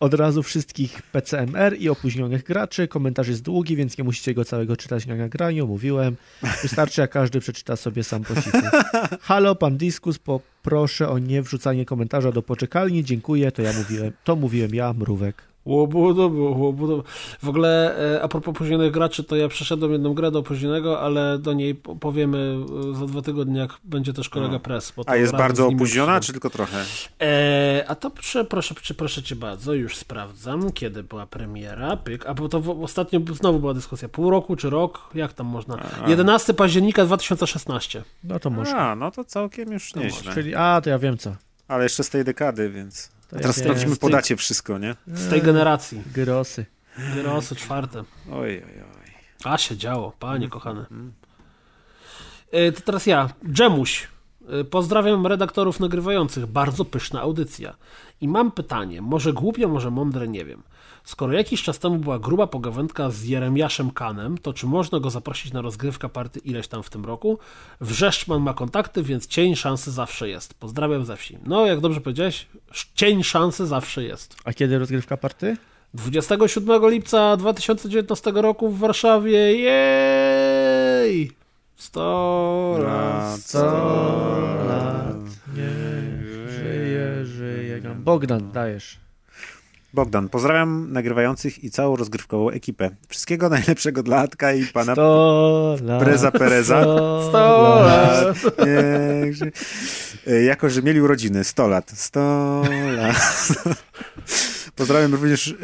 Od 0.00 0.14
razu 0.14 0.42
wszystkich 0.42 1.02
PCMR 1.02 1.76
i 1.78 1.88
opóźnionych 1.88 2.42
graczy. 2.44 2.88
Komentarz 2.88 3.28
jest 3.28 3.42
długi, 3.42 3.76
więc 3.76 3.98
nie 3.98 4.04
musicie 4.04 4.34
go 4.34 4.44
całego 4.44 4.76
czytać 4.76 5.06
na 5.06 5.14
nagraniu. 5.16 5.66
Mówiłem. 5.66 6.16
Wystarczy, 6.62 7.00
jak 7.00 7.10
każdy 7.10 7.40
przeczyta 7.40 7.76
sobie 7.76 8.04
sam 8.04 8.22
po 8.24 8.34
cichu. 8.42 8.58
Halo, 9.20 9.54
pan 9.54 9.76
Diskus, 9.76 10.18
poproszę 10.18 11.08
o 11.08 11.18
nie 11.18 11.42
wrzucanie 11.42 11.84
komentarza 11.84 12.32
do 12.32 12.42
poczekalni. 12.42 13.04
Dziękuję, 13.04 13.52
to 13.52 13.62
ja 13.62 13.72
mówiłem. 13.72 14.12
To 14.24 14.36
mówiłem 14.36 14.74
ja, 14.74 14.92
Mrówek. 14.92 15.49
Łobudu, 15.64 16.54
łobudu. 16.58 17.04
W 17.42 17.48
ogóle 17.48 17.98
e, 18.16 18.22
a 18.22 18.28
propos 18.28 18.48
opóźnionych 18.54 18.92
graczy, 18.92 19.24
to 19.24 19.36
ja 19.36 19.48
przeszedłem 19.48 19.92
jedną 19.92 20.14
grę 20.14 20.30
do 20.30 20.38
opóźnionego, 20.38 21.00
ale 21.00 21.38
do 21.38 21.52
niej 21.52 21.74
po- 21.74 21.96
powiemy 21.96 22.56
e, 22.92 22.94
za 22.96 23.06
dwa 23.06 23.22
tygodnie, 23.22 23.60
jak 23.60 23.70
będzie 23.84 24.12
też 24.12 24.28
kolega 24.28 24.52
No. 24.52 24.60
Press. 24.60 24.92
A 25.06 25.16
jest 25.16 25.32
bardzo 25.32 25.66
opóźniona, 25.66 26.20
czy 26.20 26.32
tylko 26.32 26.50
trochę? 26.50 26.84
E, 27.22 27.84
a 27.88 27.94
to 27.94 28.10
proszę, 28.10 28.44
proszę, 28.44 28.74
proszę, 28.96 29.22
cię 29.22 29.36
bardzo, 29.36 29.74
już 29.74 29.96
sprawdzam, 29.96 30.72
kiedy 30.72 31.02
była 31.02 31.26
premiera. 31.26 31.96
Pyk. 31.96 32.26
A 32.26 32.34
bo 32.34 32.48
to 32.48 32.60
w, 32.60 32.82
ostatnio 32.82 33.20
znowu 33.32 33.58
była 33.58 33.74
dyskusja. 33.74 34.08
Pół 34.08 34.30
roku 34.30 34.56
czy 34.56 34.70
rok? 34.70 35.10
Jak 35.14 35.32
tam 35.32 35.46
można? 35.46 35.78
A. 36.04 36.10
11 36.10 36.54
października 36.54 37.04
2016. 37.04 38.02
No 38.24 38.38
to 38.38 38.50
może. 38.50 38.76
A, 38.76 38.96
no 38.96 39.10
to 39.10 39.24
całkiem 39.24 39.72
już 39.72 39.92
To 39.92 40.00
nieźle. 40.00 40.34
Czyli, 40.34 40.54
a, 40.54 40.80
to 40.84 40.90
ja 40.90 40.98
wiem 40.98 41.18
co. 41.18 41.32
Ale 41.70 41.82
jeszcze 41.84 42.04
z 42.04 42.10
tej 42.10 42.24
dekady, 42.24 42.70
więc... 42.70 43.10
To 43.28 43.36
Teraz 43.36 43.56
Z 43.56 43.62
tej- 43.62 43.96
podacie 43.96 44.36
wszystko, 44.36 44.78
nie? 44.78 44.96
Z 45.06 45.30
tej 45.30 45.42
generacji. 45.42 46.02
Gyrosy. 46.14 46.66
Gierosy 47.14 47.56
czwarte. 47.56 48.04
Oj, 48.32 48.62
oj, 48.66 48.82
oj. 48.82 49.10
A 49.44 49.58
się 49.58 49.76
działo, 49.76 50.12
panie 50.18 50.48
kochane. 50.48 50.86
E, 52.52 52.72
To 52.72 52.80
teraz 52.80 53.06
ja, 53.06 53.30
Dżemuś. 53.52 54.08
E, 54.48 54.64
Pozdrawiam 54.64 55.26
redaktorów 55.26 55.80
nagrywających. 55.80 56.46
Bardzo 56.46 56.84
pyszna 56.84 57.20
audycja. 57.20 57.74
I 58.20 58.28
mam 58.28 58.52
pytanie, 58.52 59.02
może 59.02 59.32
głupie, 59.32 59.66
może 59.66 59.90
mądre, 59.90 60.28
nie 60.28 60.44
wiem. 60.44 60.62
Skoro 61.04 61.32
jakiś 61.32 61.62
czas 61.62 61.78
temu 61.78 61.98
była 61.98 62.18
gruba 62.18 62.46
pogawędka 62.46 63.10
z 63.10 63.24
Jeremiaszem 63.24 63.90
Kanem, 63.90 64.38
to 64.38 64.52
czy 64.52 64.66
można 64.66 65.00
go 65.00 65.10
zaprosić 65.10 65.52
na 65.52 65.60
rozgrywkę 65.60 66.08
party 66.08 66.40
ileś 66.44 66.68
tam 66.68 66.82
w 66.82 66.90
tym 66.90 67.04
roku? 67.04 67.38
Wrzeszczman 67.80 68.42
ma 68.42 68.54
kontakty, 68.54 69.02
więc 69.02 69.26
cień 69.26 69.56
szansy 69.56 69.90
zawsze 69.90 70.28
jest. 70.28 70.54
Pozdrawiam 70.54 71.04
ze 71.04 71.16
wsi. 71.16 71.38
No, 71.46 71.66
jak 71.66 71.80
dobrze 71.80 72.00
powiedziałeś, 72.00 72.46
cień 72.94 73.22
szansy 73.22 73.66
zawsze 73.66 74.04
jest. 74.04 74.36
A 74.44 74.52
kiedy 74.52 74.78
rozgrywka 74.78 75.16
party? 75.16 75.56
27 75.94 76.90
lipca 76.90 77.36
2019 77.36 78.32
roku 78.34 78.68
w 78.68 78.78
Warszawie. 78.78 79.54
Jej! 79.54 81.32
100 81.76 82.76
lat. 82.82 83.40
Sto 83.40 83.60
lat. 84.68 85.16
Nie 85.56 85.70
żyje, 86.50 87.24
żyje. 87.24 87.80
Bogdan, 87.96 88.52
dajesz. 88.52 88.98
Bogdan, 89.94 90.28
pozdrawiam 90.28 90.92
nagrywających 90.92 91.64
i 91.64 91.70
całą 91.70 91.96
rozgrywkową 91.96 92.50
ekipę. 92.50 92.90
Wszystkiego 93.08 93.48
najlepszego 93.48 94.02
dla 94.02 94.16
Atka 94.18 94.52
i 94.52 94.64
pana 94.66 94.92
Sto 94.92 95.76
lat. 95.84 96.02
Preza 96.04 96.30
Pereza. 96.30 96.80
Sto 96.82 97.26
100 97.28 97.38
lat. 97.84 98.36
ży- 99.30 99.52
E, 100.26 100.42
Jako, 100.42 100.70
że 100.70 100.82
mieli 100.82 101.00
urodziny 101.00 101.44
100 101.44 101.68
lat. 101.68 101.92
100 101.94 102.62
lat. 102.96 103.16
Pozdrawiam 104.76 105.12
również 105.12 105.48
e, 105.48 105.54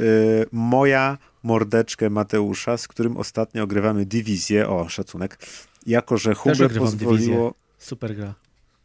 moja 0.52 1.18
mordeczkę 1.42 2.10
Mateusza, 2.10 2.76
z 2.76 2.88
którym 2.88 3.16
ostatnio 3.16 3.62
ogrywamy 3.62 4.06
dywizję. 4.06 4.68
O, 4.68 4.88
szacunek. 4.88 5.38
Jako, 5.86 6.16
że 6.16 6.34
ogrywam 6.64 6.88
pozwoliło... 6.88 7.54
Super 7.78 8.16
gra. 8.16 8.34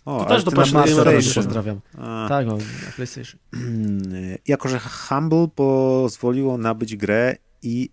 O, 0.06 0.20
To 0.20 0.26
też 0.26 0.44
do 0.44 0.52
PlayStation. 0.52 1.44
Pozdrawiam. 1.44 1.80
A. 1.98 2.26
Tak, 2.30 2.48
no, 2.48 2.58
na 2.58 2.92
PlayStation. 2.96 3.40
jako, 4.48 4.70
że 4.70 4.80
Humble 4.80 5.48
pozwoliło 5.56 6.58
nabyć 6.58 6.96
grę 6.96 7.36
i 7.62 7.90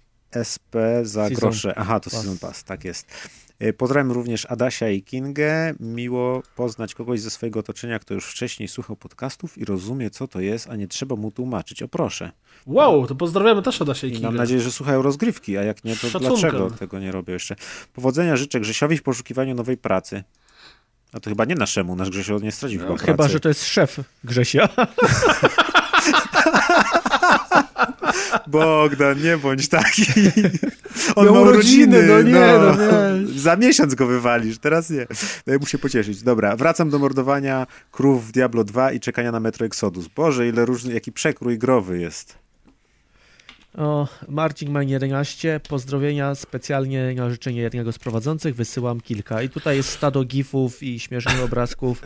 SP 0.51 0.73
za 1.03 1.29
Season 1.29 1.35
grosze. 1.41 1.75
Aha, 1.79 2.01
to 2.01 2.11
Pass. 2.11 2.21
Season 2.21 2.39
Pass, 2.39 2.65
tak 2.65 2.85
jest. 2.85 3.07
E, 3.59 3.73
Pozdrawiam 3.73 4.13
również 4.13 4.47
Adasia 4.47 4.89
i 4.89 5.03
Kingę. 5.03 5.75
Miło 5.81 6.43
poznać 6.57 6.95
kogoś 6.95 7.21
ze 7.21 7.31
swojego 7.31 7.61
otoczenia, 7.61 7.99
kto 7.99 8.15
już 8.15 8.27
wcześniej 8.31 8.69
słuchał 8.69 8.97
podcastów 8.97 9.59
i 9.59 9.65
rozumie, 9.65 10.11
co 10.11 10.29
to 10.29 10.41
jest, 10.41 10.71
a 10.71 10.77
nie 10.77 10.89
trzeba 10.89 11.17
mu 11.17 11.31
tłumaczyć. 11.31 11.83
O 11.83 11.89
proszę. 11.89 12.31
Wow, 12.67 13.07
to 13.07 13.15
pozdrawiamy 13.15 13.63
też 13.63 13.83
Adasia 13.83 14.07
i 14.07 14.11
I 14.11 14.13
Kingę. 14.13 14.29
mam 14.29 14.37
nadzieję, 14.37 14.61
że 14.61 14.73
słuchają 14.73 15.03
rozgrywki, 15.03 15.57
a 15.59 15.63
jak 15.63 15.85
nie, 15.85 15.97
to 15.97 16.21
dlaczego 16.21 16.71
tego 16.71 16.99
nie 17.01 17.13
robią 17.13 17.33
jeszcze? 17.33 17.57
Powodzenia 17.93 18.37
życzę 18.37 18.61
Grzesiowi 18.61 18.97
w 18.97 19.03
poszukiwaniu 19.03 19.55
nowej 19.55 19.77
pracy. 19.77 20.25
A 21.13 21.21
to 21.21 21.31
chyba 21.31 21.45
nie 21.45 21.55
naszemu, 21.55 21.97
nasz 21.97 22.11
Grzesio 22.11 22.39
nie 22.39 22.53
stracił 22.53 22.81
chyba 22.81 22.91
No, 22.93 22.97
chyba, 22.99 23.15
pracy. 23.17 23.33
że 23.33 23.41
to 23.41 23.49
jest 23.49 23.65
szef 23.67 24.01
Grzesia. 24.25 24.69
Bogdan, 28.47 29.23
nie 29.23 29.37
bądź 29.37 29.69
taki. 29.69 30.03
On 31.17 31.25
Miał 31.25 31.35
ma 31.35 31.41
urodziny, 31.41 32.03
no 32.07 32.23
nie, 32.23 32.33
no 32.33 32.75
nie. 32.75 33.39
Za 33.41 33.57
miesiąc 33.57 33.95
go 33.95 34.07
wywalisz, 34.07 34.59
teraz 34.59 34.91
nie. 34.91 35.07
Daj 35.47 35.59
mu 35.59 35.67
się 35.67 35.79
pocieszyć. 35.79 36.23
Dobra, 36.23 36.57
wracam 36.57 36.91
do 36.91 36.99
mordowania 36.99 37.67
krów 37.93 38.29
w 38.29 38.33
Diablo 38.33 38.65
2 38.65 38.93
i 38.93 39.01
czekania 39.01 39.33
na 39.33 39.41
Metro 39.41 39.67
Exodus. 39.67 40.09
Boże, 40.09 40.49
ile 40.49 40.65
różny, 40.65 40.95
jaki 40.95 41.13
przekrój 41.13 41.59
growy 41.59 41.99
jest. 42.01 42.39
O, 43.79 44.09
Marcin 44.29 44.71
Main 44.71 44.89
11, 44.89 45.61
pozdrowienia 45.69 46.35
specjalnie 46.35 47.15
na 47.15 47.31
życzenie 47.31 47.61
jednego 47.61 47.93
z 47.93 47.99
prowadzących, 47.99 48.55
wysyłam 48.55 49.01
kilka. 49.01 49.43
I 49.43 49.49
tutaj 49.49 49.77
jest 49.77 49.89
stado 49.89 50.25
gifów 50.25 50.83
i 50.83 51.01
śmiesznych 51.01 51.43
obrazków, 51.43 52.03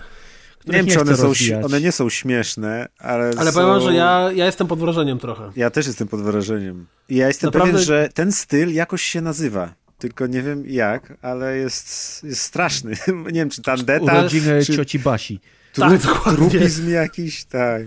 Nie 0.66 0.72
wiem, 0.72 0.86
nie, 0.86 0.92
czy 0.92 1.00
one 1.00 1.16
są, 1.16 1.32
one 1.64 1.80
nie 1.80 1.92
są 1.92 2.08
śmieszne, 2.10 2.88
ale 2.98 3.30
Ale 3.38 3.52
są... 3.52 3.60
powiem 3.60 3.80
że 3.80 3.94
ja, 3.94 4.30
ja 4.34 4.46
jestem 4.46 4.66
pod 4.66 4.78
wrażeniem 4.78 5.18
trochę. 5.18 5.50
Ja 5.56 5.70
też 5.70 5.86
jestem 5.86 6.08
pod 6.08 6.22
wrażeniem. 6.22 6.86
I 7.08 7.16
ja 7.16 7.28
jestem 7.28 7.48
Naprawdę- 7.48 7.72
pewien, 7.72 7.86
że 7.86 8.08
ten 8.14 8.32
styl 8.32 8.72
jakoś 8.72 9.02
się 9.02 9.20
nazywa. 9.20 9.74
Tylko 9.98 10.26
nie 10.26 10.42
wiem 10.42 10.64
jak, 10.66 11.12
ale 11.22 11.56
jest, 11.56 12.20
jest 12.24 12.40
straszny. 12.42 12.92
nie 13.26 13.32
wiem, 13.32 13.50
czy 13.50 13.62
tandeta, 13.62 14.04
Urodziny 14.04 14.64
czy 14.64 14.76
cioci 14.76 14.98
Basi. 14.98 15.40
trup, 15.72 16.02
Tak, 16.02 16.34
trupizm 16.34 16.90
jakiś, 16.90 17.44
tak. 17.44 17.82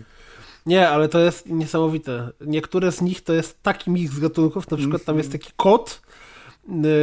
Nie, 0.65 0.89
ale 0.89 1.09
to 1.09 1.19
jest 1.19 1.49
niesamowite. 1.49 2.29
Niektóre 2.41 2.91
z 2.91 3.01
nich 3.01 3.21
to 3.21 3.33
jest 3.33 3.63
taki 3.63 3.91
miks 3.91 4.19
gatunków, 4.19 4.71
na 4.71 4.77
przykład 4.77 5.03
tam 5.03 5.17
jest 5.17 5.31
taki 5.31 5.51
kot, 5.55 6.01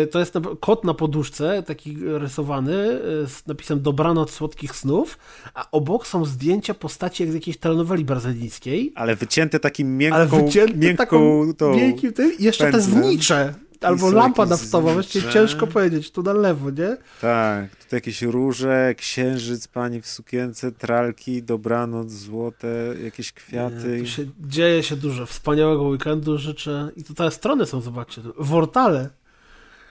y, 0.03 0.07
to 0.07 0.19
jest 0.19 0.35
kot 0.61 0.85
na 0.85 0.95
poduszce, 0.95 1.63
taki 1.63 1.97
rysowany 2.05 2.73
y, 2.73 3.29
z 3.29 3.47
napisem 3.47 3.83
dobranoc 3.83 4.31
słodkich 4.31 4.77
snów, 4.77 5.19
a 5.55 5.69
obok 5.71 6.07
są 6.07 6.25
zdjęcia 6.25 6.75
postaci 6.75 7.23
jak 7.23 7.33
z 7.33 7.35
jakiejś 7.35 7.57
telenoweli 7.57 8.05
brazylijskiej, 8.05 8.93
Ale 8.95 9.17
wycięte 9.17 9.61
takim 9.61 9.97
miękką, 9.97 10.17
ale 10.17 10.27
wycięte 10.27 10.77
miękką 10.77 10.97
taką 10.97 11.55
tą... 11.55 11.75
miękkim 11.75 12.13
jeszcze 12.39 12.65
te 12.65 12.73
pędzlem. 12.73 13.05
znicze, 13.05 13.55
albo 13.85 14.11
lampa 14.11 14.47
naftowa, 14.47 15.03
znicze. 15.03 15.33
ciężko 15.33 15.67
powiedzieć, 15.67 16.11
tu 16.11 16.23
na 16.23 16.33
lewo, 16.33 16.71
nie? 16.71 16.97
Tak, 17.21 17.77
tutaj 17.77 17.97
jakieś 17.97 18.23
róże, 18.23 18.95
księżyc, 18.97 19.69
pani 19.69 20.01
w 20.01 20.07
sukience, 20.07 20.73
tralki, 20.73 21.43
dobranoc, 21.43 22.11
złote, 22.11 22.95
jakieś 23.05 23.33
kwiaty. 23.33 23.99
Tu 24.01 24.07
się, 24.07 24.25
dzieje 24.41 24.83
się 24.83 24.97
dużo. 24.97 25.27
Wspaniałego 25.27 25.83
weekendu 25.83 26.39
życzę. 26.39 26.91
I 26.97 27.05
tutaj 27.05 27.33
strony 27.33 27.67
są, 27.67 27.81
zobaczcie. 27.81 28.23
Wortale. 28.39 29.11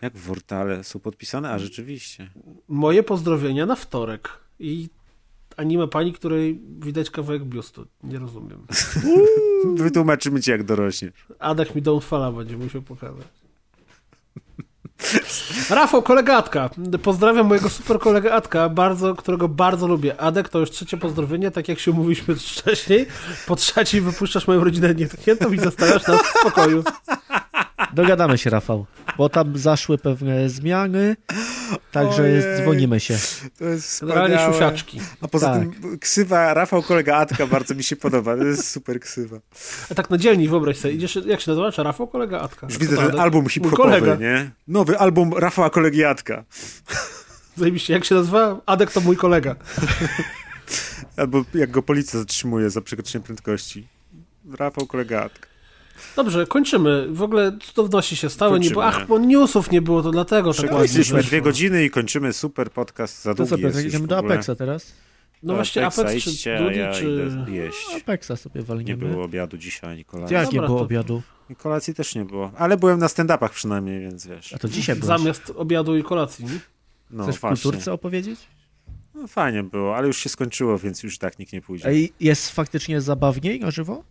Jak 0.01 0.17
wortale 0.17 0.83
są 0.83 0.99
podpisane? 0.99 1.51
A 1.51 1.59
rzeczywiście. 1.59 2.29
Moje 2.67 3.03
pozdrowienia 3.03 3.65
na 3.65 3.75
wtorek. 3.75 4.29
I 4.59 4.89
anime 5.57 5.87
pani, 5.87 6.13
której 6.13 6.61
widać 6.79 7.09
kawałek 7.09 7.45
biustu. 7.45 7.85
Nie 8.03 8.19
rozumiem. 8.19 8.65
Wytłumaczymy 9.75 10.41
ci 10.41 10.51
jak 10.51 10.63
dorośniesz. 10.63 11.27
Adek 11.39 11.75
mi 11.75 11.81
Downfalla 11.81 12.31
będzie 12.31 12.57
musiał 12.57 12.81
pokazać. 12.81 13.40
Rafał, 15.69 16.01
kolega 16.01 16.37
Adka. 16.37 16.69
Pozdrawiam 17.03 17.47
mojego 17.47 17.69
super 17.69 17.99
kolegę 17.99 18.33
Adka, 18.33 18.69
bardzo, 18.69 19.15
którego 19.15 19.47
bardzo 19.47 19.87
lubię. 19.87 20.21
Adek 20.21 20.49
to 20.49 20.59
już 20.59 20.71
trzecie 20.71 20.97
pozdrowienie, 20.97 21.51
tak 21.51 21.67
jak 21.67 21.79
się 21.79 21.91
umówiliśmy 21.91 22.35
wcześniej. 22.35 23.07
Po 23.47 23.55
trzeciej 23.55 24.01
wypuszczasz 24.01 24.47
moją 24.47 24.63
rodzinę 24.63 24.95
niechętną 24.95 25.51
i 25.51 25.59
zostawiasz 25.59 26.07
nas 26.07 26.21
w 26.21 26.39
spokoju. 26.39 26.83
Dogadamy 27.93 28.37
się, 28.37 28.49
Rafał, 28.49 28.85
bo 29.17 29.29
tam 29.29 29.57
zaszły 29.57 29.97
pewne 29.97 30.49
zmiany, 30.49 31.15
także 31.91 32.23
Ojej. 32.23 32.41
dzwonimy 32.61 32.99
się. 32.99 33.17
To 33.59 33.65
jest 33.65 33.87
wspaniałe. 33.87 34.53
siusiaczki. 34.53 35.01
A 35.21 35.27
poza 35.27 35.53
Tak. 35.53 35.61
tym 35.61 35.99
ksywa 35.99 36.53
Rafał 36.53 36.81
kolega 36.83 37.15
Atka 37.15 37.47
bardzo 37.47 37.75
mi 37.75 37.83
się 37.83 37.95
podoba. 37.95 38.37
To 38.37 38.43
jest 38.43 38.69
super 38.71 38.99
ksywa. 38.99 39.37
A 39.91 39.95
tak 39.95 40.09
na 40.09 40.17
dzielni 40.17 40.47
wyobraź 40.47 40.77
sobie, 40.77 40.93
idziesz, 40.93 41.19
jak 41.25 41.41
się 41.41 41.51
nazywa? 41.51 41.71
Czy 41.71 41.83
Rafał, 41.83 42.07
kolega 42.07 42.39
Atka? 42.41 42.67
Już 42.69 42.77
widzę 42.77 42.95
ten 42.97 43.05
Adek? 43.05 43.19
album 43.19 43.49
hip-hopowy, 43.49 43.83
kolega. 43.83 44.15
nie? 44.15 44.51
Nowy 44.67 44.99
album 44.99 45.33
Rafała 45.37 45.69
kolegi 45.69 46.03
Atka. 46.05 46.43
Zajebiście, 47.57 47.93
jak 47.93 48.05
się 48.05 48.15
nazywa? 48.15 48.61
Adek 48.65 48.91
to 48.91 49.01
mój 49.01 49.17
kolega. 49.17 49.55
Albo 51.17 51.43
jak 51.53 51.71
go 51.71 51.81
policja 51.83 52.19
zatrzymuje 52.19 52.69
za 52.69 52.81
przekroczenie 52.81 53.23
prędkości. 53.23 53.87
Rafał 54.59 54.87
kolega 54.87 55.21
Atka. 55.23 55.50
Dobrze, 56.15 56.47
kończymy. 56.47 57.07
W 57.11 57.21
ogóle 57.21 57.57
cudowności 57.61 58.15
się 58.15 58.29
stały. 58.29 58.59
Nie 58.59 58.69
było, 58.69 58.81
Kończymy. 58.83 59.01
ach, 59.03 59.07
bo 59.07 59.19
newsów 59.19 59.71
nie 59.71 59.81
było, 59.81 60.03
to 60.03 60.11
dlatego 60.11 60.53
tak 60.53 60.71
ładnie 60.71 60.87
wyszło. 60.87 61.19
dwie 61.19 61.41
godziny 61.41 61.85
i 61.85 61.89
kończymy 61.89 62.33
super 62.33 62.71
podcast. 62.71 63.21
Za 63.23 63.31
To 63.31 63.35
długi 63.37 63.49
sobie 63.49 63.63
jest 63.63 63.75
już 63.77 63.85
idziemy 63.85 64.05
w 64.05 64.07
do. 64.07 64.17
Apexa 64.17 64.49
teraz. 64.57 64.93
No 65.43 65.55
właśnie, 65.55 65.85
Apexa 65.85 65.99
Apex 66.01 66.23
czy 66.23 66.29
idźcie, 66.29 66.57
a 66.57 66.61
Dudi, 66.63 66.79
ja 66.79 66.93
czy... 66.93 67.31
jeść. 67.51 67.87
Apexa 68.01 68.31
sobie 68.35 68.59
Nie 68.61 68.65
walniemy. 68.65 69.05
było 69.05 69.23
obiadu 69.23 69.57
dzisiaj, 69.57 69.91
ani 69.91 70.05
kolacji. 70.05 70.33
Jak 70.33 70.51
nie 70.51 70.61
było 70.61 70.77
to- 70.79 70.83
obiadu? 70.85 71.21
I 71.49 71.55
Kolacji 71.55 71.93
też 71.93 72.15
nie 72.15 72.25
było. 72.25 72.51
Ale 72.57 72.77
byłem 72.77 72.99
na 72.99 73.07
stand-upach 73.07 73.49
przynajmniej, 73.49 73.99
więc 73.99 74.27
wiesz. 74.27 74.53
A 74.53 74.57
to 74.57 74.67
dzisiaj 74.67 74.95
było. 74.95 75.07
Zamiast 75.07 75.53
obiadu 75.55 75.97
i 75.97 76.03
kolacji, 76.03 76.45
nie? 76.45 76.59
No 77.11 77.23
Chcesz 77.23 77.35
w 77.37 77.41
właśnie. 77.41 77.63
kulturce 77.63 77.93
opowiedzieć? 77.93 78.39
No, 79.15 79.27
fajnie 79.27 79.63
było, 79.63 79.95
ale 79.97 80.07
już 80.07 80.17
się 80.17 80.29
skończyło, 80.29 80.77
więc 80.77 81.03
już 81.03 81.17
tak 81.17 81.39
nikt 81.39 81.53
nie 81.53 81.61
pójdzie. 81.61 81.85
Ej, 81.87 82.13
jest 82.19 82.51
faktycznie 82.51 83.01
zabawniej 83.01 83.59
na 83.59 83.71
żywo? 83.71 84.03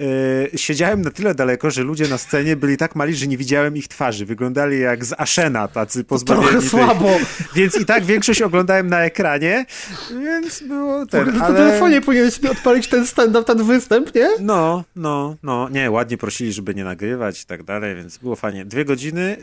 Yy, 0.00 0.58
siedziałem 0.58 1.02
na 1.02 1.10
tyle 1.10 1.34
daleko, 1.34 1.70
że 1.70 1.82
ludzie 1.82 2.08
na 2.08 2.18
scenie 2.18 2.56
byli 2.56 2.76
tak 2.76 2.96
mali, 2.96 3.14
że 3.14 3.26
nie 3.26 3.36
widziałem 3.36 3.76
ich 3.76 3.88
twarzy. 3.88 4.26
Wyglądali 4.26 4.80
jak 4.80 5.04
z 5.04 5.14
Ashena, 5.20 5.68
tacy 5.68 6.04
pozbawieni 6.04 6.46
Trochę 6.46 6.60
tej- 6.60 6.68
słabo. 6.68 7.08
Więc 7.56 7.80
i 7.80 7.84
tak 7.84 8.04
większość 8.04 8.42
oglądałem 8.42 8.88
na 8.88 9.00
ekranie, 9.04 9.66
więc 10.10 10.62
było 10.62 11.06
ten, 11.06 11.36
na 11.36 11.44
ale... 11.44 11.56
telefonie 11.56 12.00
powinieneś 12.00 12.34
sobie 12.34 12.50
odpalić 12.50 12.88
ten 12.88 13.06
stand-up, 13.06 13.44
ten 13.44 13.62
występ, 13.66 14.14
nie? 14.14 14.28
No, 14.40 14.84
no, 14.96 15.36
no. 15.42 15.68
Nie, 15.68 15.90
ładnie 15.90 16.18
prosili, 16.18 16.52
żeby 16.52 16.74
nie 16.74 16.84
nagrywać 16.84 17.42
i 17.42 17.46
tak 17.46 17.62
dalej, 17.62 17.96
więc 17.96 18.18
było 18.18 18.36
fajnie. 18.36 18.64
Dwie 18.64 18.84
godziny 18.84 19.36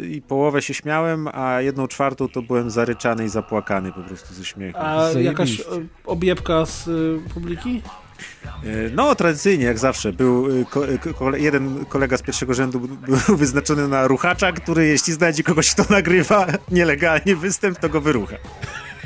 yy, 0.00 0.06
i 0.08 0.22
połowę 0.22 0.62
się 0.62 0.74
śmiałem, 0.74 1.28
a 1.32 1.60
jedną 1.60 1.88
czwartą 1.88 2.28
to 2.28 2.42
byłem 2.42 2.70
zaryczany 2.70 3.24
i 3.24 3.28
zapłakany 3.28 3.92
po 3.92 4.00
prostu 4.00 4.34
ze 4.34 4.44
śmiechu. 4.44 4.78
A 4.80 5.12
Zajebiście. 5.12 5.22
jakaś 5.24 5.62
objebka 6.04 6.66
z 6.66 6.88
y, 6.88 7.18
publiki? 7.34 7.82
No, 8.92 9.14
tradycyjnie, 9.14 9.64
jak 9.64 9.78
zawsze, 9.78 10.12
był 10.12 10.64
ko 10.70 10.80
ko 11.18 11.36
jeden 11.36 11.84
kolega 11.84 12.16
z 12.16 12.22
pierwszego 12.22 12.54
rzędu 12.54 12.80
był 12.80 13.36
wyznaczony 13.36 13.88
na 13.88 14.06
ruchacza, 14.06 14.52
który 14.52 14.86
jeśli 14.86 15.12
znajdzie 15.12 15.42
kogoś, 15.42 15.70
kto 15.70 15.84
nagrywa 15.90 16.46
nielegalnie 16.70 17.36
występ, 17.36 17.78
to 17.78 17.88
go 17.88 18.00
wyrucha. 18.00 18.36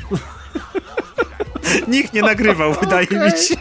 Nikt 1.87 2.13
nie 2.13 2.21
nagrywał, 2.21 2.71
okay. 2.71 2.81
wydaje 2.81 3.25
mi 3.25 3.31
się. 3.31 3.55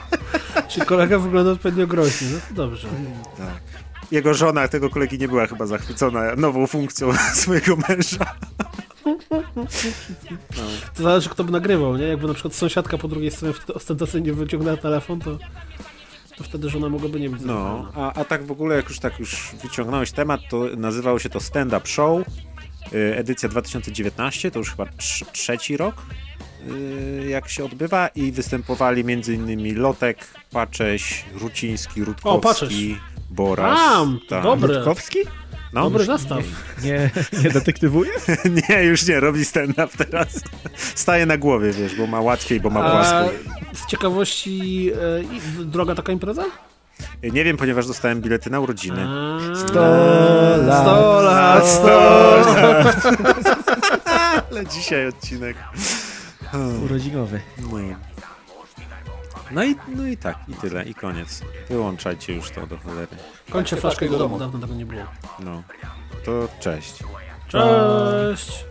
Czy 0.69 0.81
kolega 0.81 1.19
wygląda 1.19 1.51
odpowiednio 1.51 1.87
groźnie, 1.87 2.29
no 2.33 2.39
to 2.49 2.55
dobrze. 2.55 2.89
Tak. 3.37 3.68
Jego 4.11 4.35
żona 4.35 4.69
tego 4.69 4.91
kolegi 4.91 5.19
nie 5.19 5.29
była 5.29 5.47
chyba 5.47 5.67
zachwycona 5.67 6.37
nową 6.37 6.67
funkcją 6.67 7.13
swojego 7.35 7.77
męża. 7.89 8.35
No. 10.57 10.63
To 10.95 11.03
zależy, 11.03 11.29
kto 11.29 11.45
by 11.45 11.53
nagrywał, 11.53 11.97
nie? 11.97 12.05
Jakby 12.05 12.27
na 12.27 12.35
przykład 12.35 12.55
sąsiadka 12.55 12.99
po 12.99 13.09
drugiej 13.09 13.31
stronie 13.31 13.55
ostentacyjnie 13.75 14.33
wyciągnęła 14.33 14.77
telefon, 14.77 15.21
to, 15.21 15.39
to 16.37 16.45
wtedy 16.45 16.69
żona 16.69 16.89
mogłaby 16.89 17.21
nie 17.21 17.31
być 17.31 17.43
No, 17.45 17.93
a, 17.95 18.13
a 18.13 18.25
tak 18.25 18.47
w 18.47 18.51
ogóle, 18.51 18.77
jak 18.77 18.89
już 18.89 18.99
tak 18.99 19.19
już 19.19 19.51
wyciągnąłeś 19.63 20.13
temat, 20.13 20.41
to 20.51 20.65
nazywało 20.77 21.19
się 21.19 21.29
to 21.29 21.41
Stand 21.41 21.73
Up 21.73 21.87
Show, 21.87 22.21
y, 22.93 23.17
edycja 23.17 23.49
2019, 23.49 24.51
to 24.51 24.59
już 24.59 24.71
chyba 24.71 24.87
trz 24.97 25.25
trzeci 25.33 25.77
rok, 25.77 25.95
y, 26.69 27.27
jak 27.29 27.49
się 27.49 27.65
odbywa 27.65 28.09
i 28.09 28.33
występowali 28.33 29.01
m.in. 29.01 29.81
Lotek, 29.81 30.27
Pacześ, 30.51 31.25
Ruciński, 31.35 32.05
Rutkowski, 32.05 32.97
o, 33.15 33.18
Borasz. 33.31 33.79
Tam, 33.79 34.19
tak. 34.29 34.43
dobre. 34.43 34.75
Rutkowski? 34.75 35.19
No, 35.73 35.83
Dobry 35.83 36.05
zestaw. 36.05 36.45
Nie, 36.85 37.11
nie, 37.33 37.43
nie 37.43 37.51
detektywuje? 37.51 38.11
nie, 38.69 38.83
już 38.85 39.07
nie, 39.09 39.21
robi 39.21 39.45
stand-up 39.45 39.89
teraz. 40.05 40.41
Staje 40.95 41.27
na 41.27 41.39
głowie, 41.39 41.73
wiesz, 41.73 41.95
bo 41.95 42.07
ma 42.07 42.21
łatwiej, 42.21 42.61
bo 42.61 42.71
ma 42.71 42.91
płasko. 42.91 43.31
Z 43.73 43.87
ciekawości, 43.87 44.91
e, 45.61 45.65
droga 45.65 45.95
taka 45.95 46.13
impreza? 46.13 46.45
Nie 47.23 47.45
wiem, 47.45 47.57
ponieważ 47.57 47.87
dostałem 47.87 48.21
bilety 48.21 48.51
na 48.51 48.61
urodziny. 48.61 49.07
Sto 49.55 49.81
lat, 50.67 50.83
sto 50.83 51.21
lat, 51.23 51.69
sto 51.69 51.87
lat. 52.57 53.03
Ale 54.51 54.67
dzisiaj 54.67 55.09
odcinek. 55.09 55.57
Urodzinowy. 56.85 57.41
No. 57.59 57.79
No 59.51 59.65
i, 59.65 59.77
no 59.89 60.07
i 60.07 60.17
tak, 60.17 60.39
i 60.49 60.55
tyle, 60.55 60.85
i 60.85 60.95
koniec. 60.95 61.43
Wyłączajcie 61.69 62.35
już 62.35 62.51
to 62.51 62.67
do 62.67 62.79
cholery. 62.79 63.17
Kończę 63.51 63.77
flaszkę 63.77 64.05
jego 64.05 64.19
domu, 64.19 64.39
dawno 64.39 64.59
tego 64.59 64.75
nie 64.75 64.87
było. 64.87 65.05
No, 65.41 65.63
to 66.25 66.49
cześć. 66.61 66.95
Cześć! 67.49 68.65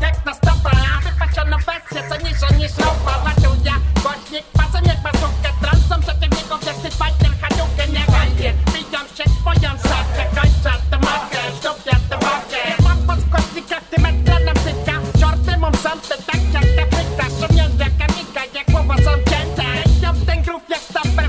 Jak 0.00 0.26
na 0.26 0.34
stopa, 0.34 0.70
wypatrzona 1.04 1.56
wersja, 1.58 2.08
co 2.08 2.16
niżej 2.16 2.58
niż 2.58 2.78
ropa 2.78 3.24
Latuje 3.24 3.72
głośnik, 4.02 4.44
pasem 4.52 4.84
jak 4.84 5.02
bazookę 5.02 5.50
Transą 5.60 6.00
przeciwników, 6.00 6.17
składnikach, 13.88 13.90
ty 13.90 14.02
metra 14.02 14.38
na 14.44 14.54
psyka 14.54 15.18
Czorty 15.20 15.60
mam 15.60 15.74
sądy, 15.74 16.08
tak 16.26 16.40
jak 16.54 16.92
Afryka 16.92 17.46
Szumięta, 17.46 17.84
kamika, 17.84 18.58
jak 18.58 18.70
głowa 18.70 18.96
są 18.96 19.10
cięte 19.10 19.62
ten 20.26 20.42
grów 20.42 20.62
jak 20.68 20.78
stopper, 20.78 21.28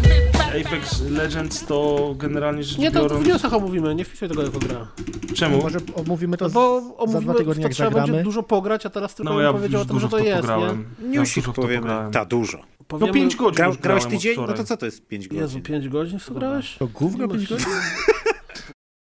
Apex 0.67 1.01
Legends 1.01 1.65
to 1.65 2.13
generalnie 2.17 2.63
rzecz 2.63 2.77
Nie, 2.77 2.91
to 2.91 3.01
biorąc... 3.01 3.21
w 3.21 3.25
wniosach 3.25 3.53
omówimy, 3.53 3.95
nie 3.95 4.05
wpisuj 4.05 4.29
tego 4.29 4.43
jako 4.43 4.59
gra. 4.59 4.87
Czemu? 5.35 5.61
Może 5.63 5.79
omówimy 5.95 6.37
to 6.37 6.45
No 6.45 6.51
bo 6.51 6.81
za 6.81 6.97
omówimy, 6.97 7.21
dwa 7.23 7.33
tygodnie, 7.33 7.61
to 7.63 7.67
jak 7.67 7.73
trzeba 7.73 7.89
zagramy. 7.89 8.07
będzie 8.11 8.23
dużo 8.23 8.43
pograć, 8.43 8.85
a 8.85 8.89
teraz 8.89 9.15
tylko 9.15 9.29
No 9.31 9.35
bym 9.37 9.45
ja 9.45 9.53
powiedział 9.53 9.81
o 9.81 9.85
tym, 9.85 9.99
że 9.99 10.09
to 10.09 10.17
to 10.17 10.23
jest, 10.23 10.41
pograłem. 10.41 10.85
nie? 11.01 11.15
Ja 11.15 11.21
Newsik 11.21 11.45
to 11.45 11.53
powiemy. 11.53 11.81
pograłem. 11.81 12.11
Ta, 12.11 12.25
dużo. 12.25 12.57
No 12.57 12.63
Powiemy, 12.87 13.13
5 13.13 13.35
godzin 13.35 13.55
Gra, 13.55 13.71
grałeś 13.81 14.05
tydzień? 14.05 14.35
No 14.47 14.53
to 14.53 14.63
co 14.63 14.77
to 14.77 14.85
jest 14.85 15.07
5 15.07 15.27
godzin? 15.27 15.41
Jezu, 15.41 15.59
5 15.61 15.89
godzin 15.89 16.19
w 16.19 16.25
to 16.25 16.33
grałeś? 16.33 16.75
To 16.77 16.87
gówno 16.87 17.25
Nie 17.25 17.31
5 17.33 17.49
masz- 17.49 17.59
godzin? 17.63 17.73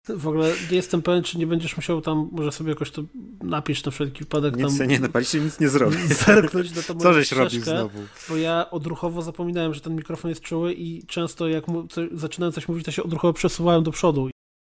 W 0.09 0.27
ogóle 0.27 0.51
nie 0.71 0.75
jestem 0.77 1.01
pewien, 1.01 1.23
czy 1.23 1.37
nie 1.37 1.47
będziesz 1.47 1.77
musiał 1.77 2.01
tam, 2.01 2.29
może 2.31 2.51
sobie 2.51 2.69
jakoś 2.69 2.91
to 2.91 3.01
napisz 3.43 3.83
na 3.83 3.91
wszelki 3.91 4.19
wypadek 4.19 4.53
tam 4.57 4.63
Nic 4.65 4.73
sobie 4.73 4.87
nie 4.87 4.99
napaliście, 4.99 5.39
nic 5.39 5.59
nie 5.59 5.69
zrobi. 5.69 5.97
zerknąć 6.25 6.75
na 6.75 6.81
to 6.81 6.95
Co 6.95 7.13
żeś 7.13 7.31
robił 7.31 7.61
znowu? 7.63 7.99
Bo 8.29 8.37
ja 8.37 8.69
odruchowo 8.71 9.21
zapominałem, 9.21 9.73
że 9.73 9.81
ten 9.81 9.95
mikrofon 9.95 10.29
jest 10.29 10.41
czuły 10.41 10.73
i 10.73 11.05
często 11.07 11.47
jak 11.47 11.67
mu, 11.67 11.87
co, 11.87 12.01
zaczynałem 12.11 12.53
coś 12.53 12.67
mówić, 12.67 12.85
to 12.85 12.91
się 12.91 13.03
odruchowo 13.03 13.33
przesuwałem 13.33 13.83
do 13.83 13.91
przodu. 13.91 14.29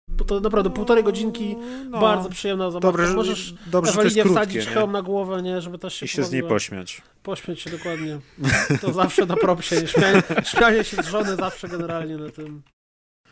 Bo 0.09 0.25
to 0.25 0.39
naprawdę 0.39 0.69
półtorej 0.69 1.03
godzinki, 1.03 1.55
No, 1.89 1.99
bardzo 1.99 2.29
przyjemna 2.29 2.71
zabawa. 2.71 2.91
Dobrze, 2.91 3.07
że- 3.07 3.15
Możesz 3.15 3.53
dobrze, 3.67 3.91
Ewelinie 3.91 4.25
wsadzić 4.25 4.65
nie? 4.65 4.71
hełm 4.71 4.91
na 4.91 5.01
głowę, 5.01 5.41
nie, 5.41 5.61
żeby 5.61 5.77
też 5.77 5.93
się 5.93 6.05
I 6.05 6.09
się 6.09 6.23
z 6.23 6.31
niej 6.31 6.43
pośmiać. 6.43 7.01
Pośmiać 7.23 7.59
się 7.59 7.69
dokładnie. 7.69 8.19
To 8.81 8.93
zawsze 8.93 9.25
na 9.25 9.35
propsie. 9.35 9.87
Śmianie, 9.87 10.23
śmianie 10.51 10.83
się 10.83 11.03
z 11.03 11.07
żony 11.07 11.35
zawsze 11.35 11.67
generalnie 11.67 12.17
na 12.17 12.29
tym. 12.29 12.61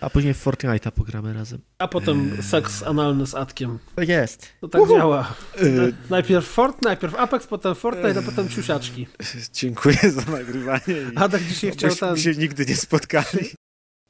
A 0.01 0.09
później 0.09 0.33
w 0.33 0.45
Fortnite'a 0.45 0.91
pogramy 0.91 1.33
razem. 1.33 1.59
A 1.79 1.87
potem 1.87 2.37
seks 2.41 2.83
analny 2.83 3.25
z 3.27 3.35
Atkiem. 3.35 3.79
To 3.95 4.01
jest. 4.01 4.47
To 4.61 4.67
tak 4.67 4.81
działa. 4.89 5.33
Y, 5.61 5.93
Najpierw 6.09 6.47
Fortnite, 6.47 6.87
najpierw 6.89 7.15
Apex, 7.15 7.47
potem 7.47 7.75
Fortnite, 7.75 8.19
a 8.19 8.21
potem 8.21 8.49
ciusiaczki. 8.49 9.07
dziękuję 9.53 9.97
za 10.11 10.31
nagrywanie. 10.31 10.95
I 11.13 11.17
Adek 11.17 11.41
dzisiaj 11.43 11.71
chciał 11.71 11.95
ten... 11.95 12.17
się 12.17 12.31
nigdy 12.31 12.65
nie 12.65 12.75
spotkali. 12.75 13.49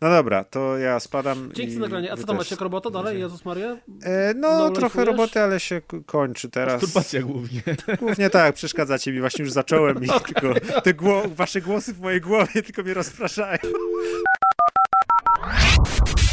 No 0.01 0.09
dobra, 0.09 0.43
to 0.43 0.77
ja 0.77 0.99
spadam. 0.99 1.49
Dzięki 1.53 1.73
za 1.73 1.79
nagranie. 1.79 2.11
A 2.11 2.17
co 2.17 2.23
tam 2.23 2.37
macie, 2.37 2.55
jak 2.55 2.61
robota 2.61 2.89
dalej? 2.89 3.19
Jezus 3.19 3.45
Maria? 3.45 3.77
E, 4.03 4.33
no, 4.33 4.57
No, 4.57 4.69
trochę 4.69 5.05
roboty, 5.05 5.39
ale 5.39 5.59
się 5.59 5.81
kończy 6.05 6.49
teraz. 6.49 6.81
Masturbacja 6.81 7.21
głównie. 7.21 7.61
Głównie 7.99 8.29
tak, 8.29 8.55
przeszkadzacie 8.55 9.11
mi, 9.11 9.19
właśnie 9.19 9.43
już 9.45 9.51
zacząłem 9.51 10.03
i 10.03 10.07
tylko 10.27 10.53
te 10.83 10.93
gło- 10.93 11.35
wasze 11.35 11.61
głosy 11.61 11.93
w 11.93 11.99
mojej 11.99 12.21
głowie 12.21 12.63
tylko 12.63 12.83
mnie 12.83 12.93
rozpraszają. 12.93 13.57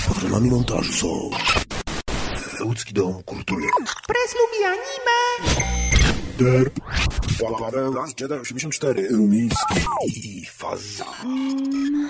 Patronami 0.08 0.50
montażu 0.50 0.92
są 0.92 1.30
Łódzki 2.64 2.94
Dom 2.94 3.22
Kultury 3.22 3.66
Press 4.06 4.34
lubi 4.34 4.64
anime. 4.64 5.54
Derp 6.38 6.80
Paweł 7.58 7.94
Las 7.94 8.14
Jedi 8.20 8.34
84 8.34 9.08
Rumiński 9.08 9.74
i 10.06 10.46
Faza 10.46 11.04
Mm. 11.24 12.04